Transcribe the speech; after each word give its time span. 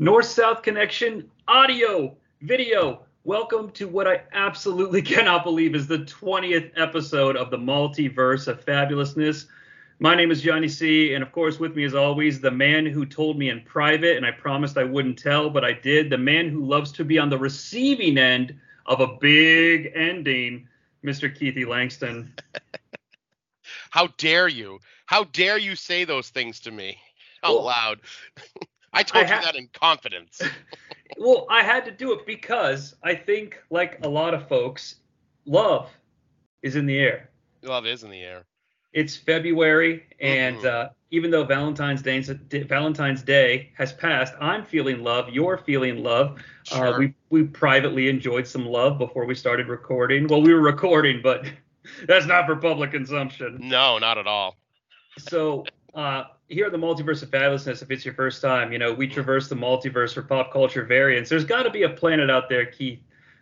North 0.00 0.26
South 0.26 0.62
Connection 0.62 1.28
audio, 1.48 2.16
video. 2.42 3.00
Welcome 3.24 3.72
to 3.72 3.88
what 3.88 4.06
I 4.06 4.22
absolutely 4.32 5.02
cannot 5.14 5.42
believe 5.42 5.74
is 5.74 5.88
the 5.88 5.98
20th 5.98 6.70
episode 6.76 7.36
of 7.36 7.50
the 7.50 7.58
multiverse 7.58 8.46
of 8.46 8.64
fabulousness. 8.64 9.46
My 9.98 10.14
name 10.14 10.30
is 10.30 10.40
Jonnie 10.44 10.70
Sea, 10.70 11.14
and 11.14 11.22
of 11.24 11.32
course, 11.32 11.58
with 11.58 11.74
me 11.74 11.82
as 11.82 11.96
always, 11.96 12.40
the 12.40 12.50
man 12.50 12.86
who 12.86 13.04
told 13.04 13.36
me 13.36 13.50
in 13.50 13.60
private, 13.62 14.16
and 14.16 14.24
I 14.24 14.30
promised 14.30 14.78
I 14.78 14.84
wouldn't 14.84 15.18
tell, 15.18 15.50
but 15.50 15.64
I 15.64 15.72
did, 15.72 16.10
the 16.10 16.18
man 16.18 16.48
who 16.48 16.64
loves 16.64 16.92
to 16.92 17.04
be 17.04 17.18
on 17.18 17.28
the 17.28 17.38
receiving 17.38 18.18
end 18.18 18.54
of 18.86 19.00
a 19.00 19.16
big 19.20 19.90
ending, 19.96 20.68
Mr. 21.04 21.28
Keithie 21.28 21.66
Langston. 21.66 22.32
How 23.90 24.06
dare 24.16 24.46
you? 24.46 24.78
How 25.06 25.24
dare 25.24 25.58
you 25.58 25.74
say 25.74 26.04
those 26.04 26.28
things 26.28 26.60
to 26.60 26.70
me 26.70 26.98
out 27.42 27.56
Well, 27.56 27.64
loud? 27.64 28.00
I 28.92 29.02
told 29.02 29.26
I 29.26 29.36
you 29.36 29.42
that 29.42 29.56
in 29.56 29.68
confidence. 29.68 30.40
Well, 31.16 31.46
I 31.50 31.62
had 31.62 31.84
to 31.86 31.90
do 31.90 32.12
it 32.12 32.26
because 32.26 32.94
I 33.02 33.14
think, 33.14 33.60
like 33.70 33.98
a 34.04 34.08
lot 34.08 34.34
of 34.34 34.46
folks, 34.46 34.96
love 35.46 35.90
is 36.62 36.76
in 36.76 36.86
the 36.86 36.98
air. 36.98 37.30
Love 37.62 37.86
is 37.86 38.04
in 38.04 38.10
the 38.10 38.20
air. 38.22 38.44
It's 38.92 39.16
February, 39.16 40.06
and 40.20 40.58
Mhm. 40.58 40.64
uh, 40.64 40.88
even 41.10 41.30
though 41.30 41.44
Valentine's 41.44 42.02
Day 42.02 42.20
Valentine's 42.20 43.22
Day 43.22 43.72
has 43.76 43.92
passed, 43.92 44.34
I'm 44.40 44.64
feeling 44.64 45.02
love. 45.02 45.28
You're 45.30 45.58
feeling 45.58 46.02
love. 46.04 46.38
Uh, 46.70 46.76
Sure. 46.76 46.98
we 46.98 47.14
we 47.30 47.44
privately 47.44 48.08
enjoyed 48.08 48.46
some 48.46 48.66
love 48.66 48.98
before 48.98 49.24
we 49.24 49.34
started 49.34 49.66
recording. 49.68 50.26
Well, 50.28 50.42
we 50.42 50.52
were 50.54 50.60
recording, 50.60 51.20
but 51.22 51.44
that's 52.06 52.26
not 52.26 52.46
for 52.46 52.54
public 52.56 52.92
consumption. 52.92 53.58
No, 53.60 53.98
not 53.98 54.18
at 54.18 54.26
all. 54.26 54.56
So 55.18 55.64
uh, 55.94 56.24
here 56.48 56.66
at 56.66 56.72
the 56.72 56.78
Multiverse 56.78 57.22
of 57.22 57.30
Fabulousness, 57.30 57.82
if 57.82 57.90
it's 57.90 58.04
your 58.04 58.14
first 58.14 58.40
time, 58.42 58.72
you 58.72 58.78
know 58.78 58.92
we 58.92 59.06
traverse 59.06 59.48
the 59.48 59.54
multiverse 59.54 60.14
for 60.14 60.22
pop 60.22 60.52
culture 60.52 60.84
variants. 60.84 61.30
There's 61.30 61.44
got 61.44 61.64
to 61.64 61.70
be 61.70 61.82
a 61.82 61.88
planet 61.90 62.30
out 62.30 62.48
there, 62.48 62.66
Keith, 62.66 63.00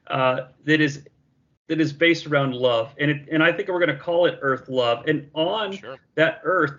uh, 0.08 0.48
that 0.64 0.80
is 0.80 1.06
that 1.69 1.80
is 1.80 1.92
based 1.92 2.27
around 2.27 2.55
love, 2.55 2.94
and 2.98 3.11
it, 3.11 3.28
and 3.30 3.42
I 3.42 3.53
think 3.53 3.69
we're 3.69 3.84
going 3.84 3.97
to 3.97 4.03
call 4.03 4.27
it 4.27 4.38
Earth 4.41 4.69
Love. 4.69 5.05
And 5.06 5.28
on 5.34 5.72
Sure. 5.72 5.97
that 6.14 6.41
Earth, 6.44 6.72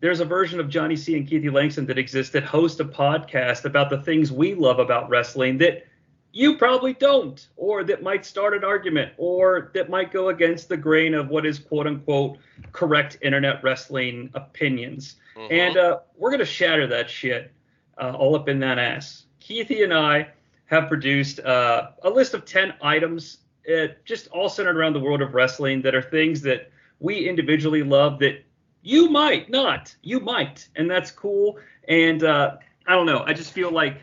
there's 0.00 0.20
a 0.20 0.24
version 0.24 0.60
of 0.60 0.66
Jonnie 0.66 0.98
Sea 0.98 1.16
and 1.16 1.26
Keithie 1.26 1.50
Langston 1.52 1.86
that 1.86 1.98
exists 1.98 2.32
that 2.32 2.44
host 2.44 2.80
a 2.80 2.84
podcast 2.84 3.64
about 3.64 3.88
the 3.88 4.02
things 4.02 4.30
we 4.30 4.54
love 4.54 4.78
about 4.78 5.08
wrestling 5.08 5.56
that 5.58 5.86
you 6.34 6.58
probably 6.58 6.92
don't, 6.94 7.46
or 7.56 7.84
that 7.84 8.02
might 8.02 8.26
start 8.26 8.54
an 8.54 8.64
argument, 8.64 9.12
or 9.18 9.70
that 9.72 9.88
might 9.88 10.10
go 10.10 10.30
against 10.30 10.68
the 10.68 10.76
grain 10.76 11.14
of 11.14 11.28
what 11.28 11.46
is 11.46 11.60
quote 11.60 11.86
unquote 11.86 12.38
correct 12.72 13.18
internet 13.22 13.62
wrestling 13.62 14.28
opinions. 14.34 15.14
Mhm. 15.36 15.52
And 15.52 15.76
uh, 15.76 16.00
we're 16.16 16.30
going 16.30 16.40
to 16.40 16.44
shatter 16.44 16.88
that 16.88 17.08
shit 17.08 17.52
uh, 17.98 18.14
all 18.18 18.34
up 18.34 18.48
in 18.48 18.58
that 18.58 18.80
ass. 18.80 19.26
Keithy 19.40 19.84
and 19.84 19.94
I 19.94 20.26
have 20.66 20.88
produced 20.88 21.38
uh, 21.38 21.90
a 22.02 22.10
list 22.10 22.34
of 22.34 22.44
10 22.44 22.74
items, 22.82 23.38
uh, 23.72 23.86
just 24.04 24.26
all 24.28 24.48
centered 24.48 24.76
around 24.76 24.94
the 24.94 25.00
world 25.00 25.22
of 25.22 25.34
wrestling, 25.34 25.82
that 25.82 25.94
are 25.94 26.02
things 26.02 26.42
that 26.42 26.68
we 26.98 27.28
individually 27.28 27.84
love 27.84 28.18
that 28.18 28.44
you 28.82 29.08
might 29.08 29.50
not. 29.50 29.94
You 30.02 30.18
might. 30.18 30.68
And 30.74 30.90
that's 30.90 31.12
cool. 31.12 31.58
And 31.86 32.24
uh, 32.24 32.56
I 32.88 32.92
don't 32.92 33.06
know. 33.06 33.22
I 33.24 33.34
just 33.34 33.52
feel 33.52 33.70
like 33.70 34.02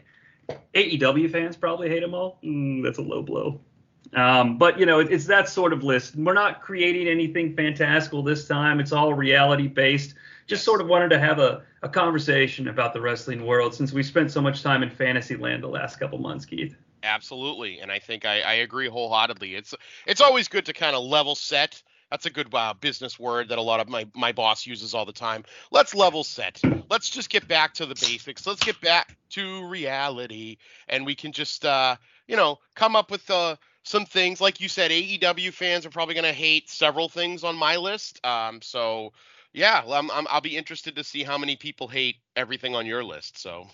AEW 0.73 1.31
fans 1.31 1.55
probably 1.55 1.89
hate 1.89 2.01
them 2.01 2.13
all. 2.13 2.39
Mm, 2.43 2.83
that's 2.83 2.97
a 2.97 3.01
low 3.01 3.21
blow. 3.21 3.61
Um, 4.13 4.57
but 4.57 4.79
you 4.79 4.85
know, 4.85 4.99
it, 4.99 5.11
it's 5.11 5.25
that 5.27 5.47
sort 5.47 5.73
of 5.73 5.83
list. 5.83 6.15
We're 6.15 6.33
not 6.33 6.61
creating 6.61 7.07
anything 7.07 7.55
fantastical 7.55 8.23
this 8.23 8.47
time. 8.47 8.79
It's 8.79 8.91
all 8.91 9.13
reality 9.13 9.67
based. 9.67 10.15
Just 10.47 10.63
sort 10.63 10.81
of 10.81 10.87
wanted 10.87 11.09
to 11.09 11.19
have 11.19 11.39
a, 11.39 11.63
a 11.81 11.89
conversation 11.89 12.67
about 12.67 12.93
the 12.93 12.99
wrestling 12.99 13.45
world 13.45 13.73
since 13.73 13.93
we 13.93 14.03
spent 14.03 14.31
so 14.31 14.41
much 14.41 14.63
time 14.63 14.83
in 14.83 14.89
fantasy 14.89 15.35
land 15.35 15.63
the 15.63 15.67
last 15.67 15.97
couple 15.97 16.17
months, 16.17 16.45
Keith. 16.45 16.75
Absolutely, 17.03 17.79
and 17.79 17.91
I 17.91 17.99
think 17.99 18.25
I, 18.25 18.41
I 18.41 18.53
agree 18.55 18.87
wholeheartedly. 18.87 19.55
It's 19.55 19.73
it's 20.05 20.21
always 20.21 20.47
good 20.47 20.65
to 20.65 20.73
kind 20.73 20.95
of 20.95 21.03
level 21.03 21.35
set. 21.35 21.81
That's 22.11 22.25
a 22.25 22.29
good 22.29 22.53
uh, 22.53 22.73
business 22.73 23.17
word 23.17 23.49
that 23.49 23.57
a 23.57 23.61
lot 23.61 23.79
of 23.79 23.87
my 23.87 24.05
my 24.13 24.33
boss 24.33 24.67
uses 24.67 24.93
all 24.93 25.05
the 25.05 25.13
time. 25.13 25.43
Let's 25.71 25.95
level 25.95 26.23
set. 26.23 26.61
Let's 26.89 27.09
just 27.09 27.29
get 27.29 27.47
back 27.47 27.73
to 27.75 27.85
the 27.85 27.95
basics. 27.95 28.45
Let's 28.45 28.63
get 28.63 28.79
back 28.81 29.17
to 29.31 29.65
reality, 29.67 30.57
and 30.89 31.05
we 31.05 31.15
can 31.15 31.31
just 31.31 31.65
uh, 31.65 31.95
you 32.27 32.35
know 32.35 32.59
come 32.75 32.97
up 32.97 33.09
with 33.09 33.29
uh, 33.29 33.55
some 33.83 34.05
things. 34.05 34.41
Like 34.41 34.59
you 34.59 34.67
said, 34.67 34.91
AEW 34.91 35.53
fans 35.53 35.85
are 35.85 35.89
probably 35.89 36.13
going 36.13 36.25
to 36.25 36.33
hate 36.33 36.69
several 36.69 37.07
things 37.07 37.45
on 37.45 37.55
my 37.55 37.77
list. 37.77 38.23
Um, 38.25 38.61
so 38.61 39.13
yeah, 39.53 39.81
I'm, 39.87 40.11
I'm, 40.11 40.27
I'll 40.29 40.41
be 40.41 40.57
interested 40.57 40.95
to 40.97 41.03
see 41.03 41.23
how 41.23 41.37
many 41.37 41.55
people 41.55 41.87
hate 41.87 42.17
everything 42.35 42.75
on 42.75 42.85
your 42.85 43.03
list. 43.03 43.39
So 43.39 43.67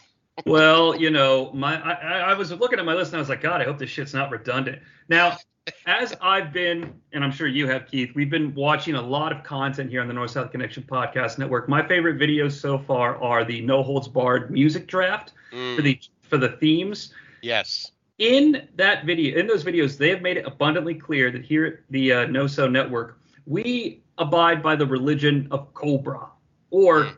well, 0.46 0.96
you 0.96 1.10
know, 1.10 1.52
my 1.54 1.82
I, 1.82 1.94
I 1.94 2.20
I 2.20 2.34
was 2.36 2.52
looking 2.52 2.78
at 2.80 2.86
my 2.86 2.94
list 2.94 3.12
and 3.12 3.18
I 3.18 3.20
was 3.20 3.30
like, 3.30 3.42
God, 3.42 3.62
I 3.62 3.64
hope 3.64 3.80
this 3.80 3.90
shit's 3.90 4.14
not 4.14 4.30
redundant. 4.30 4.82
Now, 5.10 5.38
as 5.86 6.14
I've 6.22 6.52
been, 6.54 6.94
and 7.14 7.24
I'm 7.24 7.32
sure 7.32 7.48
you 7.48 7.68
have, 7.68 7.88
Keith, 7.88 8.12
we've 8.16 8.30
been 8.30 8.54
watching 8.56 8.96
a 8.96 9.02
lot 9.02 9.32
of 9.32 9.44
content 9.44 9.90
here 9.90 10.02
on 10.02 10.08
the 10.08 10.14
North 10.14 10.32
South 10.32 10.52
Connection 10.52 10.84
Podcast 10.84 11.38
Network. 11.38 11.68
My 11.70 11.86
favorite 11.88 12.18
videos 12.20 12.54
so 12.54 12.78
far 12.78 13.22
are 13.22 13.44
the 13.44 13.62
No 13.62 13.84
Holds 13.84 14.08
Barred 14.08 14.52
music 14.52 14.88
draft 14.88 15.34
for 15.50 15.56
mm, 15.56 15.84
the 15.84 16.00
for 16.24 16.38
the 16.38 16.50
themes. 16.50 17.14
yes, 17.42 17.92
in 18.20 18.68
that 18.76 19.06
video, 19.06 19.38
in 19.38 19.46
those 19.48 19.64
videos, 19.64 19.98
they 19.98 20.10
have 20.10 20.22
made 20.22 20.38
it 20.38 20.46
abundantly 20.46 20.96
clear 20.96 21.30
that 21.32 21.46
here 21.46 21.66
at 21.66 21.74
the 21.92 22.12
uh, 22.12 22.26
No 22.26 22.48
So 22.48 22.68
Network, 22.68 23.20
we 23.46 24.02
abide 24.18 24.62
by 24.64 24.76
the 24.76 24.86
religion 24.86 25.48
of 25.52 25.74
Cobra 25.74 26.28
or 26.72 27.04
Mm. 27.06 27.18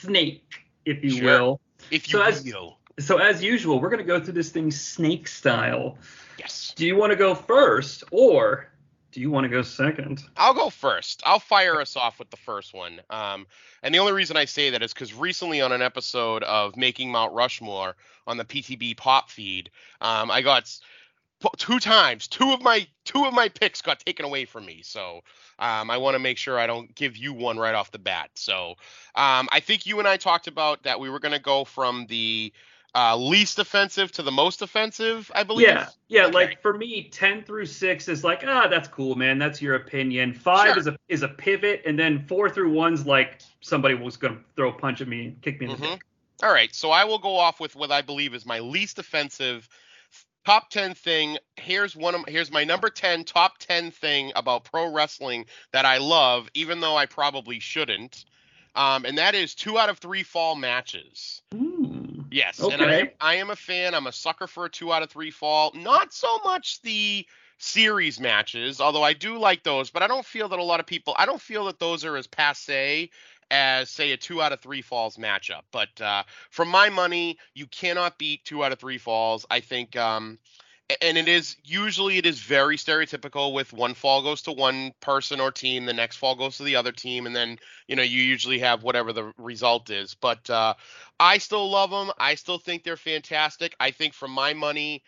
snake, 0.00 0.62
if 0.84 1.02
you 1.02 1.10
Sure. 1.10 1.24
will. 1.24 1.60
if 1.90 2.06
you 2.08 2.18
So 2.18 2.22
as- 2.22 2.44
will, 2.44 2.78
So 3.00 3.18
as 3.18 3.42
usual, 3.42 3.80
we're 3.80 3.88
going 3.90 3.98
to 4.00 4.04
go 4.04 4.20
through 4.20 4.34
this 4.34 4.50
thing 4.50 4.70
snake 4.70 5.26
style. 5.28 5.96
Yes. 6.38 6.72
Do 6.76 6.86
you 6.86 6.96
want 6.96 7.10
to 7.10 7.16
go 7.16 7.34
first, 7.34 8.04
or 8.10 8.68
do 9.12 9.20
you 9.20 9.30
want 9.30 9.44
to 9.44 9.48
go 9.48 9.62
second? 9.62 10.22
I'll 10.36 10.54
go 10.54 10.70
first. 10.70 11.22
I'll 11.24 11.40
fire 11.40 11.80
us 11.80 11.96
off 11.96 12.18
with 12.18 12.30
the 12.30 12.36
first 12.36 12.74
one. 12.74 13.00
Um, 13.10 13.46
and 13.82 13.94
the 13.94 13.98
only 13.98 14.12
reason 14.12 14.36
I 14.36 14.44
say 14.44 14.70
that 14.70 14.82
is 14.82 14.92
because 14.92 15.14
recently 15.14 15.60
on 15.60 15.72
an 15.72 15.82
episode 15.82 16.42
of 16.44 16.76
Making 16.76 17.10
Mount 17.10 17.32
Rushmore 17.32 17.96
on 18.26 18.36
the 18.36 18.44
PTB 18.44 18.96
Pop 18.96 19.30
feed, 19.30 19.70
um, 20.00 20.30
I 20.30 20.42
got 20.42 20.70
two 21.56 21.78
times 21.78 22.26
two 22.26 22.52
of 22.52 22.62
my 22.62 22.86
two 23.04 23.24
of 23.24 23.32
my 23.32 23.48
picks 23.48 23.80
got 23.80 24.00
taken 24.00 24.24
away 24.24 24.44
from 24.44 24.66
me. 24.66 24.80
So 24.82 25.22
um, 25.58 25.90
I 25.90 25.96
want 25.96 26.14
to 26.14 26.18
make 26.18 26.36
sure 26.36 26.58
I 26.58 26.66
don't 26.66 26.94
give 26.94 27.16
you 27.16 27.32
one 27.32 27.58
right 27.58 27.74
off 27.74 27.90
the 27.90 27.98
bat. 27.98 28.30
So 28.34 28.74
um, 29.14 29.48
I 29.52 29.60
think 29.60 29.86
you 29.86 29.98
and 29.98 30.08
I 30.08 30.16
talked 30.16 30.48
about 30.48 30.82
that 30.82 31.00
we 31.00 31.08
were 31.08 31.20
going 31.20 31.34
to 31.34 31.40
go 31.40 31.64
from 31.64 32.06
the 32.08 32.52
uh, 32.98 33.16
least 33.16 33.60
offensive 33.60 34.10
to 34.10 34.22
the 34.22 34.32
most 34.32 34.60
offensive. 34.60 35.30
I 35.32 35.44
believe. 35.44 35.68
Yeah, 35.68 35.88
yeah. 36.08 36.24
Okay. 36.24 36.32
Like 36.32 36.62
for 36.62 36.76
me, 36.76 37.08
ten 37.12 37.44
through 37.44 37.66
six 37.66 38.08
is 38.08 38.24
like, 38.24 38.42
ah, 38.44 38.66
that's 38.66 38.88
cool, 38.88 39.14
man. 39.14 39.38
That's 39.38 39.62
your 39.62 39.76
opinion. 39.76 40.34
Five 40.34 40.70
Sure. 40.70 40.78
is 40.78 40.86
a 40.88 40.96
is 41.08 41.22
a 41.22 41.28
pivot, 41.28 41.82
and 41.86 41.96
then 41.96 42.26
four 42.26 42.50
through 42.50 42.72
one's 42.72 43.06
like 43.06 43.40
somebody 43.60 43.94
was 43.94 44.16
gonna 44.16 44.38
throw 44.56 44.70
a 44.70 44.72
punch 44.72 45.00
at 45.00 45.06
me 45.06 45.26
and 45.26 45.42
kick 45.42 45.60
me 45.60 45.66
in 45.66 45.72
the 45.72 45.78
Mhm. 45.86 45.90
dick. 45.92 46.02
All 46.42 46.52
right, 46.52 46.74
so 46.74 46.90
I 46.90 47.04
will 47.04 47.18
go 47.18 47.36
off 47.36 47.60
with 47.60 47.76
what 47.76 47.92
I 47.92 48.02
believe 48.02 48.34
is 48.34 48.44
my 48.44 48.58
least 48.58 48.98
offensive 48.98 49.68
top 50.44 50.70
10 50.70 50.94
thing. 50.94 51.38
Here's 51.56 51.94
one 51.94 52.16
of 52.16 52.24
here's 52.26 52.50
my 52.50 52.64
number 52.64 52.90
10 52.90 53.22
top 53.24 53.58
10 53.58 53.92
thing 53.92 54.32
about 54.34 54.64
pro 54.64 54.92
wrestling 54.92 55.46
that 55.72 55.84
I 55.84 55.98
love 55.98 56.48
even 56.54 56.80
though 56.80 56.96
I 56.96 57.06
probably 57.06 57.60
shouldn't. 57.60 58.24
Um, 58.74 59.04
and 59.04 59.18
that 59.18 59.34
is 59.34 59.54
2 59.54 59.78
out 59.78 59.88
of 59.88 59.98
3 59.98 60.22
fall 60.22 60.54
matches. 60.56 61.42
Hmm. 61.52 62.07
Yes, 62.30 62.58
and 62.58 62.82
I 62.82 62.94
am, 62.94 63.08
I 63.20 63.34
am 63.36 63.50
a 63.50 63.56
fan. 63.56 63.94
I'm 63.94 64.06
a 64.06 64.12
sucker 64.12 64.46
for 64.46 64.66
a 64.66 64.70
2 64.70 64.92
out 64.92 65.02
of 65.02 65.10
3 65.10 65.30
fall. 65.30 65.72
Not 65.74 66.12
so 66.12 66.38
much 66.44 66.82
the 66.82 67.26
series 67.58 68.20
matches, 68.20 68.80
although 68.80 69.02
I 69.02 69.12
do 69.12 69.38
like 69.38 69.62
those, 69.62 69.90
but 69.90 70.02
I 70.02 70.06
don't 70.06 70.24
feel 70.24 70.48
that 70.48 70.58
a 70.58 70.64
lot 70.64 70.80
of 70.80 70.86
people, 70.86 71.14
I 71.18 71.26
don't 71.26 71.40
feel 71.40 71.64
that 71.66 71.78
those 71.78 72.04
are 72.04 72.16
as 72.16 72.26
passe 72.26 73.10
as 73.50 73.90
say 73.90 74.12
a 74.12 74.16
two 74.16 74.42
out 74.42 74.52
of 74.52 74.60
three 74.60 74.82
falls 74.82 75.16
matchup. 75.16 75.62
But 75.72 76.00
uh, 76.00 76.22
from 76.50 76.68
my 76.68 76.90
money, 76.90 77.38
you 77.54 77.66
cannot 77.66 78.18
beat 78.18 78.44
two 78.44 78.62
out 78.64 78.72
of 78.72 78.78
three 78.78 78.98
falls. 78.98 79.46
I 79.50 79.60
think, 79.60 79.96
um, 79.96 80.38
and 81.02 81.18
it 81.18 81.28
is 81.28 81.56
usually 81.64 82.16
it 82.16 82.24
is 82.24 82.40
very 82.40 82.76
stereotypical 82.76 83.52
with 83.52 83.72
one 83.72 83.94
fall 83.94 84.22
goes 84.22 84.42
to 84.42 84.52
one 84.52 84.92
person 85.00 85.38
or 85.40 85.50
team, 85.52 85.84
the 85.84 85.92
next 85.92 86.16
fall 86.16 86.34
goes 86.34 86.56
to 86.56 86.62
the 86.62 86.76
other 86.76 86.92
team, 86.92 87.26
and 87.26 87.36
then 87.36 87.58
you 87.88 87.96
know 87.96 88.02
you 88.02 88.22
usually 88.22 88.58
have 88.58 88.82
whatever 88.82 89.12
the 89.12 89.32
result 89.36 89.90
is. 89.90 90.14
But 90.14 90.48
uh, 90.48 90.74
I 91.20 91.38
still 91.38 91.70
love 91.70 91.90
them. 91.90 92.10
I 92.18 92.34
still 92.36 92.58
think 92.58 92.84
they're 92.84 92.96
fantastic. 92.96 93.74
I 93.80 93.90
think 93.90 94.14
for 94.14 94.28
my 94.28 94.54
money. 94.54 95.02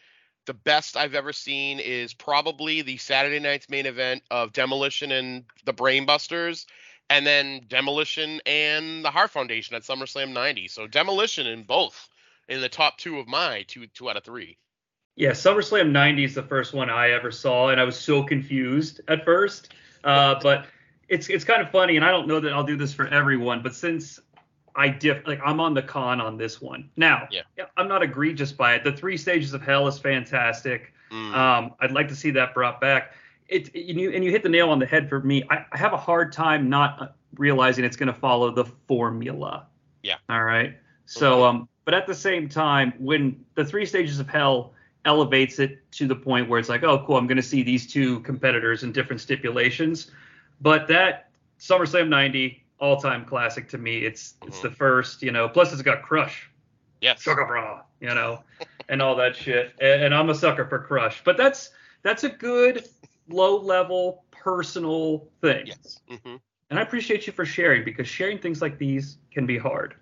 The 0.47 0.55
best 0.55 0.97
I've 0.97 1.15
ever 1.15 1.35
seen 1.35 1.79
is 1.79 2.15
probably 2.15 2.81
the 2.81 2.97
Saturday 2.97 3.39
night's 3.39 3.69
main 3.69 3.85
event 3.87 4.23
of 4.31 4.53
Demolition 4.53 5.13
and 5.13 5.45
the 5.67 5.75
Brainbusters 5.75 6.65
and 7.11 7.27
then 7.27 7.61
Demolition 7.69 8.41
and 8.47 9.05
the 9.05 9.11
Hart 9.11 9.31
Foundation 9.31 9.77
at 9.77 9.83
SummerSlam 9.83 10.33
90. 10.33 10.69
So 10.69 10.87
Demolition 10.87 11.47
in 11.47 11.65
both 11.65 12.09
in 12.49 12.63
the 12.63 12.69
top 12.69 12.97
two 12.97 13.19
of 13.19 13.29
my 13.29 13.65
two 13.69 13.87
two 13.89 14.09
out 14.09 14.17
of 14.17 14.25
three. 14.25 14.57
Yeah, 15.21 15.33
SummerSlam 15.33 15.91
90 15.91 16.25
is 16.25 16.35
the 16.35 16.43
first 16.43 16.73
one 16.73 16.89
I 16.89 17.11
ever 17.11 17.31
saw, 17.31 17.69
and 17.69 17.79
I 17.79 17.85
was 17.85 17.99
so 17.99 18.23
confused 18.23 19.03
at 19.07 19.23
first. 19.23 19.75
Uh, 20.03 20.37
but 20.43 20.65
it's 21.11 21.29
it's 21.29 21.45
kind 21.45 21.61
of 21.61 21.71
funny, 21.71 21.97
and 21.97 22.05
I 22.05 22.11
don't 22.11 22.27
know 22.27 22.41
that 22.41 22.55
I'll 22.55 22.65
do 22.65 22.75
this 22.75 22.95
for 22.95 23.07
everyone, 23.09 23.63
but 23.63 23.75
since 23.75 24.19
I 24.75 24.89
diff 24.89 25.27
like 25.27 25.39
I'm 25.45 25.61
on 25.61 25.75
the 25.75 25.83
con 25.83 26.23
on 26.23 26.39
this 26.39 26.63
one. 26.63 26.89
Now, 26.97 27.29
yeah. 27.31 27.43
I'm 27.77 27.87
not 27.87 28.03
egregious 28.03 28.51
by 28.51 28.75
it. 28.77 28.83
The 28.83 28.93
three 28.93 29.19
stages 29.19 29.53
of 29.53 29.61
hell 29.61 29.87
is 29.89 29.99
fantastic. 29.99 30.95
Mm. 31.13 31.35
Um, 31.35 31.75
I'd 31.81 31.93
like 31.93 32.09
to 32.09 32.17
see 32.17 32.31
that 32.31 32.55
brought 32.55 32.81
back 32.81 33.13
it, 33.51 33.75
and 33.75 34.01
you 34.01 34.13
and 34.13 34.25
you 34.25 34.31
hit 34.31 34.43
the 34.43 34.49
nail 34.49 34.71
on 34.71 34.79
the 34.79 34.87
head 34.87 35.07
for 35.11 35.21
me. 35.21 35.43
I, 35.51 35.67
I 35.71 35.77
have 35.77 35.93
a 35.93 35.99
hard 35.99 36.33
time 36.33 36.71
not 36.71 37.03
uh, 37.03 37.09
realizing 37.37 37.85
it's 37.85 37.97
going 37.97 38.11
to 38.11 38.19
follow 38.19 38.51
the 38.53 38.65
formula. 38.65 39.67
Yeah. 40.03 40.17
All 40.31 40.45
right. 40.45 40.79
So, 41.05 41.45
um, 41.45 41.69
but 41.85 41.93
at 41.93 42.07
the 42.07 42.15
same 42.15 42.49
time, 42.49 42.95
when 42.99 43.45
the 43.55 43.67
three 43.67 43.85
stages 43.85 44.19
of 44.19 44.29
hell 44.29 44.73
elevates 45.05 45.59
it 45.59 45.91
to 45.93 46.07
the 46.07 46.17
point 46.17 46.49
where 46.49 46.59
it's 46.59 46.69
like, 46.69 46.83
oh, 46.83 47.05
cool, 47.07 47.17
I'm 47.17 47.27
going 47.27 47.37
to 47.37 47.43
see 47.43 47.63
these 47.63 47.87
two 47.87 48.21
competitors 48.21 48.83
in 48.83 48.93
different 48.93 49.21
stipulations. 49.21 50.11
But 50.61 50.89
that 50.89 51.31
SummerSlam 51.59 52.09
90 52.09 52.65
all-time 52.81 53.25
classic 53.25 53.69
to 53.69 53.79
me. 53.79 53.99
It's 53.99 54.33
mm-hmm. 54.33 54.49
it's 54.49 54.61
the 54.61 54.71
first, 54.71 55.23
you 55.23 55.33
know. 55.33 55.49
Plus, 55.49 55.73
it's 55.73 55.83
got 55.83 56.03
Crush. 56.03 56.51
Yes. 57.01 57.23
Sugar 57.23 57.47
bra, 57.47 57.83
you 58.01 58.09
know, 58.09 58.43
and 58.89 59.01
all 59.01 59.17
that 59.17 59.37
shit. 59.37 59.73
And, 59.81 60.05
and 60.05 60.15
I'm 60.15 60.31
a 60.31 60.35
sucker 60.35 60.67
for 60.67 60.79
Crush. 60.81 61.23
But 61.25 61.37
that's 61.37 61.71
that's 62.03 62.25
a 62.25 62.29
good 62.29 62.89
low 63.29 63.59
level 63.59 64.25
personal 64.31 65.29
thing. 65.41 65.67
Yes. 65.67 66.01
Mm-hmm. 66.11 66.37
And 66.71 66.79
I 66.79 66.83
appreciate 66.83 67.27
you 67.27 67.33
for 67.33 67.45
sharing 67.45 67.85
because 67.85 68.09
sharing 68.09 68.39
things 68.39 68.63
like 68.63 68.79
these 68.79 69.19
can 69.33 69.45
be 69.45 69.59
hard. 69.59 69.95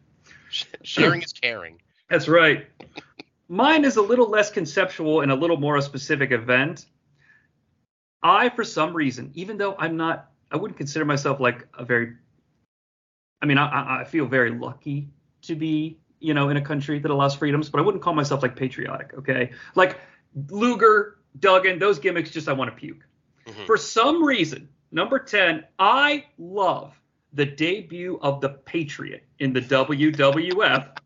Sharing 0.82 1.22
is 1.22 1.32
caring. 1.32 1.80
That's 2.10 2.28
right. 2.28 2.66
Mine 3.48 3.84
is 3.84 3.96
a 3.96 4.02
little 4.02 4.28
less 4.28 4.50
conceptual 4.50 5.22
and 5.22 5.32
a 5.32 5.34
little 5.34 5.56
more 5.56 5.76
a 5.76 5.82
specific 5.82 6.32
event. 6.32 6.86
I, 8.22 8.50
for 8.50 8.64
some 8.64 8.94
reason, 8.94 9.30
even 9.34 9.56
though 9.56 9.74
I'm 9.78 9.96
not, 9.96 10.30
I 10.50 10.56
wouldn't 10.56 10.76
consider 10.76 11.04
myself 11.04 11.40
like 11.40 11.66
a 11.78 11.84
very, 11.84 12.14
I 13.40 13.46
mean, 13.46 13.58
I, 13.58 14.00
I 14.00 14.04
feel 14.04 14.26
very 14.26 14.50
lucky 14.50 15.08
to 15.42 15.54
be, 15.54 15.98
you 16.20 16.34
know, 16.34 16.50
in 16.50 16.56
a 16.56 16.60
country 16.60 16.98
that 16.98 17.10
allows 17.10 17.34
freedoms, 17.34 17.70
but 17.70 17.78
I 17.78 17.82
wouldn't 17.82 18.02
call 18.02 18.14
myself 18.14 18.42
like 18.42 18.56
patriotic, 18.56 19.14
okay? 19.16 19.52
Like 19.74 19.98
Luger, 20.50 21.18
Duggan, 21.38 21.78
those 21.78 21.98
gimmicks, 21.98 22.30
just 22.30 22.48
I 22.48 22.52
want 22.52 22.70
to 22.70 22.76
puke. 22.76 23.04
Mm-hmm. 23.46 23.64
For 23.64 23.76
some 23.76 24.22
reason, 24.22 24.68
number 24.90 25.18
10, 25.18 25.64
I 25.78 26.26
love 26.38 27.00
the 27.32 27.46
debut 27.46 28.18
of 28.20 28.40
the 28.40 28.48
Patriot 28.50 29.24
in 29.38 29.52
the 29.52 29.60
WWF 29.60 30.96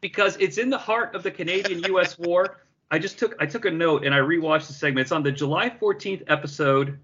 because 0.00 0.36
it's 0.38 0.58
in 0.58 0.70
the 0.70 0.78
heart 0.78 1.14
of 1.14 1.22
the 1.22 1.30
Canadian 1.30 1.82
US 1.94 2.18
war. 2.18 2.58
I 2.90 2.98
just 2.98 3.18
took 3.18 3.34
I 3.40 3.46
took 3.46 3.64
a 3.64 3.70
note 3.70 4.04
and 4.04 4.14
I 4.14 4.18
rewatched 4.18 4.68
the 4.68 4.72
segment. 4.72 5.04
It's 5.06 5.12
on 5.12 5.22
the 5.22 5.32
July 5.32 5.70
14th 5.70 6.22
episode 6.28 6.98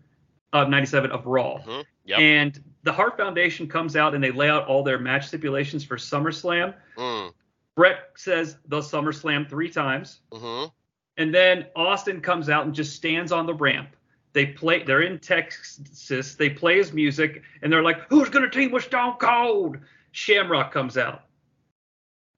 of 0.53 0.69
97 0.69 1.11
of 1.11 1.27
Raw. 1.27 1.59
Mm-hmm. 1.59 1.81
Yep. 2.05 2.19
And 2.19 2.65
the 2.85 2.93
Hart 2.93 3.17
Foundation 3.17 3.69
comes 3.69 3.97
out 3.97 4.15
and 4.15 4.23
they 4.23 4.31
lay 4.31 4.49
out 4.49 4.67
all 4.67 4.83
their 4.83 4.99
match 4.99 5.29
stipulations 5.29 5.85
for 5.85 5.97
SummerSlam. 5.97 6.75
Mm. 6.97 7.33
Bret 7.75 8.11
says 8.17 8.59
the 8.67 8.81
SummerSlam 8.81 9.49
three 9.49 9.71
times. 9.71 10.21
Mm-hmm. 10.31 10.69
And 11.17 11.35
then 11.35 11.67
Austin 11.77 12.21
comes 12.21 12.49
out 12.49 12.67
and 12.67 12.75
just 12.75 12.95
stands 12.95 13.33
on 13.33 13.47
the 13.47 13.55
ramp 13.55 13.97
they 14.33 14.47
play. 14.47 14.83
They're 14.83 15.03
in 15.03 15.19
Texas. 15.19 16.35
They 16.35 16.51
play 16.51 16.79
his 16.79 16.93
music, 16.93 17.43
and 17.61 17.73
they're 17.73 17.83
like, 17.83 18.09
"Who's 18.09 18.29
gonna 18.29 18.51
team 18.51 18.73
with 18.73 18.85
Stone 18.85 19.17
Cold?" 19.19 19.79
Shamrock 20.13 20.73
comes 20.73 20.97
out. 20.97 21.23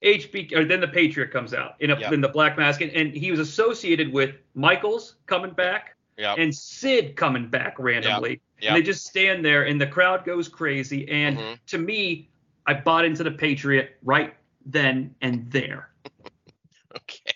HB, 0.03 0.53
or 0.53 0.65
then 0.65 0.81
the 0.81 0.87
Patriot 0.87 1.31
comes 1.31 1.53
out 1.53 1.75
in, 1.79 1.91
a, 1.91 1.99
yep. 1.99 2.13
in 2.13 2.21
the 2.21 2.29
black 2.29 2.57
mask, 2.57 2.81
and, 2.81 2.91
and, 2.91 3.13
he 3.13 3.31
was 3.31 3.39
associated 3.39 4.11
with 4.11 4.35
Michaels 4.53 5.15
coming 5.25 5.51
back 5.51 5.95
yep. 6.17 6.37
and 6.37 6.53
Sid 6.53 7.15
coming 7.15 7.47
back 7.47 7.75
randomly. 7.79 8.41
Yep. 8.59 8.69
And 8.69 8.75
they 8.77 8.81
just 8.81 9.05
stand 9.05 9.43
there, 9.43 9.63
and 9.63 9.79
the 9.79 9.87
crowd 9.87 10.25
goes 10.25 10.47
crazy. 10.47 11.09
And 11.09 11.37
mm-hmm. 11.37 11.53
to 11.67 11.77
me, 11.77 12.29
I 12.65 12.73
bought 12.73 13.05
into 13.05 13.23
the 13.23 13.31
Patriot 13.31 13.97
right 14.03 14.33
then 14.65 15.15
and 15.21 15.51
there. 15.51 15.89
okay. 16.95 17.33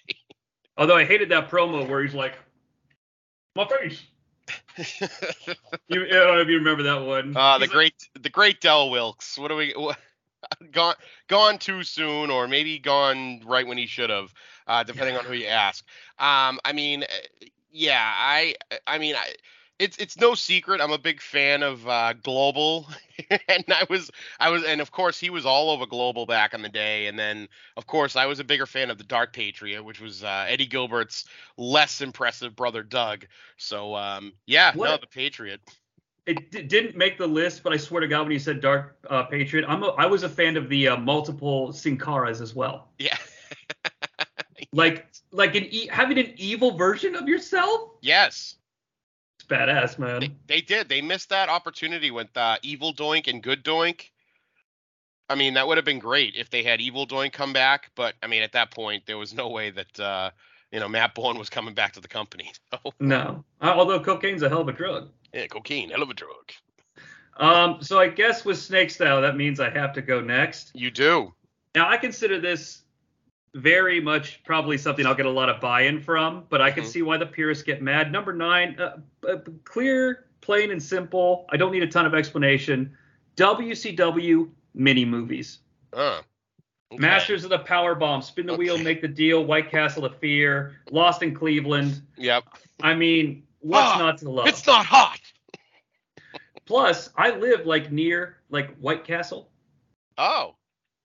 Although 0.78 0.96
I 0.96 1.06
hated 1.06 1.30
that 1.30 1.50
promo 1.50 1.88
where 1.88 2.02
he's 2.02 2.14
like, 2.14 2.36
"My 3.56 3.68
face." 3.68 4.02
you, 5.88 6.06
I 6.06 6.08
don't 6.08 6.36
know 6.36 6.40
if 6.40 6.48
you 6.48 6.58
remember 6.58 6.84
that 6.84 7.02
one. 7.02 7.36
Uh, 7.36 7.58
the 7.58 7.68
great, 7.68 7.94
the 8.20 8.30
great 8.30 8.62
Del 8.62 8.90
Wilkes. 8.90 9.38
What 9.38 9.50
do 9.50 9.56
we? 9.58 9.74
What, 9.76 9.98
gone, 10.72 10.96
gone 11.28 11.58
too 11.58 11.84
soon, 11.84 12.30
or 12.30 12.48
maybe 12.48 12.80
gone 12.80 13.42
right 13.46 13.66
when 13.66 13.78
he 13.78 13.86
should 13.86 14.10
have, 14.10 14.34
uh, 14.68 14.84
depending 14.84 15.18
on 15.18 15.26
who 15.26 15.34
you 15.34 15.48
ask. 15.48 15.84
Um, 16.18 16.60
I 16.66 16.74
mean, 16.74 17.06
yeah, 17.72 18.12
I, 18.16 18.56
I 18.88 18.98
mean, 18.98 19.16
I 19.16 19.34
it's 19.80 19.98
it's 19.98 20.20
no 20.20 20.36
secret 20.36 20.82
I'm 20.82 20.92
a 20.92 20.98
big 20.98 21.22
fan 21.22 21.64
of 21.64 21.88
uh, 21.88 22.14
Global, 22.22 22.88
and 23.30 23.64
I 23.70 23.86
was 23.90 24.12
I 24.40 24.50
was 24.50 24.64
and 24.64 24.82
of 24.82 24.92
course 24.92 25.18
he 25.18 25.30
was 25.30 25.46
all 25.46 25.70
over 25.70 25.86
Global 25.86 26.26
back 26.26 26.54
in 26.54 26.62
the 26.62 26.70
day, 26.70 27.08
and 27.08 27.18
then 27.18 27.48
of 27.78 27.88
course 27.88 28.16
I 28.18 28.26
was 28.26 28.40
a 28.40 28.44
bigger 28.44 28.66
fan 28.66 28.92
of 28.92 28.98
the 28.98 29.06
Dark 29.06 29.34
Patriot, 29.34 29.84
which 29.84 30.02
was 30.02 30.24
uh, 30.24 30.46
Eddie 30.50 30.68
Gilbert's 30.68 31.26
less 31.58 32.02
impressive 32.02 32.56
brother 32.56 32.84
Doug. 32.84 33.26
So 33.58 33.96
um, 33.96 34.34
yeah, 34.46 34.76
what? 34.76 34.90
no, 34.90 34.98
the 34.98 35.08
Patriot. 35.08 35.62
It 36.30 36.52
d- 36.52 36.62
didn't 36.62 36.96
make 36.96 37.18
the 37.18 37.26
list, 37.26 37.64
but 37.64 37.74
I 37.74 37.78
swear 37.78 38.02
to 38.02 38.08
God, 38.08 38.22
when 38.24 38.32
you 38.32 38.38
said 38.38 38.62
Dark 38.62 38.98
uh, 39.10 39.24
Patriot, 39.24 39.66
I'm 39.68 39.82
a, 39.82 39.88
I 39.88 40.06
was 40.06 40.22
a 40.22 40.30
fan 40.30 40.58
of 40.58 40.70
the 40.70 40.90
uh, 40.90 40.98
multiple 40.98 41.74
Sin 41.74 41.98
Caras 41.98 42.40
as 42.40 42.54
well. 42.54 42.90
Yeah. 43.00 43.18
like 44.72 45.08
like 45.32 45.56
an 45.56 45.66
e- 45.66 45.88
having 45.88 46.20
an 46.20 46.32
evil 46.38 46.78
version 46.78 47.16
of 47.16 47.28
yourself. 47.28 47.94
Yes 48.02 48.58
It's 49.40 49.48
badass, 49.48 49.98
man. 49.98 50.20
They, 50.20 50.36
they, 50.46 50.62
did. 50.62 50.88
They 50.88 51.02
missed 51.02 51.30
that 51.30 51.50
opportunity 51.50 52.12
with 52.12 52.36
uh, 52.38 52.58
Evil 52.62 52.94
Doink 52.94 53.28
and 53.28 53.42
Good 53.42 53.64
Doink. 53.64 54.12
I 55.30 55.36
mean, 55.36 55.56
that 55.56 55.68
would 55.68 55.78
have 55.78 55.86
been 55.86 56.00
great 56.00 56.36
if 56.36 56.52
they 56.52 56.62
had 56.62 56.80
Evil 56.80 57.08
Doink 57.08 57.34
come 57.34 57.54
back, 57.54 57.90
but 57.96 58.14
I 58.22 58.28
mean, 58.28 58.44
at 58.44 58.52
that 58.52 58.70
point, 58.70 59.08
there 59.08 59.18
was 59.18 59.34
no 59.34 59.50
way 59.50 59.72
that 59.72 60.00
uh, 60.00 60.30
you 60.72 60.80
know 60.80 60.88
Matt 60.88 61.16
Borne 61.16 61.40
was 61.40 61.50
coming 61.50 61.74
back 61.74 61.94
to 61.94 62.02
the 62.02 62.08
company. 62.08 62.52
So. 62.72 62.94
No, 63.00 63.44
although 63.62 64.00
cocaine's 64.00 64.44
a 64.44 64.50
hell 64.50 64.62
of 64.62 64.68
a 64.68 64.72
drug. 64.72 65.10
Yeah, 65.34 65.48
cocaine, 65.48 65.90
hell 65.90 66.02
of 66.02 66.10
a 66.10 66.14
drug. 66.14 66.52
Um, 67.38 67.82
so 67.82 68.00
I 68.00 68.10
guess 68.10 68.44
with 68.44 68.58
Snake 68.58 68.90
Style, 68.90 69.22
that 69.22 69.38
means 69.38 69.60
I 69.60 69.70
have 69.70 69.94
to 69.94 70.02
go 70.02 70.20
next. 70.20 70.72
You 70.74 70.92
do. 70.92 71.34
Now 71.74 71.90
I 71.90 71.98
consider 71.98 72.40
this 72.40 72.82
very 73.54 74.00
much 74.02 74.44
probably 74.44 74.78
something 74.78 75.06
I'll 75.06 75.16
get 75.16 75.26
a 75.26 75.32
lot 75.32 75.50
of 75.50 75.62
buy-in 75.62 76.02
from, 76.02 76.46
but 76.50 76.62
I 76.62 76.72
can 76.72 76.84
mm-hmm. 76.84 76.92
see 76.92 77.02
why 77.02 77.18
the 77.18 77.26
purists 77.26 77.64
get 77.64 77.82
mad. 77.82 78.12
Number 78.12 78.34
nine, 78.34 78.78
uh, 78.80 78.98
uh, 79.28 79.38
clear, 79.64 80.26
plain 80.42 80.72
and 80.72 80.82
simple. 80.82 81.46
I 81.50 81.58
don't 81.58 81.72
need 81.72 81.84
a 81.84 81.88
ton 81.88 82.06
of 82.06 82.14
explanation. 82.14 82.96
WCW 83.38 84.50
mini 84.74 85.06
movies. 85.06 85.60
Uh, 85.94 86.22
okay. 86.92 87.00
Masters 87.00 87.44
of 87.44 87.50
the 87.50 87.60
Power 87.60 87.96
Bomb, 87.96 88.22
Spin 88.22 88.46
the 88.46 88.54
okay. 88.54 88.60
Wheel, 88.60 88.78
Make 88.78 89.02
the 89.02 89.08
Deal, 89.08 89.44
White 89.44 89.72
Castle 89.72 90.06
of 90.06 90.18
Fear, 90.18 90.76
Lost 90.92 91.24
in 91.24 91.34
Cleveland. 91.34 92.02
Yep. 92.18 92.44
I 92.82 92.94
mean, 92.94 93.44
what's 93.62 93.96
ah, 93.96 93.98
not 93.98 94.18
to 94.20 94.30
love? 94.30 94.48
It's 94.48 94.68
not 94.68 94.86
hot. 94.86 95.19
Plus, 96.70 97.10
I 97.18 97.32
live 97.32 97.66
like 97.66 97.92
near 97.92 98.38
like 98.52 98.78
White 98.78 99.04
Castle. 99.04 99.50
Oh. 100.20 100.54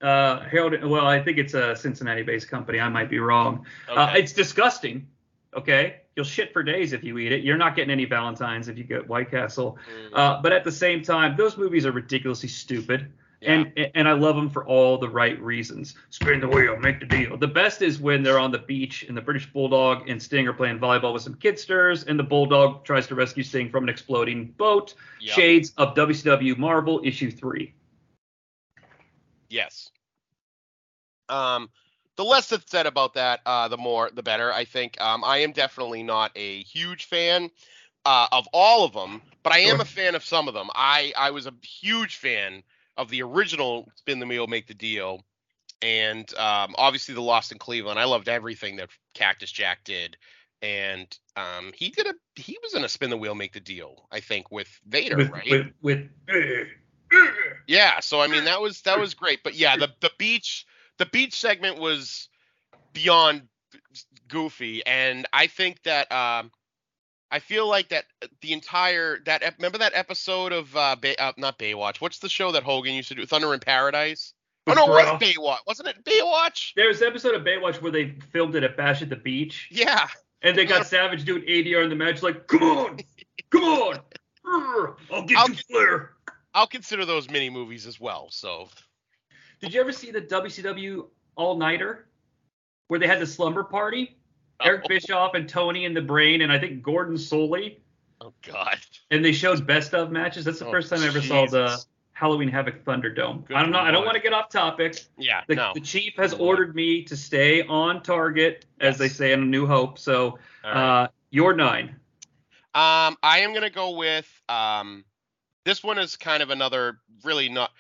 Uh, 0.03 0.41
Harold. 0.41 0.75
Well, 0.85 1.07
I 1.07 1.23
think 1.23 1.39
it's 1.39 1.55
a 1.55 1.75
Cincinnati-based 1.75 2.51
company. 2.51 2.81
I 2.81 2.91
might 2.91 3.09
be 3.09 3.19
wrong. 3.19 3.65
Uh, 3.89 3.93
okay. 3.93 4.01
Uh, 4.01 4.15
it's 4.17 4.35
disgusting. 4.35 5.09
Okay, 5.57 6.03
you'll 6.17 6.27
shit 6.27 6.53
for 6.53 6.63
days 6.63 6.93
if 6.93 7.03
you 7.03 7.17
eat 7.17 7.33
it. 7.33 7.45
You're 7.45 7.57
not 7.57 7.77
getting 7.77 7.91
any 7.91 8.05
Valentines 8.05 8.69
if 8.69 8.77
you 8.77 8.85
get 8.85 9.09
White 9.09 9.31
Castle. 9.31 9.79
Mm. 10.13 10.19
Uh, 10.19 10.43
but 10.43 10.53
at 10.53 10.65
the 10.65 10.73
same 10.73 11.03
time, 11.03 11.35
those 11.35 11.57
movies 11.57 11.87
are 11.87 11.93
ridiculously 11.93 12.51
stupid. 12.51 13.11
And 13.47 13.91
and 13.95 14.09
I 14.09 14.13
love 14.13 14.37
them 14.37 14.49
for 14.49 14.65
all 14.65 14.99
the 14.99 15.09
right 15.09 15.41
reasons. 15.41 15.95
Spin 16.11 16.41
the 16.41 16.49
wheel, 16.49 16.77
make 16.79 17.01
the 17.01 17.07
deal. 17.07 17.37
The 17.37 17.49
best 17.49 17.83
is 17.83 18.01
when 18.01 18.23
they're 18.23 18.39
on 18.39 18.51
the 18.51 18.59
beach 18.59 19.05
and 19.05 19.17
the 19.17 19.21
British 19.21 19.53
Bulldog 19.53 20.09
and 20.09 20.23
Sting 20.23 20.47
are 20.49 20.53
playing 20.53 20.79
volleyball 20.79 21.13
with 21.13 21.23
some 21.23 21.35
kidsters, 21.35 22.05
and 22.05 22.19
the 22.19 22.25
Bulldog 22.25 22.85
tries 22.85 23.07
to 23.09 23.15
rescue 23.15 23.43
Sting 23.43 23.71
from 23.71 23.85
an 23.85 23.91
exploding 23.91 24.47
boat. 24.57 24.95
Yep. 25.21 25.35
Shades 25.35 25.73
of 25.77 25.95
WCW 25.95 26.57
Marvel 26.57 27.01
issue 27.05 27.31
three. 27.31 27.75
Yes. 29.49 29.91
Um, 31.29 31.71
the 32.17 32.25
less 32.25 32.49
that's 32.49 32.71
said 32.71 32.87
about 32.87 33.15
that, 33.15 33.41
uh, 33.47 33.69
the 33.69 33.77
more 33.77 34.11
the 34.13 34.23
better. 34.23 34.53
I 34.53 34.65
think. 34.65 35.01
Um, 35.01 35.25
I 35.25 35.39
am 35.39 35.53
definitely 35.53 36.03
not 36.03 36.33
a 36.37 36.63
huge 36.63 37.07
fan 37.07 37.51
uh, 38.05 38.27
of 38.33 38.47
all 38.53 38.85
of 38.85 38.93
them, 38.93 39.23
but 39.43 39.53
I 39.53 39.61
am 39.61 39.81
a 39.81 39.85
fan 39.85 40.15
of 40.15 40.25
some 40.25 40.49
of 40.49 40.55
them. 40.55 40.69
I 40.75 41.13
I 41.17 41.31
was 41.31 41.47
a 41.47 41.55
huge 41.63 42.17
fan 42.17 42.63
of 42.97 43.11
the 43.11 43.23
original 43.23 43.89
Spin 43.97 44.19
the 44.19 44.27
Wheel, 44.27 44.47
Make 44.47 44.67
the 44.67 44.75
Deal, 44.75 45.25
and 45.83 46.33
um, 46.35 46.75
obviously 46.77 47.15
the 47.15 47.21
Lost 47.21 47.53
in 47.53 47.59
Cleveland. 47.59 47.99
I 47.99 48.05
loved 48.05 48.29
everything 48.29 48.77
that 48.77 48.91
Cactus 49.15 49.51
Jack 49.51 49.85
did, 49.85 50.17
and 50.63 51.07
um, 51.37 51.73
he 51.75 51.91
did 51.91 52.07
a 52.07 52.15
he 52.37 52.59
was 52.63 52.75
in 52.75 52.85
a 52.85 52.89
Spin 52.89 53.11
the 53.11 53.17
Wheel, 53.17 53.35
Make 53.35 53.53
the 53.53 53.61
Deal. 53.61 54.07
I 54.11 54.21
think 54.21 54.51
with 54.51 54.69
Vader, 54.87 55.17
with, 55.17 55.31
right? 55.31 55.51
with 55.51 55.67
with 55.83 56.09
Yeah, 57.67 58.01
so 58.01 58.21
I 58.21 58.27
mean 58.27 58.45
that 58.45 58.61
was 58.61 58.83
that 58.83 58.99
was 58.99 59.15
great, 59.15 59.43
but 59.43 59.55
yeah, 59.55 59.77
the 59.77 59.91
the 60.01 60.11
beach 60.19 60.67
the 60.99 61.07
beach 61.07 61.35
segment 61.35 61.79
was 61.79 62.29
beyond 62.93 63.43
goofy, 64.29 64.85
and 64.87 65.27
I 65.33 65.47
think 65.47 65.83
that 65.83 66.11
um, 66.13 66.51
I 67.35 67.41
feel 67.41 67.69
like 67.69 67.89
that 67.89 68.05
the 68.43 68.53
entire 68.53 69.19
that 69.25 69.43
remember 69.59 69.79
that 69.79 69.91
episode 69.93 70.53
of 70.53 70.77
uh, 70.77 70.95
Bay, 70.95 71.17
uh 71.17 71.33
not 71.37 71.59
Baywatch, 71.59 72.01
what's 72.01 72.21
the 72.21 72.29
show 72.29 72.53
that 72.53 72.63
Hogan 72.63 72.95
used 72.95 73.09
to 73.09 73.17
do, 73.17 73.27
Thunder 73.27 73.53
in 73.53 73.59
Paradise? 73.59 74.35
Oh 74.69 74.75
no, 74.75 74.85
it 74.85 75.05
was. 75.05 75.21
Baywatch, 75.21 75.59
wasn't 75.67 75.89
it 75.89 76.05
Baywatch? 76.05 76.75
There's 76.77 77.03
an 77.03 77.09
episode 77.09 77.35
of 77.35 77.43
Baywatch 77.43 77.83
where 77.83 77.91
they 77.91 78.15
filmed 78.31 78.55
it 78.55 78.63
at 78.63 78.77
Bash 78.77 79.03
at 79.03 79.09
the 79.09 79.17
Beach, 79.17 79.69
Yeah, 79.73 80.07
and 80.43 80.57
they 80.57 80.65
got 80.65 80.87
Savage 80.87 81.25
doing 81.25 81.43
ADR 81.43 81.83
in 81.83 81.91
the 81.91 81.97
match, 81.97 82.23
like, 82.23 82.47
come 82.47 82.63
on, 82.63 83.01
come 83.51 83.65
on, 83.65 83.99
I'll 85.13 85.25
get 85.25 85.37
I'll 85.37 85.49
you, 85.49 85.57
Flair. 85.57 86.13
I'll 86.55 86.69
consider 86.69 87.05
those 87.05 87.29
mini 87.29 87.51
movies 87.51 87.85
as 87.85 87.99
well. 87.99 88.29
So 88.31 88.69
Did 89.61 89.75
you 89.75 89.81
ever 89.81 89.91
see 89.91 90.13
the 90.13 90.21
WCW 90.21 91.09
All 91.35 91.57
Nighter 91.57 92.07
where 92.87 93.01
they 93.01 93.09
had 93.09 93.19
the 93.19 93.27
slumber 93.27 93.65
party? 93.65 94.19
Eric 94.63 94.89
Bischoff 94.89 95.35
and 95.35 95.49
Tony 95.49 95.85
and 95.85 95.97
the 95.97 96.01
Brain, 96.03 96.43
and 96.43 96.53
I 96.53 96.59
think 96.59 96.83
Gordon 96.83 97.17
Solie, 97.17 97.79
oh 98.21 98.33
god, 98.43 98.79
and 99.11 99.25
they 99.25 99.33
showed 99.33 99.67
best 99.67 99.95
of 99.95 100.11
matches. 100.11 100.45
That's 100.45 100.59
the 100.59 100.67
Oh, 100.67 100.71
first 100.71 100.91
time 100.91 101.01
I 101.01 101.07
ever 101.07 101.21
saw 101.21 101.47
the 101.47 101.67
Jesus. 101.67 101.87
Halloween 102.13 102.49
Havoc 102.49 102.85
Thunderdome. 102.85 103.45
Good 103.47 103.57
I 103.57 103.63
don't 103.63 103.73
know. 103.73 103.81
I 103.81 103.91
don't 103.91 104.05
want 104.05 104.17
to 104.17 104.23
get 104.23 104.33
off 104.33 104.49
topic. 104.49 105.05
yeah, 105.19 105.43
The, 105.49 105.57
no, 105.57 105.73
the 105.75 105.81
chief 105.81 106.15
has 106.17 106.31
Good 106.31 106.41
lord. 106.41 106.61
ordered 106.61 106.77
me 106.77 107.03
to 107.05 107.17
stay 107.17 107.63
on 107.63 108.03
target, 108.03 108.67
as 108.81 108.99
they 108.99 109.09
say 109.09 109.33
in 109.33 109.43
A 109.43 109.45
New 109.45 109.67
Hope. 109.67 109.99
So, 109.99 110.39
right. 110.63 111.03
uh, 111.03 111.09
your 111.31 111.55
nine. 111.55 111.97
Um, 112.77 113.17
I 113.23 113.41
am 113.41 113.53
gonna 113.55 113.71
go 113.71 113.97
with 113.97 114.29
um, 114.49 115.05
this 115.65 115.83
one 115.83 115.99
is 115.99 116.17
kind 116.17 116.43
of 116.43 116.51
another 116.51 116.99
really 117.25 117.49
not. 117.49 117.71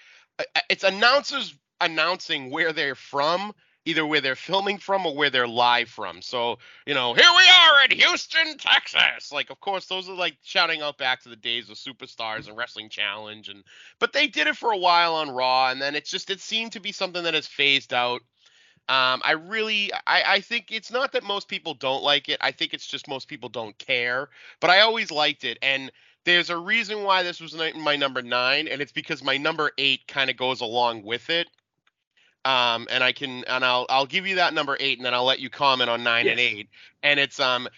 It's 0.68 0.84
announcers 0.84 1.54
announcing 1.80 2.50
where 2.50 2.72
they're 2.72 2.94
from, 2.94 3.52
either 3.84 4.06
where 4.06 4.20
they're 4.20 4.36
filming 4.36 4.78
from 4.78 5.06
or 5.06 5.14
where 5.14 5.30
they're 5.30 5.48
live 5.48 5.88
from. 5.88 6.22
So 6.22 6.58
you 6.86 6.94
know, 6.94 7.14
here 7.14 7.30
we 7.36 7.48
are 7.48 7.84
in 7.84 7.98
Houston, 7.98 8.58
Texas. 8.58 9.32
Like, 9.32 9.50
of 9.50 9.60
course, 9.60 9.86
those 9.86 10.08
are 10.08 10.14
like 10.14 10.36
shouting 10.42 10.82
out 10.82 10.98
back 10.98 11.22
to 11.22 11.28
the 11.28 11.36
days 11.36 11.70
of 11.70 11.76
superstars 11.76 12.48
and 12.48 12.56
wrestling 12.56 12.88
challenge, 12.88 13.48
and 13.48 13.64
but 13.98 14.12
they 14.12 14.26
did 14.26 14.46
it 14.46 14.56
for 14.56 14.72
a 14.72 14.78
while 14.78 15.14
on 15.14 15.30
Raw, 15.30 15.70
and 15.70 15.80
then 15.80 15.94
it's 15.94 16.10
just 16.10 16.30
it 16.30 16.40
seemed 16.40 16.72
to 16.72 16.80
be 16.80 16.92
something 16.92 17.24
that 17.24 17.34
has 17.34 17.46
phased 17.46 17.92
out. 17.92 18.22
Um, 18.86 19.22
I 19.24 19.32
really, 19.32 19.90
I, 20.06 20.22
I 20.34 20.40
think 20.40 20.66
it's 20.70 20.92
not 20.92 21.12
that 21.12 21.24
most 21.24 21.48
people 21.48 21.72
don't 21.72 22.02
like 22.02 22.28
it. 22.28 22.36
I 22.42 22.52
think 22.52 22.74
it's 22.74 22.86
just 22.86 23.08
most 23.08 23.28
people 23.28 23.48
don't 23.48 23.76
care. 23.78 24.28
But 24.60 24.68
I 24.68 24.80
always 24.80 25.10
liked 25.10 25.44
it, 25.44 25.58
and 25.62 25.90
there's 26.24 26.50
a 26.50 26.56
reason 26.58 27.02
why 27.02 27.22
this 27.22 27.40
was 27.40 27.54
my 27.76 27.96
number 27.96 28.20
nine, 28.20 28.68
and 28.68 28.82
it's 28.82 28.92
because 28.92 29.22
my 29.22 29.38
number 29.38 29.72
eight 29.78 30.06
kind 30.06 30.28
of 30.28 30.36
goes 30.36 30.60
along 30.60 31.02
with 31.02 31.30
it. 31.30 31.48
Um, 32.44 32.86
and 32.90 33.02
I 33.02 33.12
can, 33.12 33.44
and 33.44 33.64
I'll, 33.64 33.86
I'll 33.88 34.06
give 34.06 34.26
you 34.26 34.36
that 34.36 34.52
number 34.52 34.76
eight, 34.78 34.98
and 34.98 35.06
then 35.06 35.14
I'll 35.14 35.24
let 35.24 35.40
you 35.40 35.48
comment 35.48 35.88
on 35.88 36.02
nine 36.02 36.26
and 36.28 36.38
eight. 36.38 36.68
And 37.02 37.18
it's 37.18 37.40
um, 37.40 37.68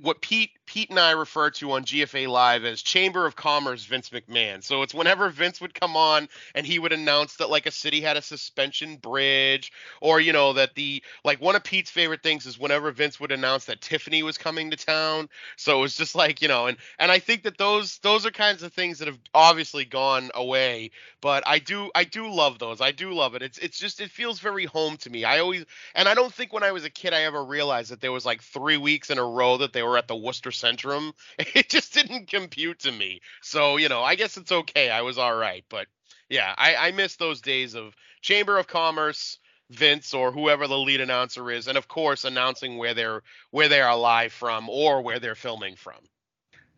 what 0.00 0.20
Pete, 0.20 0.50
Pete 0.66 0.90
and 0.90 0.98
I 0.98 1.12
refer 1.12 1.50
to 1.50 1.72
on 1.72 1.84
GFA 1.84 2.28
Live 2.28 2.64
as 2.64 2.82
Chamber 2.82 3.24
of 3.24 3.36
Commerce 3.36 3.84
Vince 3.84 4.10
McMahon. 4.10 4.62
So 4.62 4.82
it's 4.82 4.92
whenever 4.92 5.30
Vince 5.30 5.60
would 5.60 5.74
come 5.74 5.96
on 5.96 6.28
and 6.54 6.66
he 6.66 6.78
would 6.78 6.92
announce 6.92 7.36
that 7.36 7.50
like 7.50 7.66
a 7.66 7.70
city 7.70 8.00
had 8.00 8.16
a 8.16 8.22
suspension 8.22 8.96
bridge, 8.96 9.72
or 10.00 10.20
you 10.20 10.32
know 10.32 10.54
that 10.54 10.74
the 10.74 11.02
like 11.24 11.40
one 11.40 11.56
of 11.56 11.62
Pete's 11.62 11.90
favorite 11.90 12.22
things 12.22 12.46
is 12.46 12.58
whenever 12.58 12.90
Vince 12.90 13.20
would 13.20 13.32
announce 13.32 13.66
that 13.66 13.80
Tiffany 13.80 14.22
was 14.22 14.36
coming 14.38 14.70
to 14.70 14.76
town. 14.76 15.28
So 15.56 15.78
it 15.78 15.82
was 15.82 15.96
just 15.96 16.14
like 16.14 16.42
you 16.42 16.48
know, 16.48 16.66
and 16.66 16.76
and 16.98 17.10
I 17.12 17.20
think 17.20 17.44
that 17.44 17.58
those 17.58 17.98
those 17.98 18.26
are 18.26 18.30
kinds 18.30 18.62
of 18.62 18.72
things 18.72 18.98
that 18.98 19.08
have 19.08 19.18
obviously 19.34 19.84
gone 19.84 20.30
away. 20.34 20.90
But 21.20 21.44
I 21.46 21.60
do 21.60 21.90
I 21.94 22.04
do 22.04 22.28
love 22.28 22.58
those. 22.58 22.80
I 22.80 22.90
do 22.90 23.12
love 23.12 23.34
it. 23.34 23.42
It's 23.42 23.58
it's 23.58 23.78
just 23.78 24.00
it 24.00 24.10
feels 24.10 24.40
very 24.40 24.64
home 24.64 24.96
to 24.98 25.10
me. 25.10 25.24
I 25.24 25.38
always 25.38 25.64
and 25.94 26.08
I 26.08 26.14
don't 26.14 26.32
think 26.32 26.52
when 26.52 26.62
I 26.64 26.72
was 26.72 26.84
a 26.84 26.90
kid 26.90 27.14
I 27.14 27.22
ever 27.22 27.44
realized 27.44 27.90
that 27.92 28.00
there 28.00 28.12
was 28.12 28.26
like 28.26 28.42
three 28.42 28.76
weeks 28.76 29.10
in 29.10 29.18
a 29.18 29.24
row 29.24 29.58
that 29.58 29.72
they 29.72 29.82
were 29.82 29.96
at 29.96 30.08
the 30.08 30.16
Worcester 30.16 30.50
Centrum. 30.56 31.12
It 31.38 31.68
just 31.68 31.94
didn't 31.94 32.28
compute 32.28 32.80
to 32.80 32.92
me. 32.92 33.20
So 33.42 33.76
you 33.76 33.88
know, 33.88 34.02
I 34.02 34.14
guess 34.14 34.36
it's 34.36 34.52
okay. 34.52 34.90
I 34.90 35.02
was 35.02 35.18
all 35.18 35.36
right, 35.36 35.64
but 35.68 35.86
yeah, 36.28 36.54
I 36.56 36.76
I 36.76 36.90
miss 36.92 37.16
those 37.16 37.40
days 37.40 37.74
of 37.74 37.94
Chamber 38.22 38.58
of 38.58 38.66
Commerce. 38.66 39.38
Vince 39.68 40.14
or 40.14 40.30
whoever 40.30 40.68
the 40.68 40.78
lead 40.78 41.00
announcer 41.00 41.50
is, 41.50 41.66
and 41.66 41.76
of 41.76 41.88
course 41.88 42.22
announcing 42.22 42.78
where 42.78 42.94
they're 42.94 43.24
where 43.50 43.68
they 43.68 43.80
are 43.80 43.96
live 43.96 44.32
from 44.32 44.68
or 44.68 45.02
where 45.02 45.18
they're 45.18 45.34
filming 45.34 45.74
from. 45.74 45.98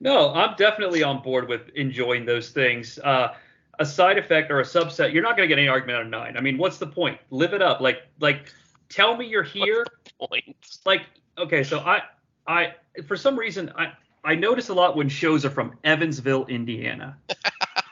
No, 0.00 0.32
I'm 0.32 0.54
definitely 0.56 1.02
on 1.02 1.22
board 1.22 1.48
with 1.48 1.68
enjoying 1.74 2.24
those 2.24 2.50
things. 2.50 2.98
Uh, 2.98 3.34
a 3.78 3.86
side 3.86 4.18
effect 4.18 4.50
or 4.50 4.60
a 4.60 4.64
subset, 4.64 5.12
you're 5.12 5.22
not 5.22 5.36
going 5.36 5.48
to 5.48 5.54
get 5.54 5.58
any 5.58 5.68
argument 5.68 5.98
out 5.98 6.02
of 6.02 6.10
nine. 6.10 6.36
I 6.36 6.40
mean, 6.40 6.58
what's 6.58 6.78
the 6.78 6.86
point? 6.86 7.18
Live 7.30 7.54
it 7.54 7.62
up. 7.62 7.80
Like, 7.80 8.02
like, 8.20 8.52
tell 8.88 9.16
me 9.16 9.26
you're 9.26 9.42
here. 9.42 9.84
Points. 10.18 10.80
Like, 10.84 11.02
okay, 11.36 11.62
so 11.62 11.80
I, 11.80 12.02
I, 12.48 12.74
for 13.06 13.16
some 13.16 13.38
reason, 13.38 13.70
I, 13.76 13.92
I 14.24 14.34
notice 14.34 14.68
a 14.70 14.74
lot 14.74 14.96
when 14.96 15.08
shows 15.08 15.44
are 15.44 15.50
from 15.50 15.76
Evansville, 15.84 16.46
Indiana. 16.46 17.16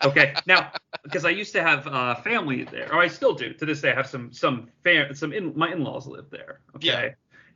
Okay, 0.04 0.34
now 0.46 0.70
because 1.02 1.24
I 1.24 1.30
used 1.30 1.52
to 1.54 1.62
have 1.62 1.86
uh, 1.86 2.14
family 2.16 2.62
there, 2.64 2.92
or 2.92 3.00
I 3.00 3.08
still 3.08 3.32
do 3.34 3.52
to 3.54 3.64
this 3.66 3.80
day. 3.80 3.90
I 3.90 3.94
have 3.94 4.06
some 4.06 4.30
some 4.32 4.68
fam- 4.84 5.14
some 5.14 5.32
in 5.32 5.56
my 5.56 5.72
in-laws 5.72 6.06
live 6.06 6.26
there. 6.30 6.60
Okay. 6.76 7.14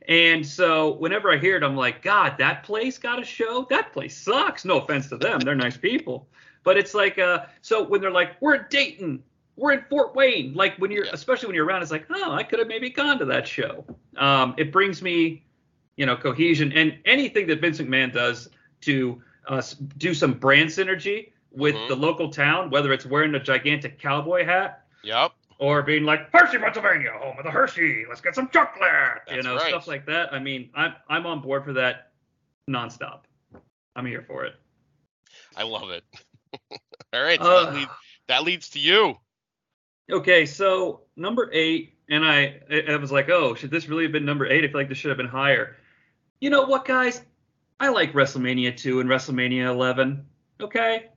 And 0.09 0.45
so 0.45 0.93
whenever 0.95 1.31
I 1.31 1.37
hear 1.37 1.55
it, 1.55 1.63
I'm 1.63 1.75
like, 1.77 2.01
God, 2.01 2.37
that 2.39 2.63
place 2.63 2.97
got 2.97 3.21
a 3.21 3.23
show. 3.23 3.67
That 3.69 3.93
place 3.93 4.17
sucks. 4.17 4.65
No 4.65 4.79
offense 4.79 5.07
to 5.09 5.17
them, 5.17 5.39
they're 5.39 5.55
nice 5.55 5.77
people, 5.77 6.27
but 6.63 6.77
it's 6.77 6.93
like, 6.95 7.19
uh, 7.19 7.45
so 7.61 7.83
when 7.87 8.01
they're 8.01 8.11
like, 8.11 8.31
we're 8.41 8.55
in 8.55 8.65
Dayton, 8.69 9.23
we're 9.55 9.73
in 9.73 9.83
Fort 9.89 10.15
Wayne, 10.15 10.53
like 10.55 10.75
when 10.77 10.89
you're, 10.91 11.05
Yeah. 11.05 11.11
especially 11.13 11.47
when 11.47 11.55
you're 11.55 11.65
around, 11.65 11.83
it's 11.83 11.91
like, 11.91 12.07
oh, 12.09 12.31
I 12.31 12.41
could 12.43 12.57
have 12.59 12.67
maybe 12.67 12.89
gone 12.89 13.19
to 13.19 13.25
that 13.25 13.47
show. 13.47 13.85
Um, 14.17 14.55
it 14.57 14.71
brings 14.73 15.01
me, 15.03 15.43
you 16.01 16.07
know, 16.07 16.17
cohesion 16.17 16.71
and 16.73 16.97
anything 17.05 17.45
that 17.45 17.61
Vince 17.61 17.77
McMahon 17.79 18.11
does 18.11 18.49
to 18.81 19.21
uh, 19.47 19.61
do 19.99 20.15
some 20.15 20.33
brand 20.33 20.67
synergy 20.67 21.31
with 21.51 21.75
Mhm. 21.75 21.89
the 21.89 21.95
local 21.95 22.29
town, 22.31 22.71
whether 22.71 22.91
it's 22.91 23.05
wearing 23.05 23.35
a 23.35 23.39
gigantic 23.39 23.99
cowboy 23.99 24.43
hat 24.43 24.83
Yep. 25.03 25.31
or 25.59 25.83
being 25.83 26.03
like 26.03 26.27
Hershey, 26.33 26.57
Pennsylvania, 26.57 27.11
home 27.21 27.37
of 27.37 27.43
the 27.45 27.51
Hershey. 27.51 28.05
Let's 28.09 28.19
get 28.19 28.33
some 28.33 28.49
chocolate. 28.49 29.21
you 29.31 29.43
know, 29.43 29.57
right. 29.57 29.67
stuff 29.67 29.85
like 29.87 30.07
that. 30.07 30.33
I 30.33 30.39
mean, 30.39 30.71
I'm 30.73 30.95
I'm 31.07 31.27
on 31.27 31.39
board 31.41 31.65
for 31.65 31.73
that 31.73 32.13
nonstop. 32.67 33.25
I'm 33.95 34.07
here 34.07 34.23
for 34.23 34.43
it. 34.45 34.55
I 35.55 35.61
love 35.63 35.91
it. 35.91 36.03
All 37.13 37.21
right. 37.21 37.39
So 37.39 37.45
Uh, 37.57 37.65
that, 37.65 37.73
lead, 37.75 37.87
that 38.27 38.43
leads 38.43 38.69
to 38.69 38.79
you. 38.79 39.19
Okay, 40.11 40.47
so 40.47 41.01
number 41.15 41.47
eight, 41.53 41.93
and 42.09 42.25
I 42.25 42.59
I 42.71 42.93
I 42.93 42.95
was 42.95 43.11
like, 43.11 43.29
oh, 43.29 43.53
should 43.53 43.69
this 43.69 43.87
really 43.87 44.03
have 44.03 44.11
been 44.11 44.25
number 44.25 44.47
eight? 44.47 44.63
I 44.63 44.67
feel 44.67 44.77
like 44.77 44.89
this 44.89 44.97
should 44.97 45.09
have 45.09 45.17
been 45.17 45.27
higher. 45.27 45.77
You 46.41 46.49
know 46.49 46.63
what, 46.63 46.85
guys? 46.85 47.21
I 47.79 47.89
like 47.89 48.13
WrestleMania 48.13 48.75
2 48.75 48.99
and 48.99 49.09
WrestleMania 49.09 49.67
11. 49.67 50.25
Okay. 50.59 51.09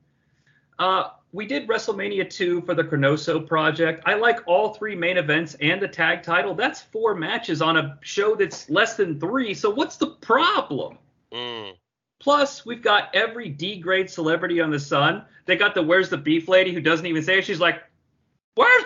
Uh, 0.79 1.11
we 1.33 1.47
did 1.47 1.67
WrestleMania 1.67 2.29
2 2.29 2.61
for 2.61 2.75
the 2.75 2.85
Chronoso 2.85 3.45
project. 3.45 4.03
I 4.07 4.15
like 4.15 4.41
all 4.47 4.75
three 4.75 4.95
main 4.95 5.17
events 5.17 5.57
and 5.63 5.81
the 5.81 5.89
tag 5.89 6.23
title. 6.23 6.55
That's 6.55 6.83
four 6.83 7.15
matches 7.15 7.63
on 7.63 7.79
a 7.79 7.99
show 8.03 8.35
that's 8.35 8.69
less 8.69 8.97
than 8.97 9.19
three. 9.19 9.55
So 9.55 9.71
what's 9.71 9.97
the 9.97 10.09
problem? 10.09 10.99
Mm. 11.33 11.73
Plus, 12.21 12.67
we've 12.67 12.83
got 12.83 13.15
every 13.15 13.49
D 13.49 13.81
grade 13.81 14.11
celebrity 14.11 14.61
on 14.61 14.71
the 14.71 14.79
sun. 14.79 15.25
They 15.47 15.57
got 15.57 15.75
the 15.75 15.83
Where's 15.83 16.11
the 16.11 16.19
Beef 16.19 16.49
lady 16.49 16.73
who 16.73 16.81
doesn't 16.81 17.07
even 17.07 17.23
say 17.23 17.39
it. 17.39 17.47
She's 17.47 17.61
like, 17.61 17.83
Where? 18.57 18.85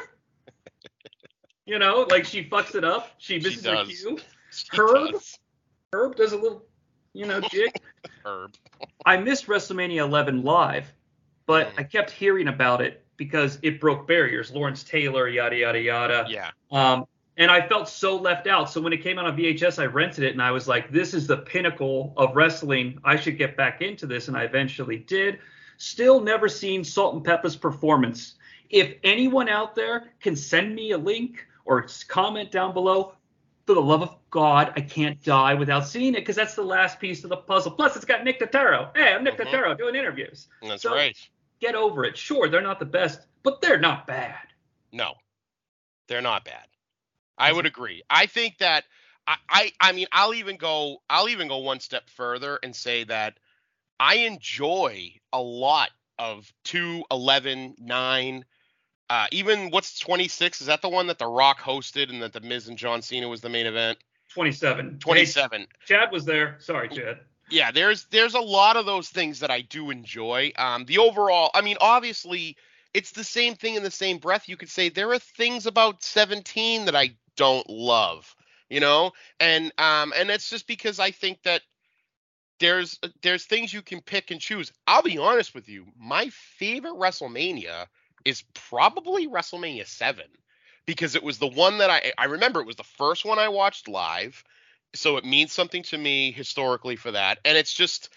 you 1.67 1.81
know, 1.81 2.07
like 2.11 2.25
she 2.25 2.45
fucks 2.45 2.77
it 2.77 2.85
up. 2.85 3.11
She 3.19 3.41
She 3.41 3.49
misses 3.49 3.65
her 3.67 3.85
cue. 3.85 4.19
She 4.51 4.67
Herb? 4.73 5.13
does. 5.13 5.38
Herb 5.93 6.17
does 6.17 6.33
a 6.33 6.37
little, 6.37 6.65
you 7.15 7.27
know, 7.27 7.41
jig. 7.51 7.71
Herb. 8.25 8.55
I 9.07 9.17
missed 9.17 9.47
WrestleMania 9.47 9.99
11 9.99 10.43
live, 10.43 10.93
but 11.47 11.69
Mm. 11.69 11.79
I 11.79 11.83
kept 11.85 12.11
hearing 12.11 12.49
about 12.49 12.81
it 12.81 13.05
because 13.17 13.59
it 13.63 13.81
broke 13.81 14.07
barriers. 14.07 14.51
Lawrence 14.53 14.85
Taylor, 14.85 15.29
yada 15.29 15.57
yada 15.57 15.81
yada. 15.81 16.27
Yeah. 16.29 16.51
Um, 16.71 17.07
and 17.37 17.51
I 17.51 17.67
felt 17.67 17.89
so 17.89 18.17
left 18.17 18.47
out. 18.47 18.69
So 18.71 18.81
when 18.81 18.93
it 18.93 19.03
came 19.03 19.19
out 19.19 19.25
on 19.25 19.37
VHS, 19.37 19.81
I 19.81 19.87
rented 19.87 20.25
it 20.25 20.33
and 20.33 20.43
I 20.43 20.51
was 20.51 20.69
like, 20.69 20.91
this 20.93 21.15
is 21.15 21.27
the 21.27 21.39
pinnacle 21.39 22.13
of 22.17 22.35
wrestling. 22.37 22.99
I 23.05 23.17
should 23.17 23.39
get 23.39 23.57
back 23.57 23.81
into 23.81 24.07
this, 24.07 24.29
and 24.29 24.37
I 24.37 24.43
eventually 24.43 24.99
did. 24.99 25.39
Still 25.79 26.21
never 26.21 26.49
seen 26.49 26.83
Salt 26.85 27.15
and 27.15 27.25
Pepper's 27.25 27.55
performance. 27.57 28.35
If 28.71 28.97
anyone 29.05 29.49
out 29.49 29.75
there 29.75 30.11
can 30.21 30.35
send 30.37 30.75
me 30.75 30.91
a 30.91 30.99
link 30.99 31.47
or 31.65 31.87
comment 32.09 32.51
down 32.51 32.75
below, 32.75 33.15
for 33.69 33.75
the 33.75 33.83
love 33.83 34.01
of 34.01 34.17
God, 34.31 34.73
I 34.77 34.81
can't 34.81 35.23
die 35.23 35.53
without 35.53 35.87
seeing 35.87 36.15
it 36.15 36.21
because 36.21 36.37
that's 36.37 36.55
the 36.55 36.63
last 36.63 36.99
piece 36.99 37.23
of 37.23 37.29
the 37.29 37.37
puzzle. 37.37 37.71
Plus, 37.73 37.97
it's 37.97 38.05
got 38.07 38.25
Nick 38.25 38.41
Turturro. 38.41 38.97
Hey, 38.97 39.13
I'm 39.13 39.23
Nick 39.23 39.37
Mhm. 39.37 39.45
Turturro 39.45 39.77
doing 39.77 39.95
interviews. 39.95 40.49
That's 40.63 40.83
So- 40.83 40.95
right. 40.95 41.15
Get 41.61 41.75
over 41.75 42.07
it. 42.07 42.17
Sure, 42.17 42.49
they're 42.49 42.63
not 42.63 42.79
the 42.79 42.87
best, 42.87 43.27
but 43.43 43.61
they're 43.61 43.79
not 43.79 44.07
bad. 44.07 44.39
No, 44.91 45.17
they're 46.07 46.23
not 46.23 46.47
bad. 46.47 46.67
I 47.37 47.53
would 47.53 47.67
agree. 47.67 48.03
I 48.09 48.25
think 48.25 48.57
that 48.59 48.87
I, 49.27 49.37
I 49.51 49.73
I 49.81 49.93
mean 49.93 50.07
I'll 50.13 50.33
even 50.33 50.57
go 50.57 51.03
I'll 51.11 51.29
even 51.29 51.47
go 51.49 51.59
one 51.59 51.81
step 51.81 52.09
further 52.09 52.59
and 52.63 52.75
say 52.75 53.05
that 53.05 53.39
I 54.01 54.15
enjoy 54.15 55.13
a 55.35 55.43
lot 55.43 55.91
of 56.19 56.51
2, 56.65 57.05
11, 57.11 57.75
9, 57.79 58.47
uh, 59.11 59.27
even 59.33 59.71
what's 59.71 59.99
26? 59.99 60.61
Is 60.61 60.67
that 60.67 60.83
the 60.83 60.89
one 60.89 61.07
that 61.09 61.19
The 61.19 61.27
Rock 61.27 61.61
hosted 61.61 62.11
and 62.11 62.23
that 62.23 62.33
The 62.33 62.41
Miz 62.41 62.69
and 62.69 62.77
John 62.79 63.03
Cena 63.03 63.29
was 63.29 63.41
the 63.41 63.49
main 63.49 63.67
event? 63.67 63.99
27. 64.31 64.99
27. 64.99 65.61
Hey, 65.61 65.67
Chad 65.87 66.13
was 66.13 66.25
there. 66.25 66.57
Sorry, 66.59 66.89
Chad. 66.89 67.19
yeah 67.51 67.71
there's 67.71 68.05
there's 68.11 68.35
a 68.35 68.41
lot 68.41 68.77
of 68.77 68.85
those 68.85 69.09
things 69.09 69.41
that 69.41 69.51
i 69.51 69.63
do 69.63 69.91
enjoy 69.91 70.53
um 70.59 70.85
the 70.85 70.99
overall 70.99 71.51
i 71.55 71.63
mean 71.63 71.77
obviously 71.81 72.55
it's 72.93 73.13
the 73.13 73.25
same 73.25 73.55
thing 73.55 73.75
in 73.75 73.83
the 73.83 73.91
same 73.91 74.19
breath 74.19 74.51
you 74.51 74.57
could 74.57 74.69
say 74.69 74.91
there 74.91 75.11
are 75.13 75.19
things 75.19 75.65
about 75.65 76.03
17 76.03 76.85
that 76.85 76.95
i 76.95 77.11
don't 77.37 77.69
love 77.71 78.37
you 78.69 78.81
know 78.81 79.13
and 79.41 79.73
um 79.79 80.13
and 80.15 80.29
it's 80.31 80.51
just 80.51 80.67
because 80.67 81.01
i 81.01 81.11
think 81.11 81.43
that 81.45 81.63
there's 82.61 82.99
there's 83.23 83.47
things 83.47 83.73
you 83.73 83.81
can 83.81 84.03
pick 84.03 84.31
and 84.31 84.41
choose 84.43 84.71
i'll 84.87 85.03
be 85.03 85.17
honest 85.17 85.55
with 85.55 85.71
you 85.71 85.87
my 85.99 86.29
favorite 86.59 86.95
wrestlemania 86.97 87.87
is 88.25 88.43
probably 88.55 89.27
wrestlemania 89.29 89.87
7 89.87 90.25
because 90.87 91.15
it 91.15 91.23
was 91.23 91.39
the 91.39 91.47
one 91.47 91.79
that 91.79 91.91
i 91.91 92.13
i 92.19 92.25
remember 92.25 92.61
it 92.61 92.67
was 92.67 92.77
the 92.77 92.83
first 92.85 93.25
one 93.25 93.39
i 93.39 93.49
watched 93.49 93.89
live 93.89 94.43
so 94.95 95.17
it 95.17 95.25
means 95.25 95.53
something 95.53 95.83
to 95.83 95.99
me 95.99 96.33
historically 96.33 96.97
for 96.97 97.11
that 97.13 97.39
and 97.45 97.57
it's 97.57 97.73
just 97.73 98.11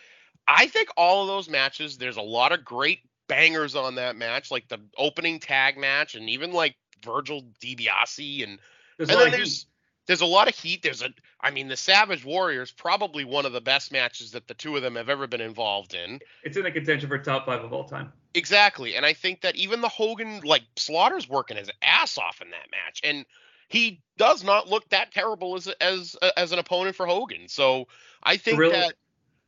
i 0.48 0.68
think 0.68 0.90
all 0.98 1.22
of 1.22 1.28
those 1.28 1.50
matches 1.50 1.98
there's 1.98 2.18
a 2.18 2.22
lot 2.22 2.52
of 2.52 2.64
great 2.64 3.00
bangers 3.28 3.76
on 3.76 3.96
that 3.96 4.16
match 4.16 4.52
like 4.52 4.68
the 4.68 4.80
opening 4.98 5.40
tag 5.40 5.78
match 5.78 6.16
and 6.16 6.30
even 6.30 6.52
like 6.52 6.76
virgil 7.04 7.44
DiBiase 7.64 8.44
and 8.44 8.60
There's 8.98 9.10
and 9.10 9.20
then 9.20 9.32
there's 9.32 9.60
heat. 9.62 9.66
there's 10.08 10.22
a 10.22 10.26
lot 10.26 10.50
of 10.50 10.56
heat 10.56 10.84
there's 10.84 11.02
a 11.02 11.10
i 11.40 11.50
mean 11.50 11.68
the 11.68 11.78
savage 11.78 12.26
warriors 12.26 12.72
probably 12.72 13.24
one 13.24 13.46
of 13.46 13.54
the 13.54 13.62
best 13.62 13.92
matches 13.92 14.32
that 14.32 14.48
the 14.48 14.54
two 14.54 14.76
of 14.76 14.82
them 14.82 14.96
have 14.96 15.10
ever 15.10 15.28
been 15.28 15.42
involved 15.42 15.94
in 15.94 16.20
It's 16.44 16.58
in 16.58 16.64
the 16.64 16.72
contention 16.72 17.08
for 17.08 17.18
top 17.18 17.46
five 17.46 17.64
of 17.64 17.72
all 17.72 17.86
time. 17.86 18.12
Exactly. 18.34 18.96
And 18.96 19.06
I 19.06 19.14
think 19.14 19.42
that 19.42 19.56
even 19.56 19.82
the 19.82 19.90
Hogan, 19.90 20.42
like 20.44 20.64
Slaughter's 20.76 21.28
working 21.28 21.58
his 21.58 21.70
ass 21.82 22.18
off 22.18 22.42
in 22.42 22.50
that 22.52 22.72
match. 22.72 23.02
And 23.04 23.26
he 23.68 24.02
does 24.18 24.44
not 24.44 24.68
look 24.70 24.88
that 24.90 25.12
terrible 25.12 25.56
as 25.56 25.68
as 25.80 26.16
as 26.38 26.52
an 26.52 26.60
opponent 26.60 26.96
for 26.96 27.06
Hogan. 27.06 27.48
So 27.48 27.88
I 28.24 28.38
think 28.38 28.58
Gorilla, 28.58 28.74
that 28.74 28.94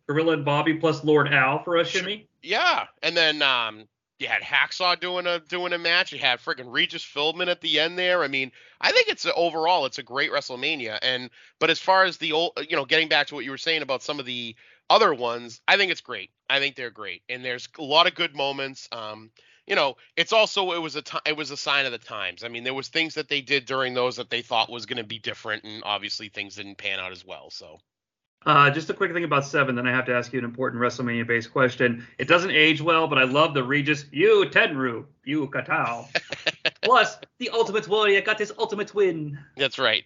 Gorilla 0.08 0.34
and 0.34 0.46
Bobby 0.46 0.76
plus 0.76 1.04
Lord 1.04 1.28
Al 1.34 1.64
for 1.64 1.78
a 1.78 1.86
shimmy. 1.86 2.28
yeah. 2.42 2.88
And 3.02 3.16
then 3.16 3.42
um 3.42 3.88
you 4.20 4.28
had 4.28 4.42
Hacksaw 4.42 5.00
doing 5.00 5.28
a 5.28 5.40
doing 5.40 5.74
a 5.74 5.78
match. 5.78 6.14
You 6.14 6.20
had 6.20 6.40
friggin' 6.40 6.72
Regis 6.72 7.04
Philbin 7.04 7.48
at 7.48 7.62
the 7.62 7.80
end 7.80 7.98
there. 7.98 8.24
I 8.24 8.28
mean, 8.28 8.52
I 8.80 8.92
think 8.92 9.10
it's 9.10 9.26
a, 9.26 9.34
overall 9.34 9.86
it's 9.86 9.98
a 9.98 10.04
great 10.04 10.32
WrestleMania. 10.32 11.00
And 11.02 11.30
but 11.60 11.70
as 11.70 11.80
far 11.80 12.06
as 12.06 12.18
the 12.18 12.32
old, 12.32 12.58
you 12.70 12.76
know, 12.76 12.86
getting 12.86 13.10
back 13.10 13.28
to 13.28 13.36
what 13.36 13.44
you 13.44 13.52
were 13.52 13.58
saying 13.58 13.82
about 13.82 14.04
some 14.04 14.20
of 14.20 14.26
the 14.26 14.56
other 14.90 15.14
ones, 15.14 15.62
I 15.68 15.78
think 15.78 15.92
it's 15.92 16.02
great. 16.02 16.30
I 16.50 16.60
think 16.60 16.76
they're 16.76 16.92
great, 16.92 17.22
and 17.30 17.44
there's 17.44 17.68
a 17.80 17.84
lot 17.84 18.08
of 18.08 18.16
good 18.16 18.36
moments. 18.36 18.88
Um, 18.92 19.32
you 19.66 19.76
know, 19.76 19.96
it's 20.18 20.34
also 20.34 20.74
it 20.74 20.82
was 20.82 20.96
a 20.96 21.02
ti 21.02 21.18
it 21.26 21.38
was 21.38 21.52
a 21.52 21.58
sign 21.58 21.86
of 21.86 21.92
the 21.92 21.98
times. 21.98 22.44
I 22.44 22.50
mean, 22.50 22.64
there 22.64 22.74
was 22.74 22.90
things 22.90 23.16
that 23.16 23.30
they 23.30 23.42
did 23.42 23.66
during 23.66 23.94
those 23.94 24.18
that 24.18 24.30
they 24.30 24.42
thought 24.42 24.70
was 24.70 24.86
going 24.86 24.98
to 24.98 25.04
be 25.04 25.20
different, 25.20 25.64
and 25.64 25.82
obviously 25.86 26.30
things 26.30 26.56
didn't 26.56 26.78
pan 26.78 27.00
out 27.00 27.12
as 27.12 27.26
well. 27.26 27.50
So 27.50 27.80
Uh, 28.46 28.70
just 28.70 28.90
a 28.90 28.94
quick 28.94 29.14
thing 29.14 29.24
about 29.24 29.46
seven, 29.46 29.74
then 29.76 29.88
I 29.88 29.92
have 29.92 30.06
to 30.08 30.14
ask 30.14 30.34
you 30.34 30.40
an 30.40 30.46
important 30.46 30.82
WrestleMania 30.82 31.26
based 31.26 31.52
question. 31.54 32.06
It 32.18 32.28
doesn't 32.28 32.52
age 32.52 32.82
well, 32.82 33.08
but 33.08 33.18
I 33.18 33.24
love 33.24 33.54
the 33.54 33.64
Regis 33.64 34.06
you 34.12 34.46
Tenryu, 34.52 35.06
you 35.24 35.48
Kitao. 35.48 36.08
Plus, 36.82 37.18
the 37.40 37.50
Ultimate 37.52 37.88
Warrior 37.88 38.20
got 38.22 38.40
his 38.40 38.52
ultimate 38.58 38.94
win. 38.94 39.40
that's 39.56 39.80
right. 39.80 40.04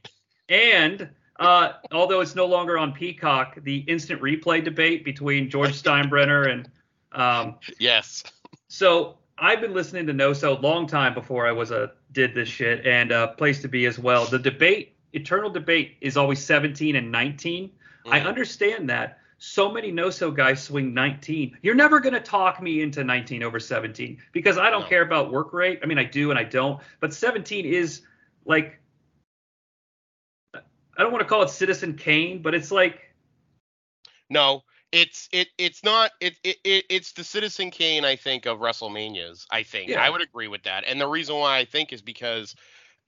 And 0.50 1.10
uh, 1.40 1.74
although 1.92 2.22
it's 2.22 2.36
no 2.36 2.46
longer 2.46 2.78
on 2.78 2.94
Peacock, 2.94 3.58
the 3.64 3.78
instant 3.88 4.22
replay 4.22 4.64
debate 4.64 5.04
between 5.06 5.50
George 5.50 5.72
Steinbrenner 5.82 6.50
and 6.52 6.70
um, 7.12 7.56
Yes. 7.80 8.24
so 8.68 9.18
I've 9.38 9.62
been 9.62 9.74
listening 9.74 10.08
to 10.08 10.14
No 10.14 10.34
So 10.34 10.54
long 10.56 10.88
time 10.88 11.14
before 11.14 11.48
I 11.48 11.52
was 11.52 11.72
a 11.72 11.92
did 12.12 12.34
this 12.34 12.50
shit 12.50 12.86
and 12.86 13.12
uh, 13.12 13.28
place 13.28 13.62
to 13.62 13.68
be 13.68 13.86
as 13.86 14.00
well. 14.00 14.26
The 14.26 14.40
debate, 14.40 14.96
eternal 15.14 15.50
debate, 15.50 15.98
is 16.02 16.18
always 16.18 16.44
17 16.44 16.96
and 16.96 17.12
19. 17.12 17.72
I 18.12 18.20
Mhm. 18.20 18.26
understand 18.26 18.90
that. 18.90 19.20
So 19.40 19.72
many 19.72 19.92
no 19.92 20.10
so 20.10 20.32
guys 20.32 20.64
swing 20.64 20.94
19. 20.96 21.56
You're 21.62 21.76
never 21.76 22.00
going 22.00 22.14
to 22.14 22.20
talk 22.20 22.60
me 22.60 22.82
into 22.82 23.04
19 23.04 23.44
over 23.44 23.60
17 23.60 24.18
because 24.32 24.58
I 24.58 24.72
don't 24.72 24.82
No. 24.82 24.88
care 24.88 25.04
about 25.04 25.32
work 25.32 25.54
rate. 25.54 25.80
I 25.84 25.86
mean, 25.86 26.00
I 26.00 26.04
do 26.06 26.32
and 26.32 26.40
I 26.40 26.44
don't, 26.44 26.82
but 27.00 27.14
17 27.14 27.64
is 27.66 28.02
like, 28.46 28.80
I 30.98 31.04
don't 31.04 31.12
want 31.12 31.22
to 31.22 31.30
call 31.30 31.44
it 31.44 31.50
Citizen 31.50 31.96
Kane, 31.96 32.42
but 32.42 32.56
it's 32.56 32.72
like, 32.72 33.00
No, 34.30 34.64
it's 34.92 35.30
it 35.32 35.50
it's 35.58 35.84
not 35.84 36.12
it, 36.20 36.36
it, 36.44 36.58
it 36.64 36.86
it's 36.90 37.14
the 37.14 37.24
Citizen 37.24 37.72
Kane 37.72 38.06
I 38.06 38.16
think 38.16 38.46
of 38.46 38.60
WrestleManias. 38.60 39.46
I 39.52 39.64
think 39.64 39.90
Yeah. 39.90 40.02
I 40.02 40.10
would 40.10 40.22
agree 40.22 40.48
with 40.48 40.64
that, 40.64 40.84
and 40.86 41.00
the 41.00 41.08
reason 41.08 41.36
why 41.36 41.58
I 41.58 41.66
think 41.66 41.94
is 41.94 42.02
because 42.02 42.56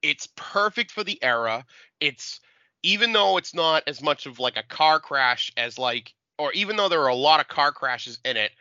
it's 0.01 0.27
perfect 0.35 0.91
for 0.91 1.03
the 1.03 1.21
era. 1.21 1.65
It's 1.99 2.39
even 2.83 3.11
though 3.11 3.37
it's 3.37 3.53
not 3.53 3.83
as 3.87 4.01
much 4.01 4.25
of 4.25 4.39
like 4.39 4.57
a 4.57 4.63
car 4.63 4.99
crash 4.99 5.51
as 5.57 5.77
like, 5.77 6.13
or 6.37 6.51
even 6.53 6.77
though 6.77 6.89
there 6.89 7.01
are 7.01 7.09
a 7.09 7.15
lot 7.15 7.41
of 7.41 7.47
car 7.47 7.71
crashes 7.71 8.19
in 8.23 8.37
it. 8.37 8.51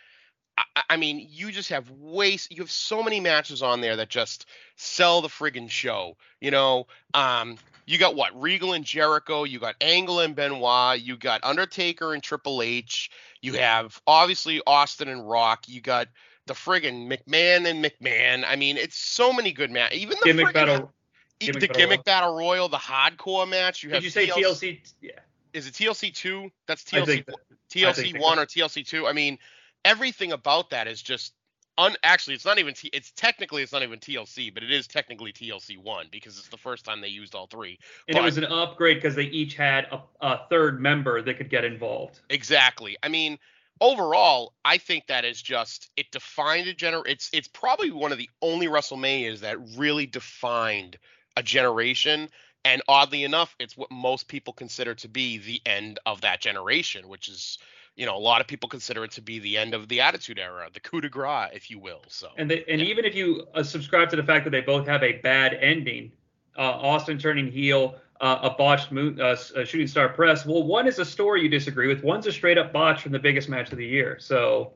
I, 0.57 0.83
I 0.91 0.97
mean, 0.97 1.25
you 1.31 1.53
just 1.53 1.69
have 1.69 1.89
waste. 1.91 2.51
You 2.51 2.63
have 2.63 2.71
so 2.71 3.03
many 3.03 3.21
matches 3.21 3.63
on 3.63 3.81
there 3.81 3.95
that 3.97 4.09
just 4.09 4.47
sell 4.77 5.23
the 5.23 5.29
friggin' 5.29 5.71
show. 5.71 6.17
You 6.41 6.51
know, 6.51 6.89
um, 7.15 7.59
you 7.89 7.97
got 7.97 8.15
what 8.15 8.39
Regal 8.39 8.75
and 8.75 8.85
Jericho, 8.85 9.45
you 9.45 9.59
got 9.59 9.75
Angle 9.81 10.21
and 10.21 10.37
Benoit, 10.37 11.01
you 11.01 11.17
got 11.17 11.41
Undertaker 11.43 12.13
and 12.13 12.23
Triple 12.23 12.61
H, 12.61 13.11
you 13.41 13.55
have 13.55 13.99
obviously 14.07 14.61
Austin 14.67 15.09
and 15.09 15.27
Rock, 15.27 15.65
you 15.69 15.81
got 15.81 16.09
the 16.47 16.53
friggin' 16.53 17.09
McMahon 17.11 17.67
and 17.67 17.83
McMahon. 17.83 18.45
I 18.47 18.57
mean, 18.57 18.77
it's 18.77 18.99
so 18.99 19.33
many 19.33 19.53
good 19.53 19.71
matches. 19.71 19.99
Even 20.01 20.19
the 20.21 20.27
gimmick 20.27 20.49
friggin' 20.49 20.53
battle. 20.53 20.93
gimmick 21.41 21.61
the 21.61 21.67
battle 21.69 21.81
gimmick 21.81 22.05
battle 22.05 22.37
royal, 22.37 22.69
the 22.69 22.77
hardcore 22.77 23.49
match. 23.49 23.83
You 23.83 23.89
Did 23.89 23.95
have 23.95 24.05
you 24.05 24.11
say 24.11 24.27
TLC? 24.27 24.35
TLC? 24.35 24.93
Yeah. 25.01 25.13
Is 25.55 25.67
it 25.67 25.73
TLC 25.73 26.15
two? 26.15 26.51
That's 26.67 26.85
TLC. 26.85 27.25
That. 27.25 27.37
TLC 27.71 28.21
one 28.21 28.37
so. 28.37 28.43
or 28.43 28.47
TLC 28.47 28.87
two. 28.87 29.07
I 29.07 29.15
mean, 29.15 29.39
everything 29.83 30.33
about 30.33 30.71
that 30.71 30.89
is 30.89 31.01
just 31.01 31.33
un. 31.79 31.97
Actually, 32.03 32.35
it's 32.35 32.45
not 32.45 32.59
even. 32.59 32.75
T- 32.75 32.91
it's 32.93 33.13
technically 33.13 33.63
it's 33.63 33.73
not 33.73 33.83
even 33.83 33.99
TLC, 33.99 34.53
but 34.53 34.63
it 34.63 34.71
is 34.71 34.87
technically 34.87 35.33
TLC 35.33 35.79
one 35.79 36.07
because 36.11 36.39
it's 36.39 36.49
the 36.49 36.59
first 36.59 36.85
time 36.85 37.01
they 37.01 37.09
used 37.09 37.35
all 37.35 37.47
three. 37.47 37.79
And 38.07 38.15
But- 38.15 38.23
it 38.23 38.25
was 38.25 38.39
an 38.39 38.45
upgrade 38.45 38.99
because 38.99 39.15
they 39.15 39.25
each 39.25 39.55
had 39.55 39.87
a, 39.91 40.01
a 40.21 40.41
third 40.51 40.81
member 40.81 41.23
that 41.23 41.35
could 41.39 41.49
get 41.49 41.65
involved. 41.65 42.21
Exactly. 42.29 42.99
I 43.03 43.09
mean, 43.09 43.39
overall, 43.81 44.53
I 44.65 44.79
think 44.79 45.07
that 45.07 45.25
is 45.25 45.41
just 45.41 45.91
it 45.97 46.11
defined 46.11 46.69
a 46.69 46.75
gener. 46.75 47.03
It's 47.07 47.31
it's 47.33 47.49
probably 47.49 47.91
one 47.91 48.13
of 48.13 48.19
the 48.19 48.29
only 48.43 48.67
WrestleManias 48.67 49.41
that 49.41 49.59
really 49.77 50.07
defined 50.07 50.99
a 51.37 51.43
generation. 51.43 52.29
And 52.65 52.83
oddly 52.89 53.23
enough, 53.25 53.55
it's 53.61 53.77
what 53.77 53.91
most 53.91 54.29
people 54.29 54.53
consider 54.53 54.95
to 54.97 55.09
be 55.09 55.39
the 55.39 55.63
end 55.65 56.01
of 56.05 56.21
that 56.23 56.41
generation, 56.41 57.09
which 57.09 57.29
is, 57.29 57.57
you 57.99 58.07
know, 58.07 58.17
a 58.17 58.19
lot 58.19 58.41
of 58.41 58.47
people 58.47 58.69
consider 58.69 59.05
it 59.05 59.11
to 59.11 59.21
be 59.21 59.41
the 59.41 59.59
end 59.59 59.75
of 59.75 59.89
the 59.89 60.01
Attitude 60.01 60.39
Era, 60.39 60.71
the 60.73 60.79
coup 60.81 61.01
de 61.01 61.09
grace, 61.09 61.51
if 61.53 61.69
you 61.69 61.81
will. 61.81 62.03
So 62.07 62.29
And 62.37 62.49
they, 62.49 62.65
and 62.67 62.81
Yeah. 62.81 62.87
even 62.87 63.05
if 63.05 63.15
you 63.15 63.47
uh, 63.55 63.63
subscribe 63.65 64.09
to 64.11 64.17
the 64.17 64.23
fact 64.23 64.45
that 64.45 64.51
they 64.51 64.61
both 64.61 64.87
have 64.87 65.03
a 65.03 65.15
bad 65.15 65.55
ending, 65.55 66.13
uh, 66.57 66.63
Austin 66.63 67.19
turning 67.19 67.51
heel, 67.51 67.97
uh, 68.21 68.39
a 68.43 68.51
botched 68.51 68.93
moon, 68.93 69.21
uh, 69.21 69.27
s- 69.31 69.53
uh, 69.53 69.65
shooting 69.65 69.89
star 69.89 70.09
press. 70.09 70.47
Well, 70.47 70.63
one 70.63 70.87
is 70.87 71.01
a 71.01 71.05
story 71.05 71.43
you 71.43 71.49
disagree 71.49 71.89
with. 71.89 72.05
One's 72.05 72.27
a 72.29 72.33
straight 72.33 72.57
up 72.57 72.73
botch 72.73 73.03
from 73.03 73.11
the 73.11 73.19
biggest 73.19 73.49
match 73.49 73.73
of 73.73 73.79
the 73.79 73.87
year. 73.87 74.17
So 74.21 74.75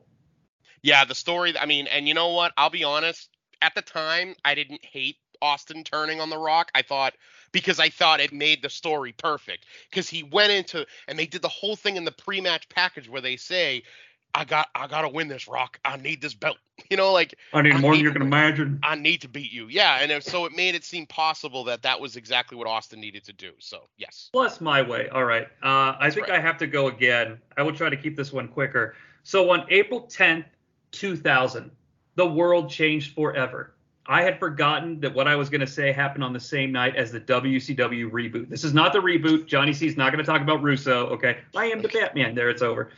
Yeah, 0.81 1.05
the 1.05 1.15
story. 1.15 1.57
I 1.57 1.65
mean, 1.65 1.87
and 1.87 2.07
you 2.09 2.13
know 2.13 2.33
what? 2.33 2.51
I'll 2.57 2.69
be 2.69 2.83
honest. 2.83 3.29
At 3.61 3.73
the 3.73 3.81
time, 3.81 4.35
I 4.43 4.53
didn't 4.55 4.83
hate 4.83 5.15
Austin 5.43 5.83
turning 5.83 6.21
on 6.21 6.29
the 6.29 6.37
Rock. 6.37 6.71
I 6.73 6.81
thought 6.81 7.13
because 7.51 7.79
I 7.79 7.89
thought 7.89 8.19
it 8.21 8.31
made 8.33 8.61
the 8.63 8.69
story 8.69 9.11
perfect 9.11 9.65
because 9.89 10.09
he 10.09 10.23
went 10.23 10.51
into 10.51 10.85
and 11.07 11.19
they 11.19 11.25
did 11.27 11.41
the 11.41 11.49
whole 11.49 11.75
thing 11.75 11.97
in 11.97 12.05
the 12.05 12.11
pre-match 12.11 12.69
package 12.69 13.09
where 13.09 13.21
they 13.21 13.35
say, 13.35 13.83
"I 14.33 14.45
got, 14.45 14.69
I 14.73 14.87
got 14.87 15.01
to 15.01 15.09
win 15.09 15.27
this 15.27 15.47
Rock. 15.47 15.79
I 15.83 15.97
need 15.97 16.21
this 16.21 16.33
belt." 16.33 16.57
You 16.89 16.97
know, 16.97 17.11
like 17.11 17.35
I 17.53 17.61
need 17.61 17.73
I 17.73 17.79
more 17.79 17.95
than 17.95 18.03
you 18.03 18.11
can 18.11 18.21
imagine. 18.23 18.79
I 18.83 18.95
need 18.95 19.21
to 19.21 19.29
beat 19.29 19.51
you. 19.51 19.67
Yeah, 19.67 19.99
and 20.01 20.11
it- 20.11 20.23
so 20.23 20.45
it 20.45 20.55
made 20.55 20.73
it 20.75 20.83
seem 20.83 21.05
possible 21.05 21.63
that 21.65 21.83
that 21.83 21.99
was 21.99 22.15
exactly 22.15 22.57
what 22.57 22.67
Austin 22.67 22.99
needed 22.99 23.23
to 23.25 23.33
do. 23.33 23.51
So 23.59 23.87
yes. 23.97 24.29
Plus 24.33 24.59
my 24.59 24.81
way. 24.81 25.07
All 25.09 25.23
right. 25.23 25.43
Uh, 25.63 25.67
I 25.67 25.97
That's 26.01 26.15
think 26.15 26.29
right. 26.29 26.39
I 26.39 26.41
have 26.41 26.57
to 26.57 26.67
go 26.67 26.87
again. 26.87 27.39
I 27.57 27.61
will 27.61 27.75
try 27.75 27.89
to 27.89 27.95
keep 27.97 28.15
this 28.17 28.33
one 28.33 28.47
quicker. 28.47 28.95
So 29.23 29.51
on 29.51 29.65
April 29.69 30.07
10th, 30.07 30.45
2000, 30.91 31.69
the 32.15 32.25
world 32.25 32.69
changed 32.69 33.13
forever. 33.13 33.72
I 34.05 34.21
had 34.21 34.37
forgotten 34.39 34.99
that 34.99 35.13
what 35.13 35.27
I 35.27 35.35
was 35.35 35.49
going 35.49 35.61
to 35.61 35.67
say 35.67 35.91
happened 35.93 36.23
on 36.23 36.33
the 36.33 36.39
same 36.39 36.71
night 36.71 36.95
as 36.95 37.11
the 37.11 37.21
WCW 37.21 38.11
reboot. 38.11 38.49
This 38.49 38.63
is 38.63 38.73
not 38.73 38.91
the 38.91 38.99
reboot. 38.99 39.47
Jonnie 39.47 39.73
Sea 39.73 39.87
is 39.87 39.95
not 39.95 40.11
going 40.11 40.23
to 40.23 40.29
talk 40.29 40.41
about 40.41 40.61
Russo. 40.61 41.07
Okay. 41.07 41.37
I 41.55 41.65
am 41.67 41.81
the 41.81 41.87
Batman. 41.87 42.35
There, 42.35 42.49
it's 42.49 42.61
over. 42.61 42.91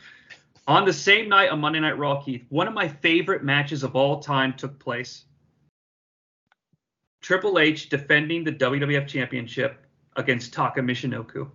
On 0.66 0.84
the 0.84 0.92
same 0.92 1.28
night 1.28 1.50
on 1.50 1.60
Monday 1.60 1.78
Night 1.78 1.96
Raw, 1.96 2.20
Keith, 2.20 2.44
one 2.48 2.66
of 2.66 2.74
my 2.74 2.88
favorite 2.88 3.44
matches 3.44 3.84
of 3.84 3.94
all 3.94 4.18
time 4.18 4.52
took 4.54 4.76
place. 4.80 5.24
Triple 7.22 7.60
H 7.60 7.88
defending 7.88 8.42
the 8.42 8.52
WWF 8.52 9.06
Championship 9.06 9.86
against 10.16 10.52
Taka 10.52 10.80
Michinoku. 10.80 11.48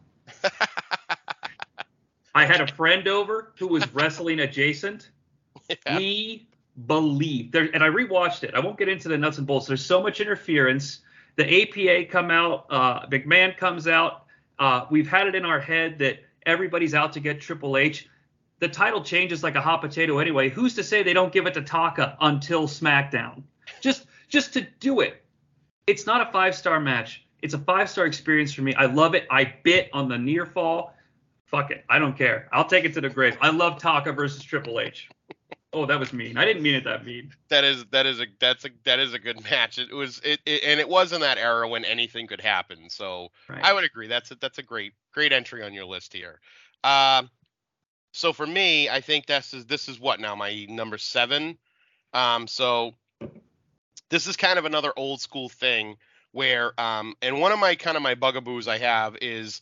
I 2.36 2.46
had 2.46 2.62
a 2.62 2.68
friend 2.68 3.08
over 3.10 3.52
who 3.60 3.68
was 3.68 3.94
wrestling 3.94 4.40
adjacent. 4.40 5.10
Yeah. 5.70 5.98
We 5.98 6.48
believed 6.88 7.52
there, 7.52 7.70
and 7.74 7.84
I 7.84 7.88
rewatched 7.88 8.44
it. 8.44 8.54
I 8.54 8.60
won't 8.60 8.78
get 8.78 8.88
into 8.88 9.10
the 9.10 9.18
nuts 9.18 9.38
and 9.38 9.48
bolts. 9.48 9.68
There's 9.68 9.86
so 9.86 10.02
much 10.02 10.22
interference. 10.22 11.00
The 11.36 11.62
APA 11.62 12.10
come 12.12 12.32
out. 12.32 12.66
Uh, 12.70 13.06
McMahon 13.08 13.56
comes 13.56 13.88
out. 13.88 14.26
Uh, 14.60 14.86
we've 14.90 15.08
had 15.08 15.28
it 15.28 15.36
in 15.36 15.46
our 15.46 15.60
head 15.60 15.98
that 16.00 16.20
everybody's 16.46 16.94
out 16.94 17.14
to 17.14 17.20
get 17.20 17.42
Triple 17.42 17.78
H. 17.78 18.08
The 18.60 18.68
title 18.68 19.04
changes 19.04 19.44
like 19.44 19.56
a 19.56 19.62
hot 19.62 19.82
potato 19.82 20.20
anyway. 20.20 20.50
Who's 20.50 20.76
to 20.76 20.84
say 20.84 21.02
they 21.02 21.14
don't 21.14 21.34
give 21.34 21.48
it 21.48 21.54
to 21.56 21.62
Taka 21.62 22.18
until 22.22 22.68
SmackDown? 22.68 23.44
Just 23.82 24.06
just 24.30 24.54
to 24.54 24.62
do 24.80 25.02
it. 25.02 25.24
It's 25.88 26.06
not 26.06 26.28
a 26.28 26.32
five 26.32 26.56
star 26.56 26.80
match. 26.80 27.26
It's 27.42 27.54
a 27.54 27.60
five 27.60 27.90
star 27.90 28.06
experience 28.06 28.54
for 28.54 28.62
me. 28.62 28.76
I 28.76 28.86
love 28.86 29.16
it. 29.16 29.26
I 29.32 29.56
bit 29.64 29.90
on 29.94 30.08
the 30.08 30.18
near 30.18 30.46
fall. 30.46 30.96
Fuck 31.46 31.72
it. 31.72 31.84
I 31.90 32.00
don't 32.00 32.18
care. 32.18 32.48
I'll 32.54 32.66
take 32.66 32.86
it 32.86 32.94
to 32.94 33.02
the 33.02 33.10
grave. 33.10 33.36
I 33.42 33.50
love 33.50 33.80
Taka 33.80 34.14
versus 34.14 34.44
Triple 34.44 34.80
H. 34.80 35.10
Oh, 35.74 35.86
that 35.86 36.00
was 36.00 36.12
mean. 36.12 36.38
I 36.38 36.44
didn't 36.44 36.64
mean 36.64 36.76
it 36.76 36.84
that 36.84 37.06
mean. 37.06 37.34
That 37.50 37.64
is 37.64 37.86
that 37.92 38.06
is 38.06 38.20
a 38.20 38.26
that's 38.40 38.66
a 38.66 38.70
that 38.84 39.00
is 39.00 39.14
a 39.14 39.20
good 39.20 39.42
match. 39.50 39.80
It 39.80 39.94
was 39.94 40.20
it, 40.24 40.42
it 40.46 40.64
and 40.64 40.80
it 40.80 40.90
was 40.90 41.14
in 41.14 41.22
that 41.22 41.38
era 41.38 41.68
when 41.68 41.86
anything 41.86 42.28
could 42.28 42.42
happen. 42.42 42.90
So 42.90 43.30
Right. 43.48 43.64
I 43.64 43.74
would 43.74 43.84
agree. 43.84 44.08
That's 44.08 44.32
a, 44.32 44.36
that's 44.36 44.58
a 44.58 44.64
great 44.64 44.94
great 45.14 45.32
entry 45.32 45.64
on 45.64 45.74
your 45.74 45.86
list 45.86 46.14
here. 46.14 46.40
Um, 46.84 47.30
so 48.12 48.34
for 48.34 48.46
me, 48.46 48.90
I 48.90 49.00
think 49.00 49.28
this 49.28 49.54
is 49.54 49.66
this 49.66 49.88
is 49.88 50.00
what 50.00 50.20
now 50.20 50.36
my 50.36 50.66
number 50.68 50.98
seven. 50.98 51.58
Um, 52.14 52.48
so 52.48 52.94
this 54.10 54.28
is 54.28 54.36
kind 54.36 54.60
of 54.60 54.66
another 54.66 54.92
old 54.98 55.22
school 55.22 55.48
thing 55.48 55.96
where 56.34 56.74
um, 56.80 57.16
and 57.22 57.40
one 57.40 57.54
of 57.54 57.60
my 57.60 57.76
kind 57.76 57.96
of 57.96 58.04
my 58.04 58.16
bugaboos 58.16 58.68
I 58.68 58.78
have 58.78 59.16
is 59.22 59.62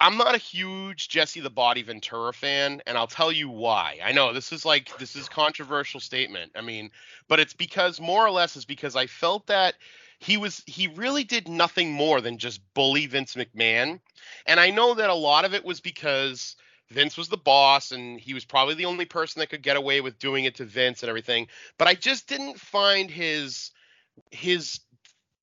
I'm 0.00 0.18
not 0.18 0.34
a 0.34 0.38
huge 0.38 1.08
Jesse 1.08 1.40
the 1.40 1.50
Body 1.50 1.82
Ventura 1.82 2.32
fan, 2.32 2.82
and 2.86 2.98
I'll 2.98 3.06
tell 3.06 3.32
you 3.32 3.48
why. 3.48 3.98
I 4.04 4.12
know 4.12 4.32
this 4.32 4.52
is 4.52 4.64
like 4.64 4.96
this 4.98 5.16
is 5.16 5.28
controversial 5.28 6.00
statement. 6.00 6.52
I 6.54 6.60
mean, 6.60 6.90
but 7.28 7.40
it's 7.40 7.54
because 7.54 8.00
more 8.00 8.26
or 8.26 8.30
less 8.30 8.56
is 8.56 8.66
because 8.66 8.94
I 8.94 9.06
felt 9.06 9.46
that 9.46 9.74
he 10.18 10.36
was 10.36 10.62
he 10.66 10.88
really 10.88 11.24
did 11.24 11.48
nothing 11.48 11.92
more 11.92 12.20
than 12.20 12.36
just 12.36 12.60
bully 12.74 13.06
Vince 13.06 13.36
McMahon. 13.36 14.00
And 14.46 14.60
I 14.60 14.70
know 14.70 14.94
that 14.94 15.08
a 15.08 15.14
lot 15.14 15.46
of 15.46 15.54
it 15.54 15.64
was 15.64 15.80
because 15.80 16.56
Vince 16.90 17.16
was 17.16 17.28
the 17.28 17.36
boss 17.38 17.90
and 17.90 18.20
he 18.20 18.34
was 18.34 18.44
probably 18.44 18.74
the 18.74 18.84
only 18.84 19.06
person 19.06 19.40
that 19.40 19.48
could 19.48 19.62
get 19.62 19.76
away 19.76 20.02
with 20.02 20.18
doing 20.18 20.44
it 20.44 20.56
to 20.56 20.64
Vince 20.64 21.02
and 21.02 21.08
everything. 21.08 21.48
But 21.78 21.88
I 21.88 21.94
just 21.94 22.28
didn't 22.28 22.60
find 22.60 23.10
his 23.10 23.70
his 24.30 24.80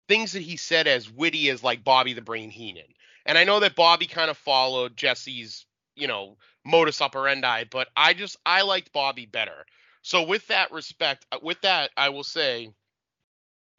things 0.07 0.33
that 0.33 0.41
he 0.41 0.57
said 0.57 0.87
as 0.87 1.09
witty 1.09 1.49
as 1.49 1.63
like 1.63 1.83
Bobby 1.83 2.13
the 2.13 2.21
Brain 2.21 2.51
Heenan. 2.51 2.93
And 3.25 3.37
I 3.37 3.43
know 3.43 3.59
that 3.59 3.75
Bobby 3.75 4.07
kind 4.07 4.29
of 4.29 4.37
followed 4.37 4.97
Jesse's, 4.97 5.65
you 5.95 6.07
know, 6.07 6.37
modus 6.65 7.01
operandi, 7.01 7.65
but 7.69 7.87
I 7.95 8.13
just 8.13 8.37
I 8.45 8.63
liked 8.63 8.93
Bobby 8.93 9.25
better. 9.25 9.65
So 10.01 10.23
with 10.23 10.47
that 10.47 10.71
respect, 10.71 11.25
uh, 11.31 11.39
with 11.41 11.61
that 11.61 11.91
I 11.95 12.09
will 12.09 12.23
say 12.23 12.69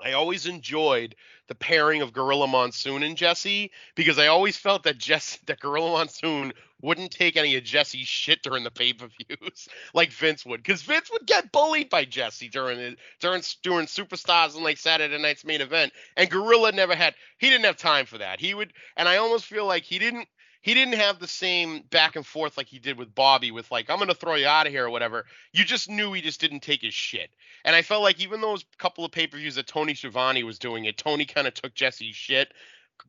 I 0.00 0.12
always 0.12 0.46
enjoyed 0.46 1.14
the 1.46 1.54
pairing 1.54 2.02
of 2.02 2.12
Gorilla 2.12 2.46
Monsoon 2.46 3.02
and 3.02 3.16
Jesse 3.16 3.70
because 3.94 4.18
I 4.18 4.28
always 4.28 4.56
felt 4.56 4.82
that 4.84 4.98
Jesse 4.98 5.40
that 5.46 5.60
Gorilla 5.60 5.90
Monsoon 5.92 6.52
wouldn't 6.82 7.12
take 7.12 7.36
any 7.36 7.56
of 7.56 7.64
Jesse's 7.64 8.08
shit 8.08 8.42
during 8.42 8.64
the 8.64 8.70
pay-per-views 8.70 9.68
like 9.94 10.10
Vince 10.10 10.44
would 10.44 10.62
because 10.62 10.82
Vince 10.82 11.10
would 11.10 11.26
get 11.26 11.52
bullied 11.52 11.88
by 11.88 12.04
Jesse 12.04 12.48
during 12.48 12.96
during 13.20 13.42
during 13.62 13.86
Superstars 13.86 14.54
and 14.54 14.64
like 14.64 14.78
Saturday 14.78 15.16
Night's 15.18 15.44
main 15.44 15.60
event 15.60 15.92
and 16.16 16.30
Gorilla 16.30 16.72
never 16.72 16.94
had 16.94 17.14
he 17.38 17.48
didn't 17.48 17.64
have 17.64 17.76
time 17.76 18.06
for 18.06 18.18
that. 18.18 18.40
He 18.40 18.54
would 18.54 18.72
and 18.96 19.08
I 19.08 19.16
almost 19.16 19.46
feel 19.46 19.66
like 19.66 19.84
he 19.84 19.98
didn't 19.98 20.28
he 20.64 20.74
didn't 20.74 20.94
have 20.94 21.18
the 21.20 21.28
same 21.28 21.82
back 21.90 22.16
and 22.16 22.26
forth 22.26 22.56
like 22.56 22.66
he 22.66 22.78
did 22.78 22.98
with 22.98 23.14
Bobby 23.14 23.50
with 23.50 23.70
like 23.70 23.90
I'm 23.90 23.98
gonna 23.98 24.14
throw 24.14 24.34
you 24.34 24.46
out 24.46 24.66
of 24.66 24.72
here 24.72 24.86
or 24.86 24.90
whatever 24.90 25.26
you 25.52 25.64
just 25.64 25.88
knew 25.88 26.12
he 26.12 26.20
just 26.22 26.40
didn't 26.40 26.60
take 26.60 26.82
his 26.82 26.94
shit 26.94 27.30
and 27.64 27.76
I 27.76 27.82
felt 27.82 28.02
like 28.02 28.20
even 28.20 28.40
those 28.40 28.64
couple 28.78 29.04
of 29.04 29.12
pay-per-views 29.12 29.54
that 29.56 29.66
Tony 29.66 29.94
Schiavone 29.94 30.42
was 30.42 30.58
doing 30.58 30.86
it 30.86 30.96
Tony 30.98 31.24
kind 31.24 31.46
of 31.46 31.54
took 31.54 31.74
Jesse's 31.74 32.16
shit 32.16 32.52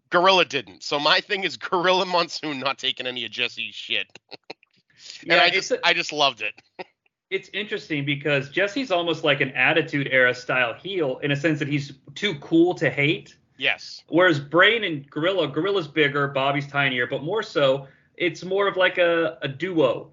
Gorilla 0.10 0.46
didn't. 0.46 0.82
So 0.84 1.00
my 1.00 1.20
thing 1.20 1.44
is 1.44 1.58
Gorilla 1.58 2.06
Monsoon 2.08 2.60
not 2.60 2.78
taking 2.80 3.06
any 3.08 3.24
of 3.26 3.32
Jesse's 3.32 3.76
shit. 3.76 4.08
and 4.32 4.40
Yeah, 5.24 5.44
I 5.44 5.50
just 5.50 5.72
a- 5.72 5.86
I 5.86 5.94
just 5.94 6.12
loved 6.12 6.42
it. 6.42 6.54
It's 7.32 7.50
interesting 7.54 8.06
because 8.06 8.50
Jesse's 8.50 8.92
almost 8.92 9.24
like 9.24 9.42
an 9.42 9.50
attitude 9.54 10.08
era 10.12 10.34
style 10.34 10.76
heel 10.76 11.18
in 11.24 11.32
a 11.32 11.36
sense 11.36 11.58
that 11.58 11.68
he's 11.68 11.92
too 12.14 12.36
cool 12.36 12.76
to 12.76 12.90
hate. 12.90 13.36
Yes. 13.58 14.04
Whereas 14.08 14.40
Brain 14.40 14.84
and 14.84 15.10
Gorilla, 15.10 15.48
Gorilla's 15.48 15.88
bigger, 15.88 16.28
Bobby's 16.28 16.68
tinier, 16.68 17.08
but 17.08 17.24
more 17.24 17.44
so, 17.44 17.88
it's 18.16 18.44
more 18.44 18.68
of 18.68 18.78
like 18.78 18.98
a, 18.98 19.38
a 19.42 19.48
duo. 19.48 20.12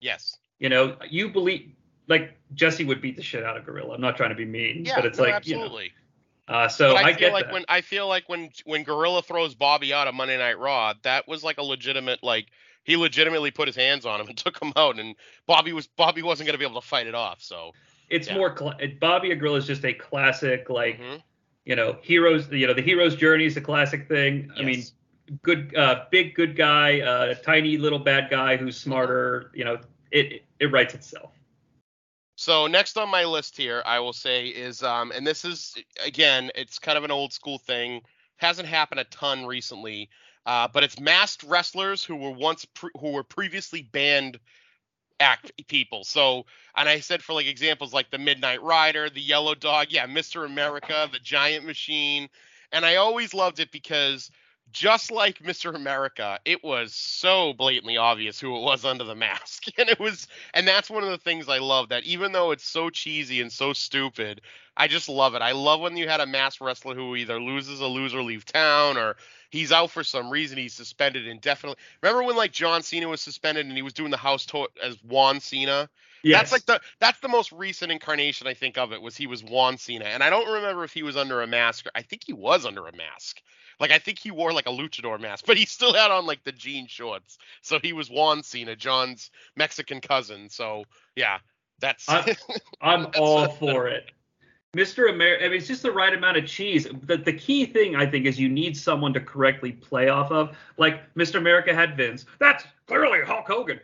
Yes. 0.00 0.36
You 0.58 0.68
know, 0.68 0.96
you 1.08 1.30
believe 1.30 1.72
like 2.08 2.36
Jesse 2.54 2.84
would 2.84 3.00
beat 3.00 3.16
the 3.16 3.22
shit 3.22 3.44
out 3.44 3.56
of 3.56 3.64
Gorilla. 3.64 3.94
I'm 3.94 4.00
not 4.00 4.16
trying 4.16 4.30
to 4.30 4.36
be 4.36 4.44
mean, 4.44 4.84
Yeah. 4.84 4.96
but 4.96 5.06
it's 5.06 5.18
no, 5.18 5.24
like 5.24 5.46
you 5.46 5.56
know. 5.56 5.62
absolutely. 5.62 5.92
Uh, 6.48 6.68
so 6.68 6.94
but 6.94 7.04
I, 7.04 7.10
I, 7.10 7.12
feel 7.12 7.18
get 7.20 7.32
like 7.32 7.44
that. 7.46 7.52
when 7.52 7.64
I 7.68 7.80
feel 7.80 8.08
like 8.08 8.28
when 8.28 8.50
when 8.64 8.82
Gorilla 8.82 9.22
throws 9.22 9.54
Bobby 9.54 9.94
out 9.94 10.08
of 10.08 10.14
Monday 10.14 10.36
Night 10.36 10.58
Raw, 10.58 10.94
that 11.02 11.28
was 11.28 11.44
like 11.44 11.58
a 11.58 11.62
legitimate 11.62 12.24
like 12.24 12.46
he 12.82 12.96
legitimately 12.96 13.52
put 13.52 13.68
his 13.68 13.76
hands 13.76 14.04
on 14.04 14.20
him 14.20 14.26
and 14.26 14.36
took 14.36 14.60
him 14.60 14.72
out, 14.74 14.98
and 14.98 15.14
Bobby 15.46 15.72
was 15.72 15.86
Bobby 15.86 16.22
wasn't 16.22 16.48
gonna 16.48 16.58
be 16.58 16.64
able 16.64 16.80
to 16.80 16.86
fight 16.86 17.06
it 17.06 17.14
off. 17.14 17.40
So 17.40 17.70
it's 18.08 18.26
yeah. 18.26 18.34
more 18.34 18.52
cla- 18.52 18.76
Bobby 19.00 19.30
and 19.30 19.40
Gorilla 19.40 19.58
is 19.58 19.66
just 19.66 19.84
a 19.84 19.94
classic 19.94 20.68
like 20.68 21.00
mhm. 21.00 21.22
You 21.64 21.76
know 21.76 21.96
heroes. 22.02 22.48
You 22.50 22.66
know 22.66 22.74
the 22.74 22.82
hero's 22.82 23.16
journey 23.16 23.46
is 23.46 23.56
a 23.56 23.60
classic 23.60 24.08
thing. 24.08 24.50
I 24.56 24.62
mean, 24.62 24.84
good, 25.42 25.74
uh, 25.76 26.04
big 26.10 26.34
good 26.34 26.56
guy, 26.56 27.00
uh, 27.00 27.34
tiny 27.34 27.78
little 27.78 27.98
bad 27.98 28.30
guy 28.30 28.56
who's 28.56 28.76
smarter. 28.76 29.50
You 29.54 29.64
know, 29.64 29.78
it 30.10 30.32
it, 30.32 30.44
it 30.58 30.72
writes 30.72 30.94
itself. 30.94 31.32
So 32.36 32.66
next 32.66 32.96
on 32.96 33.10
my 33.10 33.24
list 33.24 33.56
here, 33.56 33.82
I 33.84 33.98
will 33.98 34.14
say 34.14 34.46
is, 34.46 34.82
um, 34.82 35.12
and 35.14 35.26
this 35.26 35.44
is 35.44 35.74
again, 36.04 36.50
it's 36.54 36.78
kind 36.78 36.96
of 36.96 37.04
an 37.04 37.10
old 37.10 37.32
school 37.32 37.58
thing. 37.58 38.00
Hasn't 38.36 38.66
happened 38.66 39.00
a 39.00 39.04
ton 39.04 39.44
recently, 39.44 40.08
uh, 40.46 40.66
but 40.72 40.82
it's 40.82 40.98
masked 40.98 41.42
wrestlers 41.42 42.02
who 42.02 42.16
were 42.16 42.30
once 42.30 42.64
pre- 42.64 42.90
who 42.98 43.10
were 43.12 43.24
previously 43.24 43.82
banned 43.82 44.38
act 45.20 45.52
people. 45.68 46.04
So, 46.04 46.46
and 46.74 46.88
I 46.88 47.00
said 47.00 47.22
for 47.22 47.34
like 47.34 47.46
examples 47.46 47.92
like 47.92 48.10
the 48.10 48.18
Midnight 48.18 48.62
Rider, 48.62 49.10
the 49.10 49.20
Yellow 49.20 49.54
Dog, 49.54 49.88
yeah, 49.90 50.06
Mr. 50.06 50.44
America, 50.44 51.08
the 51.12 51.18
Giant 51.18 51.64
Machine, 51.66 52.28
and 52.72 52.84
I 52.84 52.96
always 52.96 53.34
loved 53.34 53.60
it 53.60 53.70
because 53.70 54.30
just 54.72 55.10
like 55.10 55.40
Mr. 55.40 55.74
America, 55.74 56.38
it 56.44 56.62
was 56.62 56.94
so 56.94 57.52
blatantly 57.52 57.96
obvious 57.96 58.38
who 58.38 58.56
it 58.56 58.62
was 58.62 58.84
under 58.84 59.04
the 59.04 59.14
mask. 59.14 59.64
And 59.78 59.88
it 59.88 59.98
was 59.98 60.26
and 60.54 60.66
that's 60.68 60.90
one 60.90 61.02
of 61.02 61.10
the 61.10 61.18
things 61.18 61.48
I 61.48 61.58
love 61.58 61.88
that 61.88 62.04
even 62.04 62.32
though 62.32 62.50
it's 62.50 62.68
so 62.68 62.90
cheesy 62.90 63.40
and 63.40 63.50
so 63.50 63.72
stupid, 63.72 64.42
I 64.76 64.88
just 64.88 65.08
love 65.08 65.34
it. 65.34 65.42
I 65.42 65.52
love 65.52 65.80
when 65.80 65.96
you 65.96 66.08
had 66.08 66.20
a 66.20 66.26
masked 66.26 66.60
wrestler 66.60 66.94
who 66.94 67.16
either 67.16 67.40
loses 67.40 67.80
a 67.80 67.86
loser 67.86 68.22
leave 68.22 68.44
town 68.44 68.96
or 68.96 69.16
he's 69.50 69.72
out 69.72 69.90
for 69.90 70.02
some 70.02 70.30
reason 70.30 70.58
he's 70.58 70.74
suspended 70.74 71.26
indefinitely. 71.26 71.78
Remember 72.02 72.22
when 72.24 72.36
like 72.36 72.52
John 72.52 72.82
Cena 72.82 73.08
was 73.08 73.20
suspended 73.20 73.66
and 73.66 73.76
he 73.76 73.82
was 73.82 73.92
doing 73.92 74.10
the 74.10 74.16
house 74.16 74.46
tour 74.46 74.68
as 74.82 74.96
Juan 75.04 75.40
Cena? 75.40 75.88
Yes. 76.22 76.38
That's 76.38 76.52
like 76.52 76.66
the 76.66 76.80
that's 77.00 77.20
the 77.20 77.28
most 77.28 77.50
recent 77.52 77.90
incarnation 77.90 78.46
I 78.46 78.54
think 78.54 78.78
of 78.78 78.92
it 78.92 79.00
was 79.00 79.16
he 79.16 79.26
was 79.26 79.42
Juan 79.42 79.78
Cena. 79.78 80.04
And 80.04 80.22
I 80.22 80.30
don't 80.30 80.50
remember 80.52 80.84
if 80.84 80.92
he 80.92 81.02
was 81.02 81.16
under 81.16 81.42
a 81.42 81.46
mask. 81.46 81.86
Or, 81.86 81.90
I 81.94 82.02
think 82.02 82.22
he 82.24 82.32
was 82.32 82.66
under 82.66 82.86
a 82.86 82.96
mask. 82.96 83.40
Like 83.78 83.90
I 83.90 83.98
think 83.98 84.18
he 84.18 84.30
wore 84.30 84.52
like 84.52 84.66
a 84.66 84.72
luchador 84.72 85.18
mask, 85.18 85.44
but 85.46 85.56
he 85.56 85.66
still 85.66 85.94
had 85.94 86.10
on 86.10 86.26
like 86.26 86.44
the 86.44 86.52
jean 86.52 86.86
shorts. 86.86 87.38
So 87.62 87.78
he 87.82 87.92
was 87.92 88.10
Juan 88.10 88.42
Cena, 88.42 88.76
John's 88.76 89.30
Mexican 89.56 90.00
cousin. 90.00 90.50
So 90.50 90.84
yeah, 91.16 91.38
that's 91.80 92.08
I- 92.08 92.36
I'm 92.80 93.08
all 93.18 93.48
for 93.48 93.88
it. 93.88 94.10
Mr. 94.76 95.10
America, 95.10 95.44
I 95.44 95.48
mean, 95.48 95.58
it's 95.58 95.66
just 95.66 95.82
the 95.82 95.90
right 95.90 96.14
amount 96.14 96.36
of 96.36 96.46
cheese. 96.46 96.86
The, 97.02 97.16
the 97.16 97.32
key 97.32 97.66
thing, 97.66 97.96
I 97.96 98.06
think, 98.06 98.26
is 98.26 98.38
you 98.38 98.48
need 98.48 98.76
someone 98.76 99.12
to 99.14 99.20
correctly 99.20 99.72
play 99.72 100.08
off 100.08 100.30
of. 100.30 100.56
Like 100.76 101.12
Mr. 101.14 101.36
America 101.36 101.74
had 101.74 101.96
Vince. 101.96 102.24
That's 102.38 102.64
clearly 102.86 103.20
Hulk 103.24 103.46
Hogan. 103.48 103.80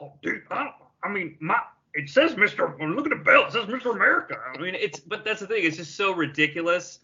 Oh, 0.00 0.14
dude, 0.22 0.42
I, 0.50 0.72
I 1.04 1.08
mean, 1.08 1.36
my 1.40 1.60
it 1.92 2.08
says 2.08 2.34
Mr. 2.36 2.78
Look 2.94 3.06
at 3.06 3.10
the 3.10 3.22
belt. 3.22 3.48
It 3.48 3.52
says 3.52 3.66
Mr. 3.66 3.92
America. 3.94 4.36
I 4.54 4.58
mean, 4.58 4.74
it's 4.74 4.98
but 5.00 5.24
that's 5.24 5.40
the 5.40 5.46
thing. 5.46 5.64
It's 5.64 5.76
just 5.76 5.96
so 5.96 6.14
ridiculous. 6.14 7.00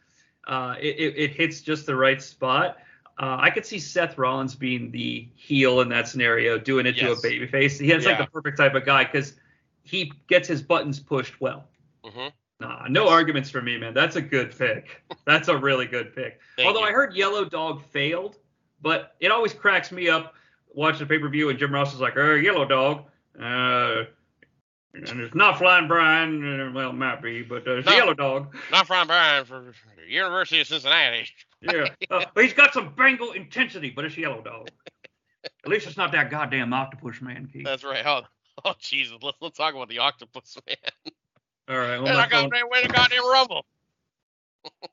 Uh, 0.47 0.77
it, 0.81 0.97
it, 0.97 1.15
it 1.19 1.31
hits 1.33 1.61
just 1.61 1.85
the 1.87 1.95
right 1.97 2.23
spot. 2.23 2.79
Uh, 3.19 3.37
I 3.41 3.51
could 3.51 3.67
see 3.67 3.79
Seth 3.79 4.17
Rollins 4.17 4.55
being 4.55 4.91
the 4.93 5.29
heel 5.35 5.81
in 5.81 5.89
that 5.89 6.07
scenario, 6.09 6.57
doing 6.59 6.87
it 6.87 6.97
Yes. 6.97 7.21
to 7.21 7.29
a 7.29 7.31
babyface. 7.31 7.81
He's 7.81 8.07
like 8.07 8.19
Yeah. 8.19 8.25
the 8.25 8.31
perfect 8.31 8.57
type 8.57 8.75
of 8.75 8.87
guy 8.87 9.05
because 9.05 9.35
he 9.83 10.13
gets 10.29 10.47
his 10.49 10.63
buttons 10.63 11.01
pushed 11.01 11.39
well. 11.41 11.65
hmm 12.05 12.29
Nah, 12.59 12.87
no 12.89 13.09
arguments 13.09 13.51
for 13.51 13.61
me, 13.61 13.77
man. 13.77 13.93
That's 13.93 14.17
a 14.17 14.23
good 14.23 14.57
pick. 14.57 15.03
That's 15.27 15.49
a 15.49 15.57
really 15.57 15.87
good 15.87 16.15
pick. 16.15 16.41
Although 16.65 16.81
you. 16.81 16.87
I 16.87 16.93
heard 16.93 17.15
Yellow 17.15 17.45
Dog 17.45 17.83
failed, 17.91 18.39
but 18.81 19.15
it 19.21 19.31
always 19.31 19.53
cracks 19.53 19.93
me 19.93 20.09
up 20.09 20.35
watching 20.73 21.01
the 21.01 21.07
pay 21.07 21.19
per 21.19 21.29
view 21.29 21.51
and 21.51 21.59
Jim 21.59 21.73
Ross 21.73 21.93
is 21.93 22.01
like, 22.01 22.17
"Oh, 22.17 22.35
Yellow 22.35 22.65
Dog, 22.65 23.05
uh, 23.39 24.05
and 24.95 25.21
it's 25.21 25.35
not 25.35 25.59
Flying 25.59 25.89
Brian. 25.89 26.61
uh, 26.61 26.73
Well, 26.73 26.91
it 26.91 26.95
might 26.95 27.21
be, 27.23 27.43
but 27.43 27.67
uh, 27.69 27.77
it's 27.77 27.87
No. 27.87 27.95
Yellow 27.95 28.15
Dog. 28.15 28.57
Not 28.71 28.87
Flying 28.87 29.07
Brian 29.07 29.45
for 29.45 29.75
University 30.09 30.61
of 30.61 30.67
Cincinnati. 30.67 31.29
Yeah, 31.61 31.89
uh, 32.11 32.25
but 32.35 32.45
he's 32.45 32.55
got 32.55 32.73
some 32.73 32.95
Bengal 32.95 33.33
intensity, 33.33 33.91
but 33.91 34.05
it's 34.07 34.17
Yellow 34.17 34.41
Dog. 34.41 34.71
At 35.45 35.71
least 35.71 35.87
it's 35.87 35.97
not 35.97 36.13
that 36.13 36.31
goddamn 36.31 36.73
octopus 36.73 37.21
man, 37.21 37.49
Keith. 37.53 37.65
That's 37.65 37.85
right. 37.85 38.05
Oh, 38.07 38.23
oh 38.65 38.75
Jesus. 38.79 39.19
Let's 39.23 39.37
let's 39.41 39.59
talk 39.59 39.75
about 39.75 39.89
the 39.89 39.99
octopus 39.99 40.57
man. 40.67 40.77
All 41.69 41.77
right, 41.77 41.99
well, 41.99 42.09
And 42.09 42.19
I 42.19 42.29
got 42.29 42.43
phone- 42.43 42.51
to 42.51 42.67
win 42.71 42.85
a 42.85 42.89
goddamn 42.89 43.27
rumble. 43.29 43.65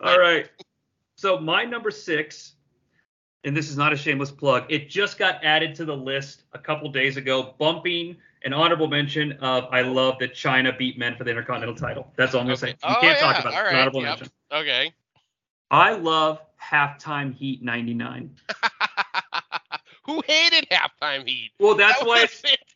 All 0.00 0.18
right. 0.18 0.48
So 1.16 1.38
my 1.38 1.64
number 1.64 1.90
six, 1.90 2.54
and 3.44 3.56
this 3.56 3.68
is 3.70 3.76
not 3.76 3.92
a 3.92 3.96
shameless 3.96 4.30
plug, 4.30 4.64
it 4.68 4.88
just 4.88 5.18
got 5.18 5.44
added 5.44 5.74
to 5.76 5.84
the 5.84 5.96
list 5.96 6.44
a 6.54 6.58
couple 6.58 6.90
days 6.90 7.16
ago, 7.18 7.54
bumping 7.58 8.16
an 8.44 8.52
honorable 8.54 8.88
mention 8.88 9.32
of 9.34 9.64
I 9.70 9.82
love 9.82 10.18
that 10.20 10.32
Chyna 10.32 10.76
beat 10.78 10.98
men 10.98 11.14
for 11.16 11.24
the 11.24 11.30
Intercontinental 11.30 11.76
title. 11.76 12.10
That's 12.16 12.34
all 12.34 12.40
I'm 12.40 12.46
gonna 12.46 12.56
say. 12.56 12.68
You 12.70 12.74
Oh, 12.82 12.96
can't 13.00 13.18
yeah. 13.18 13.32
talk 13.32 13.38
about 13.40 13.52
it. 13.52 13.56
All 13.56 13.60
an 13.60 13.66
right. 13.66 13.80
honorable 13.80 14.00
Yep. 14.00 14.08
mention. 14.08 14.30
Okay. 14.50 14.92
I 15.70 15.92
love 15.92 16.40
halftime 16.60 17.34
heat 17.34 17.62
99. 17.62 18.34
Who 20.04 20.22
hated 20.26 20.66
halftime 20.70 21.28
heat? 21.28 21.50
Well, 21.60 21.74
that's 21.76 22.00
that 22.00 22.08
why 22.08 22.22
it's 22.22 22.40
fantastic. 22.40 22.66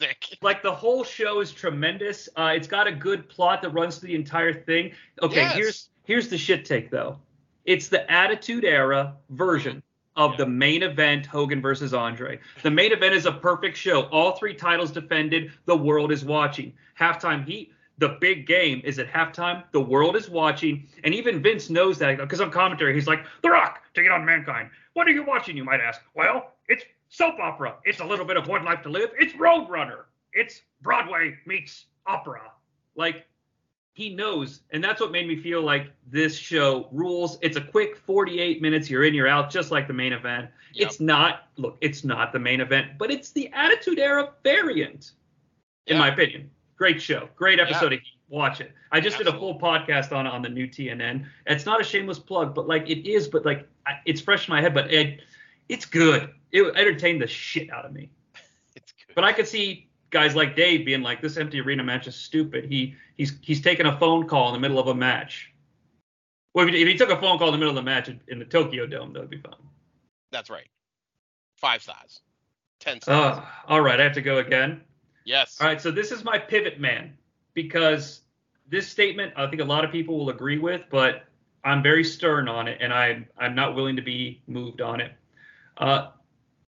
like 0.42 0.62
the 0.62 0.74
whole 0.74 1.04
show 1.04 1.40
is 1.40 1.52
tremendous. 1.52 2.28
Uh, 2.36 2.52
it's 2.54 2.66
got 2.68 2.86
a 2.86 2.92
good 2.92 3.28
plot 3.28 3.62
that 3.62 3.70
runs 3.70 3.98
through 3.98 4.08
the 4.08 4.14
entire 4.14 4.52
thing. 4.52 4.92
Okay, 5.22 5.36
Yes. 5.42 5.54
here's 5.54 5.88
here's 6.04 6.28
the 6.28 6.38
shit 6.38 6.64
take 6.64 6.90
though. 6.90 7.18
It's 7.64 7.88
the 7.88 8.10
Attitude 8.10 8.64
Era 8.64 9.14
version 9.30 9.82
of 10.16 10.32
Yeah. 10.32 10.38
the 10.38 10.46
main 10.46 10.82
event, 10.82 11.26
Hogan 11.26 11.60
versus 11.62 11.94
Andre. 11.94 12.38
The 12.62 12.70
main 12.70 12.92
event 12.92 13.14
is 13.14 13.26
a 13.26 13.32
perfect 13.32 13.76
show. 13.76 14.02
All 14.04 14.32
three 14.32 14.54
titles 14.54 14.90
defended. 14.90 15.52
The 15.66 15.76
world 15.76 16.10
is 16.10 16.24
watching. 16.24 16.72
Halftime 16.98 17.44
Heat. 17.46 17.72
The 17.98 18.16
big 18.20 18.46
game 18.46 18.80
is 18.82 18.98
at 18.98 19.08
halftime. 19.12 19.62
The 19.72 19.80
world 19.80 20.16
is 20.16 20.30
watching, 20.30 20.88
and 21.04 21.14
even 21.14 21.42
Vince 21.42 21.68
knows 21.68 21.98
that 21.98 22.16
because 22.16 22.40
on 22.40 22.50
commentary 22.50 22.94
he's 22.94 23.06
like, 23.06 23.26
"The 23.42 23.50
Rock, 23.50 23.82
take 23.94 24.06
it 24.06 24.10
on 24.10 24.24
Mankind." 24.24 24.70
What 24.94 25.06
are 25.06 25.10
you 25.10 25.22
watching? 25.22 25.54
You 25.54 25.64
might 25.64 25.80
ask. 25.80 26.00
Well, 26.14 26.54
it's 26.66 26.82
soap 27.10 27.38
opera. 27.38 27.76
It's 27.84 28.00
a 28.00 28.04
little 28.04 28.24
bit 28.24 28.36
of 28.38 28.48
One 28.48 28.64
Life 28.64 28.82
to 28.82 28.88
Live. 28.88 29.10
It's 29.18 29.34
Roadrunner. 29.34 30.04
It's 30.32 30.62
Broadway 30.80 31.36
meets 31.46 31.86
opera. 32.06 32.40
Like 32.96 33.26
he 33.92 34.14
knows, 34.14 34.60
and 34.70 34.82
that's 34.82 35.00
what 35.00 35.10
made 35.10 35.26
me 35.28 35.36
feel 35.36 35.60
like 35.62 35.92
this 36.06 36.36
show 36.36 36.88
rules. 36.92 37.38
It's 37.42 37.56
a 37.56 37.60
quick 37.60 37.96
48 37.96 38.62
minutes. 38.62 38.88
You're 38.88 39.04
in, 39.04 39.12
you're 39.12 39.28
out, 39.28 39.50
just 39.50 39.70
like 39.70 39.86
the 39.86 39.92
main 39.92 40.12
event. 40.12 40.48
Yep. 40.72 40.86
It's 40.86 41.00
not. 41.00 41.48
Look, 41.56 41.76
it's 41.80 42.04
not 42.04 42.32
the 42.32 42.38
main 42.38 42.60
event, 42.60 42.92
but 42.98 43.10
it's 43.10 43.32
the 43.32 43.50
Attitude 43.52 43.98
Era 43.98 44.30
variant, 44.44 45.12
in 45.86 45.96
Yeah. 45.96 45.98
my 45.98 46.08
opinion. 46.08 46.50
Great 46.76 47.02
show, 47.02 47.28
great 47.36 47.58
episode 47.60 47.92
of 47.92 47.98
Heat. 48.00 48.16
Watch 48.28 48.60
it. 48.60 48.70
I 48.92 49.00
just 49.00 49.18
did 49.18 49.26
a 49.26 49.32
full 49.32 49.58
podcast 49.58 50.12
on 50.16 50.24
on 50.26 50.40
the 50.40 50.48
new 50.48 50.68
TNN. 50.68 51.26
It's 51.46 51.66
not 51.66 51.80
a 51.80 51.84
shameless 51.84 52.20
plug, 52.20 52.54
but 52.54 52.68
like 52.68 52.88
it 52.88 53.06
is, 53.10 53.26
but 53.26 53.44
like 53.44 53.66
it's 54.06 54.20
fresh 54.20 54.48
in 54.48 54.52
my 54.54 54.60
head. 54.60 54.72
But 54.72 54.92
it, 54.92 55.20
it's 55.70 55.86
good. 55.86 56.30
It 56.50 56.62
entertained 56.76 57.22
the 57.22 57.28
shit 57.28 57.70
out 57.70 57.86
of 57.86 57.92
me. 57.92 58.10
It's 58.74 58.92
good. 58.92 59.14
But 59.14 59.24
I 59.24 59.32
could 59.32 59.46
see 59.46 59.88
guys 60.10 60.34
like 60.34 60.56
Dave 60.56 60.84
being 60.84 61.02
like, 61.02 61.22
"This 61.22 61.36
empty 61.36 61.60
arena 61.60 61.84
match 61.84 62.08
is 62.08 62.16
stupid." 62.16 62.64
He 62.64 62.96
he's 63.16 63.38
he's 63.40 63.60
taking 63.60 63.86
a 63.86 63.98
phone 63.98 64.26
call 64.26 64.48
in 64.48 64.54
the 64.54 64.58
middle 64.58 64.80
of 64.80 64.88
a 64.88 64.94
match. 64.94 65.52
Well, 66.52 66.66
if 66.66 66.74
he, 66.74 66.82
if 66.82 66.88
he 66.88 66.96
took 66.96 67.10
a 67.10 67.20
phone 67.20 67.38
call 67.38 67.48
in 67.48 67.52
the 67.52 67.58
middle 67.58 67.70
of 67.70 67.76
the 67.76 67.88
match 67.88 68.08
in, 68.08 68.38
the 68.40 68.44
Tokyo 68.44 68.84
Dome, 68.84 69.12
that 69.12 69.20
would 69.20 69.30
be 69.30 69.38
fun. 69.38 69.54
That's 70.32 70.50
right. 70.50 70.66
Five 71.56 71.82
stars. 71.82 72.20
Ten 72.80 73.00
stars. 73.00 73.38
Uh, 73.38 73.44
all 73.68 73.80
right, 73.80 74.00
I 74.00 74.02
have 74.02 74.14
to 74.14 74.22
go 74.22 74.38
again. 74.38 74.80
yes. 75.24 75.58
All 75.60 75.68
right, 75.68 75.80
so 75.80 75.92
this 75.92 76.10
is 76.10 76.24
my 76.24 76.36
pivot 76.36 76.80
man 76.80 77.16
because 77.54 78.22
this 78.68 78.88
statement 78.88 79.32
I 79.36 79.46
think 79.46 79.62
a 79.62 79.64
lot 79.64 79.84
of 79.84 79.92
people 79.92 80.18
will 80.18 80.30
agree 80.30 80.58
with, 80.58 80.82
but 80.90 81.26
I'm 81.62 81.80
very 81.80 82.02
stern 82.02 82.48
on 82.48 82.66
it, 82.66 82.78
and 82.80 82.92
I'm 82.92 83.28
I'm 83.38 83.54
not 83.54 83.76
willing 83.76 83.94
to 83.94 84.02
be 84.02 84.42
moved 84.48 84.80
on 84.80 85.00
it. 85.00 85.12
Uh, 85.80 86.08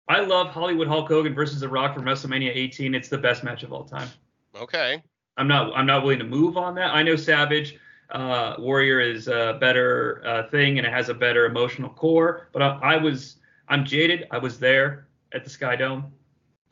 I 0.07 0.21
love 0.21 0.49
Hollywood 0.49 0.87
Hulk 0.87 1.07
Hogan 1.07 1.33
versus 1.33 1.59
The 1.59 1.67
Rock 1.67 1.95
from 1.95 2.03
WrestleMania 2.03 2.51
18. 2.53 2.93
It's 2.95 3.09
the 3.09 3.17
best 3.17 3.43
match 3.43 3.63
of 3.63 3.73
all 3.73 3.83
time. 3.83 4.09
Okay. 4.55 5.03
I'm 5.37 5.47
not 5.47 5.75
I'm 5.75 5.85
not 5.85 6.03
willing 6.03 6.19
to 6.19 6.25
move 6.25 6.55
on 6.57 6.75
that. 6.75 6.93
I 6.93 7.01
know 7.01 7.15
Savage 7.15 7.77
uh, 8.11 8.55
Warrior 8.59 8.99
is 8.99 9.27
a 9.27 9.57
better 9.59 10.21
uh, 10.25 10.43
thing 10.49 10.77
and 10.77 10.85
it 10.85 10.93
has 10.93 11.09
a 11.09 11.13
better 11.13 11.45
emotional 11.45 11.89
core, 11.89 12.49
but 12.53 12.61
I, 12.61 12.77
I 12.83 12.97
was 12.97 13.37
I'm 13.69 13.85
jaded. 13.85 14.27
I 14.31 14.37
was 14.37 14.59
there 14.59 15.07
at 15.33 15.43
the 15.43 15.49
Sky 15.49 15.75
Dome, 15.75 16.11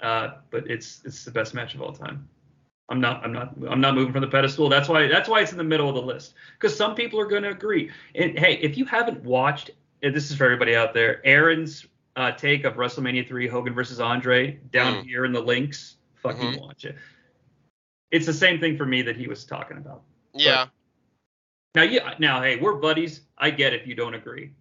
uh, 0.02 0.32
but 0.52 0.70
it's 0.70 1.02
it's 1.06 1.24
the 1.24 1.32
best 1.32 1.54
match 1.54 1.74
of 1.74 1.82
all 1.82 1.94
time. 1.94 2.28
I'm 2.89 3.00
not 3.00 3.24
I'm 3.24 3.32
not 3.32 3.56
I'm 3.70 3.80
not 3.80 3.96
moving 3.96 4.12
from 4.12 4.22
the 4.22 4.28
pedestal. 4.28 4.68
That's 4.68 4.89
why 4.89 5.08
that's 5.08 5.30
why 5.30 5.39
it's 5.39 5.52
in 5.54 5.58
the 5.58 5.63
middle 5.63 5.88
of 5.88 5.96
the 5.96 6.02
list 6.02 6.34
because 6.60 6.76
some 6.76 6.94
people 6.94 7.20
are 7.20 7.28
going 7.28 7.44
to 7.44 7.50
agree. 7.50 7.89
And 8.15 8.38
hey, 8.38 8.56
if 8.56 8.78
you 8.78 8.86
haven't 8.86 9.24
watched, 9.24 9.72
and 10.04 10.13
this 10.13 10.30
is 10.30 10.38
for 10.38 10.44
everybody 10.44 10.76
out 10.76 10.94
there, 10.94 11.26
Aaron's 11.26 11.88
uh, 12.20 12.32
take 12.32 12.66
of 12.66 12.76
WrestleMania 12.76 13.28
3 13.28 13.48
Hogan 13.48 13.74
versus 13.74 14.00
Andre 14.00 14.60
down 14.72 14.96
Mm. 14.96 15.04
here 15.06 15.26
in 15.26 15.32
the 15.32 15.42
links, 15.42 15.98
fucking 16.22 16.54
Mhm. 16.54 16.60
watch 16.60 16.86
it. 16.86 16.98
It's 18.12 18.26
the 18.26 18.34
same 18.34 18.60
thing 18.60 18.78
for 18.78 18.86
me 18.86 19.02
that 19.04 19.16
he 19.16 19.28
was 19.28 19.46
talking 19.46 19.78
about. 19.78 20.04
Yeah. 20.34 20.68
Now, 21.76 21.84
yeah, 21.84 22.16
now, 22.20 22.42
hey, 22.42 22.58
we're 22.58 22.74
buddies. 22.74 23.22
I 23.38 23.52
get 23.52 23.74
if 23.74 23.86
you 23.88 23.96
don't 23.96 24.16
agree. 24.16 24.52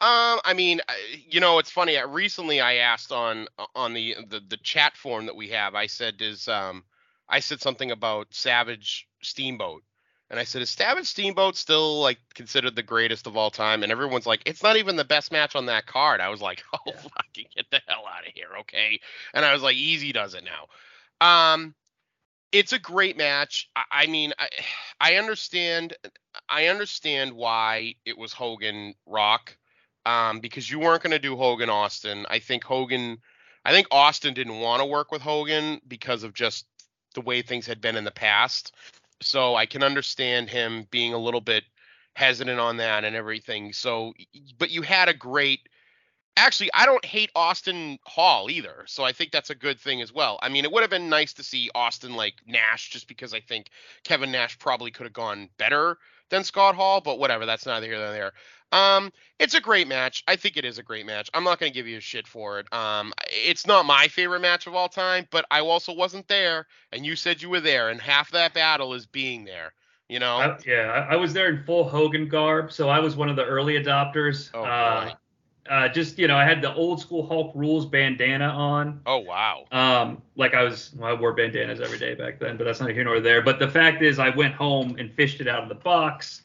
Um, 0.00 0.40
I 0.44 0.52
mean, 0.54 0.80
you 1.28 1.40
know, 1.40 1.58
it's 1.58 1.70
funny. 1.70 1.96
Recently, 1.96 2.60
I 2.60 2.74
asked 2.74 3.12
on 3.12 3.46
on 3.74 3.94
the, 3.94 4.16
the 4.26 4.40
the 4.40 4.56
chat 4.58 4.96
form 4.96 5.26
that 5.26 5.36
we 5.36 5.48
have. 5.50 5.76
I 5.76 5.86
said, 5.86 6.20
"Is 6.20 6.48
um, 6.48 6.84
I 7.28 7.38
said 7.38 7.60
something 7.60 7.92
about 7.92 8.34
Savage 8.34 9.08
Steamboat, 9.22 9.84
and 10.32 10.40
I 10.40 10.44
said, 10.44 10.62
is 10.62 10.70
Savage 10.70 11.06
Steamboat 11.06 11.56
still 11.56 12.00
like 12.00 12.18
considered 12.34 12.74
the 12.74 12.82
greatest 12.82 13.26
of 13.28 13.36
all 13.36 13.50
time?" 13.50 13.82
And 13.82 13.92
everyone's 13.92 14.26
like, 14.26 14.42
"It's 14.46 14.62
not 14.62 14.76
even 14.78 14.96
the 14.96 15.04
best 15.04 15.30
match 15.30 15.54
on 15.54 15.66
that 15.66 15.86
card." 15.86 16.20
I 16.20 16.30
was 16.30 16.40
like, 16.40 16.64
"Oh, 16.74 16.78
Yeah. 16.86 16.96
fucking 16.96 17.46
get 17.54 17.66
the 17.70 17.82
hell 17.86 18.04
out 18.08 18.26
of 18.26 18.32
here, 18.34 18.48
okay?" 18.60 18.98
And 19.34 19.44
I 19.44 19.52
was 19.52 19.62
like, 19.62 19.76
"Easy 19.76 20.10
does 20.12 20.34
it 20.34 20.44
now." 20.44 20.68
Um, 21.20 21.74
it's 22.50 22.72
a 22.72 22.78
great 22.78 23.16
match. 23.16 23.68
I, 23.76 23.82
I 23.92 24.06
mean, 24.06 24.32
I, 24.38 24.48
I 25.00 25.16
understand. 25.16 25.94
I 26.48 26.68
understand 26.68 27.32
why 27.34 27.96
it 28.06 28.16
was 28.16 28.32
Hogan 28.32 28.94
Rock 29.06 29.56
um, 30.06 30.40
because 30.40 30.70
you 30.70 30.78
weren't 30.78 31.02
going 31.02 31.12
to 31.12 31.18
do 31.18 31.36
Hogan 31.36 31.70
Austin. 31.70 32.26
I 32.30 32.38
think 32.38 32.64
Hogan, 32.64 33.18
I 33.64 33.72
think 33.72 33.86
Austin 33.90 34.34
didn't 34.34 34.60
want 34.60 34.80
to 34.80 34.86
work 34.86 35.12
with 35.12 35.22
Hogan 35.22 35.80
because 35.86 36.22
of 36.22 36.34
just 36.34 36.66
the 37.14 37.20
way 37.20 37.42
things 37.42 37.66
had 37.66 37.80
been 37.80 37.96
in 37.96 38.04
the 38.04 38.10
past. 38.10 38.74
So 39.22 39.54
I 39.54 39.66
can 39.66 39.82
understand 39.82 40.50
him 40.50 40.86
being 40.90 41.14
a 41.14 41.18
little 41.18 41.40
bit 41.40 41.64
hesitant 42.14 42.60
on 42.60 42.76
that 42.78 43.04
and 43.04 43.16
everything. 43.16 43.72
So, 43.72 44.12
but 44.58 44.70
you 44.70 44.82
had 44.82 45.08
a 45.08 45.14
great. 45.14 45.60
Actually, 46.34 46.70
I 46.72 46.86
don't 46.86 47.04
hate 47.04 47.30
Austin 47.36 47.98
Hall 48.06 48.50
either, 48.50 48.84
so 48.86 49.04
I 49.04 49.12
think 49.12 49.32
that's 49.32 49.50
a 49.50 49.54
good 49.54 49.78
thing 49.78 50.00
as 50.00 50.14
well. 50.14 50.38
I 50.40 50.48
mean, 50.48 50.64
it 50.64 50.72
would 50.72 50.80
have 50.80 50.88
been 50.88 51.10
nice 51.10 51.34
to 51.34 51.42
see 51.42 51.68
Austin 51.74 52.14
like 52.14 52.34
Nash, 52.46 52.88
just 52.88 53.06
because 53.06 53.34
I 53.34 53.40
think 53.40 53.68
Kevin 54.02 54.32
Nash 54.32 54.58
probably 54.58 54.90
could 54.90 55.04
have 55.04 55.12
gone 55.12 55.50
better 55.58 55.98
than 56.30 56.42
Scott 56.42 56.74
Hall, 56.74 57.02
but 57.02 57.18
whatever, 57.18 57.44
that's 57.44 57.66
neither 57.66 57.86
here 57.86 57.98
nor 57.98 58.12
there. 58.12 58.32
Um, 58.72 59.12
it's 59.38 59.54
a 59.54 59.60
great 59.60 59.86
match. 59.86 60.24
I 60.26 60.36
think 60.36 60.56
it 60.56 60.64
is 60.64 60.78
a 60.78 60.82
great 60.82 61.06
match. 61.06 61.30
I'm 61.34 61.44
not 61.44 61.60
gonna 61.60 61.70
give 61.70 61.86
you 61.86 61.98
a 61.98 62.00
shit 62.00 62.26
for 62.26 62.58
it. 62.58 62.72
Um, 62.72 63.12
it's 63.30 63.66
not 63.66 63.86
my 63.86 64.08
favorite 64.08 64.40
match 64.40 64.66
of 64.66 64.74
all 64.74 64.88
time, 64.88 65.26
but 65.30 65.44
I 65.50 65.60
also 65.60 65.92
wasn't 65.92 66.26
there, 66.28 66.66
and 66.92 67.04
you 67.04 67.14
said 67.14 67.42
you 67.42 67.50
were 67.50 67.60
there, 67.60 67.90
and 67.90 68.00
half 68.00 68.30
that 68.32 68.54
battle 68.54 68.94
is 68.94 69.06
being 69.06 69.44
there. 69.44 69.72
You 70.08 70.18
know? 70.18 70.36
I, 70.38 70.58
yeah, 70.66 71.06
I, 71.10 71.14
I 71.14 71.16
was 71.16 71.32
there 71.32 71.48
in 71.48 71.64
full 71.64 71.88
Hogan 71.88 72.28
garb, 72.28 72.72
so 72.72 72.88
I 72.88 72.98
was 72.98 73.16
one 73.16 73.28
of 73.28 73.36
the 73.36 73.44
early 73.44 73.74
adopters. 73.74 74.50
Oh, 74.52 74.62
uh, 74.62 75.14
uh, 75.70 75.88
just 75.88 76.18
you 76.18 76.26
know, 76.26 76.36
I 76.36 76.44
had 76.44 76.60
the 76.60 76.74
old 76.74 77.00
school 77.00 77.26
Hulk 77.26 77.52
rules 77.54 77.86
bandana 77.86 78.48
on. 78.48 79.00
oh 79.06 79.18
wow. 79.18 79.64
Um, 79.70 80.20
like 80.36 80.54
I 80.54 80.62
was, 80.62 80.92
well, 80.96 81.10
I 81.10 81.14
wore 81.18 81.32
bandanas 81.32 81.80
every 81.80 81.98
day 81.98 82.14
back 82.14 82.40
then, 82.40 82.56
but 82.56 82.64
that's 82.64 82.80
not 82.80 82.90
here 82.90 83.04
nor 83.04 83.20
there. 83.20 83.42
But 83.42 83.58
the 83.58 83.68
fact 83.68 84.02
is, 84.02 84.18
I 84.18 84.30
went 84.30 84.54
home 84.54 84.96
and 84.98 85.12
fished 85.12 85.40
it 85.40 85.48
out 85.48 85.62
of 85.62 85.68
the 85.68 85.76
box. 85.76 86.42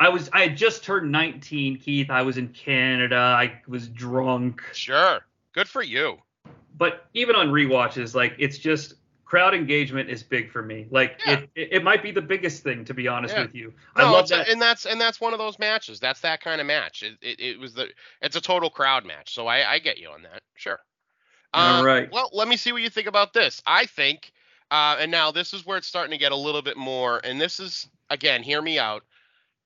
I 0.00 0.08
was, 0.08 0.30
I 0.32 0.40
had 0.40 0.56
just 0.56 0.82
turned 0.82 1.12
19, 1.12 1.76
Keith. 1.78 2.10
I 2.10 2.22
was 2.22 2.38
in 2.38 2.48
Canada. 2.48 3.16
I 3.16 3.60
was 3.68 3.86
drunk. 3.88 4.62
Sure. 4.72 5.20
Good 5.52 5.68
for 5.68 5.82
you. 5.82 6.18
but 6.76 7.06
even 7.14 7.36
on 7.36 7.48
rewatches, 7.48 8.14
like 8.14 8.34
it's 8.38 8.56
just 8.58 8.94
crowd 9.26 9.54
engagement 9.54 10.08
is 10.10 10.22
big 10.22 10.50
for 10.50 10.62
me. 10.62 10.86
Like 10.90 11.20
Yeah. 11.26 11.34
it, 11.40 11.50
it, 11.54 11.68
it 11.72 11.84
might 11.84 12.02
be 12.02 12.10
the 12.10 12.22
biggest 12.22 12.62
thing 12.64 12.84
to 12.86 12.94
be 12.94 13.06
honest 13.06 13.34
Yeah. 13.34 13.42
with 13.42 13.54
you. 13.54 13.74
No, 13.96 14.04
I 14.06 14.10
love 14.10 14.22
it's 14.22 14.30
a- 14.32 14.50
and 14.50 14.60
that's 14.60 14.86
and 14.86 15.00
that's 15.00 15.20
one 15.20 15.32
of 15.34 15.38
those 15.38 15.58
matches. 15.58 16.00
That's 16.00 16.20
that 16.22 16.40
kind 16.40 16.60
of 16.60 16.66
match. 16.66 17.02
It, 17.02 17.18
it, 17.20 17.38
it 17.40 17.60
was 17.60 17.74
the 17.74 17.88
it's 18.22 18.34
a 18.36 18.40
total 18.40 18.70
crowd 18.70 19.04
match. 19.04 19.34
So 19.34 19.46
I, 19.46 19.72
I 19.72 19.78
get 19.78 19.98
you 19.98 20.08
on 20.08 20.22
that. 20.22 20.42
Sure. 20.56 20.80
All 21.52 21.80
Um, 21.80 21.84
right. 21.86 22.10
Well, 22.10 22.30
let 22.32 22.48
me 22.48 22.56
see 22.56 22.72
what 22.72 22.80
you 22.82 22.88
think 22.90 23.06
about 23.08 23.32
this. 23.34 23.60
I 23.66 23.86
think, 23.86 24.32
uh, 24.70 24.96
and 24.98 25.10
now 25.10 25.30
this 25.32 25.52
is 25.52 25.66
where 25.66 25.76
it's 25.78 25.86
starting 25.88 26.12
to 26.12 26.18
get 26.18 26.32
a 26.32 26.36
little 26.36 26.62
bit 26.62 26.76
more. 26.76 27.20
And 27.22 27.40
this 27.40 27.60
is 27.60 27.88
again, 28.08 28.42
hear 28.42 28.62
me 28.62 28.78
out. 28.78 29.04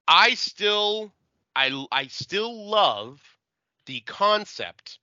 I 0.06 0.34
still, 0.34 1.12
I 1.56 1.86
I 1.90 2.06
still 2.08 2.66
love 2.66 3.20
the 3.86 4.00
concept 4.00 4.98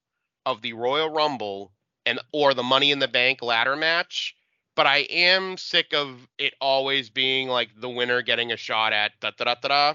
of 0.46 0.62
the 0.62 0.74
Royal 0.74 1.10
Rumble 1.10 1.72
and 2.06 2.20
or 2.32 2.54
the 2.54 2.64
Money 2.64 2.92
in 2.92 3.00
the 3.00 3.08
Bank 3.08 3.42
ladder 3.42 3.76
match. 3.76 4.36
But 4.76 4.88
I 4.88 5.00
am 5.10 5.58
sick 5.58 5.94
of 5.94 6.28
it 6.38 6.54
always 6.62 7.10
being 7.10 7.50
like 7.50 7.70
the 7.80 7.90
winner 7.90 8.22
getting 8.22 8.52
a 8.52 8.58
shot 8.58 8.94
at 8.94 9.12
da 9.20 9.32
da 9.38 9.46
da 9.46 9.56
da. 9.56 9.68
da. 9.68 9.90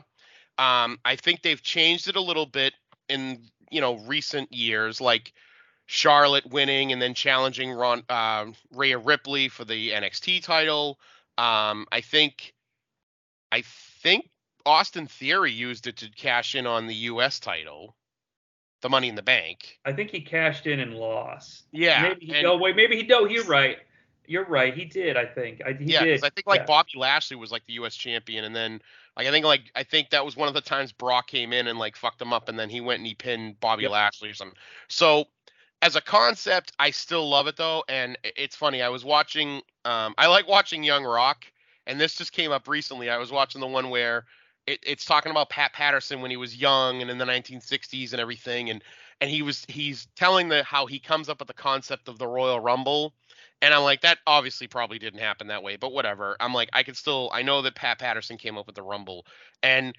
Um, 0.58 0.98
I 1.04 1.16
think 1.16 1.42
they've 1.42 1.62
changed 1.62 2.08
it 2.08 2.16
a 2.16 2.20
little 2.20 2.46
bit 2.46 2.74
in 3.08 3.42
you 3.70 3.80
know 3.80 3.96
recent 4.06 4.52
years, 4.52 5.00
like 5.00 5.32
Charlotte 5.86 6.46
winning 6.46 6.92
and 6.92 7.00
then 7.00 7.14
challenging 7.14 7.70
Ron, 7.72 8.02
uh, 8.08 8.46
Rhea 8.72 8.98
Ripley 8.98 9.48
for 9.48 9.64
the 9.64 9.90
NXT 9.90 10.42
title. 10.42 10.98
Um, 11.38 11.86
I 11.92 12.00
think, 12.00 12.54
I 13.52 13.62
think 14.02 14.28
Austin 14.66 15.06
Theory 15.06 15.52
used 15.52 15.86
it 15.86 15.96
to 15.98 16.10
cash 16.10 16.54
in 16.54 16.66
on 16.66 16.86
the 16.86 16.94
U.S. 16.94 17.40
title, 17.40 17.96
the 18.82 18.88
Money 18.90 19.08
in 19.08 19.14
the 19.14 19.22
Bank. 19.22 19.78
I 19.84 19.92
think 19.92 20.10
he 20.10 20.20
cashed 20.20 20.66
in 20.66 20.80
and 20.80 20.94
lost. 20.94 21.64
Yeah, 21.72 22.02
Maybe 22.02 22.26
he, 22.26 22.34
and- 22.34 22.46
oh 22.46 22.58
wait, 22.58 22.76
maybe 22.76 22.96
he 22.96 23.06
no, 23.06 23.24
you're 23.26 23.44
right. 23.44 23.78
You're 24.28 24.44
right. 24.46 24.74
He 24.74 24.84
did. 24.84 25.16
I 25.16 25.24
think. 25.24 25.62
I, 25.64 25.72
he 25.72 25.84
yeah, 25.92 26.02
did. 26.04 26.24
I 26.24 26.30
think 26.30 26.48
like 26.48 26.60
yeah. 26.62 26.66
Bobby 26.66 26.90
Lashley 26.96 27.36
was 27.36 27.52
like 27.52 27.64
the 27.66 27.74
U.S. 27.74 27.94
champion, 27.94 28.44
and 28.44 28.54
then 28.56 28.82
like 29.16 29.28
I 29.28 29.30
think 29.30 29.46
like 29.46 29.70
I 29.76 29.84
think 29.84 30.10
that 30.10 30.24
was 30.24 30.36
one 30.36 30.48
of 30.48 30.54
the 30.54 30.60
times 30.60 30.90
Brock 30.90 31.28
came 31.28 31.52
in 31.52 31.68
and 31.68 31.78
like 31.78 31.94
fucked 31.96 32.20
him 32.20 32.32
up, 32.32 32.48
and 32.48 32.58
then 32.58 32.68
he 32.68 32.80
went 32.80 32.98
and 32.98 33.06
he 33.06 33.14
pinned 33.14 33.60
Bobby 33.60 33.84
Yep. 33.84 33.92
Lashley 33.92 34.28
or 34.28 34.34
something. 34.34 34.58
So 34.88 35.26
as 35.80 35.94
a 35.94 36.00
concept, 36.00 36.72
I 36.80 36.90
still 36.90 37.28
love 37.28 37.46
it 37.46 37.56
though, 37.56 37.84
and 37.88 38.18
it's 38.24 38.56
funny. 38.56 38.82
I 38.82 38.88
was 38.88 39.04
watching, 39.04 39.62
um, 39.84 40.14
I 40.18 40.26
like 40.26 40.48
watching 40.48 40.82
Young 40.82 41.04
Rock, 41.04 41.44
and 41.86 42.00
this 42.00 42.16
just 42.16 42.32
came 42.32 42.50
up 42.50 42.66
recently. 42.66 43.10
I 43.10 43.18
was 43.18 43.30
watching 43.30 43.60
the 43.60 43.66
one 43.68 43.90
where 43.90 44.24
it, 44.66 44.80
it's 44.84 45.04
talking 45.04 45.30
about 45.30 45.50
Pat 45.50 45.72
Patterson 45.72 46.20
when 46.20 46.30
he 46.30 46.36
was 46.36 46.56
young 46.56 47.02
and 47.02 47.10
in 47.10 47.18
the 47.18 47.24
1960s 47.24 48.12
and 48.12 48.20
everything, 48.20 48.70
and 48.70 48.82
and 49.20 49.30
he 49.30 49.42
was 49.42 49.64
he's 49.68 50.08
telling 50.16 50.48
the 50.48 50.62
how 50.62 50.86
he 50.86 50.98
comes 50.98 51.28
up 51.28 51.38
with 51.38 51.48
the 51.48 51.54
concept 51.54 52.08
of 52.08 52.18
the 52.18 52.26
Royal 52.26 52.60
Rumble. 52.60 53.14
And 53.62 53.72
I'm 53.72 53.84
like, 53.84 54.02
that 54.02 54.18
obviously 54.26 54.66
probably 54.66 54.98
didn't 54.98 55.20
happen 55.20 55.46
that 55.46 55.62
way, 55.62 55.76
but 55.76 55.92
whatever. 55.92 56.36
I'm 56.40 56.52
like, 56.52 56.68
I 56.74 56.82
could 56.82 56.96
still, 56.96 57.30
I 57.32 57.40
know 57.40 57.62
that 57.62 57.74
Pat 57.74 57.98
Patterson 57.98 58.36
came 58.36 58.58
up 58.58 58.66
with 58.66 58.76
the 58.76 58.82
Rumble, 58.82 59.24
and 59.62 59.96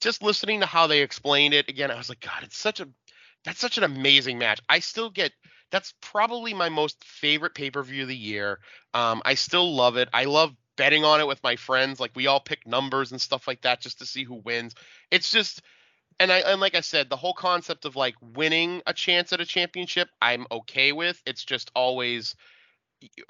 just 0.00 0.22
listening 0.22 0.60
to 0.60 0.66
how 0.66 0.86
they 0.86 1.02
explained 1.02 1.54
it 1.54 1.68
again, 1.68 1.90
I 1.90 1.96
was 1.96 2.08
like, 2.08 2.20
God, 2.20 2.42
it's 2.42 2.56
such 2.56 2.80
a, 2.80 2.88
that's 3.44 3.60
such 3.60 3.78
an 3.78 3.84
amazing 3.84 4.38
match. 4.38 4.60
I 4.68 4.78
still 4.78 5.10
get, 5.10 5.32
that's 5.70 5.94
probably 6.00 6.54
my 6.54 6.68
most 6.68 7.02
favorite 7.04 7.54
pay 7.54 7.70
per 7.70 7.82
view 7.82 8.02
of 8.02 8.08
the 8.08 8.16
year. 8.16 8.60
Um, 8.94 9.20
I 9.24 9.34
still 9.34 9.74
love 9.74 9.96
it. 9.96 10.08
I 10.12 10.24
love 10.24 10.54
betting 10.76 11.04
on 11.04 11.20
it 11.20 11.26
with 11.26 11.42
my 11.42 11.56
friends. 11.56 12.00
Like 12.00 12.12
we 12.14 12.26
all 12.26 12.40
pick 12.40 12.66
numbers 12.66 13.12
and 13.12 13.20
stuff 13.20 13.46
like 13.48 13.62
that 13.62 13.80
just 13.80 13.98
to 14.00 14.06
see 14.06 14.24
who 14.24 14.36
wins. 14.36 14.74
It's 15.10 15.30
just, 15.30 15.62
and 16.20 16.32
I 16.32 16.38
and 16.38 16.60
like 16.60 16.74
I 16.74 16.80
said, 16.80 17.10
the 17.10 17.16
whole 17.16 17.34
concept 17.34 17.84
of 17.84 17.96
like 17.96 18.14
winning 18.20 18.82
a 18.86 18.92
chance 18.92 19.32
at 19.32 19.40
a 19.40 19.46
championship, 19.46 20.08
I'm 20.22 20.46
okay 20.50 20.92
with. 20.92 21.20
It's 21.26 21.44
just 21.44 21.70
always 21.74 22.34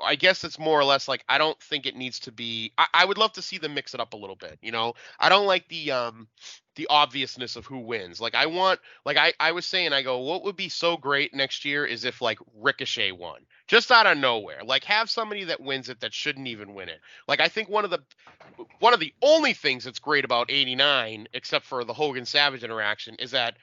I 0.05 0.15
guess 0.15 0.45
it's 0.45 0.59
more 0.59 0.79
or 0.79 0.85
less 0.85 1.09
like 1.09 1.25
I 1.29 1.39
don't 1.39 1.61
think 1.61 1.87
it 1.87 1.97
needs 1.97 2.21
to 2.21 2.33
be. 2.33 2.73
I, 2.79 2.87
I 2.95 3.05
would 3.05 3.19
love 3.19 3.33
to 3.33 3.43
see 3.43 3.59
them 3.59 3.75
mix 3.75 3.95
it 3.95 4.01
up 4.01 4.15
a 4.15 4.17
little 4.17 4.37
bit. 4.37 4.59
You 4.63 4.73
know, 4.73 4.95
I 5.19 5.29
don't 5.29 5.47
like 5.47 5.69
the 5.69 5.93
um 5.93 6.29
the 6.77 6.87
obviousness 6.89 7.57
of 7.57 7.67
who 7.67 7.79
wins. 7.79 8.21
Like 8.21 8.35
I 8.35 8.47
want, 8.47 8.81
like 9.05 9.17
I 9.17 9.33
I 9.41 9.53
was 9.53 9.67
saying, 9.67 9.93
I 9.93 10.03
go, 10.03 10.19
what 10.19 10.45
would 10.45 10.57
be 10.57 10.69
so 10.69 10.97
great 10.97 11.35
next 11.35 11.65
year 11.65 11.85
is 11.85 12.05
if 12.05 12.23
like 12.23 12.39
Ricochet 12.55 13.13
won 13.13 13.41
just 13.67 13.91
out 13.91 14.07
of 14.07 14.19
nowhere. 14.19 14.63
Like 14.65 14.85
have 14.85 15.11
somebody 15.11 15.45
that 15.45 15.61
wins 15.61 15.89
it 15.89 16.01
that 16.01 16.15
shouldn't 16.15 16.49
even 16.49 16.75
win 16.75 16.89
it. 16.89 17.01
Like 17.27 17.41
I 17.41 17.49
think 17.49 17.69
one 17.69 17.85
of 17.85 17.91
the 17.91 18.01
one 18.79 18.95
of 18.95 19.01
the 19.01 19.13
only 19.23 19.53
things 19.53 19.85
that's 19.85 19.99
great 19.99 20.25
about 20.25 20.51
'89, 20.51 21.29
except 21.33 21.65
for 21.67 21.85
the 21.85 21.95
Hogan 21.95 22.25
Savage 22.27 22.63
interaction, 22.65 23.17
is 23.17 23.33
that. 23.33 23.57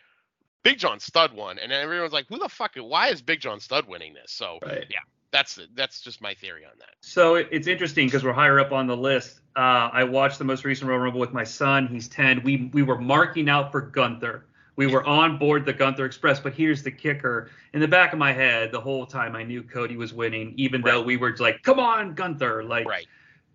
Big 0.63 0.77
John 0.77 1.01
Studd 1.01 1.33
won, 1.33 1.59
and 1.59 1.73
everyone's 1.73 2.13
like, 2.13 2.25
"Who 2.29 2.39
the 2.39 2.47
fuck? 2.47 2.75
Why 2.77 3.09
is 3.09 3.21
Big 3.21 3.41
John 3.41 3.59
Studd 3.59 3.85
winning 3.85 4.13
this?" 4.13 4.31
So 4.31 4.59
Right. 4.61 4.85
yeah, 4.89 4.99
that's 5.33 5.59
that's 5.75 5.99
just 5.99 6.21
my 6.21 6.33
theory 6.35 6.63
on 6.63 6.71
that. 6.79 6.91
So 7.01 7.35
it, 7.35 7.49
it's 7.51 7.67
interesting 7.67 8.07
because 8.07 8.23
we're 8.23 8.31
higher 8.33 8.59
up 8.59 8.71
on 8.71 8.87
the 8.87 8.95
list. 8.95 9.41
Uh, 9.55 9.89
I 9.91 10.03
watched 10.05 10.37
the 10.37 10.45
most 10.45 10.63
recent 10.63 10.89
Royal 10.89 10.99
Rumble 11.01 11.19
with 11.19 11.33
my 11.33 11.43
son. 11.43 11.87
He's 11.87 12.07
10. 12.07 12.43
We 12.43 12.69
we 12.71 12.83
were 12.83 12.97
marking 12.97 13.49
out 13.49 13.71
for 13.71 13.81
Gunther. 13.81 14.45
We 14.75 14.87
were 14.87 15.03
on 15.05 15.37
board 15.37 15.65
the 15.65 15.73
Gunther 15.73 16.05
Express, 16.05 16.39
but 16.39 16.53
here's 16.53 16.81
the 16.81 16.91
kicker. 16.91 17.49
In 17.73 17.79
the 17.81 17.87
back 17.87 18.13
of 18.13 18.19
my 18.19 18.31
head, 18.31 18.71
the 18.71 18.79
whole 18.81 19.05
time 19.05 19.35
I 19.35 19.43
knew 19.43 19.61
Cody 19.61 19.97
was 19.97 20.13
winning, 20.13 20.53
even 20.55 20.81
though 20.81 21.01
we 21.01 21.17
were 21.17 21.35
like, 21.39 21.61
"Come 21.63 21.79
on, 21.79 22.13
Gunther!" 22.13 22.63
Like, 22.63 22.87
Right. 22.87 23.07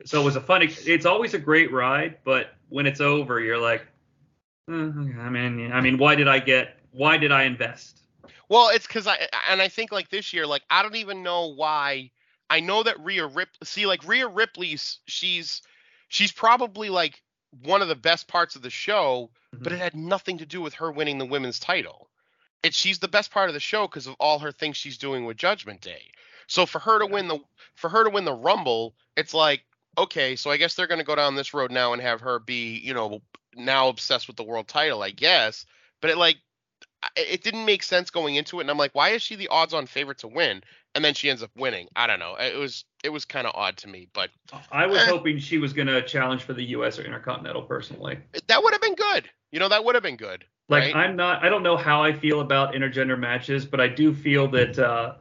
so 0.04 0.20
it 0.20 0.24
was 0.24 0.36
a 0.36 0.40
funny. 0.40 0.66
It's 0.84 1.06
always 1.06 1.34
a 1.34 1.38
great 1.38 1.72
ride, 1.72 2.18
but 2.24 2.54
when 2.68 2.86
it's 2.86 3.00
over, 3.00 3.40
you're 3.40 3.58
like, 3.58 3.86
"Uh, 4.68 4.74
I 4.74 5.30
mean, 5.30 5.72
I 5.72 5.80
mean, 5.80 5.96
why 5.98 6.14
did 6.16 6.28
I 6.28 6.38
get? 6.40 6.78
Why 6.90 7.16
did 7.16 7.32
I 7.32 7.44
invest? 7.44 7.97
Well, 8.48 8.68
it's 8.68 8.86
because 8.86 9.06
I 9.06 9.28
and 9.50 9.60
I 9.60 9.68
think 9.68 9.92
like 9.92 10.10
this 10.10 10.32
year, 10.32 10.46
like 10.46 10.62
I 10.70 10.82
don't 10.82 10.96
even 10.96 11.22
know 11.22 11.52
why. 11.54 12.10
I 12.50 12.60
know 12.60 12.82
that 12.82 13.00
Rhea 13.00 13.26
Rip. 13.26 13.48
See, 13.64 13.86
like 13.86 14.06
Rhea 14.06 14.26
Ripley's, 14.26 14.98
she's 15.06 15.62
she's 16.08 16.32
probably 16.32 16.88
like 16.88 17.22
one 17.62 17.82
of 17.82 17.88
the 17.88 17.94
best 17.94 18.28
parts 18.28 18.56
of 18.56 18.62
the 18.62 18.70
show, 18.70 19.30
but 19.52 19.64
mm-hmm. 19.64 19.74
it 19.74 19.78
had 19.78 19.94
nothing 19.94 20.38
to 20.38 20.46
do 20.46 20.60
with 20.60 20.74
her 20.74 20.90
winning 20.90 21.18
the 21.18 21.26
women's 21.26 21.58
title. 21.58 22.08
It's 22.62 22.76
she's 22.76 22.98
the 22.98 23.08
best 23.08 23.30
part 23.30 23.48
of 23.48 23.54
the 23.54 23.60
show 23.60 23.86
because 23.86 24.06
of 24.06 24.16
all 24.18 24.38
her 24.40 24.52
things 24.52 24.76
she's 24.76 24.98
doing 24.98 25.24
with 25.24 25.36
Judgment 25.36 25.80
Day. 25.80 26.10
So 26.46 26.66
for 26.66 26.78
her 26.78 26.98
to 26.98 27.06
win 27.06 27.28
the 27.28 27.38
for 27.74 27.88
her 27.90 28.04
to 28.04 28.10
win 28.10 28.24
the 28.24 28.32
Rumble, 28.32 28.94
it's 29.16 29.34
like 29.34 29.62
okay, 29.98 30.36
so 30.36 30.50
I 30.50 30.56
guess 30.56 30.74
they're 30.74 30.86
going 30.86 31.00
to 31.00 31.04
go 31.04 31.16
down 31.16 31.34
this 31.34 31.52
road 31.52 31.72
now 31.72 31.92
and 31.92 32.00
have 32.00 32.20
her 32.20 32.38
be, 32.38 32.78
you 32.78 32.94
know, 32.94 33.20
now 33.56 33.88
obsessed 33.88 34.28
with 34.28 34.36
the 34.36 34.44
world 34.44 34.68
title, 34.68 35.02
I 35.02 35.10
guess. 35.10 35.66
But 36.00 36.10
it 36.10 36.16
like 36.16 36.36
it 37.16 37.42
didn't 37.44 37.64
make 37.64 37.82
sense 37.82 38.10
going 38.10 38.34
into 38.34 38.58
it 38.58 38.62
and 38.62 38.70
i'm 38.70 38.78
like 38.78 38.94
why 38.94 39.10
is 39.10 39.22
she 39.22 39.36
the 39.36 39.48
odds 39.48 39.72
on 39.74 39.86
favorite 39.86 40.18
to 40.18 40.28
win 40.28 40.62
and 40.94 41.04
then 41.04 41.14
she 41.14 41.30
ends 41.30 41.42
up 41.42 41.50
winning 41.56 41.86
i 41.96 42.06
don't 42.06 42.18
know 42.18 42.34
it 42.40 42.56
was 42.58 42.84
it 43.04 43.10
was 43.10 43.24
kind 43.24 43.46
of 43.46 43.52
odd 43.54 43.76
to 43.76 43.88
me 43.88 44.08
but 44.12 44.30
I 44.72 44.86
was 44.86 45.00
Eh. 45.02 45.06
hoping 45.06 45.38
she 45.38 45.58
was 45.58 45.72
gonna 45.72 46.02
challenge 46.02 46.42
for 46.42 46.54
the 46.54 46.64
U.S. 46.64 46.98
or 46.98 47.02
Intercontinental 47.04 47.62
personally. 47.62 48.18
that 48.48 48.62
would 48.62 48.72
have 48.72 48.80
been 48.82 48.94
good 48.96 49.28
you 49.52 49.58
know 49.60 49.68
that 49.68 49.84
would 49.84 49.94
have 49.94 50.02
been 50.02 50.16
good 50.16 50.44
Like 50.68 50.82
right? 50.94 50.96
I'm 50.96 51.14
not, 51.16 51.44
I 51.44 51.48
don't 51.48 51.62
know 51.62 51.76
how 51.76 52.02
I 52.02 52.12
feel 52.12 52.40
about 52.40 52.74
intergender 52.74 53.18
matches, 53.18 53.64
but 53.64 53.80
I 53.80 53.88
do 53.88 54.12
feel 54.14 54.48
that 54.48 54.78
uh, 54.78 55.14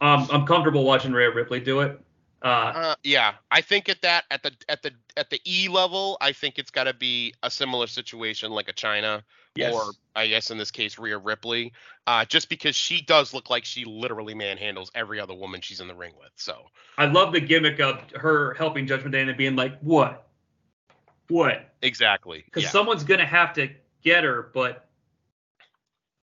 um, 0.00 0.28
I'm 0.30 0.46
comfortable 0.46 0.84
watching 0.84 1.12
Rhea 1.12 1.30
Ripley 1.30 1.60
do 1.60 1.80
it. 1.80 1.98
Uh, 2.42 2.46
uh, 2.74 2.94
yeah 3.04 3.34
i 3.50 3.60
think 3.60 3.90
at 3.90 4.00
that 4.00 4.24
at 4.30 4.42
the 4.42 4.50
at 4.70 4.82
the 4.82 4.90
at 5.18 5.28
the 5.28 5.38
e 5.44 5.68
level 5.68 6.16
i 6.22 6.32
think 6.32 6.58
it's 6.58 6.70
got 6.70 6.84
to 6.84 6.94
be 6.94 7.34
a 7.42 7.50
similar 7.50 7.86
situation 7.86 8.50
like 8.50 8.66
a 8.66 8.72
Chyna 8.72 9.22
yes. 9.56 9.74
or 9.74 9.92
i 10.16 10.26
guess 10.26 10.50
in 10.50 10.58
this 10.58 10.70
case 10.70 10.98
Rhea 10.98 11.18
Ripley 11.18 11.72
uh, 12.06 12.24
just 12.24 12.48
because 12.48 12.74
she 12.74 13.02
does 13.02 13.32
look 13.34 13.50
like 13.50 13.64
she 13.64 13.84
literally 13.84 14.34
manhandles 14.34 14.88
every 14.94 15.20
other 15.20 15.34
woman 15.34 15.60
she's 15.60 15.80
in 15.80 15.88
the 15.88 15.94
ring 15.94 16.12
with 16.18 16.30
so 16.36 16.66
I 16.98 17.06
love 17.06 17.32
the 17.32 17.40
gimmick 17.40 17.78
of 17.80 17.98
her 18.16 18.54
helping 18.54 18.86
Judgment 18.86 19.12
Day 19.12 19.22
and 19.22 19.36
being 19.36 19.56
like, 19.56 19.78
"What? 19.80 20.26
What?" 21.28 21.72
exactly 21.82 22.42
Because 22.44 22.64
yeah. 22.64 22.70
someone's 22.70 23.04
gonna 23.04 23.24
have 23.26 23.52
to 23.54 23.70
get 24.02 24.24
her, 24.24 24.50
but 24.54 24.88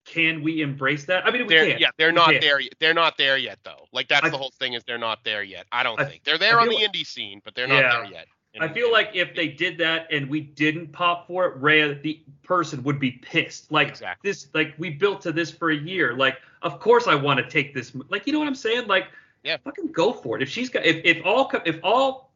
can 0.04 0.42
we 0.42 0.60
embrace 0.62 1.06
that? 1.06 1.26
I 1.26 1.30
mean, 1.30 1.42
we 1.46 1.48
they're 1.54 1.70
can. 1.72 1.78
yeah 1.80 1.88
they're 1.96 2.08
We 2.10 2.14
not 2.14 2.30
can. 2.32 2.40
there 2.40 2.60
yet 2.60 2.74
they're 2.78 2.94
not 2.94 3.16
there 3.18 3.36
yet 3.38 3.58
though 3.64 3.86
like 3.92 4.08
that's 4.08 4.26
I- 4.26 4.30
the 4.30 4.38
whole 4.38 4.52
thing 4.58 4.74
is 4.74 4.84
they're 4.84 4.98
not 4.98 5.24
there 5.24 5.42
yet 5.42 5.66
i 5.72 5.82
don't 5.82 6.00
I- 6.00 6.04
think 6.04 6.24
they're 6.24 6.38
there 6.38 6.60
on 6.60 6.68
the 6.68 6.76
feel 6.76 6.88
indie 6.88 7.06
scene 7.06 7.40
but 7.44 7.54
they're 7.54 7.66
not 7.66 7.80
Yeah. 7.82 7.92
there 8.02 8.04
yet 8.12 8.26
I 8.60 8.68
feel 8.68 8.92
like 8.92 9.10
if 9.14 9.34
they 9.34 9.48
did 9.48 9.78
that 9.78 10.06
and 10.12 10.28
we 10.30 10.40
didn't 10.40 10.92
pop 10.92 11.26
for 11.26 11.46
it, 11.46 11.56
Rhea, 11.56 11.94
the 11.94 12.20
person 12.42 12.82
would 12.84 13.00
be 13.00 13.10
pissed. 13.12 13.72
Like 13.72 13.88
Exactly. 13.88 14.30
this, 14.30 14.48
like 14.54 14.74
we 14.78 14.90
built 14.90 15.22
to 15.22 15.32
this 15.32 15.50
for 15.50 15.70
a 15.70 15.76
year. 15.76 16.14
Like, 16.14 16.38
of 16.62 16.78
course 16.78 17.06
I 17.08 17.14
want 17.16 17.40
to 17.40 17.48
take 17.50 17.74
this. 17.74 17.92
Like, 18.10 18.26
you 18.26 18.32
know 18.32 18.38
what 18.38 18.46
I'm 18.48 18.54
saying? 18.54 18.86
Like, 18.86 19.06
Yeah. 19.42 19.56
fucking 19.64 19.90
go 19.92 20.12
for 20.12 20.36
it. 20.36 20.42
If 20.42 20.48
she's 20.48 20.68
got, 20.70 20.84
if 20.84 21.04
if 21.04 21.24
all 21.26 21.50
if 21.64 21.78
all 21.82 22.32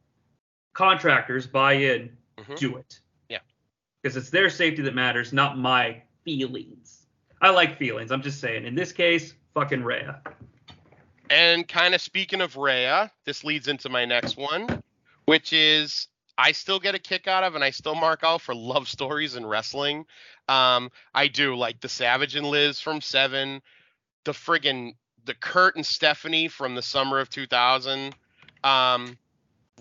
contractors 0.74 1.46
buy 1.46 1.74
in, 1.74 2.16
Mhm. 2.36 2.56
do 2.58 2.76
it. 2.76 3.00
Yeah. 3.28 3.38
Because 4.02 4.16
it's 4.16 4.30
their 4.30 4.50
safety 4.50 4.82
that 4.82 4.94
matters, 4.94 5.32
not 5.32 5.56
my 5.58 6.02
feelings. 6.24 7.06
I 7.40 7.50
like 7.50 7.78
feelings. 7.78 8.10
I'm 8.10 8.22
just 8.22 8.40
saying. 8.40 8.64
In 8.64 8.74
this 8.74 8.92
case, 8.92 9.34
fucking 9.54 9.82
Rhea. 9.84 10.20
and 11.30 11.68
kind 11.68 11.94
of 11.94 12.00
speaking 12.00 12.40
of 12.40 12.56
Rhea, 12.56 13.10
this 13.24 13.44
leads 13.44 13.68
into 13.68 13.88
my 13.88 14.04
next 14.04 14.36
one, 14.36 14.82
which 15.28 15.52
is 15.52 16.08
I 16.38 16.52
still 16.52 16.80
get 16.80 16.94
a 16.94 16.98
kick 16.98 17.28
out 17.28 17.44
of 17.44 17.54
and 17.54 17.62
I 17.62 17.68
still 17.68 17.94
mark 17.94 18.20
out 18.24 18.40
for 18.40 18.54
love 18.54 18.88
stories 18.88 19.36
in 19.36 19.44
wrestling. 19.44 20.06
Um, 20.48 20.90
I 21.14 21.28
do 21.28 21.54
like 21.54 21.82
the 21.82 21.88
Savage 21.90 22.34
and 22.34 22.46
Liz 22.46 22.80
from 22.80 23.02
Seven, 23.02 23.60
the 24.24 24.32
friggin' 24.32 24.94
the 25.26 25.34
Kurt 25.34 25.76
and 25.76 25.84
Stephanie 25.84 26.48
from 26.48 26.74
the 26.74 26.80
summer 26.80 27.18
of 27.18 27.28
2000. 27.28 28.14
Um, 28.64 29.18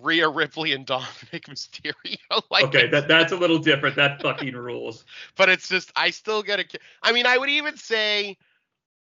Rhea 0.01 0.27
Ripley 0.27 0.73
and 0.73 0.85
Dominik 0.85 1.45
Mysterio. 1.45 2.41
like 2.51 2.65
okay, 2.65 2.87
that 2.87 3.07
that's 3.07 3.31
a 3.31 3.37
little 3.37 3.57
different. 3.57 3.95
That 3.95 4.21
fucking 4.21 4.53
rules. 4.53 5.05
but 5.37 5.47
it's 5.47 5.69
just 5.69 5.93
I 5.95 6.09
still 6.09 6.43
get 6.43 6.59
a. 6.59 6.65
I 7.01 7.13
mean, 7.13 7.25
I 7.25 7.37
would 7.37 7.49
even 7.49 7.77
say, 7.77 8.35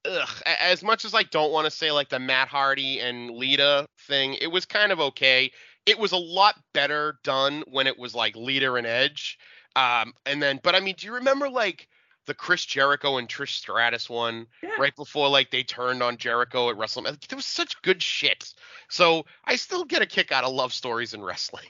ugh, 0.06 0.30
as 0.46 0.84
much 0.84 1.06
as 1.06 1.16
I 1.16 1.24
don't 1.24 1.52
want 1.52 1.66
to 1.66 1.72
say 1.72 1.92
like 1.92 2.10
the 2.10 2.20
Matt 2.20 2.50
Hardy 2.50 3.00
and 3.00 3.32
Lita 3.32 3.88
thing, 4.08 4.36
it 4.36 4.52
was 4.52 4.66
kind 4.66 4.92
of 4.92 5.00
okay. 5.00 5.52
It 5.86 5.98
was 5.98 6.12
a 6.12 6.18
lot 6.18 6.56
better 6.74 7.20
done 7.24 7.64
when 7.68 7.88
it 7.88 7.98
was 7.98 8.14
like 8.14 8.36
Lita 8.36 8.74
and 8.76 8.86
Edge. 8.88 9.38
Um, 9.76 10.14
and 10.26 10.42
then, 10.42 10.60
but 10.64 10.76
I 10.76 10.80
mean, 10.80 10.96
do 10.98 11.08
you 11.08 11.14
remember 11.16 11.50
like 11.50 11.88
the 12.26 12.34
Chris 12.34 12.66
Jericho 12.66 13.18
and 13.18 13.28
Trish 13.28 13.56
Stratus 13.58 14.10
one 14.10 14.46
Yeah. 14.62 14.70
right 14.78 14.96
before 14.96 15.30
like 15.30 15.50
they 15.52 15.64
turned 15.64 16.04
on 16.04 16.18
Jericho 16.18 16.70
at 16.70 16.76
WrestleMania? 16.76 17.28
There 17.28 17.36
was 17.36 17.46
such 17.46 17.82
good 17.82 18.04
shit. 18.04 18.54
So 18.90 19.26
I 19.46 19.56
still 19.56 19.84
get 19.86 20.02
a 20.02 20.06
kick 20.06 20.32
out 20.32 20.44
of 20.44 20.54
love 20.54 20.74
stories 20.74 21.14
in 21.14 21.22
wrestling. 21.22 21.66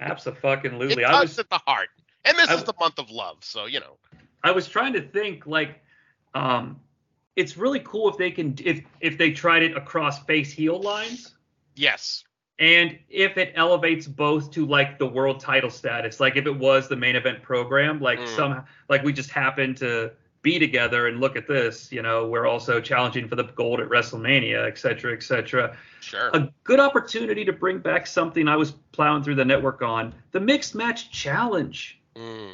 It 0.00 0.04
Absolutely. 0.04 1.04
I 1.04 1.20
was 1.20 1.38
at 1.38 1.50
the 1.50 1.60
heart. 1.66 1.90
And 2.24 2.36
this 2.38 2.48
I- 2.48 2.54
is 2.54 2.64
the 2.64 2.74
month 2.80 2.98
of 2.98 3.10
love, 3.10 3.38
so 3.44 3.66
you 3.66 3.80
know. 3.80 3.98
I 4.42 4.50
was 4.52 4.66
trying 4.68 4.94
to 4.94 5.02
think 5.02 5.46
like 5.46 5.82
um 6.34 6.80
it's 7.36 7.56
really 7.56 7.80
cool 7.80 8.08
if 8.08 8.16
they 8.16 8.30
can 8.30 8.54
if 8.64 8.82
if 9.00 9.18
they 9.18 9.30
tried 9.32 9.62
it 9.62 9.76
across 9.76 10.24
face 10.24 10.50
heel 10.52 10.80
lines 10.80 11.34
Yes. 11.76 12.24
And 12.60 12.98
if 13.08 13.38
it 13.38 13.52
elevates 13.56 14.06
both 14.06 14.50
to 14.52 14.66
like 14.66 14.98
the 14.98 15.06
world 15.06 15.40
title 15.40 15.70
status 15.70 16.20
like 16.20 16.36
if 16.36 16.46
it 16.46 16.56
was 16.56 16.88
the 16.88 16.94
main 16.96 17.16
event 17.16 17.42
program 17.42 18.00
like 18.00 18.20
Mm. 18.20 18.36
some 18.36 18.64
like 18.88 19.02
we 19.02 19.12
just 19.12 19.30
happened 19.30 19.76
to 19.78 20.12
be 20.42 20.58
together 20.58 21.06
and 21.08 21.20
look 21.20 21.36
at 21.36 21.46
this 21.48 21.90
you 21.90 22.02
know 22.02 22.28
we're 22.28 22.46
also 22.46 22.80
challenging 22.80 23.26
for 23.28 23.36
the 23.36 23.44
gold 23.44 23.80
at 23.80 23.88
WrestleMania 23.88 24.66
et 24.68 24.78
cetera 24.78 25.12
et 25.12 25.22
cetera 25.22 25.76
Sure. 26.00 26.30
a 26.34 26.48
good 26.64 26.80
opportunity 26.80 27.44
to 27.44 27.52
bring 27.52 27.78
back 27.78 28.06
something 28.06 28.46
I 28.48 28.56
was 28.56 28.72
plowing 28.92 29.22
through 29.22 29.34
the 29.36 29.44
network 29.44 29.82
on 29.82 30.14
the 30.32 30.40
mixed 30.40 30.74
match 30.74 31.10
challenge 31.10 31.98
Mm. 32.16 32.52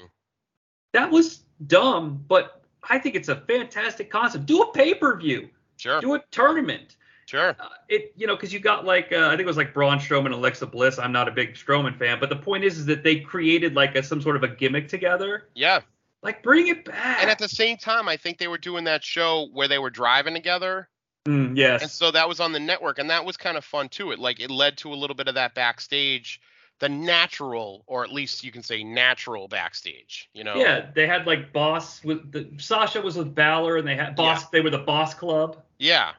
that 0.93 1.11
was 1.11 1.45
dumb, 1.67 2.23
but 2.29 2.63
I 2.89 2.99
think 2.99 3.15
it's 3.15 3.29
a 3.31 3.37
fantastic 3.37 4.11
concept. 4.11 4.47
Do 4.47 4.63
a 4.63 4.71
pay 4.73 4.95
per 4.95 5.17
view, 5.17 5.49
Sure. 5.79 6.01
do 6.01 6.15
a 6.15 6.23
tournament. 6.31 6.97
Sure. 7.27 7.57
Uh, 7.59 7.69
it 7.89 8.13
you 8.17 8.27
know 8.27 8.37
because 8.37 8.53
you 8.53 8.61
got 8.61 8.85
like 8.85 9.13
uh, 9.13 9.27
I 9.27 9.31
think 9.31 9.41
it 9.41 9.47
was 9.47 9.57
like 9.57 9.75
Braun 9.75 9.99
Strowman 9.99 10.27
and 10.27 10.35
Alexa 10.35 10.67
Bliss. 10.67 10.99
I'm 10.99 11.13
not 11.13 11.27
a 11.27 11.33
big 11.33 11.55
Strowman 11.55 11.99
fan, 11.99 12.19
but 12.21 12.29
the 12.29 12.37
point 12.37 12.63
is 12.63 12.79
is 12.79 12.87
that 12.87 13.03
they 13.03 13.19
created 13.19 13.75
like 13.75 13.97
a, 13.97 14.03
some 14.03 14.23
sort 14.23 14.37
of 14.37 14.45
a 14.45 14.49
gimmick 14.49 14.89
together. 14.89 15.49
Yeah. 15.55 15.81
Like 16.23 16.43
bring 16.43 16.69
it 16.69 16.85
back. 16.85 17.19
And 17.21 17.31
at 17.31 17.39
the 17.39 17.49
same 17.49 17.77
time, 17.77 18.09
I 18.09 18.17
think 18.17 18.39
they 18.39 18.49
were 18.49 18.59
doing 18.59 18.85
that 18.85 19.05
show 19.05 19.49
where 19.53 19.69
they 19.69 19.79
were 19.79 19.91
driving 19.91 20.35
together. 20.35 20.89
Mm, 21.27 21.57
yes. 21.57 21.83
And 21.83 21.91
so 21.91 22.13
that 22.13 22.29
was 22.29 22.39
on 22.39 22.53
the 22.53 22.61
network. 22.61 22.99
And 22.99 23.11
that 23.11 23.25
was 23.25 23.37
kind 23.37 23.57
of 23.57 23.65
fun 23.65 23.89
too. 23.89 24.13
It 24.13 24.21
like 24.21 24.41
it 24.41 24.51
led 24.51 24.77
to 24.79 24.93
a 24.93 24.95
little 24.95 25.17
bit 25.17 25.27
of 25.27 25.35
that 25.35 25.55
backstage, 25.55 26.41
the 26.79 26.89
natural, 26.89 27.83
or 27.89 28.05
at 28.05 28.13
least 28.13 28.45
you 28.45 28.53
can 28.53 28.63
say 28.63 28.85
natural 28.85 29.49
backstage, 29.49 30.31
you 30.33 30.45
know? 30.45 30.57
Yeah, 30.57 30.87
they 30.95 31.09
had 31.09 31.27
like 31.27 31.53
Boss 31.53 32.05
with 32.05 32.31
the 32.31 32.49
Sasha 32.59 33.01
was 33.01 33.17
with 33.17 33.35
Balor, 33.35 33.79
and 33.79 33.89
they 33.89 33.97
had 33.97 34.15
Boss. 34.15 34.49
They 34.51 34.61
were 34.61 34.71
the 34.71 34.79
Boss 34.79 35.13
Club. 35.15 35.63
Yeah. 35.79 36.13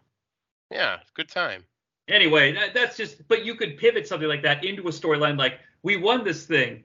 Yeah. 0.72 0.98
Good 1.14 1.30
time. 1.30 1.64
Anyway, 2.08 2.54
that, 2.54 2.74
that's 2.74 2.96
just. 2.96 3.28
But 3.28 3.46
you 3.46 3.56
could 3.56 3.78
pivot 3.78 4.08
something 4.08 4.30
like 4.30 4.44
that 4.44 4.64
into 4.64 4.88
a 4.88 4.92
storyline 4.92 5.38
like 5.38 5.60
we 5.84 5.98
won 5.98 6.24
this 6.24 6.46
thing. 6.46 6.84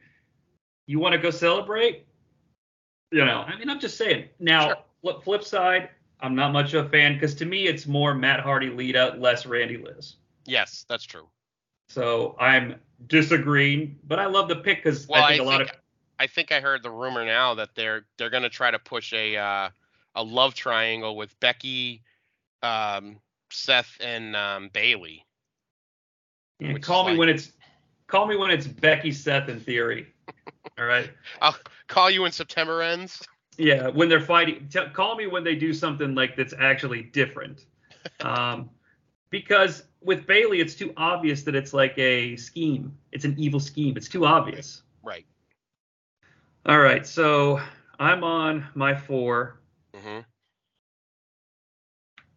You 0.87 0.99
want 0.99 1.13
to 1.13 1.19
go 1.19 1.31
celebrate? 1.31 2.07
You 3.13 3.25
know, 3.25 3.45
I 3.47 3.57
mean, 3.59 3.71
I'm 3.71 3.79
just 3.79 3.97
saying. 3.97 4.29
Now, 4.41 4.69
Sure. 4.69 4.77
flip, 5.03 5.25
flip 5.25 5.45
side, 5.45 5.91
I'm 6.21 6.35
not 6.35 6.53
much 6.53 6.73
of 6.75 6.87
a 6.87 6.89
fan 6.89 7.15
because 7.15 7.35
to 7.37 7.45
me 7.45 7.67
it's 7.67 7.87
more 7.87 8.15
Matt 8.15 8.41
Hardy, 8.41 8.69
lead 8.71 8.95
Lita, 8.95 9.17
less 9.19 9.45
Randy 9.45 9.77
Liz. 9.77 10.17
Yes, 10.47 10.87
that's 10.89 11.05
true. 11.05 11.29
So 11.89 12.37
I'm 12.41 12.77
disagreeing, 13.09 13.99
but 14.05 14.19
I 14.19 14.27
love 14.27 14.49
the 14.49 14.57
pick 14.57 14.83
because 14.83 15.07
Well, 15.07 15.23
I 15.23 15.33
think 15.33 15.43
a 15.43 15.45
lot 15.45 15.61
of 15.61 15.71
I 16.19 16.27
think 16.27 16.53
I 16.53 16.61
heard 16.61 16.83
the 16.83 16.91
rumor 16.91 17.25
now 17.25 17.55
that 17.55 17.75
they're 17.75 18.07
they're 18.17 18.31
gonna 18.31 18.49
try 18.49 18.71
to 18.71 18.79
push 18.79 19.13
a 19.13 19.37
uh, 19.37 19.69
a 20.15 20.23
love 20.23 20.55
triangle 20.55 21.17
with 21.17 21.39
Becky, 21.41 22.03
um, 22.63 23.19
Seth, 23.53 23.97
and 24.01 24.35
um, 24.37 24.71
Bayley. 24.73 25.25
Yeah, 26.61 26.79
call 26.79 27.05
me 27.05 27.11
like- 27.13 27.19
when 27.19 27.29
it's 27.29 27.53
call 28.07 28.27
me 28.27 28.37
when 28.37 28.51
it's 28.51 28.67
Becky, 28.67 29.13
Seth, 29.13 29.49
and 29.49 29.63
Theory. 29.63 30.13
All 30.79 30.85
right. 30.87 31.11
I'll 31.41 31.57
call 31.89 32.11
you 32.11 32.23
when 32.23 32.33
September 32.33 32.83
ends. 32.83 33.23
Yeah, 33.59 33.89
when 33.89 34.09
they're 34.09 34.21
fighting. 34.21 34.69
T- 34.73 34.81
call 34.93 35.17
me 35.17 35.27
when 35.27 35.45
they 35.45 35.55
do 35.55 35.73
something 35.73 36.15
like 36.15 36.37
that's 36.37 36.55
actually 36.59 37.03
different. 37.03 37.67
Um, 38.21 38.69
because 39.31 39.85
with 40.01 40.27
Bayley, 40.27 40.61
it's 40.61 40.75
too 40.75 40.93
obvious 40.97 41.45
that 41.45 41.55
it's 41.55 41.73
like 41.73 41.97
a 41.99 42.35
scheme. 42.35 42.97
It's 43.13 43.25
an 43.25 43.37
evil 43.39 43.61
scheme. 43.61 43.97
It's 43.97 44.09
too 44.09 44.27
obvious. 44.27 44.83
Right. 45.05 45.25
All 46.67 46.79
right, 46.81 47.07
so 47.07 47.61
I'm 48.01 48.25
on 48.25 48.67
my 48.75 48.93
four. 48.95 49.61
hmm 49.95 50.21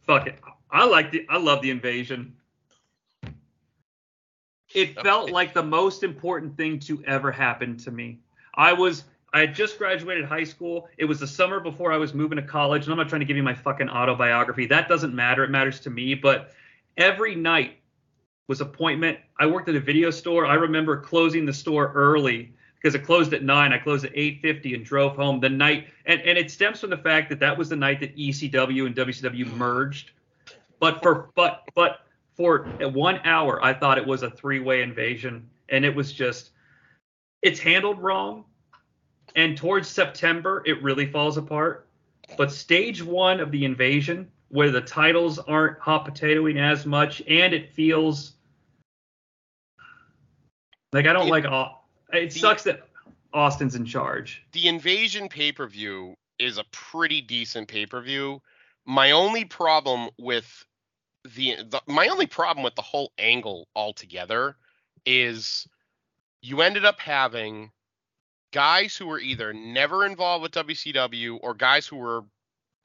Fuck 0.05 0.27
it. 0.27 0.39
I 0.75 0.83
like 0.83 1.09
the. 1.11 1.25
I 1.29 1.37
love 1.37 1.61
the 1.61 1.71
invasion. 1.71 2.35
It 4.73 5.01
felt 5.01 5.31
like 5.31 5.53
the 5.53 5.63
most 5.63 6.03
important 6.03 6.57
thing 6.57 6.79
to 6.79 7.01
ever 7.05 7.31
happen 7.31 7.77
to 7.77 7.91
me. 7.91 8.19
I 8.55 8.73
was. 8.73 9.05
I 9.33 9.39
had 9.39 9.55
just 9.55 9.77
graduated 9.77 10.25
high 10.25 10.43
school. 10.43 10.89
It 10.97 11.05
was 11.05 11.21
the 11.21 11.27
summer 11.27 11.61
before 11.61 11.93
I 11.93 11.97
was 11.97 12.13
moving 12.13 12.35
to 12.35 12.41
college, 12.41 12.83
and 12.83 12.91
I'm 12.91 12.97
not 12.97 13.07
trying 13.07 13.21
to 13.21 13.25
give 13.25 13.37
you 13.37 13.43
my 13.43 13.53
fucking 13.53 13.89
autobiography. 13.89 14.65
That 14.65 14.89
doesn't 14.89 15.15
matter. 15.15 15.45
It 15.45 15.49
matters 15.49 15.79
to 15.81 15.89
me. 15.89 16.13
But 16.13 16.51
every 16.97 17.35
night 17.35 17.77
was 18.47 18.59
appointment. 18.59 19.17
I 19.39 19.45
worked 19.45 19.69
at 19.69 19.75
a 19.75 19.79
video 19.79 20.11
store. 20.11 20.45
I 20.45 20.55
remember 20.55 20.97
closing 20.97 21.45
the 21.45 21.53
store 21.53 21.93
early 21.95 22.53
because 22.75 22.95
it 22.95 23.05
closed 23.05 23.33
at 23.33 23.43
nine. 23.43 23.71
I 23.71 23.77
closed 23.77 24.03
at 24.03 24.13
8:50 24.13 24.75
and 24.75 24.83
drove 24.83 25.15
home 25.15 25.39
the 25.39 25.49
night. 25.49 25.87
And 26.05 26.19
and 26.21 26.37
it 26.37 26.51
stems 26.51 26.81
from 26.81 26.89
the 26.89 26.97
fact 26.97 27.29
that 27.29 27.39
that 27.39 27.57
was 27.57 27.69
the 27.69 27.77
night 27.77 28.01
that 28.01 28.17
ECW 28.17 28.87
and 28.87 28.93
WCW 28.93 29.55
merged. 29.55 30.11
But 30.79 31.01
for 31.01 31.29
but 31.35 31.63
but 31.75 32.01
for 32.35 32.63
one 32.91 33.19
hour, 33.23 33.63
I 33.63 33.73
thought 33.73 33.97
it 33.97 34.05
was 34.05 34.23
a 34.23 34.29
three-way 34.29 34.81
invasion, 34.81 35.49
and 35.69 35.85
it 35.85 35.95
was 35.95 36.11
just 36.13 36.51
it's 37.41 37.59
handled 37.59 37.99
wrong. 37.99 38.45
And 39.35 39.57
towards 39.57 39.87
September, 39.89 40.63
it 40.65 40.81
really 40.81 41.05
falls 41.11 41.37
apart. 41.37 41.87
But 42.37 42.51
stage 42.51 43.03
one 43.03 43.39
of 43.39 43.51
the 43.51 43.65
invasion, 43.65 44.31
where 44.49 44.71
the 44.71 44.81
titles 44.81 45.39
aren't 45.39 45.79
hot 45.79 46.05
potatoing 46.07 46.57
as 46.57 46.85
much, 46.85 47.21
and 47.27 47.53
it 47.53 47.73
feels 47.73 48.33
like 50.93 51.05
I 51.05 51.13
don't 51.13 51.27
It- 51.27 51.31
like. 51.31 51.45
Au- 51.45 51.79
It 52.13 52.31
the- 52.31 52.39
sucks 52.39 52.63
that 52.63 52.87
Austin's 53.33 53.75
in 53.75 53.85
charge. 53.85 54.43
The 54.53 54.67
Invasion 54.67 55.27
pay 55.27 55.51
per 55.51 55.67
view 55.67 56.15
is 56.39 56.57
a 56.57 56.63
pretty 56.71 57.19
decent 57.21 57.67
pay 57.67 57.85
per 57.85 57.99
view. 58.01 58.41
My 58.85 59.11
only 59.11 59.45
problem 59.45 60.09
with 60.17 60.65
the, 61.23 61.55
the 61.55 61.81
my 61.87 62.07
only 62.07 62.27
problem 62.27 62.63
with 62.63 62.75
the 62.75 62.81
whole 62.81 63.11
angle 63.17 63.67
altogether 63.75 64.55
is 65.05 65.67
you 66.41 66.61
ended 66.61 66.85
up 66.85 66.99
having 66.99 67.71
guys 68.51 68.95
who 68.95 69.07
were 69.07 69.19
either 69.19 69.53
never 69.53 70.05
involved 70.05 70.43
with 70.43 70.51
WCW 70.51 71.39
or 71.41 71.53
guys 71.53 71.87
who 71.87 71.97
were 71.97 72.23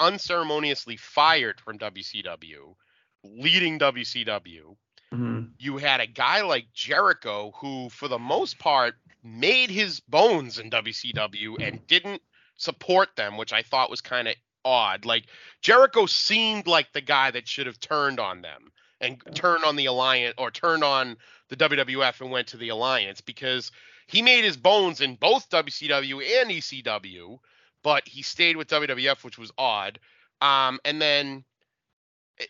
unceremoniously 0.00 0.96
fired 0.96 1.60
from 1.60 1.78
WCW 1.78 2.74
leading 3.22 3.78
WCW. 3.78 4.76
Mhm. 5.12 5.50
You 5.58 5.76
had 5.76 6.00
a 6.00 6.06
guy 6.06 6.40
like 6.42 6.72
Jericho 6.72 7.52
who 7.56 7.90
for 7.90 8.08
the 8.08 8.18
most 8.18 8.58
part 8.58 8.94
made 9.22 9.70
his 9.70 10.00
bones 10.00 10.58
in 10.58 10.70
WCW 10.70 11.56
and 11.60 11.86
didn't 11.86 12.22
support 12.56 13.14
them, 13.16 13.36
which 13.36 13.52
I 13.52 13.62
thought 13.62 13.90
was 13.90 14.00
kind 14.00 14.28
of 14.28 14.36
odd. 14.64 15.04
Like 15.04 15.26
Jericho 15.62 16.06
seemed 16.06 16.66
like 16.66 16.92
the 16.92 17.00
guy 17.00 17.30
that 17.30 17.48
should 17.48 17.66
have 17.66 17.80
turned 17.80 18.20
on 18.20 18.42
them 18.42 18.72
and 19.00 19.20
turned 19.34 19.64
on 19.64 19.76
the 19.76 19.86
alliance 19.86 20.34
or 20.38 20.50
turned 20.50 20.84
on 20.84 21.16
the 21.48 21.56
WWF 21.56 22.20
and 22.20 22.30
went 22.30 22.48
to 22.48 22.56
the 22.56 22.68
alliance 22.68 23.20
because 23.20 23.72
he 24.06 24.22
made 24.22 24.44
his 24.44 24.56
bones 24.56 25.00
in 25.00 25.14
both 25.14 25.48
WCW 25.50 26.42
and 26.42 26.50
ECW, 26.50 27.38
but 27.82 28.06
he 28.06 28.22
stayed 28.22 28.56
with 28.56 28.68
WWF, 28.68 29.24
which 29.24 29.38
was 29.38 29.52
odd. 29.56 29.98
Um, 30.42 30.80
and 30.84 31.00
then 31.00 31.44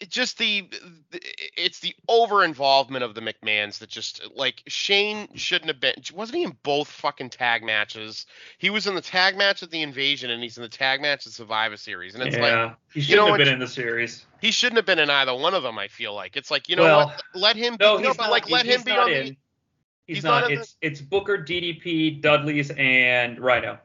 it 0.00 0.08
just 0.08 0.38
the, 0.38 0.68
it's 1.56 1.80
the 1.80 1.94
over 2.06 2.44
involvement 2.44 3.02
of 3.02 3.14
the 3.14 3.20
McMahons 3.20 3.78
that 3.78 3.88
just 3.90 4.22
like 4.36 4.62
Shane 4.68 5.28
shouldn't 5.34 5.68
have 5.68 5.80
been 5.80 5.94
wasn't 6.14 6.38
he 6.38 6.44
in 6.44 6.56
both 6.62 6.88
fucking 6.88 7.30
tag 7.30 7.64
matches? 7.64 8.26
He 8.58 8.70
was 8.70 8.86
in 8.86 8.94
the 8.94 9.00
tag 9.00 9.36
match 9.36 9.62
at 9.64 9.70
the 9.70 9.82
Invasion 9.82 10.30
and 10.30 10.42
he's 10.42 10.56
in 10.56 10.62
the 10.62 10.68
tag 10.68 11.00
match 11.00 11.26
at 11.26 11.32
Survivor 11.32 11.76
Series, 11.76 12.14
and 12.14 12.22
it's 12.22 12.36
like 12.36 12.74
he 12.94 13.00
shouldn't 13.00 13.26
know 13.26 13.32
have 13.32 13.38
been 13.38 13.48
in 13.48 13.58
the 13.58 13.66
series. 13.66 14.24
he 14.40 14.50
shouldn't 14.52 14.76
have 14.76 14.86
been 14.86 15.00
in 15.00 15.10
either 15.10 15.34
one 15.34 15.54
of 15.54 15.62
them. 15.64 15.78
I 15.78 15.88
feel 15.88 16.14
like 16.14 16.36
it's 16.36 16.50
like 16.50 16.68
you 16.68 16.76
know 16.76 16.84
Well, 16.84 17.06
what, 17.08 17.22
let 17.34 17.56
him 17.56 17.76
be, 17.76 17.84
No, 17.84 17.96
no, 17.96 18.08
he's 18.08 18.16
but 18.16 18.24
not. 18.24 18.30
like 18.30 18.48
let 18.48 18.66
him 18.66 18.82
be 18.82 18.92
on 18.92 19.10
in. 19.10 19.24
the 19.26 19.36
He's, 20.06 20.16
he's 20.18 20.24
not. 20.24 20.42
not 20.42 20.50
in 20.50 20.56
the- 20.56 20.62
it's 20.62 20.76
it's 20.80 21.00
Booker, 21.00 21.38
DDP, 21.38 22.20
Dudley's, 22.20 22.70
and 22.76 23.38
Rhino. 23.40 23.78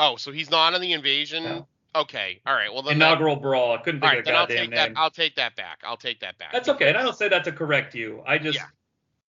oh, 0.00 0.16
so 0.16 0.32
he's 0.32 0.50
not 0.50 0.74
in 0.74 0.80
the 0.80 0.92
Invasion. 0.92 1.44
No. 1.44 1.66
Okay. 1.94 2.40
All 2.46 2.54
right. 2.54 2.72
Well, 2.72 2.82
then 2.82 2.96
Inaugural 2.96 3.36
brawl. 3.36 3.74
I 3.74 3.78
couldn't 3.78 4.00
That, 4.00 4.10
think 4.10 4.12
right. 4.12 4.18
of 4.18 4.24
a 4.24 4.26
Then 4.26 4.34
I'll 4.34 4.46
goddamn 4.46 4.56
take 4.56 4.70
that. 4.74 4.88
name. 4.88 4.96
I'll 4.96 5.10
take 5.10 5.36
that 5.36 5.56
back. 5.56 5.80
I'll 5.84 5.96
take 5.96 6.20
that 6.20 6.36
back. 6.38 6.52
That's 6.52 6.68
okay. 6.68 6.88
And 6.88 6.98
I 6.98 7.02
don't 7.02 7.16
say 7.16 7.28
that 7.28 7.44
to 7.44 7.52
correct 7.52 7.94
you. 7.94 8.22
I 8.26 8.38
just. 8.38 8.58
Yeah. 8.58 8.66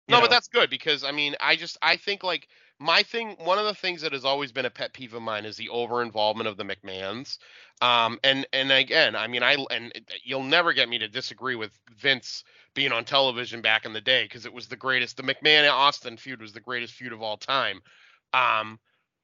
No, 0.08 0.16
know, 0.16 0.22
but 0.22 0.30
that's 0.30 0.48
good 0.48 0.70
because 0.70 1.04
I 1.04 1.12
mean, 1.12 1.36
I 1.38 1.54
just 1.56 1.76
I 1.82 1.96
think 1.96 2.24
like 2.24 2.48
my 2.78 3.02
thing. 3.02 3.36
One 3.44 3.58
of 3.58 3.66
the 3.66 3.74
things 3.74 4.00
that 4.00 4.12
has 4.12 4.24
always 4.24 4.52
been 4.52 4.64
a 4.64 4.70
pet 4.70 4.92
peeve 4.94 5.12
of 5.14 5.22
mine 5.22 5.44
is 5.44 5.56
the 5.56 5.68
over 5.68 6.02
involvement 6.02 6.48
of 6.48 6.56
the 6.56 6.64
McMahons. 6.64 7.38
Um, 7.82 8.18
and 8.24 8.46
and 8.52 8.72
again, 8.72 9.14
I 9.14 9.26
mean, 9.26 9.42
I 9.42 9.56
and 9.70 9.92
you'll 10.24 10.42
never 10.42 10.72
get 10.72 10.88
me 10.88 10.98
to 10.98 11.08
disagree 11.08 11.56
with 11.56 11.78
Vince 11.98 12.42
being 12.74 12.90
on 12.90 13.04
television 13.04 13.60
back 13.60 13.84
in 13.84 13.92
the 13.92 14.00
day 14.00 14.24
because 14.24 14.46
it 14.46 14.52
was 14.52 14.66
the 14.66 14.76
greatest. 14.76 15.16
The 15.18 15.22
McMahon 15.22 15.70
Austin 15.70 16.16
feud 16.16 16.40
was 16.40 16.52
the 16.52 16.60
greatest 16.60 16.94
feud 16.94 17.12
of 17.12 17.22
all 17.22 17.36
time. 17.36 17.80
Um, 18.32 18.78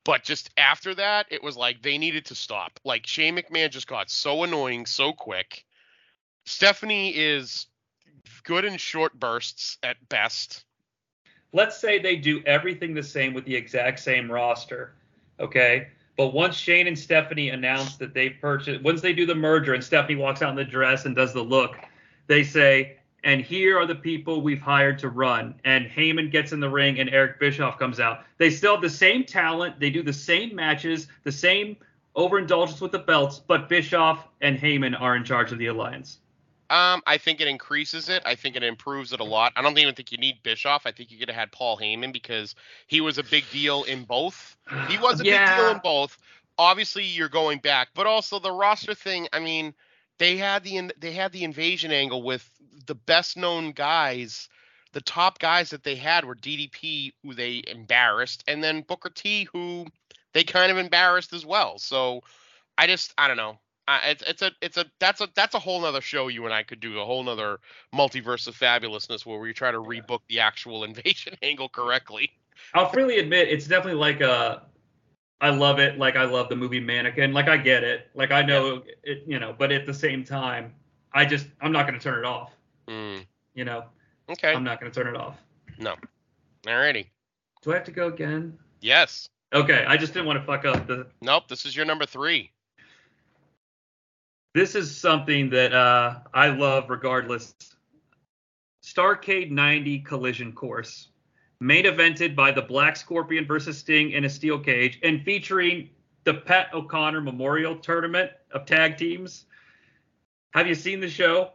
but 0.05 0.23
just 0.23 0.51
after 0.57 0.95
that, 0.97 1.27
it 1.31 1.43
was 1.43 1.57
like 1.57 1.83
they 1.83 1.99
needed 1.99 2.27
to 2.27 2.35
stop. 2.35 2.79
Like 2.85 3.07
Shane 3.07 3.37
McMahon 3.37 3.71
just 3.71 3.87
got 3.87 4.11
so 4.11 4.45
annoying 4.45 4.87
so 4.87 5.13
quick. 5.13 5.65
Stephanie 6.47 7.11
is 7.11 7.67
good 8.45 8.65
in 8.65 8.77
short 8.77 9.19
bursts 9.19 9.79
at 9.83 9.97
best. 10.09 10.65
let's 11.53 11.79
say 11.79 11.99
they 11.99 12.17
do 12.17 12.43
everything 12.45 12.95
the 12.95 13.03
same 13.03 13.33
with 13.33 13.45
the 13.45 13.55
exact 13.55 14.01
same 14.01 14.31
roster, 14.31 14.95
okay? 15.41 15.89
But 16.17 16.35
once 16.35 16.57
Shane 16.57 16.87
and 16.87 16.99
Stephanie 16.99 17.51
announce 17.51 17.97
that 17.97 18.13
they 18.13 18.31
purchased, 18.31 18.83
once 18.83 19.01
they 19.01 19.13
do 19.13 19.25
the 19.25 19.35
merger 19.35 19.75
and 19.75 19.83
Stephanie 19.83 20.17
walks 20.17 20.43
out 20.43 20.51
in 20.51 20.57
the 20.57 20.65
dress 20.65 21.07
and 21.07 21.15
does 21.15 21.33
the 21.33 21.43
look, 21.43 21.77
they 22.27 22.43
say, 22.45 22.99
and 23.25 23.41
here 23.41 23.79
are 23.79 23.87
the 23.87 23.95
people 23.95 24.43
we've 24.43 24.61
hired 24.61 24.99
to 25.01 25.09
run. 25.09 25.55
And 25.65 25.87
Heyman 25.87 26.31
gets 26.31 26.53
in 26.53 26.61
the 26.61 26.69
ring 26.69 27.01
and 27.01 27.11
Eric 27.11 27.41
Bischoff 27.41 27.79
comes 27.79 27.99
out. 27.99 28.25
They 28.39 28.51
still 28.51 28.75
have 28.75 28.83
the 28.83 28.91
same 28.91 29.25
talent. 29.25 29.81
They 29.81 29.91
do 29.91 30.03
the 30.03 30.13
same 30.13 30.55
matches, 30.55 31.09
the 31.25 31.33
same 31.33 31.77
overindulgence 32.15 32.81
with 32.81 32.93
the 32.93 32.99
belts, 32.99 33.41
but 33.41 33.69
Bischoff 33.69 34.29
and 34.41 34.59
Heyman 34.59 35.01
are 35.01 35.17
in 35.17 35.25
charge 35.25 35.53
of 35.53 35.59
the 35.59 35.67
alliance. 35.67 36.19
Um, 36.71 37.03
I 37.07 37.19
think 37.19 37.41
it 37.41 37.49
increases 37.49 38.09
it. 38.09 38.23
I 38.25 38.35
think 38.35 38.57
it 38.57 38.63
improves 38.63 39.13
it 39.13 39.21
a 39.21 39.25
lot. 39.25 39.53
I 39.57 39.63
don't 39.63 39.77
even 39.79 39.95
think 39.95 40.13
you 40.13 40.19
need 40.19 40.43
Bischoff. 40.43 40.87
I 40.87 40.93
think 40.93 41.11
you 41.11 41.19
could 41.19 41.29
have 41.29 41.37
had 41.37 41.53
Paul 41.53 41.79
Heyman 41.79 42.13
because 42.13 42.55
he 42.87 43.01
was 43.01 43.19
a 43.19 43.23
big 43.23 43.45
deal 43.51 43.85
in 43.85 44.05
both. 44.05 44.57
He 44.89 44.99
was 44.99 45.21
a 45.21 45.25
big 45.25 45.47
deal 45.47 45.71
in 45.71 45.81
both. 45.83 46.19
Obviously, 46.57 47.05
you're 47.05 47.29
going 47.29 47.59
back, 47.59 47.89
but 47.95 48.07
also 48.07 48.39
the 48.39 48.53
roster 48.53 48.95
thing. 48.95 49.29
I 49.33 49.41
mean, 49.41 49.75
they 50.19 50.37
had 50.37 50.65
the 50.65 50.93
they 50.99 51.13
had 51.13 51.33
the 51.33 51.45
invasion 51.45 51.91
angle 51.93 52.23
with 52.23 52.49
the 52.87 52.95
best 52.95 53.37
known 53.37 53.73
guys. 53.73 54.49
The 54.93 55.01
top 55.01 55.41
guys 55.41 55.71
that 55.71 55.83
they 55.83 55.97
had 55.97 56.25
were 56.25 56.37
DDP, 56.37 57.13
who 57.23 57.35
they 57.35 57.63
embarrassed, 57.67 58.45
and 58.47 58.63
then 58.63 58.83
Booker 58.83 59.11
T, 59.11 59.49
who 59.53 59.87
they 60.33 60.45
kind 60.45 60.71
of 60.71 60.79
embarrassed 60.79 61.33
as 61.33 61.45
well. 61.45 61.79
So 61.79 62.23
I 62.79 62.87
just 62.87 63.13
I 63.19 63.29
don't 63.29 63.37
know. 63.37 63.59
Uh, 63.87 64.01
it's 64.05 64.23
it's 64.23 64.43
a 64.43 64.53
it's 64.63 64.77
a 64.77 64.87
that's 64.99 65.21
a 65.21 65.29
that's 65.35 65.55
a 65.55 65.59
whole 65.59 65.81
nother 65.81 66.01
show 66.01 66.29
you 66.29 66.45
and 66.45 66.55
I 66.55 66.63
could 66.63 66.81
do 66.81 67.01
a 67.01 67.05
whole 67.05 67.23
nother 67.23 67.59
multiverse 67.95 68.47
of 68.47 68.57
fabulousness 68.57 69.27
where 69.27 69.39
we 69.39 69.53
try 69.53 69.71
to 69.71 69.79
rebook 69.79 70.21
the 70.29 70.41
actual 70.41 70.85
invasion 70.85 71.37
angle 71.43 71.69
correctly. 71.69 72.31
I'll 72.73 72.89
freely 72.89 73.19
admit 73.19 73.49
it's 73.49 73.67
definitely 73.67 74.01
like 74.01 74.21
a 74.21 74.63
I 75.41 75.51
love 75.51 75.79
it 75.79 75.99
like 75.99 76.17
I 76.17 76.25
love 76.25 76.49
the 76.49 76.57
movie 76.57 76.81
Mannequin. 76.81 77.33
Like 77.33 77.49
I 77.49 77.57
get 77.57 77.85
it. 77.85 78.09
Like 78.15 78.31
I 78.31 78.43
know 78.43 78.83
it, 79.03 79.25
you 79.27 79.39
know, 79.39 79.55
but 79.59 79.73
at 79.73 79.85
the 79.87 79.93
same 79.95 80.25
time, 80.25 80.75
I 81.13 81.25
just 81.25 81.47
I'm 81.61 81.73
not 81.73 81.87
going 81.87 81.99
to 81.99 82.03
turn 82.03 82.19
it 82.19 82.25
off, 82.25 82.53
Mm, 82.89 83.25
you 83.55 83.65
know. 83.65 83.85
okay. 84.31 84.53
I'm 84.55 84.65
not 84.65 84.81
going 84.81 84.91
to 84.91 85.03
turn 85.03 85.13
it 85.15 85.19
off. 85.21 85.37
No. 85.79 85.97
Alrighty. 86.67 87.07
Do 87.63 87.73
I 87.73 87.75
have 87.77 87.85
to 87.85 87.91
go 87.93 88.09
again? 88.09 88.57
Yes. 88.81 89.29
Okay, 89.53 89.85
I 89.87 89.97
just 89.97 90.13
didn't 90.15 90.27
want 90.27 90.39
to 90.41 90.45
fuck 90.47 90.65
up 90.65 90.87
the 90.87 91.07
Nope. 91.21 91.49
This 91.49 91.65
is 91.67 91.77
your 91.77 91.85
number 91.87 92.07
three. 92.07 92.51
This 94.55 94.75
is 94.75 94.97
something 94.97 95.51
that 95.51 95.73
uh 95.73 96.21
I 96.33 96.49
love 96.49 96.89
regardless. 96.91 97.55
Starrcade 98.85 99.51
90 99.51 100.01
collision 100.01 100.53
course. 100.53 101.09
Main 101.61 101.85
evented 101.85 102.35
by 102.35 102.51
the 102.51 102.63
Black 102.63 102.97
Scorpion 102.97 103.47
versus 103.47 103.79
Sting 103.79 104.11
in 104.11 104.25
a 104.25 104.31
steel 104.31 104.59
cage 104.59 104.99
and 105.03 105.23
featuring 105.23 105.89
the 106.25 106.35
Pat 106.35 106.73
O'Connor 106.75 107.21
Memorial 107.21 107.77
Tournament 107.77 108.31
of 108.51 108.67
tag 108.67 108.97
teams. 108.97 109.47
Have 110.53 110.67
you 110.67 110.75
seen 110.75 111.01
the 111.01 111.09
show? 111.09 111.53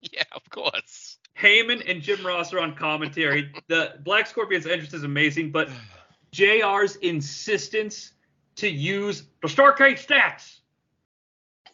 Yeah, 0.00 0.24
of 0.32 0.48
course. 0.50 1.18
Heyman 1.38 1.82
and 1.88 2.02
Jim 2.02 2.24
Ross 2.26 2.52
are 2.52 2.60
on 2.60 2.74
commentary. 2.74 3.52
The 3.68 3.94
Black 4.04 4.26
Scorpion's 4.26 4.66
entrance 4.66 4.94
is 4.94 5.04
amazing, 5.04 5.52
but 5.52 5.70
JR's 6.32 6.96
insistence 6.96 8.12
to 8.56 8.68
use 8.68 9.24
the 9.42 9.48
Starrcade 9.48 10.04
stats. 10.04 10.58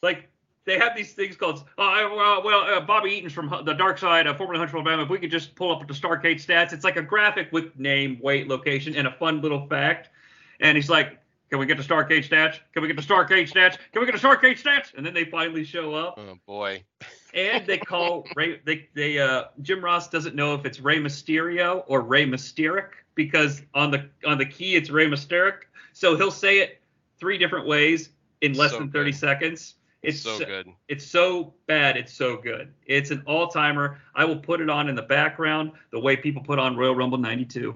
Like 0.03 0.31
they 0.67 0.79
have 0.79 0.95
these 0.97 1.13
things 1.15 1.37
called, 1.37 1.61
uh, 1.79 2.09
well, 2.15 2.43
well 2.45 2.61
uh, 2.63 2.81
Bobby 2.81 3.11
Eaton's 3.13 3.33
from 3.33 3.49
the 3.65 3.73
Dark 3.73 3.99
Side, 3.99 4.27
uh, 4.27 4.35
formerly 4.35 4.59
Huntsville, 4.59 4.81
Alabama. 4.81 5.05
If 5.05 5.09
we 5.09 5.19
could 5.19 5.31
just 5.31 5.55
pull 5.55 5.73
up 5.75 5.87
the 5.87 5.95
Starrcade 5.95 6.45
stats, 6.45 6.73
it's 6.73 6.85
like 6.85 6.97
a 6.97 7.03
graphic 7.03 7.49
with 7.53 7.77
name, 7.79 8.19
weight, 8.21 8.49
location, 8.49 8.95
and 8.97 9.07
a 9.07 9.13
fun 9.13 9.41
little 9.41 9.67
fact. 9.69 10.11
And 10.61 10.77
he's 10.77 10.91
like, 10.91 11.19
"Can 11.51 11.59
we 11.61 11.67
get 11.67 11.77
the 11.77 11.83
Starrcade 11.85 12.29
stats? 12.29 12.59
Can 12.73 12.83
we 12.83 12.89
get 12.89 12.97
the 12.97 13.03
Starrcade 13.03 13.51
stats? 13.51 13.79
Can 13.93 14.01
we 14.01 14.07
get 14.07 14.21
the 14.21 14.29
Starrcade 14.29 14.61
stats?" 14.61 14.93
And 14.97 15.07
then 15.07 15.15
they 15.15 15.25
finally 15.25 15.65
show 15.65 15.95
up 15.95 16.19
Oh 16.19 16.37
boy. 16.47 16.83
and 17.33 17.67
they 17.67 17.79
call 17.79 18.27
Ray. 18.37 18.61
They 18.65 18.89
they 18.95 19.19
uh 19.21 19.45
Jim 19.63 19.85
Ross 19.85 20.09
doesn't 20.09 20.35
know 20.35 20.55
if 20.55 20.65
it's 20.65 20.81
Ray 20.81 20.99
Mysterio 20.99 21.85
or 21.87 22.01
Ray 22.01 22.25
Mysteric 22.27 22.91
because 23.15 23.63
on 23.75 23.91
the 23.93 24.09
on 24.27 24.39
the 24.39 24.47
key 24.47 24.75
it's 24.75 24.91
Ray 24.91 25.07
Mysteric. 25.07 25.69
So 25.93 26.17
he'll 26.17 26.31
say 26.33 26.59
it 26.59 26.81
three 27.19 27.39
different 27.39 27.67
ways 27.67 28.11
in 28.41 28.53
less 28.55 28.73
So 28.73 28.79
than 28.81 28.91
30 28.91 29.11
good. 29.13 29.17
seconds. 29.19 29.75
It's 30.07 30.21
so 30.21 30.39
good. 30.39 30.69
It's 30.89 31.05
so 31.05 31.55
bad. 31.67 31.97
It's 31.97 32.13
so 32.13 32.37
good. 32.37 32.73
It's 32.87 33.11
an 33.11 33.23
all 33.27 33.49
timer. 33.49 34.01
I 34.15 34.25
will 34.25 34.39
put 34.39 34.61
it 34.61 34.71
on 34.71 34.89
in 34.89 34.95
the 34.95 35.03
background 35.03 35.73
the 35.91 35.99
way 35.99 36.17
people 36.17 36.43
put 36.43 36.59
on 36.59 36.77
Royal 36.77 36.95
Rumble 36.95 37.19
'92. 37.19 37.75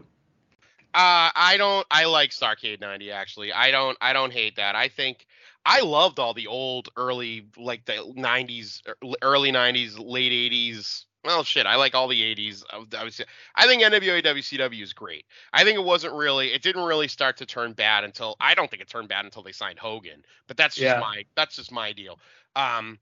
Uh, 0.92 1.30
I 1.34 1.56
don't. 1.56 1.86
I 1.90 2.04
like 2.06 2.30
Starrcade 2.30 2.80
90 2.80 3.10
actually. 3.10 3.52
I 3.52 3.70
don't. 3.70 3.98
I 4.00 4.12
don't 4.12 4.32
hate 4.32 4.56
that. 4.56 4.76
I 4.76 4.88
think 4.88 5.26
I 5.66 5.80
loved 5.80 6.18
all 6.18 6.34
the 6.34 6.46
old, 6.46 6.88
early, 6.96 7.46
like 7.56 7.84
the 7.84 7.92
90s, 8.16 8.82
er- 8.88 8.96
early 9.22 9.52
90s, 9.52 9.98
late 9.98 10.32
80s. 10.32 11.04
Well, 11.24 11.44
shit. 11.44 11.66
I 11.66 11.76
like 11.76 11.94
all 11.94 12.08
the 12.08 12.20
80s. 12.20 12.64
I, 12.72 12.78
would- 12.78 12.94
I 12.94 13.04
would 13.04 13.12
say. 13.12 13.24
I 13.54 13.66
think 13.66 13.82
NWA 13.82 14.24
WCW 14.24 14.82
is 14.82 14.92
great. 14.94 15.26
I 15.52 15.64
think 15.64 15.76
it 15.76 15.84
wasn't 15.84 16.14
really. 16.14 16.52
It 16.52 16.62
didn't 16.62 16.84
really 16.84 17.08
start 17.08 17.36
to 17.38 17.46
turn 17.46 17.72
bad 17.74 18.04
until. 18.04 18.36
I 18.40 18.54
don't 18.54 18.70
think 18.70 18.82
it 18.82 18.88
turned 18.88 19.08
bad 19.08 19.24
until 19.26 19.42
they 19.42 19.52
signed 19.52 19.78
Hogan. 19.78 20.22
But 20.48 20.56
that's 20.56 20.74
just 20.74 20.84
Yeah. 20.84 21.00
my. 21.00 21.24
That's 21.36 21.56
just 21.56 21.70
my 21.72 21.92
deal. 21.92 22.18
Um. 22.56 22.98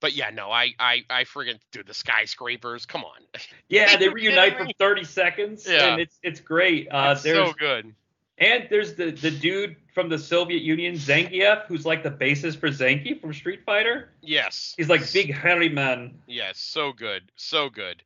But 0.00 0.12
yeah, 0.14 0.30
no, 0.30 0.48
I, 0.52 0.74
I, 0.78 1.02
I 1.10 1.24
friggin' 1.24 1.58
dude, 1.72 1.88
the 1.88 1.92
skyscrapers. 1.94 2.86
Come 2.86 3.02
on. 3.02 3.18
Yeah, 3.68 3.96
they 3.96 4.08
reunite 4.08 4.56
for 4.56 4.66
30 4.78 5.02
seconds, 5.02 5.66
Yeah. 5.68 5.86
and 5.92 6.00
it's 6.00 6.16
it's 6.22 6.38
great. 6.38 6.86
Uh, 6.88 7.14
it's 7.16 7.22
so 7.24 7.52
good. 7.58 7.94
And 8.40 8.66
there's 8.70 8.94
the 8.94 9.10
the 9.10 9.30
dude 9.30 9.76
from 9.94 10.08
the 10.08 10.18
Soviet 10.18 10.62
Union, 10.62 10.94
Zangief, 10.94 11.66
who's 11.66 11.84
like 11.84 12.02
the 12.04 12.10
basis 12.10 12.54
for 12.54 12.68
Zangief 12.68 13.20
from 13.20 13.32
Street 13.34 13.60
Fighter. 13.66 14.10
Yes. 14.22 14.74
He's 14.76 14.88
like 14.88 15.12
big 15.12 15.34
hairy 15.34 15.68
man. 15.68 16.14
Yes, 16.26 16.58
so 16.58 16.92
good, 16.92 17.30
so 17.36 17.68
good. 17.68 18.02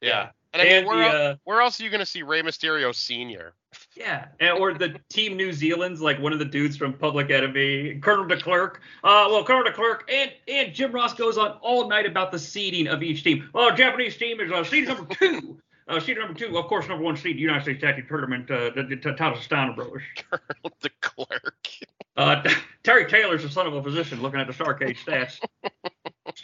Yeah. 0.00 0.08
Yeah. 0.08 0.28
And 0.54 0.60
I 0.62 0.64
mean, 0.66 0.74
And 0.76 0.86
where, 0.86 0.98
the, 0.98 1.04
el- 1.18 1.26
uh, 1.32 1.36
where 1.44 1.60
else 1.62 1.80
are 1.80 1.84
you 1.84 1.90
gonna 1.90 2.06
see 2.06 2.22
Rey 2.22 2.42
Mysterio 2.42 2.94
Senior? 2.94 3.54
Yeah, 3.96 4.26
and, 4.38 4.58
or 4.58 4.74
the 4.74 4.96
Team 5.08 5.34
New 5.36 5.50
Zealand's 5.52 6.02
like 6.02 6.20
one 6.20 6.34
of 6.34 6.38
the 6.38 6.44
dudes 6.44 6.76
from 6.76 6.92
Public 6.92 7.30
Enemy, 7.30 8.00
Colonel 8.02 8.26
DeKlerk. 8.26 8.74
Uh, 9.02 9.26
well, 9.30 9.42
Colonel 9.44 9.64
DeKlerk 9.64 10.00
and 10.12 10.30
and 10.46 10.74
Jim 10.74 10.92
Ross 10.92 11.14
goes 11.14 11.38
on 11.38 11.52
all 11.62 11.88
night 11.88 12.04
about 12.06 12.30
the 12.32 12.38
seeding 12.38 12.86
of 12.86 13.02
each 13.02 13.24
team. 13.24 13.48
Oh, 13.54 13.70
Japanese 13.74 14.16
team 14.18 14.40
is 14.40 14.52
uh, 14.52 14.62
seed 14.62 14.86
number 14.88 15.12
two. 15.14 15.58
Uh, 15.92 16.00
seed 16.00 16.16
number 16.16 16.32
two, 16.32 16.56
of 16.56 16.66
course, 16.66 16.88
number 16.88 17.04
one 17.04 17.16
seed, 17.16 17.38
United 17.38 17.62
States 17.62 17.80
Tag 17.82 17.96
Team 17.96 18.06
Tournament, 18.08 18.50
uh, 18.50 18.70
the, 18.74 18.82
the, 18.82 18.96
the 18.96 19.12
Tazastana 19.12 19.76
Brothers. 19.76 20.02
Colonel 20.16 20.76
de 20.80 20.88
Klerk. 21.02 21.68
Uh, 22.16 22.42
Terry 22.82 23.06
Taylor's 23.10 23.42
the 23.42 23.50
son 23.50 23.66
of 23.66 23.74
a 23.74 23.82
physician 23.82 24.22
looking 24.22 24.40
at 24.40 24.46
the 24.46 24.52
Starrcade 24.52 24.96
stats. 24.96 25.38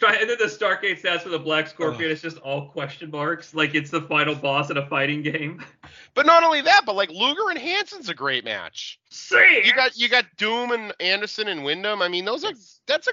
And 0.07 0.29
then 0.29 0.37
the 0.37 0.45
Starrcade 0.45 1.01
stats 1.01 1.21
for 1.21 1.29
the 1.29 1.39
Black 1.39 1.67
Scorpion, 1.67 2.11
it's 2.11 2.21
just 2.21 2.37
all 2.37 2.69
question 2.69 3.09
marks. 3.09 3.55
Like 3.55 3.73
it's 3.73 3.89
the 3.89 4.01
final 4.01 4.35
boss 4.35 4.69
in 4.69 4.77
a 4.77 4.85
fighting 4.87 5.21
game. 5.21 5.63
But 6.15 6.25
not 6.25 6.43
only 6.43 6.61
that, 6.61 6.81
but 6.85 6.95
like 6.95 7.09
Luger 7.09 7.49
and 7.49 7.57
Hansen's 7.57 8.09
a 8.09 8.13
great 8.13 8.43
match. 8.43 8.99
See? 9.09 9.61
You 9.63 9.73
got 9.73 9.97
you 9.97 10.09
got 10.09 10.25
Doom 10.37 10.71
and 10.71 10.93
Anderson 10.99 11.47
and 11.47 11.63
Windham. 11.63 12.01
I 12.01 12.09
mean, 12.09 12.25
those 12.25 12.43
are 12.43 12.51
that's 12.87 13.07
a 13.07 13.11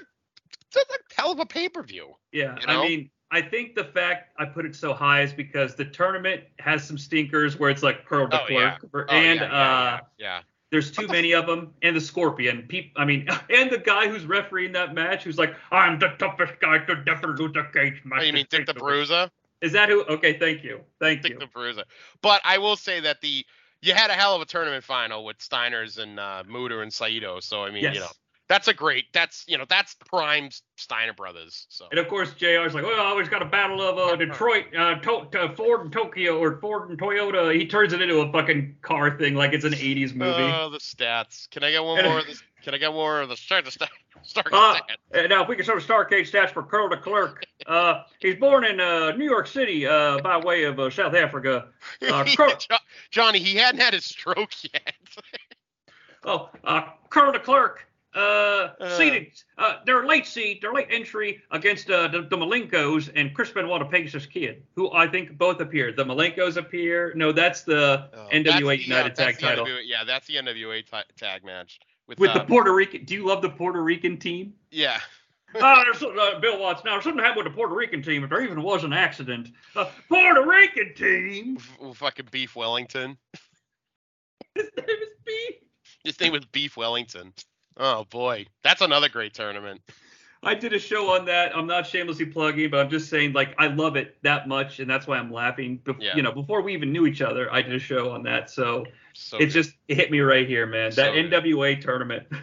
that's 0.73 0.93
a 0.93 1.15
hell 1.15 1.31
of 1.31 1.39
a 1.39 1.45
pay 1.45 1.69
per 1.69 1.83
view. 1.83 2.13
Yeah, 2.31 2.57
you 2.59 2.67
know? 2.67 2.83
I 2.83 2.87
mean, 2.87 3.09
I 3.31 3.41
think 3.41 3.75
the 3.75 3.83
fact 3.83 4.31
I 4.39 4.45
put 4.45 4.65
it 4.65 4.75
so 4.75 4.93
high 4.93 5.21
is 5.21 5.33
because 5.33 5.75
the 5.75 5.85
tournament 5.85 6.43
has 6.59 6.83
some 6.83 6.97
stinkers 6.97 7.59
where 7.59 7.69
it's 7.69 7.83
like 7.83 8.05
Pearl 8.05 8.27
de 8.27 8.41
Oh, 8.41 8.45
yeah. 8.49 8.77
Klerk, 8.77 9.09
Oh, 9.11 9.13
and 9.13 9.39
yeah, 9.41 9.45
uh, 9.45 9.49
yeah, 9.49 9.99
yeah, 10.17 10.39
there's 10.71 10.91
too 10.91 11.07
many 11.07 11.33
of 11.33 11.45
them, 11.45 11.73
and 11.81 11.95
the 11.95 12.01
Scorpion. 12.01 12.63
Peop 12.69 12.91
I 12.95 13.03
mean, 13.05 13.27
and 13.49 13.69
the 13.69 13.79
guy 13.79 14.07
who's 14.07 14.25
refereeing 14.25 14.71
that 14.73 14.93
match, 14.93 15.23
who's 15.23 15.37
like, 15.37 15.53
I'm 15.71 15.99
the 15.99 16.09
toughest 16.19 16.59
guy 16.61 16.77
to 16.79 17.03
ever 17.07 17.35
lose 17.35 17.55
a 17.57 17.65
cage 17.73 18.01
match. 18.05 18.19
Oh, 18.21 18.23
you 18.23 18.33
mean 18.33 18.47
Dick 18.49 18.65
the 18.65 18.73
Bruiser? 18.73 19.29
Is 19.61 19.71
that 19.73 19.89
who? 19.89 20.03
Okay, 20.05 20.37
thank 20.39 20.63
you, 20.63 20.81
thank 21.01 21.21
Dick 21.23 21.33
you. 21.33 21.39
the 21.39 21.47
Bruiser. 21.47 21.83
But 22.21 22.41
I 22.45 22.57
will 22.59 22.75
say 22.77 22.99
that 23.01 23.19
the 23.21 23.45
you 23.81 23.93
had 23.93 24.09
a 24.09 24.13
hell 24.13 24.35
of 24.35 24.41
a 24.41 24.45
tournament 24.45 24.83
final 24.83 25.25
with 25.25 25.37
Steiners 25.39 25.97
and 25.99 26.19
uh, 26.19 26.43
Muta 26.47 26.79
and 26.79 26.93
Saito. 26.93 27.39
So 27.41 27.63
I 27.63 27.71
mean, 27.71 27.83
Yes. 27.83 27.95
you 27.95 27.99
know, 28.01 28.07
That's 28.49 28.67
a 28.69 28.73
great. 28.73 29.05
That's 29.13 29.43
you 29.47 29.57
know 29.57 29.65
that's 29.67 29.95
prime 30.07 30.49
Steiner 30.77 31.13
Brothers. 31.13 31.65
So 31.69 31.85
And 31.91 31.99
of 31.99 32.07
course, 32.07 32.31
JR's 32.33 32.73
like, 32.73 32.83
well, 32.85 32.99
I 33.01 33.05
always 33.05 33.27
got 33.27 33.41
a 33.41 33.45
battle 33.45 33.81
of 33.81 33.97
uh, 33.97 34.15
Detroit, 34.15 34.65
uh, 34.77 34.95
to- 34.95 35.53
Ford 35.55 35.81
and 35.81 35.91
Tokyo, 35.91 36.37
or 36.39 36.57
Ford 36.61 36.89
and 36.89 36.97
Toyota. 36.99 37.53
He 37.53 37.67
turns 37.67 37.91
it 37.93 38.01
into 38.01 38.19
a 38.21 38.31
fucking 38.31 38.77
car 38.81 39.17
thing, 39.17 39.35
like 39.35 39.51
it's 39.53 39.65
an 39.65 39.73
'80s 39.73 40.15
movie. 40.15 40.31
Oh, 40.53 40.69
the 40.69 40.77
stats. 40.79 41.49
Can 41.49 41.63
I 41.63 41.71
get 41.71 41.83
one 41.83 41.99
And- 41.99 42.07
more 42.07 42.19
of 42.19 42.25
this? 42.27 42.41
Can 42.63 42.73
I 42.73 42.79
get 42.79 42.91
more 42.91 43.21
of 43.21 43.29
the 43.29 43.37
start 43.37 43.63
the 43.65 43.71
start 43.71 43.91
start 44.23 44.47
Uh, 44.51 44.79
stats? 45.13 45.29
now, 45.29 45.43
if 45.43 45.47
we 45.47 45.55
can 45.55 45.63
sort 45.63 45.77
of 45.77 45.85
Starrcade 45.87 46.29
stats 46.29 46.49
for 46.51 46.63
Colonel 46.63 46.89
DeKlerk. 46.89 47.43
Uh, 47.65 48.03
he's 48.19 48.35
born 48.35 48.65
in 48.65 48.79
uh, 48.79 49.11
New 49.11 49.25
York 49.25 49.47
City 49.47 49.85
uh, 49.85 50.19
by 50.19 50.37
way 50.37 50.63
of 50.63 50.79
uh, 50.79 50.89
South 50.89 51.13
Africa. 51.13 51.67
Uh, 52.01 52.23
Jo- 52.25 52.47
Johnny, 53.11 53.39
he 53.39 53.55
hadn't 53.55 53.79
had 53.79 53.93
his 53.93 54.05
stroke 54.05 54.51
yet. 54.63 54.93
oh, 56.25 56.49
uh, 56.63 56.81
Colonel 57.09 57.33
DeKlerk. 57.33 57.75
Uh, 58.15 58.73
Uh. 58.79 58.97
seated, 58.97 59.27
uh, 59.57 59.75
their 59.85 60.05
late 60.07 60.25
seat, 60.25 60.61
their 60.61 60.73
late 60.73 60.87
entry 60.89 61.41
against 61.51 61.89
uh, 61.91 62.07
the, 62.07 62.21
the 62.23 62.37
Malenkos 62.37 63.11
and 63.15 63.33
Chris 63.33 63.51
Benoit, 63.51 63.81
a 63.81 63.85
Pegasus 63.85 64.25
Kid, 64.25 64.63
who 64.75 64.91
I 64.91 65.07
think 65.07 65.37
both 65.37 65.59
appear. 65.59 65.91
The 65.91 66.03
Malenkos 66.05 66.57
appear. 66.57 67.13
No, 67.15 67.31
that's 67.31 67.61
the 67.61 68.09
Oh, 68.13 68.27
NWA 68.33 68.43
that's 68.43 68.57
the, 68.59 68.67
uh, 68.67 68.73
United 68.73 69.15
that's 69.15 69.37
Tag 69.37 69.39
title. 69.39 69.65
NWA 69.65 69.81
yeah, 69.85 70.03
that's 70.03 70.25
the 70.25 70.35
NWA 70.37 70.85
ta- 70.89 71.03
tag 71.17 71.43
match 71.45 71.79
with, 72.07 72.17
With 72.17 72.31
uh, 72.31 72.39
the 72.39 72.45
Puerto 72.45 72.73
Rican, 72.73 73.03
do 73.05 73.13
you 73.13 73.27
love 73.27 73.41
the 73.41 73.49
Puerto 73.49 73.83
Rican 73.83 74.17
team? 74.17 74.53
yeah. 74.71 74.99
oh, 75.55 75.83
there's 75.85 76.01
uh, 76.01 76.39
Bill 76.39 76.59
Watts. 76.59 76.83
Now, 76.85 76.99
something 76.99 77.23
happened 77.23 77.43
with 77.45 77.53
the 77.53 77.55
Puerto 77.55 77.75
Rican 77.75 78.01
team. 78.01 78.23
If 78.23 78.29
there 78.31 78.41
even 78.41 78.63
was 78.63 78.83
an 78.83 78.93
accident, 78.93 79.49
uh, 79.75 79.85
Puerto 80.09 80.43
Rican 80.47 80.93
team. 80.95 81.57
Fucking 81.93 82.27
Beef 82.31 82.55
Wellington. 82.55 83.17
His 84.55 84.69
name 84.75 84.97
is 85.01 85.09
B. 85.25 85.57
His 86.03 86.19
name 86.19 86.31
was 86.31 86.45
Beef 86.45 86.77
Wellington. 86.77 87.33
Oh 87.79 88.05
boy, 88.09 88.45
that's 88.63 88.81
another 88.81 89.09
great 89.09 89.33
tournament. 89.33 89.81
I 90.43 90.53
did 90.53 90.71
a 90.73 90.79
show 90.79 91.13
on 91.15 91.25
that. 91.25 91.55
I'm 91.55 91.65
not 91.67 91.87
shamelessly 91.87 92.25
plugging, 92.27 92.69
but 92.69 92.79
I'm 92.79 92.89
just 92.91 93.09
saying, 93.09 93.33
like, 93.33 93.55
I 93.57 93.67
love 93.67 93.95
it 93.95 94.17
that 94.21 94.47
much, 94.47 94.79
and 94.79 94.89
that's 94.89 95.07
why 95.07 95.17
I'm 95.17 95.31
laughing. 95.31 95.79
Bef- 95.83 95.99
Yeah. 95.99 96.15
You 96.15 96.21
know, 96.21 96.31
before 96.31 96.61
we 96.61 96.73
even 96.73 96.91
knew 96.91 97.07
each 97.07 97.21
other, 97.23 97.51
I 97.51 97.61
did 97.63 97.73
a 97.73 97.79
show 97.79 98.11
on 98.11 98.21
that. 98.23 98.49
So 98.51 98.85
So 99.13 99.37
it 99.37 99.45
good. 99.45 99.49
just 99.49 99.71
it 99.87 99.97
hit 99.97 100.11
me 100.11 100.19
right 100.19 100.47
here, 100.47 100.67
man. 100.67 100.91
That 100.91 101.07
So 101.07 101.13
good. 101.13 101.31
NWA 101.31 101.81
tournament. 101.81 102.27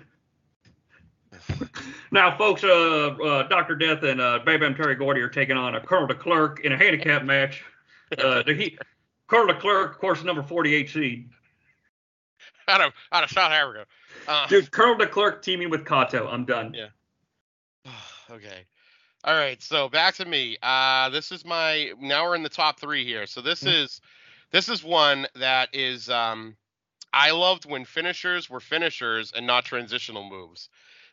now, 2.11 2.37
folks, 2.37 2.65
uh, 2.65 2.69
uh, 2.69 3.49
Dr. 3.49 3.77
Death 3.77 4.03
and 4.03 4.21
uh, 4.21 4.41
Bam 4.45 4.61
Bam 4.61 4.75
Terry 4.75 4.95
Gordy 4.97 5.21
are 5.21 5.29
taking 5.29 5.57
on 5.57 5.75
a 5.75 5.81
Colonel 5.81 6.09
DeKlerk 6.09 6.61
in 6.61 6.73
a 6.73 6.77
handicap 6.77 7.25
match. 7.35 7.63
Uh, 8.19 8.43
he, 8.45 8.77
Colonel 9.29 9.55
DeKlerk, 9.55 9.91
of 9.93 9.99
course, 9.99 10.23
number 10.25 10.43
48 10.43 10.91
seed. 10.91 11.29
out 12.69 12.81
of 12.81 12.93
out 13.13 13.25
of 13.25 13.31
South 13.31 13.53
Africa. 13.53 13.87
Uh, 14.27 14.47
Dude, 14.47 14.71
Colonel 14.71 14.97
de 14.97 15.07
Klerk 15.07 15.43
teaming 15.43 15.71
with 15.71 15.85
Kato. 15.87 16.29
I'm 16.29 16.45
done. 16.45 16.75
Yeah. 16.75 16.89
okay. 18.31 18.65
All 19.25 19.35
right. 19.35 19.63
So 19.63 19.89
back 19.89 20.15
to 20.17 20.25
me. 20.25 20.57
Uh, 20.63 21.11
this 21.11 21.33
is 21.33 21.45
my. 21.45 21.93
Now 22.01 22.25
we're 22.25 22.37
in 22.37 22.43
the 22.43 22.49
top 22.49 22.79
three 22.79 23.05
here. 23.05 23.27
So 23.27 23.41
this 23.41 23.63
Mm. 23.63 23.85
is 23.85 24.01
this 24.51 24.69
is 24.69 24.83
one 24.85 25.27
that 25.35 25.71
is. 25.73 26.09
Um, 26.11 26.57
I 27.13 27.31
loved 27.31 27.65
when 27.65 27.85
finishers 27.85 28.51
were 28.51 28.61
finishers 28.61 29.33
and 29.33 29.47
not 29.47 29.65
transitional 29.65 30.29
moves. 30.29 30.69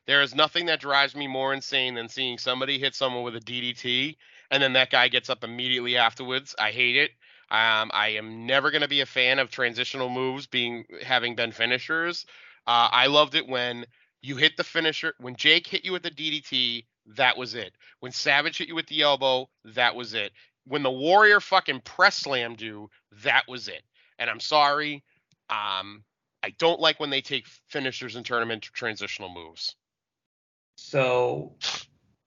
There 0.07 0.23
is 0.23 0.33
nothing 0.33 0.65
that 0.65 0.79
drives 0.79 1.15
me 1.15 1.27
more 1.27 1.53
insane 1.53 1.93
than 1.93 2.09
seeing 2.09 2.39
somebody 2.39 2.79
hit 2.79 2.95
someone 2.95 3.23
with 3.23 3.35
a 3.35 3.39
DDT 3.39 4.17
and 4.49 4.61
then 4.61 4.73
that 4.73 4.89
guy 4.91 5.07
gets 5.07 5.29
up 5.29 5.43
immediately 5.43 5.97
afterwards. 5.97 6.53
I 6.59 6.71
hate 6.71 6.97
it. 6.97 7.11
Um, 7.49 7.91
I 7.93 8.15
am 8.17 8.45
never 8.45 8.71
going 8.71 8.81
to 8.81 8.87
be 8.87 9.01
a 9.01 9.05
fan 9.05 9.39
of 9.39 9.49
transitional 9.49 10.09
moves 10.09 10.47
being 10.47 10.85
having 11.03 11.35
been 11.35 11.51
finishers. 11.51 12.25
Uh, 12.67 12.89
I 12.91 13.07
loved 13.07 13.35
it 13.35 13.47
when 13.47 13.85
you 14.21 14.35
hit 14.35 14.57
the 14.57 14.63
finisher. 14.63 15.13
When 15.19 15.35
Jake 15.35 15.67
hit 15.67 15.85
you 15.85 15.91
with 15.91 16.03
the 16.03 16.11
DDT, 16.11 16.85
that 17.17 17.37
was 17.37 17.55
it. 17.55 17.73
When 17.99 18.11
Savage 18.11 18.57
hit 18.57 18.67
you 18.67 18.75
with 18.75 18.87
the 18.87 19.01
elbow, 19.01 19.49
that 19.65 19.95
was 19.95 20.13
it. 20.13 20.31
When 20.65 20.83
the 20.83 20.91
Warrior 20.91 21.39
fucking 21.39 21.81
press 21.81 22.17
slammed 22.17 22.61
you, 22.61 22.89
that 23.23 23.43
was 23.47 23.67
it. 23.67 23.83
And 24.19 24.29
I'm 24.29 24.39
sorry. 24.39 25.03
Um, 25.49 26.03
I 26.43 26.51
don't 26.57 26.79
like 26.79 26.99
when 26.99 27.09
they 27.09 27.21
take 27.21 27.47
finishers 27.67 28.15
in 28.15 28.23
tournament 28.23 28.63
transitional 28.63 29.29
moves. 29.29 29.75
So, 30.75 31.53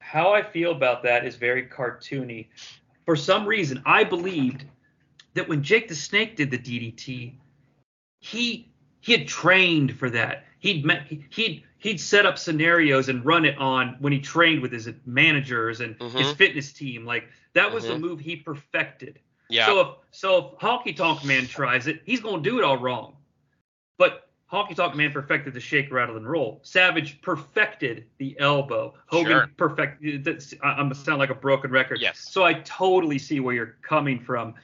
how 0.01 0.33
I 0.33 0.43
feel 0.43 0.73
about 0.73 1.03
that 1.05 1.25
is 1.25 1.37
very 1.37 1.67
cartoony. 1.67 2.49
For 3.05 3.17
some 3.17 3.47
reason, 3.47 3.83
I 3.87 4.05
believed 4.05 4.65
that 5.35 5.49
when 5.49 5.63
Jake 5.63 5.89
the 5.89 5.95
Snake 5.95 6.37
did 6.37 6.51
the 6.51 6.59
DDT, 6.59 7.35
he 8.21 8.74
he 9.05 9.13
had 9.13 9.29
trained 9.29 9.99
for 9.99 10.09
that. 10.09 10.47
He'd 10.61 10.83
met, 10.87 11.07
he'd 11.29 11.63
he'd 11.77 12.01
set 12.01 12.25
up 12.25 12.39
scenarios 12.39 13.11
and 13.11 13.23
run 13.23 13.45
it 13.45 13.59
on 13.59 13.97
when 13.99 14.15
he 14.15 14.19
trained 14.19 14.63
with 14.63 14.73
his 14.73 14.89
managers 15.05 15.81
and 15.83 15.95
his 16.01 16.13
Mhm. 16.15 16.37
fitness 16.37 16.73
team. 16.73 17.05
Like 17.05 17.29
that 17.53 17.71
was 17.71 17.85
the 17.85 17.93
Mhm. 17.93 18.01
move 18.01 18.21
he 18.21 18.37
perfected. 18.37 19.19
Yeah. 19.51 19.67
So 19.67 19.81
if 19.81 19.89
so 20.11 20.39
if 20.55 20.59
Honky 20.61 20.97
Tonk 20.97 21.23
Man 21.23 21.47
tries 21.47 21.87
it, 21.87 22.01
he's 22.07 22.21
gonna 22.21 22.43
do 22.43 22.59
it 22.59 22.65
all 22.65 22.79
wrong. 22.79 23.17
But 23.99 24.31
Honky 24.51 24.75
Tonk 24.75 24.95
Man 24.97 25.13
perfected 25.13 25.53
the 25.53 25.61
shake, 25.61 25.93
rattle, 25.93 26.17
and 26.17 26.27
roll. 26.27 26.61
Savage 26.63 27.21
perfected 27.21 28.07
the 28.17 28.35
elbow. 28.41 28.95
Hogan 29.05 29.33
Sure. 29.33 29.51
perfected. 29.59 30.27
I'm 30.63 30.95
sound 30.95 31.19
like 31.19 31.29
a 31.29 31.35
broken 31.35 31.71
record. 31.71 32.01
Yes. 32.01 32.21
So 32.21 32.43
I 32.43 32.55
totally 32.55 33.19
see 33.19 33.39
where 33.41 33.55
you're 33.55 33.77
coming 33.83 34.19
from. 34.19 34.55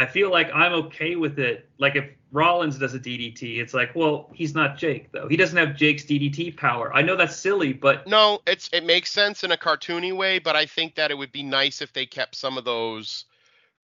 I 0.00 0.06
feel 0.06 0.30
like 0.30 0.50
I'm 0.54 0.72
okay 0.84 1.14
with 1.16 1.38
it. 1.38 1.68
Like 1.76 1.94
if 1.94 2.06
Rollins 2.32 2.78
does 2.78 2.94
a 2.94 2.98
DDT, 2.98 3.58
it's 3.60 3.74
like, 3.74 3.94
well, 3.94 4.30
he's 4.32 4.54
not 4.54 4.78
Jake 4.78 5.12
though. 5.12 5.28
He 5.28 5.36
doesn't 5.36 5.58
have 5.58 5.76
Jake's 5.76 6.04
DDT 6.04 6.56
power. 6.56 6.90
I 6.94 7.02
know 7.02 7.16
that's 7.16 7.36
silly, 7.36 7.74
but 7.74 8.06
No, 8.06 8.40
it's 8.46 8.70
it 8.72 8.84
makes 8.84 9.12
sense 9.12 9.44
in 9.44 9.52
a 9.52 9.58
cartoony 9.58 10.16
way, 10.16 10.38
but 10.38 10.56
I 10.56 10.64
think 10.64 10.94
that 10.94 11.10
it 11.10 11.18
would 11.18 11.32
be 11.32 11.42
nice 11.42 11.82
if 11.82 11.92
they 11.92 12.06
kept 12.06 12.34
some 12.34 12.56
of 12.56 12.64
those 12.64 13.26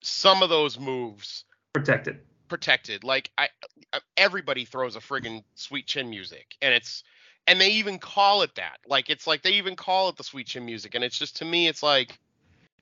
some 0.01 0.43
of 0.43 0.49
those 0.49 0.79
moves 0.79 1.45
protected. 1.75 2.21
protected. 2.49 3.05
Like 3.05 3.31
I, 3.37 3.49
I 3.93 4.01
everybody 4.17 4.65
throws 4.65 4.97
a 4.97 5.01
friggin' 5.01 5.45
sweet 5.55 5.87
chin 5.87 6.09
music, 6.09 6.57
and 6.63 6.73
it's 6.73 7.05
and 7.47 7.61
they 7.61 7.73
even 7.73 7.99
call 7.99 8.41
it 8.41 8.55
that. 8.55 8.79
Like 8.87 9.11
it's 9.11 9.27
like 9.27 9.43
they 9.43 9.53
even 9.53 9.77
call 9.77 10.09
it 10.09 10.17
the 10.17 10.25
sweet 10.25 10.47
chin 10.47 10.65
music, 10.65 10.95
and 10.95 11.05
it's 11.05 11.19
just 11.19 11.37
to 11.39 11.45
me, 11.45 11.69
it's 11.69 11.83
like, 11.83 12.19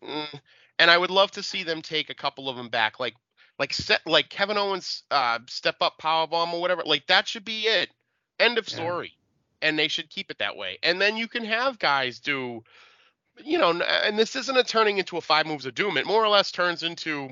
mm, 0.03 0.41
and 0.79 0.91
I 0.91 0.99
would 0.99 1.11
love 1.11 1.33
to 1.33 1.43
see 1.43 1.65
them 1.65 1.83
take 1.83 2.11
a 2.11 2.15
couple 2.15 2.49
of 2.49 2.57
them 2.57 2.69
back, 2.69 3.01
like 3.01 3.15
like 3.59 3.73
set 3.73 4.01
like 4.07 4.29
Kevin 4.29 4.59
Owens 4.59 5.03
uh, 5.11 5.39
step 5.49 5.77
up 5.81 5.99
power 5.99 6.27
bomb 6.27 6.55
or 6.55 6.61
whatever. 6.61 6.83
Like 6.85 7.07
that 7.09 7.29
should 7.29 7.45
be 7.45 7.63
it. 7.63 7.91
End 8.39 8.59
of 8.59 8.69
Yeah. 8.69 8.77
story. 8.77 9.13
And 9.63 9.79
they 9.79 9.89
should 9.89 10.11
keep 10.11 10.31
it 10.31 10.39
that 10.39 10.57
way. 10.57 10.79
And 10.83 11.01
then 11.01 11.17
you 11.17 11.29
can 11.29 11.45
have 11.45 11.79
guys 11.79 12.19
do, 12.19 12.63
you 13.43 13.59
know, 13.59 13.71
and 13.71 14.19
this 14.19 14.37
isn't 14.37 14.57
a 14.57 14.65
turning 14.65 14.99
into 14.99 15.17
a 15.17 15.23
five 15.23 15.47
moves 15.47 15.67
of 15.67 15.75
doom. 15.75 15.97
It 15.97 16.07
more 16.07 16.23
or 16.23 16.29
less 16.29 16.51
turns 16.53 16.83
into 16.83 17.31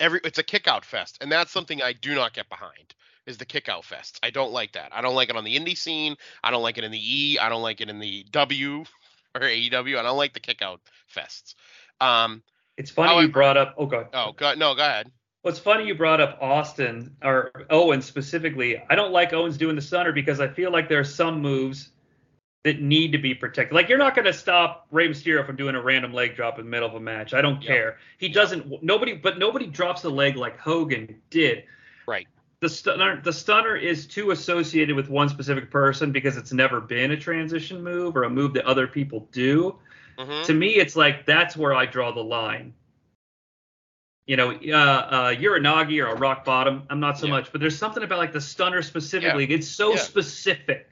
every 0.00 0.20
it's 0.24 0.38
a 0.38 0.42
kick 0.42 0.66
out 0.66 0.84
fest 0.84 1.18
and 1.20 1.30
that's 1.30 1.50
something 1.52 1.82
i 1.82 1.92
do 1.92 2.14
not 2.14 2.32
get 2.34 2.48
behind 2.48 2.94
is 3.26 3.38
the 3.38 3.44
kick 3.44 3.68
out 3.68 3.84
fest 3.84 4.18
i 4.22 4.30
don't 4.30 4.52
like 4.52 4.72
that 4.72 4.88
i 4.92 5.00
don't 5.00 5.14
like 5.14 5.30
it 5.30 5.36
on 5.36 5.44
the 5.44 5.56
indie 5.56 5.76
scene 5.76 6.16
i 6.42 6.50
don't 6.50 6.62
like 6.62 6.78
it 6.78 6.84
in 6.84 6.90
the 6.90 6.98
e 6.98 7.38
i 7.38 7.48
don't 7.48 7.62
like 7.62 7.80
it 7.80 7.88
in 7.88 7.98
the 7.98 8.24
w 8.32 8.84
or 9.34 9.40
aew 9.42 9.98
i 9.98 10.02
don't 10.02 10.16
like 10.16 10.32
the 10.34 10.40
kick 10.40 10.62
out 10.62 10.80
fests 11.14 11.54
um 12.00 12.42
It's 12.76 12.90
funny 12.90 13.08
However- 13.10 13.26
you 13.26 13.32
brought 13.32 13.56
up. 13.56 13.74
Oh, 13.76 13.86
God. 13.86 14.08
oh 14.14 14.32
go, 14.32 14.54
no 14.54 14.74
go 14.74 14.82
ahead 14.82 15.10
Well, 15.44 15.54
funny 15.54 15.86
you 15.86 15.94
brought 15.94 16.20
up 16.20 16.38
Austin 16.40 17.16
or 17.22 17.50
Owens 17.70 18.04
specifically. 18.04 18.82
I 18.88 18.94
don't 18.94 19.12
like 19.12 19.32
Owens 19.32 19.56
doing 19.56 19.76
the 19.76 19.82
stunner 19.82 20.12
because 20.12 20.40
I 20.40 20.48
feel 20.48 20.70
like 20.70 20.88
there 20.88 21.00
are 21.00 21.04
some 21.04 21.40
moves 21.40 21.90
that 22.64 22.80
need 22.80 23.10
to 23.10 23.18
be 23.18 23.34
protected. 23.34 23.74
Like 23.74 23.88
you're 23.88 23.98
not 23.98 24.14
going 24.14 24.24
to 24.26 24.32
stop 24.32 24.86
Rey 24.92 25.08
Mysterio 25.08 25.44
from 25.44 25.56
doing 25.56 25.74
a 25.74 25.82
random 25.82 26.12
leg 26.12 26.36
drop 26.36 26.58
in 26.60 26.64
the 26.64 26.70
middle 26.70 26.88
of 26.88 26.94
a 26.94 27.00
match. 27.00 27.34
I 27.34 27.40
don't 27.42 27.60
Yep. 27.60 27.66
care. 27.66 27.98
He 28.18 28.28
doesn't. 28.28 28.82
Nobody, 28.84 29.14
but 29.14 29.36
nobody 29.38 29.66
drops 29.66 30.04
a 30.04 30.08
leg 30.08 30.36
like 30.36 30.58
Hogan 30.60 31.20
did. 31.30 31.64
Right. 32.06 32.28
The 32.60 32.68
stunner, 32.68 33.20
the 33.20 33.32
stunner 33.32 33.74
is 33.74 34.06
too 34.06 34.30
associated 34.30 34.94
with 34.94 35.10
one 35.10 35.28
specific 35.28 35.72
person 35.72 36.12
because 36.12 36.36
it's 36.36 36.52
never 36.52 36.80
been 36.80 37.10
a 37.10 37.16
transition 37.16 37.82
move 37.82 38.16
or 38.16 38.22
a 38.22 38.30
move 38.30 38.54
that 38.54 38.64
other 38.64 38.86
people 38.86 39.28
do 39.32 39.76
Mhm. 40.18 40.44
to 40.46 40.54
me 40.54 40.74
it's 40.76 40.96
like 40.96 41.26
that's 41.26 41.56
where 41.56 41.74
i 41.74 41.86
draw 41.86 42.12
the 42.12 42.22
line 42.22 42.74
you 44.26 44.36
know 44.36 44.50
uh 44.52 44.76
uh 44.76 45.34
uranage 45.34 45.98
or 46.02 46.06
a 46.08 46.14
rock 46.16 46.44
bottom 46.44 46.84
i'm 46.90 47.00
not 47.00 47.18
so 47.18 47.26
Yeah. 47.26 47.32
much 47.32 47.52
but 47.52 47.60
there's 47.60 47.78
something 47.78 48.02
about 48.02 48.18
like 48.18 48.32
the 48.32 48.40
stunner 48.40 48.82
specifically 48.82 49.44
it's 49.52 49.68
so 49.68 49.90
Yeah. 49.90 49.96
specific 49.98 50.88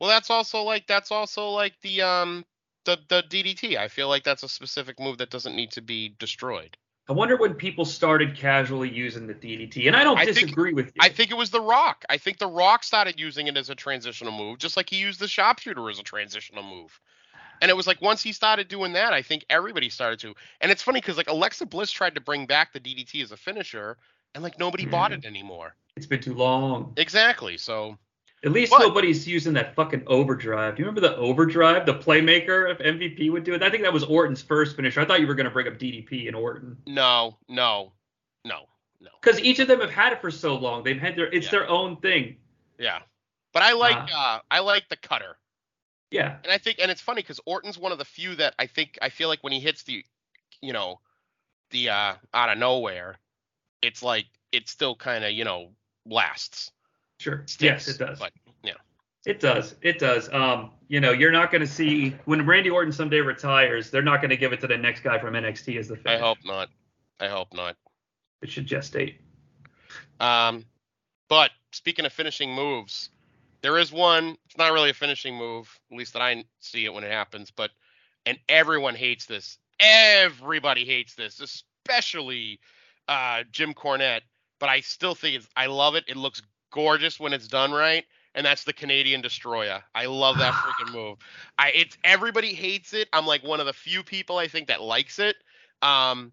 well 0.00 0.10
that's 0.10 0.30
also 0.30 0.62
like 0.62 0.86
that's 0.86 1.10
also 1.12 1.50
like 1.50 1.74
the 1.82 2.02
um 2.02 2.44
the 2.84 2.98
the 3.08 3.22
ddt 3.28 3.76
i 3.76 3.88
feel 3.88 4.08
like 4.08 4.24
that's 4.24 4.42
a 4.42 4.48
specific 4.48 4.98
move 4.98 5.18
that 5.18 5.30
doesn't 5.30 5.54
need 5.54 5.70
to 5.72 5.80
be 5.82 6.14
destroyed 6.18 6.76
i 7.08 7.12
wonder 7.12 7.36
when 7.36 7.54
people 7.54 7.84
started 7.84 8.34
casually 8.36 8.88
using 8.90 9.28
the 9.28 9.34
ddt 9.34 9.86
and 9.86 9.94
i 9.94 10.02
don't 10.02 10.18
I 10.18 10.24
think- 10.24 10.38
disagree 10.38 10.72
with 10.72 10.86
you 10.86 10.92
I 11.00 11.08
think 11.10 11.30
it 11.30 11.36
was 11.36 11.50
The 11.50 11.60
Rock. 11.60 12.04
I 12.10 12.18
think 12.18 12.38
The 12.38 12.46
Rock 12.48 12.82
started 12.84 13.20
using 13.20 13.46
it 13.46 13.56
as 13.56 13.70
a 13.70 13.74
transitional 13.74 14.32
move, 14.32 14.58
just 14.58 14.76
like 14.76 14.90
he 14.90 14.96
used 14.96 15.20
the 15.20 15.28
sharpshooter 15.28 15.88
as 15.90 15.98
a 15.98 16.02
transitional 16.02 16.62
move. 16.62 17.00
And 17.62 17.70
it 17.70 17.74
was 17.74 17.86
like 17.86 18.02
once 18.02 18.22
he 18.22 18.32
started 18.32 18.66
doing 18.66 18.92
that, 18.94 19.12
I 19.14 19.22
think 19.22 19.46
everybody 19.48 19.88
started 19.88 20.18
to. 20.20 20.34
And 20.60 20.70
it's 20.72 20.82
funny 20.82 21.00
because 21.00 21.16
like 21.16 21.30
Alexa 21.30 21.64
Bliss 21.64 21.92
tried 21.92 22.16
to 22.16 22.20
bring 22.20 22.44
back 22.44 22.72
the 22.72 22.80
DDT 22.80 23.22
as 23.22 23.30
a 23.30 23.36
finisher, 23.36 23.96
and 24.34 24.42
like 24.42 24.58
nobody 24.58 24.84
bought 24.84 25.12
Mhm. 25.12 25.18
it 25.18 25.24
anymore. 25.24 25.76
it's 25.94 26.06
been 26.06 26.20
too 26.22 26.32
long 26.34 26.92
Exactly. 26.96 27.56
So 27.58 27.96
At 28.44 28.50
least 28.50 28.72
But- 28.72 28.80
nobody's 28.80 29.28
using 29.28 29.52
that 29.52 29.76
fucking 29.76 30.02
overdrive. 30.08 30.74
Do 30.74 30.80
you 30.82 30.86
remember 30.88 31.06
the 31.06 31.14
overdrive? 31.16 31.86
The 31.86 31.94
playmaker 31.94 32.68
of 32.68 32.78
MVP 32.80 33.30
would 33.30 33.44
do 33.44 33.54
it. 33.54 33.62
I 33.62 33.70
think 33.70 33.84
that 33.84 33.92
was 33.92 34.02
Orton's 34.02 34.42
first 34.42 34.74
finisher. 34.74 35.00
I 35.00 35.04
thought 35.04 35.20
you 35.20 35.28
were 35.28 35.36
going 35.36 35.44
to 35.44 35.50
bring 35.52 35.68
up 35.68 35.78
DDP 35.78 36.26
and 36.26 36.34
Orton 36.34 36.76
No, 36.88 37.38
no, 37.48 37.92
no, 38.44 38.68
no. 39.00 39.10
because 39.20 39.38
each 39.38 39.60
of 39.60 39.68
them 39.68 39.80
have 39.80 39.92
had 39.92 40.12
it 40.12 40.20
for 40.20 40.32
so 40.32 40.56
long. 40.56 40.82
They've 40.82 40.98
had 41.00 41.14
their 41.14 41.26
it's 41.32 41.44
Yeah. 41.46 41.50
their 41.52 41.68
own 41.68 41.98
thing. 41.98 42.36
Yeah. 42.80 43.02
But 43.52 43.62
I 43.62 43.74
like 43.74 43.96
Ah. 44.10 44.38
uh 44.38 44.40
I 44.50 44.58
like 44.58 44.88
the 44.88 44.96
cutter. 44.96 45.38
Yeah, 46.12 46.36
And 46.44 46.52
I 46.52 46.58
think 46.58 46.78
and 46.78 46.90
it's 46.90 47.00
funny 47.00 47.22
because 47.22 47.40
Orton's 47.46 47.78
one 47.78 47.90
of 47.90 47.98
the 47.98 48.04
few 48.04 48.34
that 48.36 48.54
I 48.58 48.66
think 48.66 48.98
I 49.00 49.08
feel 49.08 49.28
like 49.28 49.42
when 49.42 49.52
he 49.52 49.60
hits 49.60 49.82
the 49.84 50.04
you 50.60 50.72
know, 50.72 51.00
the 51.70 51.88
uh 51.88 52.14
out 52.34 52.50
of 52.50 52.58
nowhere, 52.58 53.16
it's 53.80 54.02
like 54.02 54.26
it 54.52 54.68
still 54.68 54.94
kinda, 54.94 55.30
you 55.30 55.44
know, 55.44 55.70
lasts. 56.06 56.70
sure. 57.18 57.44
Sticks, 57.46 57.86
yes, 57.86 57.88
it 57.88 57.98
does. 57.98 58.18
But 58.18 58.32
yeah. 58.62 58.74
It 59.24 59.40
does. 59.40 59.76
It 59.82 59.98
does. 59.98 60.32
Um, 60.32 60.72
you 60.88 61.00
know, 61.00 61.12
you're 61.12 61.30
not 61.32 61.52
going 61.52 61.60
to 61.60 61.66
see 61.66 62.10
when 62.24 62.44
Randy 62.44 62.70
Orton 62.70 62.92
someday 62.92 63.20
retires. 63.20 63.88
They're 63.88 64.02
not 64.02 64.20
going 64.20 64.30
to 64.30 64.36
give 64.36 64.52
it 64.52 64.60
to 64.62 64.66
the 64.66 64.76
next 64.76 65.00
guy 65.00 65.18
from 65.18 65.34
NXT 65.34 65.78
as 65.78 65.88
the 65.88 65.98
I 66.04 66.18
hope 66.18 66.38
not. 66.44 66.68
I 67.20 67.28
hope 67.28 67.54
not. 67.54 67.76
it 68.42 68.50
should 68.50 68.66
gestate. 68.66 69.14
Um, 70.18 70.64
but 71.28 71.52
speaking 71.70 72.04
of 72.04 72.12
finishing 72.12 72.52
moves, 72.52 73.10
there 73.62 73.78
is 73.78 73.92
one. 73.92 74.36
It's 74.46 74.58
not 74.58 74.72
really 74.72 74.90
a 74.90 74.94
finishing 74.94 75.36
move, 75.36 75.78
at 75.90 75.96
least 75.96 76.12
that 76.12 76.22
I 76.22 76.44
see 76.60 76.84
it 76.84 76.92
when 76.92 77.04
it 77.04 77.10
happens. 77.10 77.50
But 77.50 77.70
and 78.26 78.38
everyone 78.48 78.94
hates 78.94 79.26
this. 79.26 79.58
Everybody 79.80 80.84
hates 80.84 81.14
this, 81.14 81.40
especially 81.40 82.60
uh, 83.08 83.44
Jim 83.50 83.74
Cornette. 83.74 84.22
But 84.58 84.68
I 84.68 84.80
still 84.80 85.14
think 85.14 85.36
it's. 85.36 85.48
I 85.56 85.66
love 85.66 85.94
it. 85.94 86.04
It 86.06 86.16
looks 86.16 86.42
gorgeous 86.72 87.18
when 87.18 87.32
it's 87.32 87.48
done 87.48 87.72
right. 87.72 88.04
And 88.34 88.46
that's 88.46 88.64
the 88.64 88.72
Canadian 88.72 89.20
Destroyer. 89.20 89.82
I 89.94 90.06
love 90.06 90.38
that 90.38 90.54
freaking 90.54 90.92
move. 90.92 91.18
I 91.58 91.70
it's 91.70 91.96
everybody 92.04 92.54
hates 92.54 92.94
it. 92.94 93.08
I'm 93.12 93.26
like 93.26 93.44
one 93.44 93.60
of 93.60 93.66
the 93.66 93.72
few 93.72 94.02
people 94.02 94.38
I 94.38 94.48
think 94.48 94.68
that 94.68 94.80
likes 94.80 95.18
it. 95.18 95.36
Um, 95.82 96.32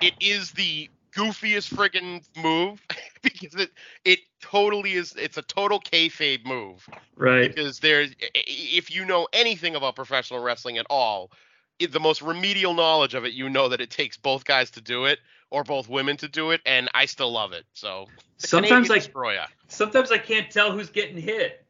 it 0.00 0.14
is 0.20 0.52
the 0.52 0.88
goofiest 1.12 1.72
friggin' 1.74 2.24
move 2.42 2.80
because 3.22 3.54
it 3.54 3.70
it 4.04 4.20
totally 4.40 4.94
is. 4.94 5.14
It's 5.16 5.36
a 5.36 5.42
total 5.42 5.80
kayfabe 5.80 6.44
move 6.44 6.88
Right. 7.16 7.48
because 7.54 7.80
there's 7.80 8.14
if 8.34 8.94
you 8.94 9.04
know 9.04 9.28
anything 9.32 9.76
about 9.76 9.96
professional 9.96 10.40
wrestling 10.42 10.78
at 10.78 10.86
all, 10.90 11.30
the 11.78 12.00
most 12.00 12.22
remedial 12.22 12.74
knowledge 12.74 13.14
of 13.14 13.24
it, 13.24 13.32
you 13.32 13.48
know 13.48 13.68
that 13.68 13.80
it 13.80 13.90
takes 13.90 14.16
both 14.16 14.44
guys 14.44 14.70
to 14.72 14.80
do 14.80 15.06
it 15.06 15.18
or 15.50 15.64
both 15.64 15.88
women 15.88 16.16
to 16.18 16.28
do 16.28 16.50
it, 16.50 16.60
and 16.64 16.88
I 16.94 17.06
still 17.06 17.32
love 17.32 17.52
it. 17.52 17.64
So 17.72 18.06
Sometimes 18.38 18.88
Canadian 18.88 19.12
I 19.32 19.46
sometimes 19.68 20.10
I 20.10 20.18
can't 20.18 20.50
tell 20.50 20.72
who's 20.72 20.90
getting 20.90 21.16
hit. 21.16 21.64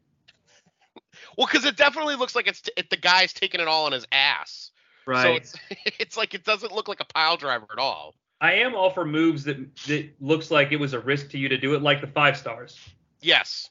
Well, 1.37 1.47
because 1.47 1.65
it 1.65 1.77
definitely 1.77 2.15
looks 2.15 2.35
like 2.35 2.47
it's 2.47 2.61
it, 2.77 2.89
the 2.89 2.97
guy's 2.97 3.33
taking 3.33 3.61
it 3.61 3.67
all 3.67 3.85
on 3.85 3.91
his 3.91 4.05
ass. 4.11 4.71
Right. 5.05 5.23
So 5.23 5.35
it's 5.35 5.55
it's 5.99 6.17
like 6.17 6.33
it 6.33 6.43
doesn't 6.43 6.71
look 6.71 6.87
like 6.87 6.99
a 6.99 7.05
pile 7.05 7.37
driver 7.37 7.67
at 7.71 7.79
all. 7.79 8.15
I 8.41 8.53
am 8.53 8.73
all 8.73 8.89
for 8.89 9.05
moves 9.05 9.43
that 9.43 9.75
that 9.85 10.09
looks 10.19 10.49
like 10.49 10.71
it 10.71 10.77
was 10.77 10.93
a 10.93 10.99
risk 10.99 11.29
to 11.29 11.37
you 11.37 11.47
to 11.47 11.57
do 11.57 11.75
it, 11.75 11.83
like 11.83 12.01
the 12.01 12.07
five 12.07 12.35
stars. 12.35 12.77
Yes, 13.21 13.69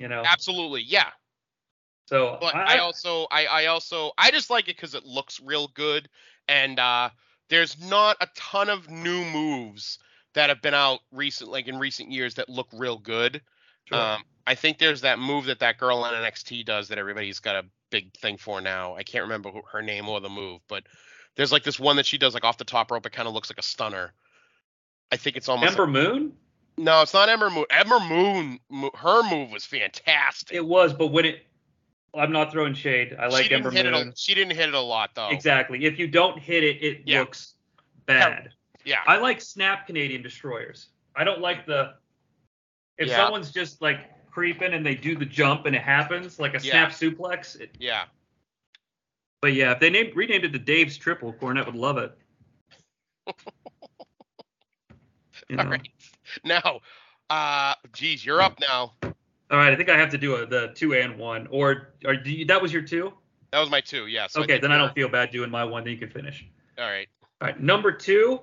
You 0.00 0.08
know. 0.08 0.24
absolutely, 0.26 0.82
yeah. 0.82 1.10
So 2.06 2.36
But 2.40 2.54
I, 2.54 2.76
I, 2.76 2.78
also 2.78 3.26
I 3.30 3.46
I 3.46 3.66
also 3.66 4.10
I 4.18 4.30
just 4.32 4.50
like 4.50 4.68
it 4.68 4.76
because 4.76 4.94
it 4.94 5.04
looks 5.04 5.40
real 5.40 5.68
good 5.68 6.08
and 6.48 6.78
uh 6.80 7.10
there's 7.48 7.78
not 7.88 8.16
a 8.20 8.28
ton 8.34 8.68
of 8.68 8.90
new 8.90 9.24
moves 9.24 9.98
that 10.34 10.48
have 10.48 10.60
been 10.62 10.74
out 10.74 11.00
recent 11.12 11.50
like 11.50 11.68
in 11.68 11.78
recent 11.78 12.10
years 12.10 12.34
that 12.34 12.48
look 12.48 12.68
real 12.72 12.98
good. 12.98 13.40
Sure. 13.84 13.98
Um, 13.98 14.22
I 14.46 14.54
think 14.54 14.78
there's 14.78 15.02
that 15.02 15.18
move 15.18 15.46
that 15.46 15.60
that 15.60 15.78
girl 15.78 15.98
on 15.98 16.14
NXT 16.14 16.64
does 16.64 16.88
that 16.88 16.98
everybody's 16.98 17.40
got 17.40 17.56
a 17.56 17.68
big 17.90 18.14
thing 18.14 18.36
for 18.36 18.60
now. 18.60 18.96
I 18.96 19.02
can't 19.02 19.24
remember 19.24 19.50
who, 19.50 19.62
her 19.72 19.82
name 19.82 20.08
or 20.08 20.20
the 20.20 20.28
move, 20.28 20.60
but 20.68 20.84
there's 21.38 21.52
like 21.52 21.62
this 21.62 21.78
one 21.78 21.96
that 21.96 22.04
she 22.04 22.18
does 22.18 22.34
like 22.34 22.42
off 22.44 22.58
the 22.58 22.64
top 22.64 22.90
rope. 22.90 23.06
It 23.06 23.12
kind 23.12 23.28
of 23.28 23.32
looks 23.32 23.48
like 23.48 23.58
a 23.58 23.62
stunner. 23.62 24.12
I 25.12 25.16
think 25.16 25.36
it's 25.36 25.48
almost 25.48 25.70
Ember 25.70 25.86
Moon. 25.86 26.32
no, 26.76 27.00
it's 27.00 27.14
not 27.14 27.28
Ember 27.28 27.48
Moon. 27.48 27.64
Ember 27.70 28.00
Moon, 28.00 28.58
her 28.96 29.22
move 29.30 29.52
was 29.52 29.64
fantastic. 29.64 30.54
It 30.54 30.66
was, 30.66 30.92
but 30.92 31.06
when 31.06 31.24
it, 31.24 31.46
I'm 32.12 32.32
not 32.32 32.50
throwing 32.50 32.74
shade. 32.74 33.16
I 33.18 33.28
like 33.28 33.50
Ember. 33.52 33.70
Moon. 33.70 33.86
A, 33.94 34.12
she 34.16 34.34
didn't 34.34 34.56
hit 34.56 34.68
it 34.68 34.74
a 34.74 34.80
lot 34.80 35.10
though. 35.14 35.28
Exactly. 35.30 35.84
If 35.84 35.96
you 35.98 36.08
don't 36.08 36.40
hit 36.40 36.64
it, 36.64 36.82
it 36.82 37.02
Yeah. 37.06 37.20
looks 37.20 37.54
bad. 38.04 38.50
Yeah. 38.84 38.98
I 39.06 39.18
like 39.18 39.40
snap 39.40 39.86
Canadian 39.86 40.22
destroyers. 40.22 40.88
I 41.14 41.22
don't 41.22 41.40
like 41.40 41.66
the 41.66 41.94
if 42.98 43.06
Yeah. 43.06 43.16
someone's 43.16 43.52
just 43.52 43.80
like 43.80 44.00
creeping 44.28 44.72
and 44.74 44.84
they 44.84 44.96
do 44.96 45.16
the 45.16 45.24
jump 45.24 45.66
and 45.66 45.76
it 45.76 45.82
happens 45.82 46.40
like 46.40 46.54
a 46.54 46.60
snap 46.60 46.90
suplex. 46.90 47.58
It, 47.60 47.70
yeah. 47.78 48.06
But 49.40 49.54
yeah, 49.54 49.72
if 49.72 49.80
they 49.80 49.90
named 49.90 50.14
renamed 50.14 50.44
it 50.44 50.52
to 50.52 50.58
Dave's 50.58 50.96
Triple, 50.96 51.32
Cornette 51.32 51.66
would 51.66 51.76
love 51.76 51.98
it. 51.98 52.16
You 55.48 55.56
know? 55.56 55.62
All 55.62 55.68
right. 55.70 55.88
Now, 56.44 56.80
uh, 57.30 57.74
geez, 57.92 58.24
you're 58.24 58.42
up 58.42 58.58
now. 58.60 58.92
All 59.50 59.56
right, 59.56 59.72
I 59.72 59.76
think 59.76 59.88
I 59.88 59.96
have 59.96 60.10
to 60.10 60.18
do 60.18 60.36
a, 60.36 60.46
the 60.46 60.72
two 60.74 60.94
and 60.94 61.18
one, 61.18 61.46
or 61.50 61.94
or 62.04 62.16
do 62.16 62.30
you, 62.30 62.44
that 62.46 62.60
was 62.60 62.72
your 62.72 62.82
two? 62.82 63.12
That 63.52 63.60
was 63.60 63.70
my 63.70 63.80
two. 63.80 64.06
Yeah. 64.06 64.26
So 64.26 64.40
okay, 64.40 64.54
think 64.54 64.62
then 64.62 64.72
I 64.72 64.78
don't 64.78 64.94
feel 64.94 65.08
bad 65.08 65.30
doing 65.30 65.50
my 65.50 65.64
one. 65.64 65.84
Then 65.84 65.94
you 65.94 65.98
can 65.98 66.10
finish. 66.10 66.46
All 66.78 66.84
right. 66.84 67.08
All 67.40 67.48
right, 67.48 67.60
number 67.60 67.92
two. 67.92 68.40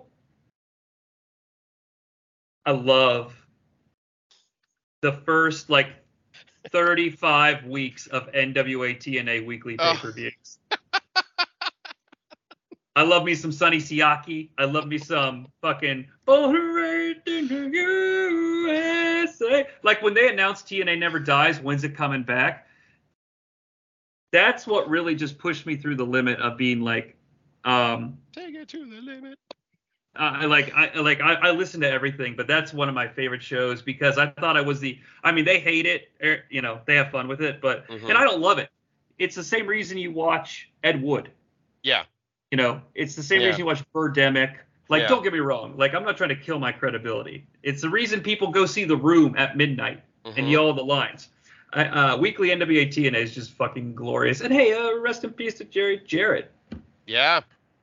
I 2.65 2.71
love 2.71 3.35
the 5.01 5.11
first 5.11 5.69
like 5.69 5.89
35 6.71 7.65
weeks 7.65 8.07
of 8.07 8.31
NWA 8.31 8.97
TNA 8.97 9.45
weekly 9.45 9.77
pay 9.77 9.95
per 9.97 10.11
views. 10.11 10.57
I 12.95 13.03
love 13.03 13.25
me 13.25 13.35
some 13.35 13.51
Sonny 13.51 13.77
Siaki. 13.77 14.49
I 14.57 14.63
love 14.65 14.87
me 14.87 14.97
some 14.97 15.47
fucking 15.61 16.07
Born 16.25 16.55
and 16.55 16.73
Raised 16.75 17.27
in 17.27 17.47
the 17.47 17.69
USA. 19.27 19.67
Like 19.83 20.01
when 20.01 20.13
they 20.13 20.29
announced 20.29 20.67
TNA 20.67 20.97
Never 20.99 21.19
Dies, 21.19 21.59
when's 21.59 21.83
it 21.83 21.95
coming 21.95 22.23
back? 22.23 22.67
That's 24.31 24.65
what 24.65 24.89
really 24.89 25.15
just 25.15 25.37
pushed 25.37 25.65
me 25.65 25.75
through 25.75 25.95
the 25.95 26.05
limit 26.05 26.39
of 26.39 26.57
being 26.57 26.81
like, 26.81 27.17
um, 27.65 28.17
Take 28.33 28.55
it 28.55 28.69
to 28.69 28.85
the 28.85 29.01
limit. 29.01 29.37
I 30.17 30.45
like 30.45 30.73
I 30.73 30.97
like 30.99 31.19
I, 31.19 31.33
I 31.33 31.51
listen 31.51 31.81
to 31.81 31.89
everything, 31.89 32.35
but 32.37 32.47
that's 32.47 32.73
one 32.73 32.87
of 32.87 32.95
my 32.95 33.07
favorite 33.07 33.43
shows 33.43 33.81
because 33.81 34.17
I 34.17 34.27
thought 34.27 34.55
I 34.55 34.61
was 34.61 34.79
the. 34.79 34.97
I 35.25 35.33
mean, 35.33 35.43
they 35.43 35.59
hate 35.59 35.85
it, 35.85 36.09
er, 36.23 36.43
you 36.49 36.61
know, 36.61 36.79
they 36.85 36.95
have 36.95 37.11
fun 37.11 37.27
with 37.27 37.41
it, 37.41 37.59
but 37.59 37.85
Mhm. 37.89 38.09
and 38.09 38.17
I 38.17 38.23
don't 38.23 38.39
love 38.39 38.57
it. 38.57 38.69
It's 39.17 39.35
the 39.35 39.43
same 39.43 39.67
reason 39.67 39.97
you 39.97 40.13
watch 40.13 40.71
Ed 40.83 41.01
Wood. 41.01 41.31
Yeah. 41.83 42.03
You 42.55 42.61
know, 42.61 42.81
it's 42.93 43.15
the 43.17 43.21
same 43.21 43.41
Yeah. 43.41 43.47
reason 43.47 43.59
you 43.59 43.65
watch 43.65 43.83
Birdemic. 43.93 44.59
Like, 44.87 45.01
Yeah. 45.01 45.07
don't 45.09 45.23
get 45.23 45.33
me 45.33 45.39
wrong. 45.39 45.75
Like, 45.75 45.93
I'm 45.93 46.05
not 46.05 46.15
trying 46.15 46.29
to 46.29 46.37
kill 46.37 46.57
my 46.57 46.71
credibility. 46.71 47.45
It's 47.63 47.81
the 47.81 47.89
reason 47.89 48.21
people 48.21 48.47
go 48.47 48.65
see 48.65 48.85
The 48.85 48.95
Room 48.95 49.35
at 49.37 49.57
midnight 49.57 50.01
and 50.23 50.33
Mhm. 50.37 50.49
yell 50.51 50.71
the 50.71 50.81
lines. 50.85 51.27
I, 51.73 51.83
uh, 51.87 52.15
weekly 52.15 52.51
NWA 52.51 52.85
TNA 52.85 53.19
is 53.19 53.35
just 53.35 53.51
fucking 53.51 53.93
glorious. 53.93 54.39
And 54.39 54.53
hey, 54.53 54.71
uh, 54.71 54.93
rest 54.99 55.25
in 55.25 55.33
peace 55.33 55.55
to 55.55 55.65
Jerry 55.65 55.97
Jarrett. 55.97 56.49
Yeah. 57.05 57.41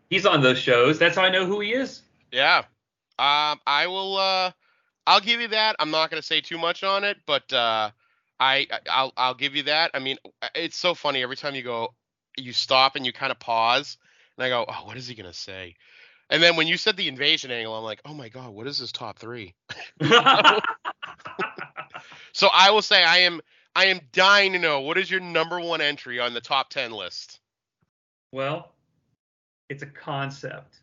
He's 0.08 0.24
on 0.24 0.40
those 0.40 0.58
shows. 0.58 0.98
That's 0.98 1.16
how 1.16 1.22
I 1.24 1.28
know 1.28 1.44
who 1.44 1.60
he 1.60 1.74
is. 1.74 2.00
Yeah. 2.30 2.60
Um, 3.18 3.60
I 3.66 3.86
will. 3.88 4.16
Uh, 4.16 4.52
I'll 5.06 5.20
give 5.20 5.42
you 5.42 5.48
that. 5.48 5.76
I'm 5.80 5.90
not 5.90 6.08
gonna 6.08 6.22
say 6.22 6.40
too 6.40 6.56
much 6.56 6.82
on 6.82 7.04
it, 7.04 7.18
but 7.26 7.52
uh, 7.52 7.90
I 8.40 8.66
I'll 8.88 9.12
I'll 9.18 9.34
give 9.34 9.54
you 9.54 9.64
that. 9.64 9.90
I 9.92 9.98
mean, 9.98 10.16
it's 10.54 10.78
so 10.78 10.94
funny 10.94 11.22
every 11.22 11.36
time 11.36 11.54
you 11.54 11.62
go, 11.62 11.92
you 12.38 12.54
stop 12.54 12.96
and 12.96 13.04
you 13.04 13.12
kind 13.12 13.30
of 13.32 13.38
pause, 13.38 13.98
and 14.42 14.52
I 14.52 14.56
go, 14.56 14.64
oh, 14.68 14.86
what 14.86 14.96
is 14.96 15.06
he 15.06 15.14
gonna 15.14 15.32
say? 15.32 15.74
And 16.30 16.42
then 16.42 16.56
when 16.56 16.66
you 16.66 16.76
said 16.76 16.96
the 16.96 17.08
invasion 17.08 17.50
angle, 17.50 17.76
I'm 17.76 17.84
like, 17.84 18.00
oh 18.04 18.14
my 18.14 18.28
god, 18.28 18.50
what 18.50 18.66
is 18.66 18.78
his 18.78 18.92
top 18.92 19.18
three? 19.18 19.54
So 22.32 22.48
I 22.52 22.70
will 22.70 22.82
say 22.82 23.04
I 23.04 23.18
am 23.18 23.40
I 23.76 23.86
am 23.86 24.00
dying 24.12 24.52
to 24.52 24.58
know 24.58 24.80
what 24.80 24.98
is 24.98 25.10
your 25.10 25.20
number 25.20 25.60
one 25.60 25.80
entry 25.80 26.18
on 26.18 26.34
the 26.34 26.40
top 26.40 26.70
ten 26.70 26.92
list. 26.92 27.40
Well, 28.32 28.72
it's 29.68 29.82
a 29.82 29.86
concept, 29.86 30.80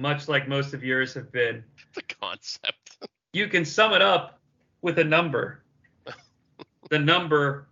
much 0.00 0.28
like 0.28 0.48
most 0.48 0.74
of 0.74 0.82
yours 0.84 1.14
have 1.14 1.30
been. 1.32 1.64
The 1.94 2.02
concept. 2.20 2.98
You 3.32 3.48
can 3.48 3.64
sum 3.64 3.92
it 3.92 4.00
up 4.00 4.38
with 4.80 5.00
a 5.00 5.02
number. 5.02 5.64
the 6.88 7.00
number 7.00 7.66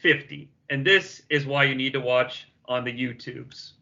50. 0.00 0.48
And 0.70 0.84
this 0.84 1.22
is 1.30 1.46
why 1.46 1.62
you 1.62 1.76
need 1.76 1.92
to 1.92 2.00
watch 2.00 2.48
on 2.66 2.82
the 2.82 2.92
YouTubes. 2.92 3.74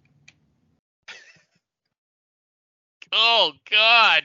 Oh 3.12 3.52
God, 3.70 4.22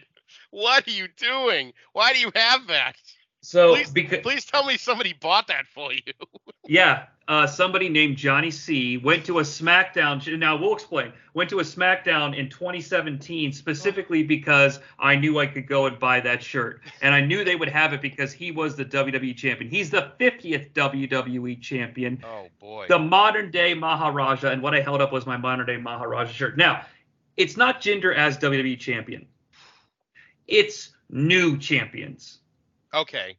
what 0.52 0.88
are 0.88 0.92
you 0.92 1.08
doing? 1.18 1.74
Why 1.94 2.14
do 2.14 2.20
you 2.20 2.32
have 2.36 2.68
that? 2.68 2.96
So, 3.42 3.76
Please, 3.76 3.92
because 3.92 4.20
please 4.20 4.46
tell 4.46 4.66
me 4.66 4.76
somebody 4.76 5.14
bought 5.14 5.48
that 5.48 5.68
for 5.68 5.94
you. 5.94 6.02
yeah, 6.68 7.06
uh, 7.28 7.46
somebody 7.46 7.90
named 7.90 8.18
Jonnie 8.18 8.52
Sea 8.52 8.98
went 8.98 9.26
to 9.26 9.38
a 9.38 9.44
SmackDown. 9.44 10.40
Now 10.40 10.56
we'll 10.56 10.74
explain. 10.74 11.14
Went 11.36 11.52
to 11.52 11.60
a 11.60 11.64
SmackDown 11.64 12.36
in 12.36 12.50
2017 12.50 13.52
specifically 13.54 14.24
because 14.24 14.80
I 14.98 15.16
knew 15.16 15.40
I 15.40 15.46
could 15.46 15.68
go 15.68 15.86
and 15.86 16.00
buy 16.00 16.22
that 16.22 16.42
shirt, 16.42 16.82
and 17.02 17.14
I 17.14 17.22
knew 17.22 17.44
they 17.44 17.56
would 17.56 17.70
have 17.70 17.94
it 17.94 18.02
because 18.02 18.34
he 18.34 18.50
was 18.50 18.76
the 18.76 18.86
WWE 18.86 19.36
champion. 19.36 19.70
He's 19.70 19.92
the 19.92 20.14
50th 20.20 20.72
WWE 20.72 21.62
champion. 21.62 22.24
Oh 22.24 22.48
boy. 22.60 22.86
The 22.90 22.98
modern 22.98 23.52
day 23.52 23.76
Maharaja, 23.76 24.50
and 24.50 24.62
what 24.64 24.74
I 24.74 24.82
held 24.82 25.02
up 25.02 25.12
was 25.12 25.28
my 25.28 25.38
modern 25.38 25.68
day 25.68 25.78
Maharaja 25.78 26.32
shirt. 26.32 26.58
Now, 26.58 26.86
it's 27.38 27.58
not 27.58 27.82
Jinder 27.82 28.16
as 28.16 28.38
WWE 28.38 28.80
champion. 28.80 29.28
It's 30.48 30.92
new 31.10 31.58
champions. 31.58 32.40
Okay. 32.94 33.38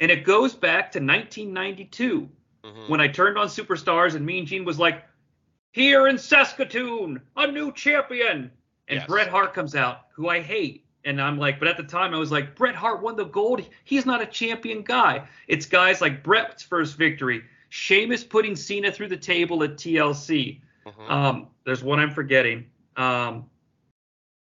And 0.00 0.10
it 0.10 0.24
goes 0.24 0.54
back 0.54 0.92
to 0.92 1.00
1992 1.00 2.30
Mhm. 2.64 2.88
when 2.88 3.00
I 3.00 3.08
turned 3.08 3.38
on 3.38 3.46
Superstars 3.48 4.14
and 4.14 4.24
Mean 4.26 4.46
Gene 4.46 4.64
was 4.64 4.78
like, 4.78 5.04
here 5.72 6.08
in 6.08 6.18
Saskatoon, 6.18 7.20
a 7.36 7.46
new 7.50 7.72
champion. 7.72 8.50
And 8.88 9.00
Yes. 9.00 9.06
Bret 9.06 9.28
Hart 9.28 9.52
comes 9.54 9.74
out, 9.74 10.06
who 10.14 10.28
I 10.28 10.40
hate. 10.40 10.84
And 11.04 11.20
I'm 11.20 11.38
like, 11.38 11.58
but 11.58 11.68
at 11.68 11.76
the 11.76 11.82
time 11.84 12.14
I 12.14 12.18
was 12.18 12.32
like, 12.32 12.56
Bret 12.56 12.74
Hart 12.74 13.02
won 13.02 13.16
the 13.16 13.24
gold. 13.24 13.62
He's 13.84 14.04
not 14.06 14.20
a 14.22 14.26
champion 14.26 14.82
guy. 14.82 15.28
It's 15.46 15.66
guys 15.66 16.00
like 16.00 16.22
Bret's 16.22 16.62
first 16.62 16.96
victory, 16.96 17.44
Sheamus 17.68 18.24
putting 18.24 18.56
Cena 18.56 18.90
through 18.90 19.08
the 19.08 19.16
table 19.16 19.62
at 19.62 19.76
TLC. 19.76 20.60
Mhm. 20.86 21.10
Um, 21.10 21.46
there's 21.64 21.82
one 21.84 22.00
I'm 22.00 22.10
forgetting. 22.10 22.68
Um, 22.98 23.48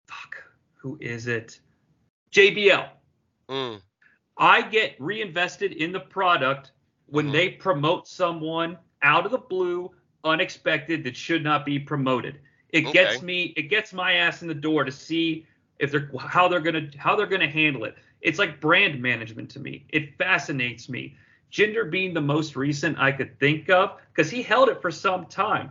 fuck, 0.06 0.36
who 0.74 0.98
is 1.00 1.26
it? 1.26 1.58
JBL. 2.30 2.88
Mm. 3.48 3.80
I 4.38 4.62
get 4.62 4.94
reinvested 5.00 5.72
in 5.72 5.90
the 5.92 6.00
product 6.00 6.72
when 7.06 7.28
Mhm. 7.28 7.32
they 7.32 7.48
promote 7.50 8.06
someone 8.06 8.78
out 9.02 9.24
of 9.26 9.32
the 9.32 9.38
blue, 9.38 9.90
unexpected 10.24 11.02
that 11.04 11.16
should 11.16 11.42
not 11.42 11.64
be 11.64 11.78
promoted. 11.78 12.40
It 12.68 12.84
Okay. 12.86 12.92
gets 12.92 13.22
me, 13.22 13.54
it 13.56 13.64
gets 13.64 13.92
my 13.92 14.12
ass 14.14 14.42
in 14.42 14.48
the 14.48 14.54
door 14.54 14.84
to 14.84 14.92
see 14.92 15.46
if 15.78 15.90
they're 15.90 16.10
how 16.18 16.46
they're 16.46 16.60
gonna 16.60 16.88
how 16.96 17.16
they're 17.16 17.26
gonna 17.26 17.48
handle 17.50 17.84
it. 17.84 17.96
It's 18.20 18.38
like 18.38 18.60
brand 18.60 19.00
management 19.02 19.50
to 19.50 19.60
me. 19.60 19.84
It 19.88 20.16
fascinates 20.16 20.88
me. 20.88 21.16
Jinder 21.50 21.90
being 21.90 22.14
the 22.14 22.20
most 22.20 22.54
recent 22.56 22.98
I 22.98 23.12
could 23.12 23.38
think 23.38 23.68
of 23.68 24.00
because 24.14 24.30
he 24.30 24.42
held 24.42 24.68
it 24.68 24.80
for 24.80 24.90
some 24.90 25.26
time. 25.26 25.70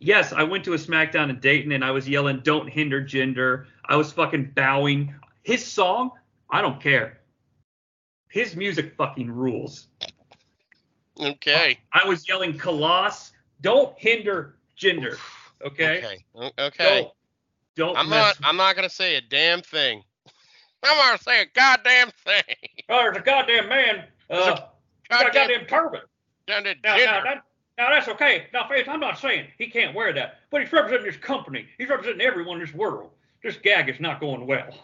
Yes, 0.00 0.32
I 0.32 0.42
went 0.42 0.64
to 0.64 0.74
a 0.74 0.76
SmackDown 0.76 1.30
in 1.30 1.40
Dayton 1.40 1.72
and 1.72 1.84
I 1.84 1.90
was 1.90 2.08
yelling, 2.08 2.40
"Don't 2.40 2.68
hinder 2.68 3.02
Jinder." 3.02 3.66
I 3.86 3.96
was 3.96 4.12
fucking 4.12 4.52
bowing. 4.54 5.14
His 5.42 5.64
song, 5.64 6.10
I 6.50 6.60
don't 6.62 6.80
care. 6.80 7.20
His 8.28 8.56
music 8.56 8.94
fucking 8.96 9.30
rules. 9.30 9.86
Okay. 11.20 11.78
I 11.92 12.06
was 12.06 12.28
yelling, 12.28 12.58
"Colossus, 12.58 13.32
don't 13.60 13.96
hinder 13.98 14.56
Jinder." 14.76 15.16
Okay. 15.64 15.98
Okay. 16.36 16.52
Okay. 16.58 17.02
Don't, 17.02 17.12
don't 17.76 17.96
I'm 17.96 18.10
not. 18.10 18.36
I'm 18.42 18.56
not 18.56 18.74
gonna 18.76 18.90
say 18.90 19.14
a 19.16 19.20
damn 19.20 19.62
thing. 19.62 20.02
I'm 20.82 20.96
gonna 20.98 21.18
say 21.22 21.40
a 21.42 21.46
goddamn 21.54 22.10
thing. 22.24 22.56
Oh, 22.88 22.98
there's 23.04 23.16
a 23.16 23.20
goddamn 23.20 23.68
man. 23.68 24.04
There's 24.28 24.46
a 24.46 24.52
Uh, 24.52 24.68
got 25.08 25.20
a 25.22 25.24
Goddamn. 25.24 25.48
goddamn 25.48 25.66
turban. 25.66 26.00
It, 26.48 26.78
Now, 26.84 26.96
now, 26.96 27.22
that, 27.24 27.44
now 27.78 27.90
that's 27.90 28.08
okay. 28.08 28.46
Now, 28.52 28.68
Faith, 28.68 28.88
I'm 28.88 29.00
not 29.00 29.18
saying 29.18 29.48
he 29.58 29.68
can't 29.68 29.94
wear 29.94 30.12
that, 30.12 30.38
but 30.50 30.60
he's 30.60 30.72
representing 30.72 31.06
his 31.06 31.16
company. 31.16 31.66
He's 31.78 31.88
representing 31.88 32.20
everyone 32.20 32.60
in 32.60 32.66
this 32.66 32.74
world. 32.74 33.10
This 33.42 33.56
gag 33.56 33.88
is 33.88 34.00
not 34.00 34.20
going 34.20 34.46
well. 34.46 34.68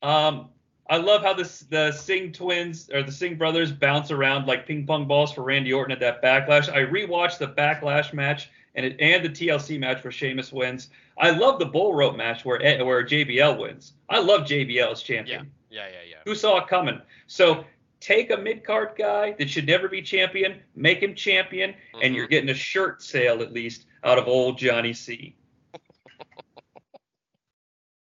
Um, 0.00 0.50
I 0.88 0.96
love 0.96 1.22
how 1.22 1.34
this 1.34 1.60
the 1.60 1.92
Singh 1.92 2.32
twins 2.32 2.88
or 2.90 3.02
the 3.02 3.12
Singh 3.12 3.36
brothers 3.36 3.72
bounce 3.72 4.10
around 4.10 4.46
like 4.46 4.66
ping 4.66 4.86
pong 4.86 5.06
balls 5.06 5.32
for 5.32 5.42
Randy 5.42 5.72
Orton 5.72 5.92
at 5.92 6.00
that 6.00 6.22
Backlash. 6.22 6.72
I 6.72 6.84
rewatched 6.84 7.38
the 7.38 7.48
Backlash 7.48 8.14
match 8.14 8.48
and 8.74 8.86
it, 8.86 8.96
and 9.00 9.24
the 9.24 9.28
TLC 9.28 9.78
match 9.78 10.02
where 10.02 10.12
Sheamus 10.12 10.52
wins. 10.52 10.90
I 11.18 11.30
love 11.30 11.58
the 11.58 11.66
bull 11.66 11.94
rope 11.94 12.16
match 12.16 12.44
where 12.44 12.58
where 12.84 13.04
JBL 13.04 13.58
wins. 13.58 13.94
I 14.08 14.20
love 14.20 14.42
JBL 14.42 14.92
as 14.92 15.02
champion. 15.02 15.50
Yeah, 15.68 15.86
yeah, 15.88 16.08
yeah. 16.08 16.16
Who 16.24 16.34
saw 16.34 16.58
it 16.58 16.68
coming? 16.68 17.00
So 17.26 17.64
take 18.00 18.30
a 18.30 18.36
mid 18.36 18.64
card 18.64 18.90
guy 18.96 19.32
that 19.38 19.50
should 19.50 19.66
never 19.66 19.88
be 19.88 20.02
champion, 20.02 20.62
make 20.74 21.02
him 21.02 21.14
champion, 21.14 21.74
and 21.94 22.12
Mhm. 22.12 22.16
you're 22.16 22.28
getting 22.28 22.50
a 22.50 22.54
shirt 22.54 23.02
sale 23.02 23.42
at 23.42 23.52
least 23.52 23.86
out 24.04 24.18
of 24.18 24.28
old 24.28 24.58
Jonnie 24.58 24.96
Sea. 24.96 25.36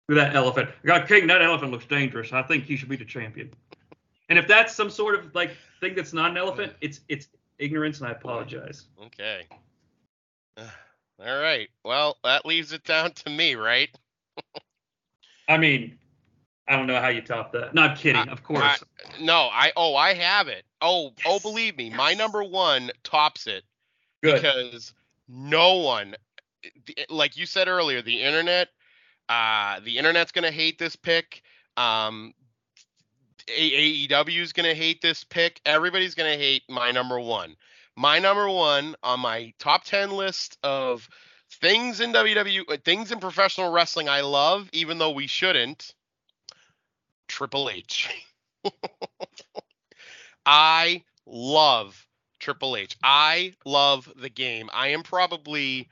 Look 0.08 0.20
at 0.20 0.28
that 0.28 0.36
elephant. 0.36 0.70
God 0.86 1.08
King, 1.08 1.28
that 1.28 1.42
elephant 1.42 1.72
looks 1.72 1.86
dangerous. 1.86 2.32
I 2.32 2.44
think 2.44 2.66
he 2.66 2.78
should 2.78 2.90
be 2.90 2.96
the 2.96 3.06
champion. 3.06 3.52
And 4.30 4.38
if 4.38 4.48
that's 4.48 4.76
some 4.76 4.90
sort 4.90 5.16
of 5.16 5.34
like 5.34 5.56
thing 5.80 5.96
that's 5.96 6.14
not 6.14 6.32
an 6.32 6.38
elephant, 6.38 6.74
it's 6.82 7.02
it's 7.08 7.28
ignorance, 7.58 8.00
and 8.00 8.08
I 8.08 8.12
apologize. 8.12 8.88
Okay. 9.02 9.48
All 10.58 11.40
right. 11.40 11.70
Well, 11.84 12.18
that 12.24 12.46
leaves 12.46 12.74
it 12.74 12.84
down 12.84 13.14
to 13.14 13.30
me, 13.30 13.56
right? 13.56 13.90
I 15.48 15.58
mean, 15.58 15.98
I 16.68 16.76
don't 16.76 16.88
know 16.88 17.00
how 17.00 17.10
you 17.10 17.22
top 17.22 17.52
that. 17.54 17.76
No, 17.76 17.84
I'm 17.84 17.96
kidding. 17.96 18.28
Of 18.30 18.44
course. 18.44 18.64
I- 18.64 19.22
no, 19.22 19.50
I 19.52 19.72
oh 19.76 19.96
I 19.96 20.14
have 20.14 20.48
it. 20.48 20.66
Oh 20.82 21.12
oh 21.26 21.40
believe 21.40 21.78
me, 21.78 21.90
yes. 21.90 21.98
my 21.98 22.14
number 22.14 22.44
one 22.44 22.92
tops 23.04 23.48
it 23.48 23.64
Good. 24.24 24.42
because 24.42 24.94
no 25.28 25.76
one, 25.76 26.16
like 27.10 27.38
you 27.38 27.46
said 27.46 27.68
earlier, 27.68 28.02
the 28.02 28.22
internet, 28.22 28.70
uh, 29.30 29.80
the 29.82 29.98
internet's 29.98 30.32
gonna 30.32 30.52
hate 30.52 30.80
this 30.80 30.96
pick. 30.96 31.44
Um, 31.78 32.34
AEW 33.48 34.42
is 34.42 34.54
gonna 34.54 34.74
hate 34.74 35.02
this 35.02 35.24
pick. 35.24 35.62
Everybody's 35.66 36.16
gonna 36.16 36.36
hate 36.36 36.64
my 36.68 36.92
number 36.92 37.20
one. 37.20 37.56
My 37.96 38.20
number 38.20 38.50
one 38.50 38.96
on 39.04 39.20
my 39.20 39.54
top 39.60 39.84
ten 39.84 40.12
list 40.12 40.58
of 40.64 41.08
things 41.62 42.00
in 42.00 42.12
WWE, 42.12 42.64
uh, 42.70 42.78
things 42.84 43.12
in 43.12 43.20
professional 43.20 43.72
wrestling 43.72 44.10
I 44.10 44.22
love, 44.22 44.70
even 44.74 44.98
though 44.98 45.12
we 45.12 45.28
shouldn't. 45.28 45.94
Triple 47.28 47.70
H. 47.70 48.10
I 50.46 51.04
love 51.26 52.08
Triple 52.40 52.76
H. 52.76 52.96
I 53.04 53.54
love 53.66 54.12
the 54.16 54.30
game. 54.30 54.70
I 54.74 54.90
am 54.90 55.04
probably 55.04 55.90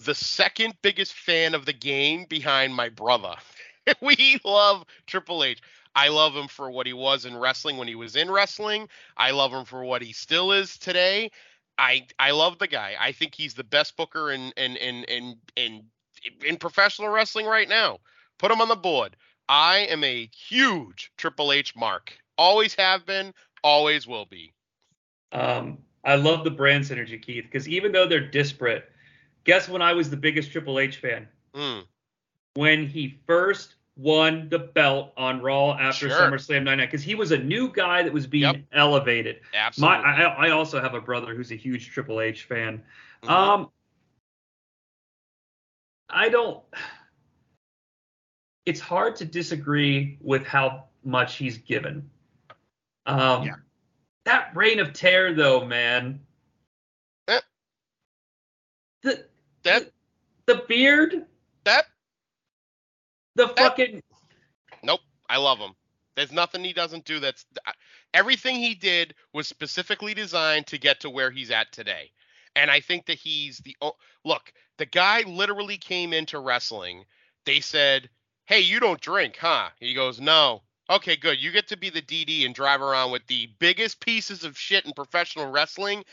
the 0.00 0.14
second 0.14 0.74
biggest 0.82 1.14
fan 1.14 1.54
of 1.54 1.64
the 1.66 1.72
game 1.72 2.24
behind 2.28 2.74
my 2.74 2.88
brother. 2.88 3.34
we 4.00 4.38
love 4.44 4.84
Triple 5.06 5.44
H. 5.44 5.60
I 5.94 6.08
love 6.08 6.34
him 6.34 6.48
for 6.48 6.70
what 6.70 6.86
he 6.86 6.92
was 6.92 7.24
in 7.24 7.36
wrestling 7.36 7.76
when 7.76 7.88
he 7.88 7.94
was 7.94 8.16
in 8.16 8.30
wrestling. 8.30 8.88
I 9.16 9.30
love 9.32 9.52
him 9.52 9.64
for 9.64 9.84
what 9.84 10.02
he 10.02 10.12
still 10.12 10.52
is 10.52 10.78
today. 10.78 11.30
I 11.78 12.06
I 12.18 12.30
love 12.32 12.58
the 12.58 12.66
guy. 12.68 12.96
I 12.98 13.12
think 13.12 13.34
he's 13.34 13.54
the 13.54 13.64
best 13.64 13.96
booker 13.96 14.30
in 14.32 14.52
in 14.56 14.76
in 14.76 15.04
in 15.04 15.36
in, 15.56 15.84
in 16.44 16.56
professional 16.56 17.08
wrestling 17.08 17.46
right 17.46 17.68
now. 17.68 17.98
Put 18.38 18.50
him 18.50 18.60
on 18.60 18.68
the 18.68 18.76
board. 18.76 19.16
I 19.48 19.78
am 19.90 20.04
a 20.04 20.30
huge 20.48 21.10
Triple 21.16 21.52
H 21.52 21.74
mark. 21.76 22.16
Always 22.38 22.74
have 22.74 23.04
been, 23.06 23.34
always 23.62 24.06
will 24.06 24.26
be. 24.26 24.54
Um, 25.32 25.78
I 26.04 26.16
love 26.16 26.44
the 26.44 26.50
brand 26.50 26.84
synergy, 26.84 27.20
Keith, 27.20 27.44
because 27.44 27.68
even 27.68 27.92
though 27.92 28.06
they're 28.06 28.26
disparate, 28.26 28.90
guess 29.44 29.68
when 29.68 29.82
I 29.82 29.92
was 29.92 30.10
the 30.10 30.16
biggest 30.16 30.52
Triple 30.52 30.78
H 30.78 30.96
fan? 30.98 31.28
Mm, 31.54 31.86
When 32.54 32.86
he 32.86 33.20
first 33.26 33.76
won 33.96 34.48
the 34.48 34.58
belt 34.58 35.12
on 35.16 35.40
Raw 35.42 35.72
after 35.74 36.08
Sure. 36.08 36.18
SummerSlam 36.18 36.64
99, 36.64 36.86
because 36.86 37.02
he 37.02 37.14
was 37.14 37.30
a 37.30 37.38
new 37.38 37.70
guy 37.72 38.02
that 38.02 38.12
was 38.12 38.26
being 38.26 38.54
Yep. 38.54 38.62
elevated. 38.72 39.40
My, 39.52 39.58
absolutely. 39.58 40.04
I, 40.04 40.24
I 40.46 40.50
also 40.50 40.80
have 40.80 40.94
a 40.94 41.00
brother 41.00 41.34
who's 41.34 41.52
a 41.52 41.56
huge 41.56 41.90
Triple 41.90 42.20
H 42.20 42.44
fan. 42.44 42.82
Mhm. 43.22 43.30
Um, 43.30 43.70
I 46.08 46.28
don't. 46.28 46.62
It's 48.66 48.80
hard 48.80 49.16
to 49.16 49.24
disagree 49.24 50.18
with 50.20 50.46
how 50.46 50.84
much 51.04 51.36
he's 51.36 51.58
given. 51.58 52.08
Um, 53.06 53.44
Yeah. 53.44 53.54
That 54.24 54.54
reign 54.54 54.78
of 54.78 54.92
terror, 54.92 55.34
though, 55.34 55.64
man. 55.64 56.20
Eh. 57.26 57.40
The 59.02 59.26
that 59.64 59.90
the 60.46 60.64
beard, 60.68 61.26
that 61.64 61.86
the 63.34 63.48
fucking 63.48 64.00
nope. 64.84 65.00
I 65.28 65.38
love 65.38 65.58
him. 65.58 65.72
There's 66.14 66.30
nothing 66.30 66.62
he 66.62 66.72
doesn't 66.72 67.04
do 67.04 67.18
that's 67.18 67.44
everything 68.14 68.56
he 68.56 68.74
did 68.74 69.14
was 69.32 69.48
specifically 69.48 70.14
designed 70.14 70.68
to 70.68 70.78
get 70.78 71.00
to 71.00 71.10
where 71.10 71.30
he's 71.30 71.50
at 71.50 71.72
today. 71.72 72.12
And 72.54 72.70
I 72.70 72.80
think 72.80 73.06
that 73.06 73.18
he's 73.18 73.58
the 73.58 73.76
o- 73.80 73.96
look, 74.24 74.52
the 74.78 74.86
guy 74.86 75.22
literally 75.22 75.78
came 75.78 76.12
into 76.12 76.38
wrestling. 76.38 77.04
They 77.46 77.60
said, 77.60 78.08
"Hey, 78.46 78.60
you 78.60 78.80
don't 78.80 79.00
drink, 79.00 79.36
huh?" 79.36 79.70
He 79.78 79.94
goes, 79.94 80.20
"No." 80.20 80.62
Okay, 80.90 81.16
good. 81.16 81.40
You 81.40 81.52
get 81.52 81.68
to 81.68 81.76
be 81.76 81.90
the 81.90 82.02
DD 82.02 82.44
and 82.44 82.54
drive 82.54 82.82
around 82.82 83.12
with 83.12 83.26
the 83.26 83.46
biggest 83.58 84.00
pieces 84.00 84.44
of 84.44 84.58
shit 84.58 84.84
in 84.84 84.92
professional 84.92 85.46
wrestling 85.46 86.04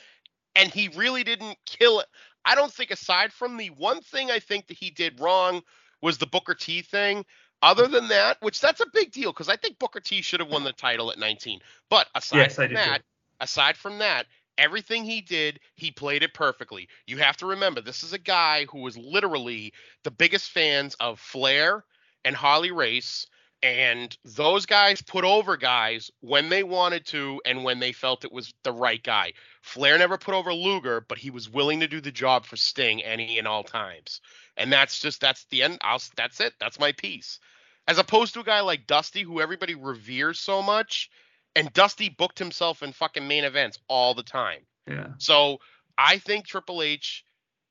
and 0.56 0.74
he 0.74 0.90
really 0.90 1.24
didn't 1.24 1.58
kill 1.66 2.00
it. 2.00 2.08
I 2.46 2.56
don't 2.56 2.72
think 2.72 2.92
aside 2.92 3.32
from 3.34 3.58
the 3.58 3.68
one 3.68 4.02
thing 4.02 4.32
I 4.32 4.40
think 4.40 4.68
that 4.68 4.78
he 4.78 4.90
did 4.90 5.20
wrong 5.20 5.64
was 6.02 6.18
the 6.18 6.28
Booker 6.28 6.56
T 6.56 6.82
thing. 6.82 7.26
Other 7.62 7.88
than 7.88 8.08
that, 8.08 8.42
which 8.42 8.62
that's 8.62 8.80
a 8.80 8.86
big 8.94 9.12
deal 9.12 9.34
because 9.34 9.50
I 9.50 9.58
think 9.58 9.80
Booker 9.80 10.00
T 10.00 10.22
should 10.22 10.40
have 10.40 10.50
won 10.50 10.64
the 10.64 10.72
title 10.72 11.12
at 11.12 11.20
19. 11.20 11.60
But 11.90 12.08
aside 12.16 12.38
Yes, 12.38 12.56
from 12.56 12.64
do 12.64 12.70
too. 12.70 12.76
that, 12.76 13.02
aside 13.42 13.76
from 13.78 14.00
that, 14.00 14.28
Everything 14.58 15.06
he 15.06 15.22
did, 15.22 15.62
he 15.76 15.90
played 15.90 16.22
it 16.22 16.34
perfectly. 16.34 16.90
You 17.08 17.16
have 17.20 17.38
to 17.38 17.46
remember, 17.46 17.80
this 17.80 18.04
is 18.04 18.12
a 18.12 18.20
guy 18.20 18.66
who 18.66 18.80
was 18.80 18.98
literally 18.98 19.72
the 20.04 20.12
biggest 20.12 20.52
fans 20.52 20.96
of 20.96 21.18
Flair 21.18 21.86
and 22.24 22.36
Harley 22.36 22.72
Race. 22.72 23.28
And 23.62 24.18
those 24.24 24.66
guys 24.66 25.02
put 25.02 25.26
over 25.26 25.58
guys 25.58 26.10
when 26.22 26.48
they 26.48 26.64
wanted 26.64 27.06
to 27.08 27.42
and 27.46 27.66
when 27.66 27.80
they 27.80 27.92
felt 27.92 28.24
it 28.24 28.32
was 28.32 28.54
the 28.64 28.72
right 28.72 29.04
guy. 29.04 29.34
Flair 29.64 29.98
never 29.98 30.18
put 30.18 30.34
over 30.34 30.54
Luger, 30.54 31.02
but 31.02 31.18
he 31.18 31.30
was 31.30 31.50
willing 31.50 31.82
to 31.82 31.88
do 31.88 32.00
the 32.00 32.12
job 32.12 32.46
for 32.46 32.56
Sting 32.56 33.04
any 33.04 33.38
and 33.38 33.48
all 33.48 33.64
times. 33.64 34.22
And 34.56 34.72
that's 34.72 35.02
just 35.02 35.20
that's 35.20 35.46
the 35.52 35.64
end. 35.64 35.78
I'll, 35.82 36.02
that's 36.16 36.40
it. 36.40 36.54
That's 36.60 36.80
my 36.80 36.94
piece. 36.94 37.40
As 37.86 37.98
opposed 37.98 38.34
to 38.36 38.40
a 38.40 38.46
guy 38.46 38.62
like 38.62 38.88
Dusty, 38.88 39.24
who 39.24 39.42
everybody 39.42 39.76
reveres 39.76 40.40
so 40.40 40.62
much, 40.62 41.10
and 41.56 41.74
Dusty 41.74 42.08
booked 42.08 42.40
himself 42.40 42.82
in 42.82 42.94
fucking 42.94 43.28
main 43.28 43.44
events 43.44 43.78
all 43.90 44.14
the 44.14 44.24
time. 44.24 44.62
Yeah. 44.88 45.08
So 45.18 45.58
I 45.98 46.20
think 46.20 46.46
Triple 46.46 46.82
H, 46.82 47.26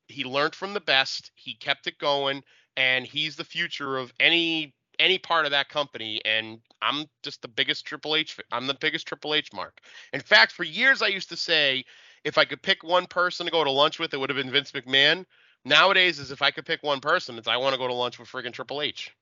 he 0.07 0.23
learned 0.23 0.55
from 0.55 0.73
the 0.73 0.81
best. 0.81 1.31
He 1.35 1.55
kept 1.55 1.87
it 1.87 1.97
going, 1.97 2.43
and 2.79 3.05
he's 3.05 3.35
the 3.35 3.43
future 3.43 3.97
of 3.97 4.11
any 4.19 4.73
any 4.99 5.17
part 5.17 5.45
of 5.45 5.51
that 5.51 5.69
company. 5.69 6.21
And 6.25 6.59
I'm 6.81 7.05
just 7.23 7.41
the 7.41 7.47
biggest 7.47 7.85
Triple 7.85 8.15
H. 8.15 8.37
I'm 8.51 8.67
the 8.67 8.73
biggest 8.73 9.07
Triple 9.07 9.35
H 9.35 9.53
mark. 9.53 9.79
In 10.13 10.21
fact, 10.21 10.53
for 10.53 10.63
years 10.63 11.01
I 11.01 11.07
used 11.07 11.29
to 11.29 11.37
say 11.37 11.83
if 12.23 12.37
I 12.37 12.45
could 12.45 12.61
pick 12.61 12.83
one 12.83 13.05
person 13.05 13.45
to 13.45 13.51
go 13.51 13.63
to 13.63 13.71
lunch 13.71 13.99
with, 13.99 14.13
it 14.13 14.17
would 14.17 14.29
have 14.29 14.37
been 14.37 14.51
Vince 14.51 14.71
McMahon. 14.71 15.25
Nowadays, 15.65 16.19
is 16.19 16.31
if 16.31 16.41
I 16.41 16.51
could 16.51 16.65
pick 16.65 16.81
one 16.83 17.01
person, 17.01 17.37
it's 17.37 17.47
I 17.47 17.57
want 17.57 17.73
to 17.73 17.77
go 17.77 17.87
to 17.87 17.93
lunch 17.93 18.17
with 18.17 18.29
friggin' 18.29 18.53
Triple 18.53 18.81
H. 18.81 19.13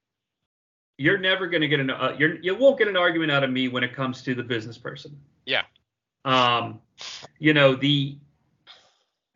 You're 0.99 1.17
never 1.17 1.47
going 1.47 1.61
to 1.61 1.67
get 1.67 1.79
an 1.79 1.89
uh, 1.89 2.15
you're 2.17 2.39
you 2.41 2.55
won't 2.55 2.77
get 2.77 2.87
an 2.87 2.97
argument 2.97 3.31
out 3.31 3.43
of 3.43 3.49
me 3.49 3.67
when 3.67 3.83
it 3.83 3.93
comes 3.93 4.21
to 4.23 4.35
the 4.35 4.43
business 4.43 4.77
person. 4.77 5.19
Yeah. 5.45 5.63
Um, 6.25 6.79
you 7.39 7.53
know 7.53 7.75
the 7.75 8.17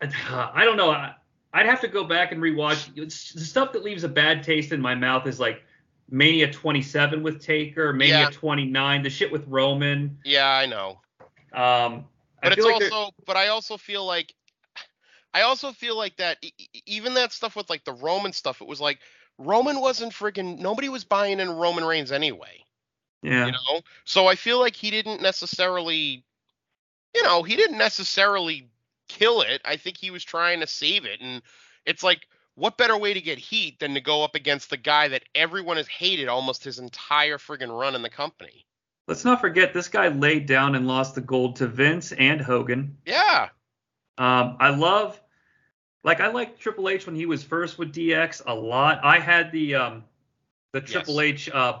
I 0.00 0.64
don't 0.64 0.76
know. 0.76 0.90
I, 0.90 1.14
I'd 1.52 1.66
have 1.66 1.80
to 1.82 1.88
go 1.88 2.04
back 2.04 2.32
and 2.32 2.40
rewatch 2.42 2.94
the 2.94 3.44
stuff 3.44 3.72
that 3.72 3.82
leaves 3.84 4.04
a 4.04 4.08
bad 4.08 4.42
taste 4.42 4.72
in 4.72 4.80
my 4.80 4.94
mouth 4.94 5.26
is 5.26 5.38
like 5.38 5.62
Mania 6.08 6.50
27 6.50 7.22
with 7.22 7.40
Taker, 7.42 7.92
Mania 7.92 8.20
Yeah. 8.20 8.30
29, 8.30 9.02
the 9.02 9.10
shit 9.10 9.30
with 9.30 9.46
Roman. 9.46 10.18
Yeah, 10.24 10.48
I 10.48 10.66
know. 10.66 11.00
Um, 11.52 12.06
I 12.42 12.48
But 12.48 12.52
it's 12.58 12.64
like 12.66 12.92
also, 12.92 13.12
but 13.26 13.36
I 13.36 13.48
also 13.48 13.76
feel 13.76 14.04
like, 14.06 14.34
I 15.34 15.42
also 15.42 15.72
feel 15.72 15.96
like 15.96 16.16
that 16.16 16.38
even 16.86 17.14
that 17.14 17.32
stuff 17.32 17.56
with 17.56 17.70
like 17.70 17.84
the 17.84 17.92
Roman 17.92 18.32
stuff, 18.32 18.60
it 18.60 18.66
was 18.68 18.80
like 18.80 18.98
Roman 19.38 19.80
wasn't 19.80 20.12
friggin' 20.12 20.58
nobody 20.58 20.88
was 20.88 21.04
buying 21.04 21.40
in 21.40 21.50
Roman 21.50 21.84
Reigns 21.84 22.12
anyway. 22.12 22.64
yeah. 23.22 23.46
you 23.46 23.52
know 23.52 23.80
so 24.04 24.26
i 24.26 24.34
feel 24.34 24.58
like 24.58 24.74
he 24.74 24.90
didn't 24.90 25.22
necessarily 25.22 26.24
you 27.14 27.22
know 27.22 27.42
he 27.44 27.54
didn't 27.56 27.78
necessarily 27.78 28.68
kill 29.18 29.42
it. 29.42 29.60
I 29.64 29.76
think 29.76 29.96
he 29.96 30.10
was 30.10 30.24
trying 30.24 30.60
to 30.60 30.66
save 30.66 31.04
it. 31.04 31.20
And 31.20 31.42
it's 31.84 32.02
like 32.02 32.26
what 32.54 32.76
better 32.76 32.96
way 32.96 33.14
to 33.14 33.20
get 33.20 33.38
heat 33.38 33.78
than 33.80 33.94
to 33.94 34.00
go 34.00 34.22
up 34.22 34.34
against 34.34 34.70
the 34.70 34.76
guy 34.76 35.08
that 35.08 35.24
everyone 35.34 35.76
has 35.76 35.88
hated 35.88 36.28
almost 36.28 36.64
his 36.64 36.78
entire 36.78 37.38
friggin' 37.38 37.76
run 37.76 37.94
in 37.94 38.02
the 38.02 38.10
company? 38.10 38.66
Let's 39.08 39.24
not 39.24 39.40
forget 39.40 39.74
this 39.74 39.88
guy 39.88 40.08
laid 40.08 40.46
down 40.46 40.74
and 40.74 40.86
lost 40.86 41.14
the 41.14 41.20
gold 41.20 41.56
to 41.56 41.66
Vince 41.66 42.12
and 42.12 42.40
Hogan. 42.40 42.96
yeah. 43.06 43.48
Um, 44.18 44.58
I 44.60 44.68
love, 44.70 45.18
like, 46.04 46.20
I 46.20 46.28
liked 46.28 46.60
Triple 46.60 46.90
H 46.90 47.06
when 47.06 47.14
he 47.14 47.24
was 47.24 47.42
first 47.42 47.78
with 47.78 47.94
DX 47.94 48.42
a 48.46 48.54
lot. 48.54 49.00
I 49.02 49.18
had 49.18 49.50
the 49.52 49.74
um, 49.74 50.04
the 50.72 50.82
Triple 50.82 51.22
H 51.22 51.48
uh, 51.48 51.80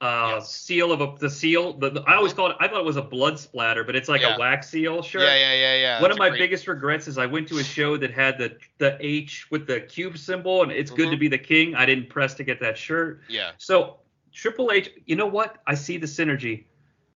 uh, 0.00 0.40
seal 0.40 0.92
of 0.92 1.00
a 1.00 1.14
the 1.18 1.28
seal. 1.28 1.72
The, 1.72 1.90
the- 1.90 2.02
I 2.06 2.14
always 2.14 2.32
called 2.32 2.52
it. 2.52 2.56
I 2.60 2.68
thought 2.68 2.78
it 2.80 2.84
was 2.84 2.96
a 2.96 3.02
blood 3.02 3.38
splatter, 3.38 3.82
but 3.82 3.96
it's 3.96 4.08
like 4.08 4.20
Yeah. 4.20 4.36
a 4.36 4.38
wax 4.38 4.68
seal 4.70 5.02
shirt. 5.02 5.22
yeah 5.22 5.34
yeah 5.34 5.52
yeah 5.54 5.74
yeah 5.76 6.00
One 6.00 6.10
That's 6.10 6.14
of 6.14 6.18
my 6.20 6.28
great- 6.28 6.38
biggest 6.38 6.68
regrets 6.68 7.08
is 7.08 7.18
I 7.18 7.26
went 7.26 7.48
to 7.48 7.58
a 7.58 7.64
show 7.64 7.96
that 7.96 8.12
had 8.12 8.38
the 8.38 8.56
the 8.78 8.96
H 9.00 9.50
with 9.50 9.66
the 9.66 9.80
cube 9.80 10.16
symbol, 10.16 10.62
and 10.62 10.70
it's 10.70 10.90
good 10.92 11.10
to 11.10 11.16
Mhm. 11.16 11.20
be 11.20 11.28
the 11.28 11.38
king. 11.38 11.74
I 11.74 11.84
didn't 11.84 12.08
press 12.08 12.34
to 12.34 12.44
get 12.44 12.60
that 12.60 12.78
shirt. 12.78 13.22
yeah 13.28 13.52
So 13.58 13.98
Triple 14.32 14.70
H, 14.70 14.90
you 15.06 15.16
know 15.16 15.26
what? 15.26 15.56
I 15.66 15.74
see 15.74 15.96
the 15.96 16.06
synergy. 16.06 16.64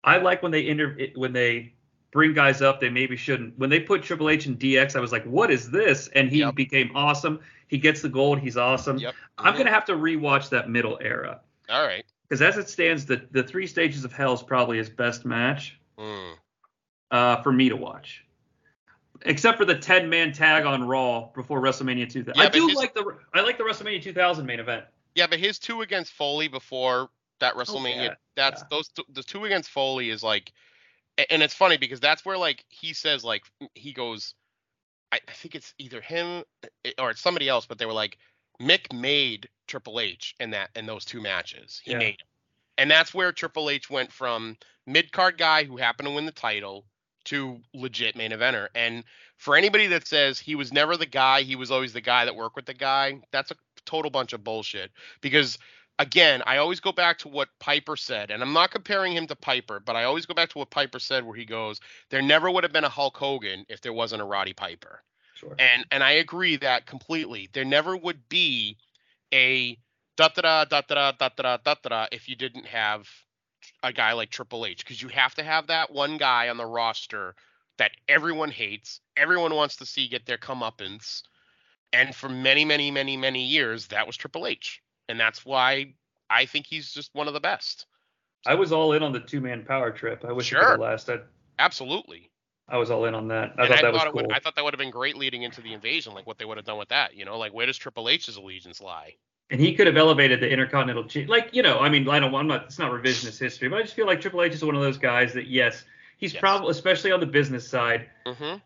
I 0.02 0.16
like 0.18 0.42
when 0.42 0.50
they 0.50 0.66
inter 0.66 0.96
when 1.14 1.32
they 1.32 1.74
bring 2.10 2.34
guys 2.34 2.60
up 2.62 2.80
they 2.80 2.90
maybe 2.90 3.16
shouldn't. 3.16 3.56
When 3.58 3.70
they 3.70 3.78
put 3.80 4.02
Triple 4.02 4.28
H 4.28 4.46
in 4.46 4.56
DX, 4.56 4.96
I 4.96 5.00
was 5.00 5.12
like, 5.12 5.24
what 5.24 5.50
is 5.52 5.70
this? 5.70 6.08
And 6.08 6.28
he 6.28 6.38
Yep. 6.40 6.56
became 6.56 6.90
awesome. 6.96 7.38
He 7.68 7.78
gets 7.78 8.02
the 8.02 8.08
gold. 8.08 8.40
He's 8.40 8.56
awesome. 8.56 8.98
yep 8.98 9.14
I'm 9.38 9.54
Mhm. 9.54 9.58
gonna 9.58 9.70
have 9.70 9.84
to 9.86 9.92
rewatch 9.92 10.48
that 10.50 10.68
middle 10.68 10.98
era 11.00 11.40
all 11.70 11.86
right 11.86 12.04
because 12.32 12.40
as 12.40 12.56
it 12.56 12.66
stands, 12.70 13.04
the 13.04 13.20
the 13.32 13.42
three 13.42 13.66
stages 13.66 14.06
of 14.06 14.12
hell 14.14 14.32
is 14.32 14.42
probably 14.42 14.78
his 14.78 14.88
best 14.88 15.26
match 15.26 15.78
Mm. 15.98 16.32
uh, 17.10 17.42
for 17.42 17.52
me 17.52 17.68
to 17.68 17.76
watch. 17.76 18.24
Except 19.26 19.58
for 19.58 19.66
the 19.66 19.74
10 19.78 20.08
man 20.08 20.32
tag 20.32 20.64
on 20.64 20.82
Raw 20.88 21.28
before 21.34 21.60
WrestleMania 21.60 22.08
2000. 22.10 22.34
Yeah, 22.34 22.42
I 22.42 22.48
do 22.48 22.66
his- 22.68 22.76
like 22.78 22.94
the 22.94 23.04
I 23.34 23.42
like 23.42 23.58
the 23.58 23.64
WrestleMania 23.64 24.02
2000 24.02 24.46
main 24.46 24.60
event. 24.60 24.86
yeah 25.14 25.26
but 25.26 25.38
his 25.38 25.58
two 25.58 25.82
against 25.82 26.12
foley 26.14 26.48
before 26.48 27.10
that 27.40 27.54
wrestlemania 27.54 27.98
Oh, 27.98 28.02
yeah, 28.04 28.14
that's 28.34 28.62
yeah. 28.62 28.66
those 28.70 28.88
two, 28.88 29.02
the 29.12 29.22
two 29.22 29.44
against 29.44 29.68
foley 29.68 30.08
is 30.08 30.22
like 30.22 30.52
and 31.30 31.42
it's 31.42 31.52
funny 31.52 31.76
because 31.76 32.00
that's 32.00 32.24
where 32.24 32.38
like 32.38 32.64
he 32.70 32.94
says 32.94 33.22
like 33.22 33.42
he 33.74 33.92
goes 33.92 34.34
I, 35.12 35.20
I 35.28 35.32
think 35.32 35.54
it's 35.54 35.74
either 35.76 36.00
him 36.00 36.44
eh, 36.86 36.92
or 36.98 37.10
it's 37.10 37.20
somebody 37.20 37.46
else, 37.46 37.66
but 37.66 37.76
they 37.76 37.84
were 37.84 37.92
like 37.92 38.16
Mick 38.60 38.92
made 38.92 39.48
Triple 39.66 40.00
H 40.00 40.34
in 40.40 40.50
that 40.50 40.70
in 40.76 40.86
those 40.86 41.04
two 41.04 41.20
matches. 41.20 41.80
He 41.84 41.92
Yeah. 41.92 41.98
made 41.98 42.20
him. 42.20 42.26
And 42.78 42.90
that's 42.90 43.14
where 43.14 43.32
Triple 43.32 43.70
H 43.70 43.90
went 43.90 44.12
from 44.12 44.56
mid 44.86 45.12
card 45.12 45.38
guy 45.38 45.64
who 45.64 45.76
happened 45.76 46.08
to 46.08 46.14
win 46.14 46.26
the 46.26 46.32
title 46.32 46.86
to 47.24 47.62
legit 47.72 48.16
main 48.16 48.32
eventer. 48.32 48.68
And 48.74 49.04
for 49.36 49.56
anybody 49.56 49.86
that 49.88 50.06
says 50.06 50.38
he 50.38 50.54
was 50.54 50.72
never 50.72 50.96
the 50.96 51.06
guy, 51.06 51.42
he 51.42 51.56
was 51.56 51.70
always 51.70 51.92
the 51.92 52.00
guy 52.00 52.24
that 52.24 52.34
worked 52.34 52.56
with 52.56 52.66
the 52.66 52.74
guy, 52.74 53.20
that's 53.30 53.50
a 53.50 53.56
total 53.84 54.10
bunch 54.10 54.32
of 54.32 54.42
bullshit. 54.42 54.90
Because 55.20 55.58
again, 55.98 56.42
I 56.46 56.56
always 56.56 56.80
go 56.80 56.92
back 56.92 57.18
to 57.18 57.28
what 57.28 57.48
Piper 57.60 57.96
said, 57.96 58.30
and 58.30 58.42
I'm 58.42 58.52
not 58.52 58.70
comparing 58.70 59.12
him 59.12 59.26
to 59.28 59.36
Piper, 59.36 59.78
but 59.78 59.94
I 59.94 60.04
always 60.04 60.26
go 60.26 60.34
back 60.34 60.48
to 60.50 60.58
what 60.58 60.70
Piper 60.70 60.98
said 60.98 61.24
where 61.24 61.36
he 61.36 61.44
goes, 61.44 61.80
There 62.10 62.22
never 62.22 62.50
would 62.50 62.64
have 62.64 62.72
been 62.72 62.84
a 62.84 62.88
Hulk 62.88 63.16
Hogan 63.16 63.64
if 63.68 63.80
there 63.80 63.92
wasn't 63.92 64.22
a 64.22 64.24
Roddy 64.26 64.52
Piper. 64.52 65.02
Sure. 65.42 65.56
And 65.58 65.86
and 65.90 66.02
I 66.02 66.12
agree 66.12 66.56
that 66.56 66.86
completely. 66.86 67.48
There 67.52 67.64
never 67.64 67.96
would 67.96 68.28
be 68.28 68.78
a 69.32 69.76
da 70.16 70.28
da 70.28 70.64
da 70.64 70.80
da 70.80 70.80
da 70.82 71.12
da 71.12 71.28
da 71.28 71.56
da 71.56 71.74
da 71.82 72.06
if 72.12 72.28
you 72.28 72.36
didn't 72.36 72.66
have 72.66 73.08
a 73.82 73.92
guy 73.92 74.12
like 74.12 74.30
Triple 74.30 74.66
H 74.66 74.84
because 74.84 75.02
you 75.02 75.08
have 75.08 75.34
to 75.36 75.42
have 75.42 75.66
that 75.68 75.90
one 75.90 76.16
guy 76.16 76.48
on 76.48 76.56
the 76.56 76.66
roster 76.66 77.34
that 77.78 77.92
everyone 78.08 78.50
hates, 78.50 79.00
everyone 79.16 79.54
wants 79.54 79.76
to 79.76 79.86
see 79.86 80.08
get 80.08 80.26
their 80.26 80.38
comeuppance. 80.38 81.22
And 81.92 82.14
for 82.14 82.28
many, 82.28 82.64
many, 82.64 82.90
many, 82.90 83.16
many 83.16 83.44
years, 83.44 83.88
that 83.88 84.06
was 84.06 84.16
Triple 84.16 84.46
H. 84.46 84.82
And 85.08 85.20
that's 85.20 85.44
why 85.44 85.94
I 86.30 86.46
think 86.46 86.66
he's 86.66 86.92
just 86.92 87.14
one 87.14 87.28
of 87.28 87.34
the 87.34 87.40
best. 87.40 87.86
I 88.46 88.54
was 88.54 88.72
all 88.72 88.92
in 88.92 89.02
on 89.02 89.12
the 89.12 89.20
two 89.20 89.40
man 89.40 89.64
power 89.64 89.90
trip. 89.90 90.24
I 90.24 90.32
wish 90.32 90.46
it 90.46 90.50
Sure. 90.50 90.60
could 90.60 90.70
have 90.70 90.80
lasted. 90.80 91.22
Absolutely. 91.58 92.31
I 92.72 92.78
was 92.78 92.90
all 92.90 93.04
in 93.04 93.14
on 93.14 93.28
that. 93.28 93.52
I 93.58 93.62
and 93.64 93.68
thought 93.68 93.70
I 93.70 93.82
that 93.82 93.94
thought 93.94 94.06
it 94.08 94.12
cool. 94.12 94.22
would 94.22 94.32
I 94.32 94.38
thought 94.40 94.56
that 94.56 94.64
would 94.64 94.72
have 94.74 94.78
been 94.78 94.90
great 94.90 95.16
leading 95.16 95.42
into 95.42 95.60
the 95.60 95.72
invasion, 95.74 96.14
like 96.14 96.26
what 96.26 96.38
they 96.38 96.44
would 96.44 96.56
have 96.56 96.66
done 96.66 96.78
with 96.78 96.88
that. 96.88 97.14
You 97.14 97.24
know, 97.24 97.38
like 97.38 97.52
where 97.52 97.66
does 97.66 97.76
Triple 97.76 98.08
H's 98.08 98.36
allegiance 98.36 98.80
lie? 98.80 99.14
and 99.50 99.60
he 99.60 99.74
could 99.74 99.86
have 99.86 99.98
elevated 99.98 100.40
the 100.40 100.48
Intercontinental 100.48 101.04
Like, 101.28 101.50
you 101.52 101.62
know, 101.62 101.78
I 101.78 101.90
mean, 101.90 102.08
I 102.08 102.18
don't, 102.20 102.34
I'm 102.34 102.46
not, 102.46 102.64
it's 102.64 102.78
not 102.78 102.90
revisionist 102.90 103.38
history, 103.38 103.68
but 103.68 103.76
I 103.76 103.82
just 103.82 103.92
feel 103.92 104.06
like 104.06 104.18
Triple 104.18 104.40
H 104.42 104.54
is 104.54 104.64
one 104.64 104.74
of 104.74 104.80
those 104.80 104.96
guys 104.96 105.34
that, 105.34 105.46
yes, 105.46 105.84
he's 106.16 106.32
Yes. 106.32 106.40
probably, 106.40 106.70
especially 106.70 107.12
on 107.12 107.20
the 107.20 107.26
business 107.26 107.68
side, 107.68 108.08
Mm-hmm. 108.24 108.56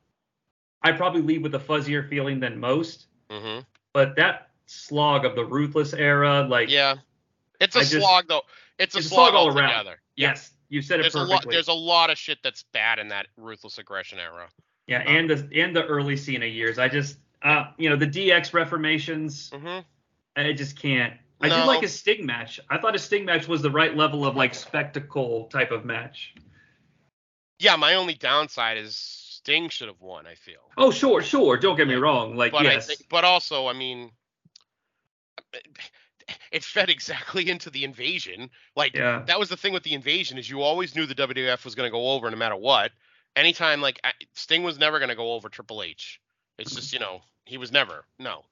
I 0.82 0.92
probably 0.92 1.22
leave 1.22 1.42
with 1.42 1.57
a 1.57 1.59
fuzzier 1.59 2.09
feeling 2.09 2.38
than 2.38 2.61
most. 2.61 3.07
Mm-hmm. 3.30 3.62
But 3.92 4.14
that 4.14 4.50
slog 4.66 5.24
of 5.24 5.34
the 5.34 5.44
ruthless 5.44 5.92
era, 5.92 6.46
like, 6.48 6.70
Yeah. 6.70 6.96
It's 7.61 7.74
a 7.74 7.80
I 7.80 7.82
just- 7.82 7.94
slog 7.96 8.28
though. 8.28 8.42
It's 8.78 8.94
a 8.94 8.98
it's 8.98 9.09
slog, 9.09 9.30
slog 9.30 9.34
all 9.34 9.48
around. 9.48 9.72
altogether. 9.72 10.00
yes, 10.14 10.52
you 10.68 10.82
said 10.82 11.00
it 11.00 11.04
There's 11.04 11.14
a 11.14 11.18
perfectly. 11.18 11.34
lot 11.34 11.52
there's 11.52 11.68
a 11.68 11.72
lot 11.72 12.10
of 12.10 12.18
shit 12.18 12.38
that's 12.42 12.64
bad 12.72 12.98
in 12.98 13.08
that 13.08 13.26
ruthless 13.36 13.78
aggression 13.78 14.18
era. 14.18 14.48
yeah, 14.86 14.98
and 15.00 15.28
the 15.30 15.48
and 15.60 15.74
the 15.74 15.84
early 15.86 16.16
Cena 16.16 16.46
years. 16.46 16.78
I 16.78 16.88
just, 16.88 17.18
uh, 17.42 17.66
you 17.78 17.88
know, 17.90 17.96
the 17.96 18.06
DX 18.06 18.52
reformations. 18.52 19.50
Mm-hmm. 19.50 19.80
I 20.36 20.52
just 20.52 20.78
can't. 20.80 21.14
I 21.40 21.48
No. 21.48 21.56
did 21.56 21.64
like 21.66 21.82
a 21.82 21.88
Sting 21.88 22.24
match. 22.26 22.60
I 22.70 22.78
thought 22.78 22.94
a 22.94 22.98
Sting 22.98 23.24
match 23.24 23.46
was 23.48 23.60
the 23.62 23.70
right 23.70 23.96
level 23.96 24.24
of 24.26 24.36
like 24.36 24.54
spectacle 24.54 25.44
type 25.52 25.70
of 25.70 25.84
match. 25.84 26.34
Yeah, 27.58 27.76
my 27.76 27.94
only 27.94 28.14
downside 28.14 28.76
is 28.78 28.96
Sting 28.96 29.68
should 29.70 29.88
have 29.88 30.00
won, 30.00 30.26
I 30.26 30.34
feel. 30.34 30.70
Oh, 30.76 30.90
sure, 30.90 31.22
sure. 31.22 31.56
Don't 31.56 31.76
get 31.76 31.88
me 31.88 31.94
wrong. 31.94 32.36
Like, 32.36 32.52
but 32.52 32.64
yes, 32.64 32.84
I 32.84 32.94
think, 32.94 33.08
but 33.08 33.24
also, 33.24 33.66
I 33.66 33.72
mean, 33.72 34.10
it 36.52 36.64
fed 36.64 36.90
exactly 36.90 37.48
into 37.50 37.70
the 37.70 37.84
invasion. 37.84 38.50
Like 38.74 38.94
Yeah. 38.94 39.22
that 39.26 39.38
was 39.38 39.48
the 39.48 39.56
thing 39.56 39.72
with 39.72 39.82
the 39.82 39.94
invasion 39.94 40.38
is 40.38 40.48
you 40.48 40.62
always 40.62 40.94
knew 40.94 41.06
the 41.06 41.14
WWF 41.14 41.64
was 41.64 41.74
going 41.74 41.86
to 41.86 41.92
go 41.92 42.10
over 42.12 42.30
no 42.30 42.36
matter 42.36 42.56
what. 42.56 42.92
Anytime 43.34 43.80
like 43.80 44.00
Sting 44.34 44.62
was 44.62 44.78
never 44.78 44.98
going 44.98 45.10
to 45.10 45.14
go 45.14 45.32
over 45.34 45.48
Triple 45.48 45.82
H. 45.82 46.20
It's 46.58 46.74
just 46.74 46.92
you 46.92 46.98
know 46.98 47.20
he 47.44 47.58
was 47.58 47.70
never 47.70 48.04
no. 48.18 48.42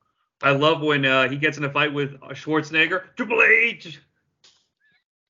I 0.42 0.50
love 0.50 0.82
when 0.82 1.06
uh, 1.06 1.28
he 1.28 1.36
gets 1.36 1.56
in 1.56 1.64
a 1.64 1.70
fight 1.70 1.94
with 1.94 2.14
uh, 2.22 2.28
Schwarzenegger. 2.30 3.04
Triple 3.16 3.40
H. 3.42 3.98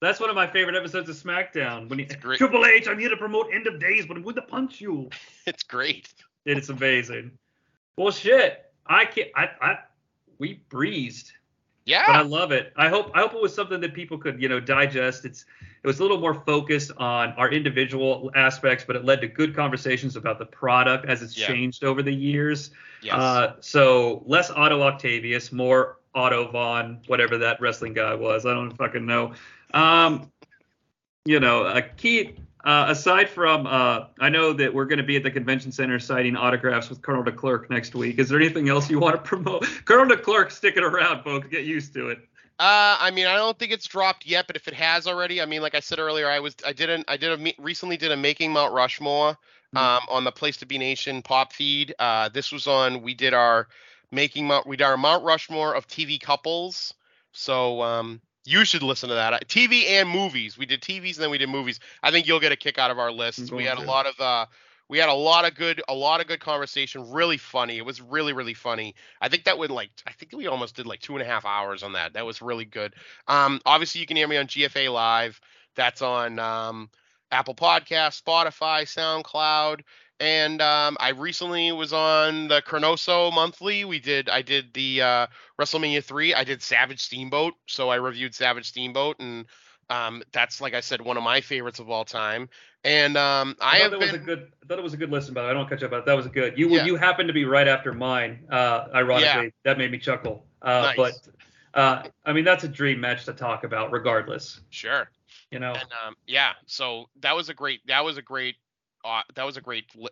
That's 0.01 0.19
one 0.21 0.29
of 0.29 0.37
my 0.37 0.47
favorite 0.47 0.77
episodes 0.77 1.09
of 1.09 1.17
SmackDown. 1.17 1.89
When 1.89 1.99
he 1.99 2.05
great. 2.05 2.39
Triple 2.39 2.67
H, 2.67 2.89
I'm 2.89 2.99
here 2.99 3.09
to 3.11 3.17
promote 3.17 3.47
End 3.55 3.67
of 3.67 3.79
Days, 3.81 4.07
but 4.07 4.17
I'm 4.17 4.23
going 4.23 4.35
to 4.37 4.43
punch 4.43 4.81
you. 4.81 5.09
It's 5.47 5.63
great. 5.63 6.13
It's 6.45 6.69
amazing. 6.69 7.31
Well, 7.97 8.11
shit. 8.11 8.65
I 8.87 9.05
can't. 9.05 9.29
I. 9.37 9.49
I. 9.61 9.79
We 10.39 10.55
breezed, 10.69 11.33
Yeah. 11.87 12.05
but 12.07 12.17
I 12.17 12.23
love 12.23 12.51
it. 12.53 12.73
I 12.77 12.89
hope. 12.89 13.11
I 13.15 13.21
hope 13.21 13.35
it 13.35 13.43
was 13.43 13.55
something 13.55 13.81
that 13.81 13.93
people 13.95 14.17
could, 14.19 14.41
you 14.41 14.49
know, 14.49 14.61
digest. 14.61 15.25
It's. 15.25 15.45
It 15.83 15.87
was 15.87 15.99
a 15.99 16.03
little 16.03 16.19
more 16.19 16.33
focused 16.33 16.93
on 16.97 17.33
our 17.33 17.51
individual 17.51 18.31
aspects, 18.35 18.85
but 18.87 18.97
it 18.97 19.05
led 19.05 19.21
to 19.21 19.27
good 19.29 19.55
conversations 19.55 20.17
about 20.17 20.39
the 20.39 20.47
product 20.47 21.05
as 21.05 21.21
it's 21.21 21.37
Yeah. 21.37 21.47
changed 21.49 21.85
over 21.85 22.03
the 22.03 22.11
years. 22.15 22.71
yes. 23.03 23.13
Uh, 23.15 23.57
so 23.61 24.23
less 24.25 24.51
Otto 24.51 24.81
Octavius, 24.81 25.53
more 25.53 25.99
Otto 26.15 26.51
Vaughn, 26.51 27.01
whatever 27.07 27.37
that 27.37 27.61
wrestling 27.61 27.93
guy 27.93 28.15
was. 28.15 28.47
I 28.47 28.55
don't 28.55 28.71
fucking 28.79 29.05
know. 29.05 29.35
Um, 29.75 30.31
you 31.27 31.39
know, 31.39 31.65
uh, 31.65 31.83
Keith. 31.99 32.39
Uh, 32.65 32.87
aside 32.89 33.29
from, 33.29 33.67
uh, 33.67 34.07
I 34.21 34.31
know 34.31 34.55
that 34.55 34.73
we're 34.73 34.87
going 34.87 34.99
to 34.99 35.05
be 35.05 35.17
at 35.17 35.23
the 35.23 35.31
convention 35.31 35.71
center 35.71 35.99
signing 35.99 36.35
autographs 36.35 36.89
with 36.89 37.03
Colonel 37.03 37.23
DeKlerk 37.23 37.69
next 37.69 37.95
week. 37.95 38.19
Is 38.19 38.31
there 38.31 38.41
anything 38.41 38.71
else 38.71 38.89
you 38.89 38.99
want 38.99 39.17
to 39.17 39.21
promote? 39.21 39.67
Colonel 39.85 40.17
DeKlerk 40.17 40.51
sticking 40.51 40.83
around, 40.83 41.23
folks. 41.23 41.47
Get 41.49 41.65
used 41.65 41.93
to 41.95 42.09
it. 42.09 42.19
Uh, 42.59 42.97
I 43.01 43.11
mean, 43.11 43.27
I 43.27 43.35
don't 43.35 43.59
think 43.59 43.73
it's 43.73 43.87
dropped 43.87 44.25
yet, 44.27 44.47
but 44.47 44.57
if 44.57 44.67
it 44.67 44.75
has 44.75 45.07
already, 45.07 45.43
I 45.43 45.47
mean, 45.47 45.61
like 45.61 45.75
I 45.75 45.81
said 45.81 45.99
earlier, 45.99 46.29
I 46.29 46.39
was, 46.41 46.55
I 46.65 46.73
didn't, 46.73 47.05
I 47.09 47.17
did 47.19 47.39
a 47.39 47.53
recently 47.59 47.97
did 47.97 48.13
a 48.13 48.17
making 48.17 48.53
Mount 48.53 48.73
Rushmore, 48.73 49.37
Mhm. 49.75 49.79
um, 49.81 50.03
on 50.09 50.25
the 50.25 50.33
Place 50.33 50.57
to 50.59 50.67
Be 50.67 50.79
Nation 50.79 51.21
pop 51.21 51.53
feed. 51.53 51.95
Uh, 51.99 52.29
this 52.29 52.53
was 52.53 52.67
on, 52.69 53.03
we 53.03 53.13
did 53.13 53.35
our 53.35 53.67
making 54.13 54.47
Mount, 54.47 54.67
we 54.69 54.77
did 54.77 54.85
our 54.85 54.97
Mount 54.97 55.25
Rushmore 55.25 55.75
of 55.75 55.89
TV 55.89 56.19
couples. 56.19 56.95
So, 57.33 57.83
um, 57.83 58.21
you 58.45 58.65
should 58.65 58.83
listen 58.83 59.09
to 59.09 59.15
that. 59.15 59.49
TV 59.49 59.89
and 59.91 60.09
movies. 60.09 60.59
We 60.59 60.67
did 60.67 60.81
TVs 60.81 61.15
and 61.15 61.25
then 61.25 61.31
we 61.31 61.39
did 61.39 61.49
movies. 61.49 61.81
I 62.03 62.11
think 62.11 62.27
you'll 62.27 62.41
get 62.41 62.53
a 62.53 62.57
kick 62.57 62.79
out 62.79 62.91
of 62.91 62.99
our 62.99 63.11
lists. 63.11 63.51
We 63.51 63.65
had 63.65 63.79
a 63.79 63.83
lot 63.83 64.07
of, 64.07 64.21
uh, 64.21 64.47
we 64.89 64.99
had 64.99 65.09
a 65.09 65.15
lot 65.15 65.47
of 65.47 65.55
good, 65.55 65.83
a 65.89 65.95
lot 65.95 66.21
of 66.21 66.27
good 66.27 66.41
conversation. 66.41 67.11
Really 67.11 67.39
funny. 67.39 67.79
It 67.79 67.87
was 67.87 68.03
really, 68.03 68.35
really 68.35 68.55
funny. 68.55 68.95
I 69.21 69.29
think 69.29 69.45
that 69.45 69.59
would 69.59 69.71
like, 69.71 69.91
I 70.07 70.13
think 70.13 70.33
we 70.33 70.47
almost 70.47 70.77
did 70.77 70.87
like 70.87 71.01
two 71.01 71.15
and 71.15 71.23
a 71.23 71.27
half 71.27 71.47
hours 71.47 71.83
on 71.83 71.93
that. 71.95 72.13
That 72.13 72.27
was 72.27 72.43
really 72.43 72.67
good. 72.67 72.95
Um, 73.29 73.61
obviously 73.65 74.03
you 74.03 74.07
can 74.07 74.17
hear 74.17 74.29
me 74.29 74.37
on 74.37 74.47
GFA 74.47 74.93
Live. 74.93 75.41
That's 75.75 76.03
on 76.03 76.39
um, 76.39 76.91
Apple 77.31 77.55
Podcast, 77.55 78.23
Spotify, 78.23 78.85
SoundCloud, 78.85 79.81
and 80.21 80.63
um, 80.63 80.97
I 81.01 81.11
recently 81.11 81.73
was 81.73 81.93
on 81.93 82.49
the 82.49 82.63
Chronoso 82.63 83.33
Monthly. 83.33 83.85
We 83.85 83.99
did, 83.99 84.29
I 84.29 84.43
did 84.43 84.73
the 84.73 85.03
uh, 85.03 85.27
WrestleMania 85.61 86.05
three. 86.05 86.35
I 86.35 86.45
did 86.45 86.63
Savage 86.63 87.01
Steamboat, 87.01 87.55
so 87.67 87.89
I 87.89 87.97
reviewed 87.97 88.35
Savage 88.35 88.67
Steamboat, 88.67 89.17
and 89.19 89.47
um, 89.91 90.23
that's 90.33 90.61
like 90.61 90.75
I 90.75 90.81
said, 90.81 91.01
one 91.01 91.17
of 91.17 91.23
my 91.23 91.41
favorites 91.41 91.79
of 91.79 91.91
all 91.91 92.05
time. 92.05 92.49
And 92.85 93.17
um, 93.17 93.57
I, 93.61 93.77
I, 93.77 93.79
have 93.79 93.93
thought 93.93 94.01
that 94.01 94.13
been, 94.13 94.13
was 94.13 94.23
a 94.23 94.25
good. 94.25 94.53
I 94.63 94.67
thought 94.67 94.79
it 94.79 94.85
was 94.85 94.95
a 94.95 94.99
good 94.99 95.11
listen, 95.11 95.35
but 95.35 95.47
I 95.47 95.53
don't 95.53 95.69
catch 95.69 95.83
up. 95.83 95.91
But 95.91 96.07
that 96.07 96.15
was 96.17 96.27
good. 96.27 96.59
You 96.59 96.69
Yeah. 96.69 96.85
you 96.85 96.97
happened 96.97 97.29
to 97.29 97.33
be 97.33 97.45
right 97.45 97.67
after 97.67 97.93
mine. 97.93 98.47
Uh, 98.51 98.87
ironically, 98.95 99.53
that 99.65 99.79
made 99.79 99.91
me 99.91 99.99
chuckle. 99.99 100.47
Uh, 100.61 100.93
Nice. 100.97 100.97
But 100.97 101.81
uh, 101.81 102.03
I 102.25 102.33
mean, 102.33 102.45
that's 102.45 102.65
a 102.65 102.69
dream 102.69 103.01
match 103.01 103.25
to 103.25 103.33
talk 103.33 103.65
about, 103.65 103.91
regardless. 103.91 104.61
sure. 104.71 105.11
You 105.51 105.59
know. 105.61 105.73
And 105.73 105.89
um, 106.07 106.15
yeah, 106.27 106.53
so 106.67 107.07
that 107.21 107.35
was 107.35 107.49
a 107.49 107.55
great 107.55 107.81
that 107.87 108.05
was 108.05 108.19
a 108.19 108.23
great 108.23 108.57
uh, 109.05 109.23
that 109.35 109.45
was 109.45 109.57
a 109.57 109.61
great 109.61 109.85
li- 109.95 110.09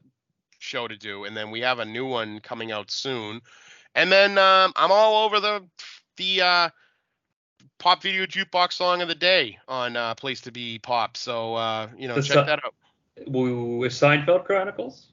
show 0.59 0.87
to 0.89 0.97
do. 0.97 1.25
And 1.25 1.37
then 1.37 1.51
we 1.51 1.61
have 1.61 1.79
a 1.79 1.85
new 1.85 2.07
one 2.07 2.41
coming 2.41 2.71
out 2.73 2.91
soon. 2.91 3.41
And 3.95 4.11
then 4.11 4.39
um, 4.39 4.73
I'm 4.77 4.91
all 4.93 5.25
over 5.25 5.41
the 5.41 5.65
the 6.17 6.41
uh, 6.43 6.69
pop 7.79 8.03
video 8.03 8.27
jukebox 8.27 8.75
song 8.75 9.03
of 9.03 9.09
the 9.09 9.15
day 9.15 9.59
on 9.69 9.97
uh, 9.97 10.15
Place 10.15 10.41
to 10.43 10.53
Be 10.53 10.79
Pop. 10.79 11.17
So 11.17 11.55
uh, 11.55 11.89
you 11.97 12.09
know 12.09 12.15
The 12.15 12.23
check 12.23 12.35
so- 12.35 12.45
that 12.45 12.61
out. 12.65 12.75
with 13.27 13.93
Seinfeld 13.93 14.45
Chronicles. 14.45 15.09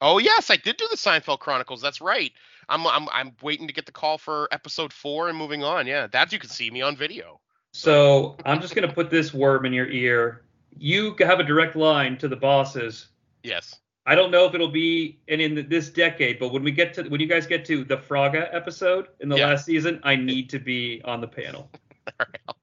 Oh 0.00 0.18
yes, 0.18 0.50
I 0.50 0.56
did 0.56 0.76
do 0.76 0.86
the 0.90 0.96
Seinfeld 0.96 1.38
Chronicles. 1.38 1.80
That's 1.80 2.00
right. 2.00 2.32
I'm 2.68 2.86
I'm 2.86 3.08
I'm 3.12 3.32
waiting 3.42 3.66
to 3.68 3.72
get 3.72 3.86
the 3.86 3.92
call 3.92 4.18
for 4.18 4.48
episode 4.52 4.92
four 4.92 5.28
and 5.28 5.38
moving 5.38 5.64
on. 5.64 5.86
Yeah, 5.86 6.06
that 6.08 6.32
you 6.32 6.38
can 6.38 6.50
see 6.50 6.70
me 6.70 6.82
on 6.82 6.96
video. 6.96 7.40
So 7.72 8.36
I'm 8.44 8.60
just 8.60 8.74
gonna 8.74 8.92
put 8.92 9.10
this 9.10 9.32
worm 9.32 9.64
in 9.64 9.72
your 9.72 9.86
ear. 9.88 10.42
You 10.78 11.14
have 11.20 11.40
a 11.40 11.44
direct 11.44 11.76
line 11.76 12.16
to 12.18 12.28
the 12.28 12.36
bosses. 12.36 13.08
Yes. 13.42 13.80
I 14.08 14.14
don't 14.14 14.30
know 14.30 14.44
if 14.46 14.54
it'll 14.54 14.68
be 14.68 15.18
in, 15.26 15.40
in 15.40 15.68
this 15.68 15.88
decade, 15.90 16.38
but 16.38 16.52
when 16.52 16.62
we 16.62 16.70
get 16.70 16.94
to 16.94 17.02
when 17.04 17.20
you 17.20 17.26
guys 17.26 17.46
get 17.46 17.64
to 17.66 17.82
the 17.84 17.96
Frogger 17.96 18.48
episode 18.54 19.08
in 19.20 19.28
the 19.28 19.36
Yeah. 19.36 19.48
last 19.48 19.64
season, 19.66 20.00
I 20.04 20.14
need 20.16 20.48
to 20.50 20.58
be 20.58 21.00
on 21.04 21.20
the 21.20 21.28
panel. 21.28 21.70
Right. 22.20 22.38
I'll, 22.48 22.56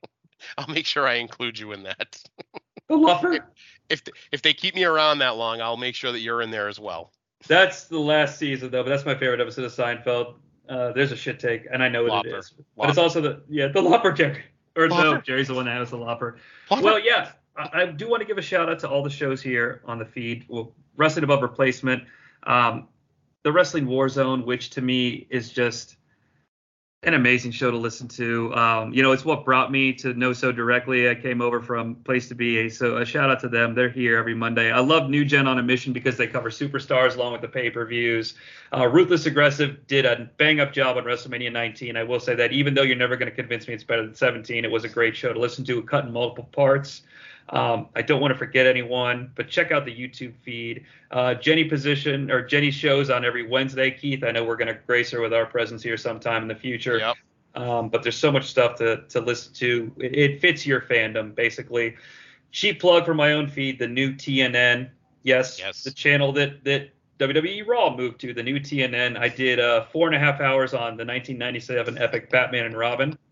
I'll 0.58 0.74
make 0.74 0.86
sure 0.86 1.06
I 1.06 1.16
include 1.16 1.60
you 1.60 1.74
in 1.74 1.84
that. 1.84 2.24
The 2.90 2.96
Luffer. 2.96 3.40
if 3.90 4.04
th- 4.04 4.16
if 4.34 4.42
they 4.42 4.54
keep 4.54 4.76
me 4.76 4.84
around 4.84 5.20
that 5.20 5.36
long, 5.38 5.62
I'll 5.62 5.78
make 5.78 5.96
sure 5.96 6.12
that 6.12 6.20
you're 6.20 6.42
in 6.42 6.52
there 6.52 6.68
as 6.68 6.80
well. 6.80 7.12
That's 7.48 7.86
the 7.86 8.00
last 8.00 8.38
season 8.38 8.70
though, 8.72 8.84
but 8.84 8.90
that's 8.90 9.06
my 9.06 9.16
favorite 9.16 9.40
episode 9.42 9.64
of 9.66 9.72
Seinfeld. 9.74 10.36
Uh, 10.70 10.92
there's 10.94 11.12
a 11.12 11.16
shit 11.16 11.40
take, 11.40 11.66
and 11.72 11.82
I 11.84 11.88
know 11.90 12.04
what 12.04 12.26
it 12.26 12.30
Lopper. 12.30 12.38
is. 12.40 12.54
But 12.78 12.90
it's 12.90 12.98
also 12.98 13.20
the 13.22 13.42
yeah 13.50 13.68
the 13.68 13.82
Lopper 13.82 14.12
Jerry. 14.12 14.44
Or 14.76 14.88
no, 14.90 15.20
Jerry's 15.22 15.48
the 15.48 15.54
one 15.54 15.66
that 15.66 15.78
has 15.78 15.90
the 15.92 15.98
Lopper. 15.98 16.38
Lopper. 16.72 16.84
Well, 16.84 17.00
yeah, 17.00 17.32
I, 17.56 17.86
do 17.86 18.10
want 18.10 18.22
to 18.22 18.26
give 18.26 18.38
a 18.38 18.42
shout 18.42 18.70
out 18.70 18.80
to 18.80 18.90
all 18.90 19.04
the 19.04 19.10
shows 19.10 19.42
here 19.42 19.82
on 19.86 20.00
the 20.00 20.06
feed. 20.06 20.46
Well, 20.48 20.72
Wrestling 20.96 21.24
Above 21.24 21.42
Replacement, 21.42 22.04
um, 22.44 22.88
the 23.44 23.52
Wrestling 23.52 23.86
War 23.86 24.10
Zone, 24.10 24.46
which 24.46 24.72
to 24.72 24.82
me 24.82 25.28
is 25.30 25.52
just 25.52 25.98
an 27.04 27.14
amazing 27.14 27.52
show 27.52 27.70
to 27.70 27.78
listen 27.78 28.08
to. 28.08 28.54
Um, 28.56 28.94
you 28.94 29.04
know, 29.04 29.12
it's 29.12 29.26
what 29.26 29.44
brought 29.44 29.72
me 29.72 29.92
to 29.94 30.14
Know 30.14 30.32
So 30.32 30.52
directly. 30.52 31.10
I 31.10 31.16
came 31.16 31.42
over 31.42 31.62
from 31.62 31.96
Place 31.96 32.30
to 32.30 32.36
Be, 32.36 32.70
so 32.70 32.98
a 32.98 33.06
shout 33.06 33.30
out 33.30 33.42
to 33.42 33.50
them. 33.50 33.76
They're 33.76 33.90
here 33.90 34.18
every 34.18 34.34
Monday. 34.34 34.72
I 34.72 34.80
love 34.80 35.10
New 35.10 35.26
Gen 35.26 35.46
on 35.46 35.60
a 35.60 35.64
Mission 35.64 35.92
because 35.92 36.16
they 36.16 36.28
cover 36.28 36.50
superstars 36.50 37.16
along 37.16 37.34
with 37.34 37.42
the 37.42 37.50
pay 37.50 37.70
per 37.70 37.86
views. 37.86 38.36
Uh, 38.76 38.88
Ruthless 38.88 39.26
Aggressive 39.26 39.86
did 39.88 40.06
a 40.06 40.30
bang 40.38 40.62
up 40.62 40.72
job 40.72 40.98
on 40.98 41.04
WrestleMania 41.04 41.52
19. 41.52 41.98
I 41.98 42.04
will 42.04 42.22
say 42.22 42.36
that 42.36 42.54
even 42.54 42.74
though 42.74 42.84
you're 42.84 42.96
never 42.96 43.18
going 43.18 43.30
to 43.30 43.36
convince 43.36 43.68
me 43.68 43.74
it's 43.74 43.84
better 43.84 44.06
than 44.06 44.16
17, 44.16 44.64
it 44.64 44.72
was 44.72 44.86
a 44.86 44.90
great 44.90 45.16
show 45.16 45.34
to 45.34 45.40
listen 45.40 45.66
to, 45.66 45.82
cut 45.84 46.06
in 46.06 46.14
multiple 46.14 46.50
parts. 46.54 47.02
Um, 47.50 47.88
I 47.96 48.02
don't 48.02 48.22
want 48.22 48.34
to 48.34 48.38
forget 48.38 48.66
anyone, 48.66 49.32
but 49.36 49.50
check 49.50 49.72
out 49.72 49.86
the 49.86 49.96
YouTube 49.96 50.34
feed. 50.44 50.86
Uh, 51.12 51.34
Jenny 51.36 51.66
position 51.66 52.32
or 52.32 52.42
Jenny 52.42 52.72
shows 52.72 53.10
on 53.10 53.26
every 53.26 53.46
Wednesday. 53.46 53.92
Keith, 53.92 54.24
I 54.24 54.32
know 54.32 54.44
we're 54.44 54.56
going 54.56 54.74
to 54.74 54.80
grace 54.88 55.12
her 55.12 55.22
with 55.22 55.34
our 55.34 55.46
presence 55.46 55.84
here 55.84 55.98
sometime 55.98 56.42
in 56.42 56.48
the 56.48 56.56
future. 56.56 56.98
Yep. 56.98 57.16
Um, 57.56 57.90
but 57.90 58.02
there's 58.02 58.18
so 58.18 58.32
much 58.32 58.46
stuff 58.50 58.78
to 58.78 59.04
to 59.10 59.20
listen 59.22 59.54
to. 59.56 59.92
It, 59.98 60.16
it 60.16 60.42
fits 60.42 60.66
your 60.66 60.82
fandom 60.82 61.36
basically. 61.36 61.96
Cheap 62.52 62.80
plug 62.80 63.06
for 63.06 63.14
my 63.14 63.34
own 63.34 63.48
feed, 63.48 63.78
the 63.78 63.88
new 63.88 64.14
TNN. 64.14 64.90
Yes, 65.24 65.60
Yes. 65.60 65.84
the 65.84 65.92
channel 65.92 66.32
that 66.34 66.64
that 66.64 66.90
WWE 67.20 67.68
Raw 67.68 67.96
moved 67.96 68.20
to, 68.22 68.34
the 68.34 68.42
new 68.42 68.60
TNN. 68.60 69.18
I 69.20 69.28
did 69.30 69.60
uh, 69.60 69.86
four 69.86 70.08
and 70.08 70.16
a 70.16 70.20
half 70.20 70.42
hours 70.42 70.74
on 70.74 70.98
the 70.98 71.06
1997 71.06 71.98
epic 72.00 72.30
Batman 72.32 72.66
and 72.66 72.78
Robin. 72.78 73.18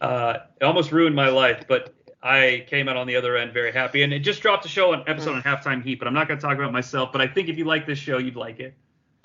Uh, 0.00 0.38
it 0.60 0.64
almost 0.64 0.90
ruined 0.90 1.14
my 1.14 1.28
life, 1.28 1.64
but 1.68 1.94
I 2.22 2.64
came 2.68 2.88
out 2.88 2.96
on 2.96 3.06
the 3.06 3.16
other 3.16 3.36
end 3.36 3.52
very 3.52 3.72
happy. 3.72 4.02
And 4.02 4.12
it 4.12 4.20
just 4.20 4.42
dropped 4.42 4.64
a 4.64 4.68
show 4.68 4.92
on 4.92 5.02
episode 5.06 5.34
on 5.34 5.42
halftime 5.42 5.82
heat, 5.82 5.98
but 5.98 6.06
I'm 6.06 6.14
not 6.14 6.28
going 6.28 6.38
to 6.38 6.46
talk 6.46 6.56
about 6.56 6.72
myself. 6.72 7.10
But 7.12 7.20
I 7.20 7.26
think 7.26 7.48
if 7.48 7.58
you 7.58 7.64
like 7.64 7.86
this 7.86 7.98
show, 7.98 8.18
you'd 8.18 8.36
like 8.36 8.60
it. 8.60 8.74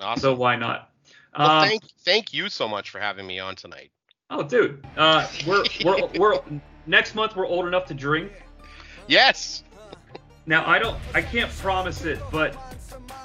Awesome. 0.00 0.20
So 0.20 0.34
why 0.34 0.56
not? 0.56 0.90
well, 1.38 1.50
Um, 1.50 1.68
thank 1.68 1.82
thank 2.04 2.32
you 2.34 2.48
so 2.48 2.68
much 2.68 2.90
for 2.90 2.98
having 2.98 3.26
me 3.26 3.38
on 3.38 3.54
tonight. 3.56 3.90
Oh, 4.30 4.42
dude, 4.42 4.84
uh, 4.96 5.26
we're 5.46 5.64
we're 5.84 6.06
we're 6.18 6.40
next 6.86 7.14
month 7.14 7.34
we're 7.36 7.46
old 7.46 7.66
enough 7.66 7.86
to 7.86 7.94
drink. 7.94 8.30
Yes. 9.06 9.62
Now 10.46 10.66
I 10.66 10.78
don't, 10.78 10.98
I 11.14 11.22
can't 11.22 11.50
promise 11.56 12.04
it, 12.04 12.18
but 12.30 12.56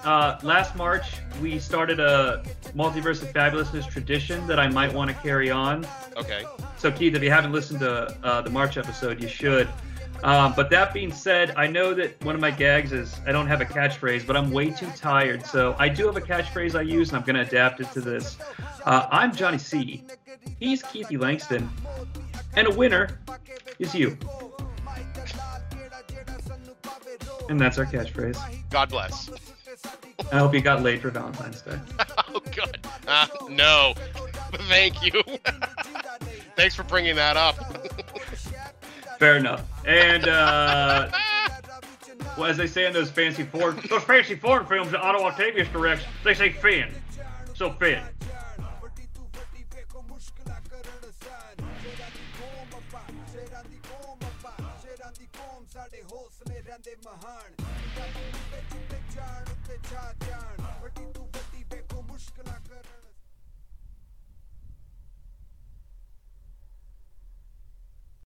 uh, 0.03 0.37
last 0.43 0.75
March 0.75 1.15
we 1.41 1.59
started 1.59 1.99
a 1.99 2.43
multiverse 2.75 3.21
of 3.21 3.29
fabulousness 3.33 3.89
tradition 3.89 4.45
that 4.47 4.59
I 4.59 4.67
might 4.67 4.93
want 4.93 5.09
to 5.09 5.15
carry 5.17 5.49
on. 5.49 5.87
Okay. 6.17 6.45
So 6.77 6.91
Keith, 6.91 7.15
if 7.15 7.23
you 7.23 7.31
haven't 7.31 7.51
listened 7.51 7.79
to 7.79 8.17
uh, 8.23 8.41
the 8.41 8.49
March 8.49 8.77
episode, 8.77 9.21
you 9.21 9.27
should. 9.27 9.67
Um, 10.23 10.53
but 10.55 10.69
that 10.69 10.93
being 10.93 11.11
said, 11.11 11.53
I 11.57 11.67
know 11.67 11.93
that 11.93 12.23
one 12.23 12.33
of 12.33 12.39
my 12.39 12.51
gags 12.51 12.93
is 12.93 13.13
I 13.27 13.33
don't 13.33 13.47
have 13.47 13.59
a 13.59 13.65
catchphrase, 13.65 14.25
but 14.25 14.37
I'm 14.37 14.51
way 14.51 14.69
too 14.69 14.89
tired. 14.95 15.45
So 15.45 15.75
I 15.77 15.89
do 15.89 16.05
have 16.05 16.15
a 16.15 16.21
catchphrase 16.21 16.75
I 16.75 16.81
use, 16.81 17.09
and 17.09 17.17
I'm 17.17 17.25
going 17.25 17.35
to 17.35 17.41
adapt 17.41 17.81
it 17.81 17.91
to 17.91 18.01
this. 18.01 18.37
Uh, 18.85 19.07
I'm 19.11 19.33
Jonnie 19.33 19.59
Sea. 19.59 20.01
He's 20.59 20.81
Keithie 20.81 21.19
Langston, 21.19 21.69
and 22.55 22.67
a 22.67 22.71
winner 22.71 23.19
is 23.79 23.93
you. 23.93 24.17
And 27.49 27.59
that's 27.59 27.77
our 27.77 27.85
catchphrase. 27.85 28.39
God 28.69 28.89
bless. 28.89 29.29
I 30.31 30.39
hope 30.39 30.53
you 30.53 30.61
got 30.61 30.81
laid 30.81 31.01
for 31.01 31.09
Valentine's 31.09 31.61
Day. 31.61 31.79
Oh 32.35 32.41
God. 32.55 32.79
Uh, 33.07 33.27
no. 33.49 33.93
Thank 34.67 35.03
you. 35.03 35.21
Thanks 36.55 36.73
for 36.73 36.81
bringing 36.81 37.15
that 37.15 37.37
up. 37.37 37.55
Fair 39.19 39.37
enough. 39.37 39.63
And 39.85 40.27
uh, 40.27 41.11
well, 42.37 42.45
as 42.49 42.57
they 42.57 42.65
say 42.65 42.87
in 42.87 42.93
those 42.93 43.11
fancy 43.11 43.43
foreign 43.43 43.79
those 43.87 44.03
fancy 44.03 44.35
foreign 44.35 44.65
films 44.65 44.91
that 44.91 45.01
Otto 45.01 45.23
Octavius 45.23 45.67
directs, 45.69 46.03
they 46.23 46.33
say 46.33 46.49
Finn. 46.49 46.91
So 47.53 47.71
Finn. 47.71 48.01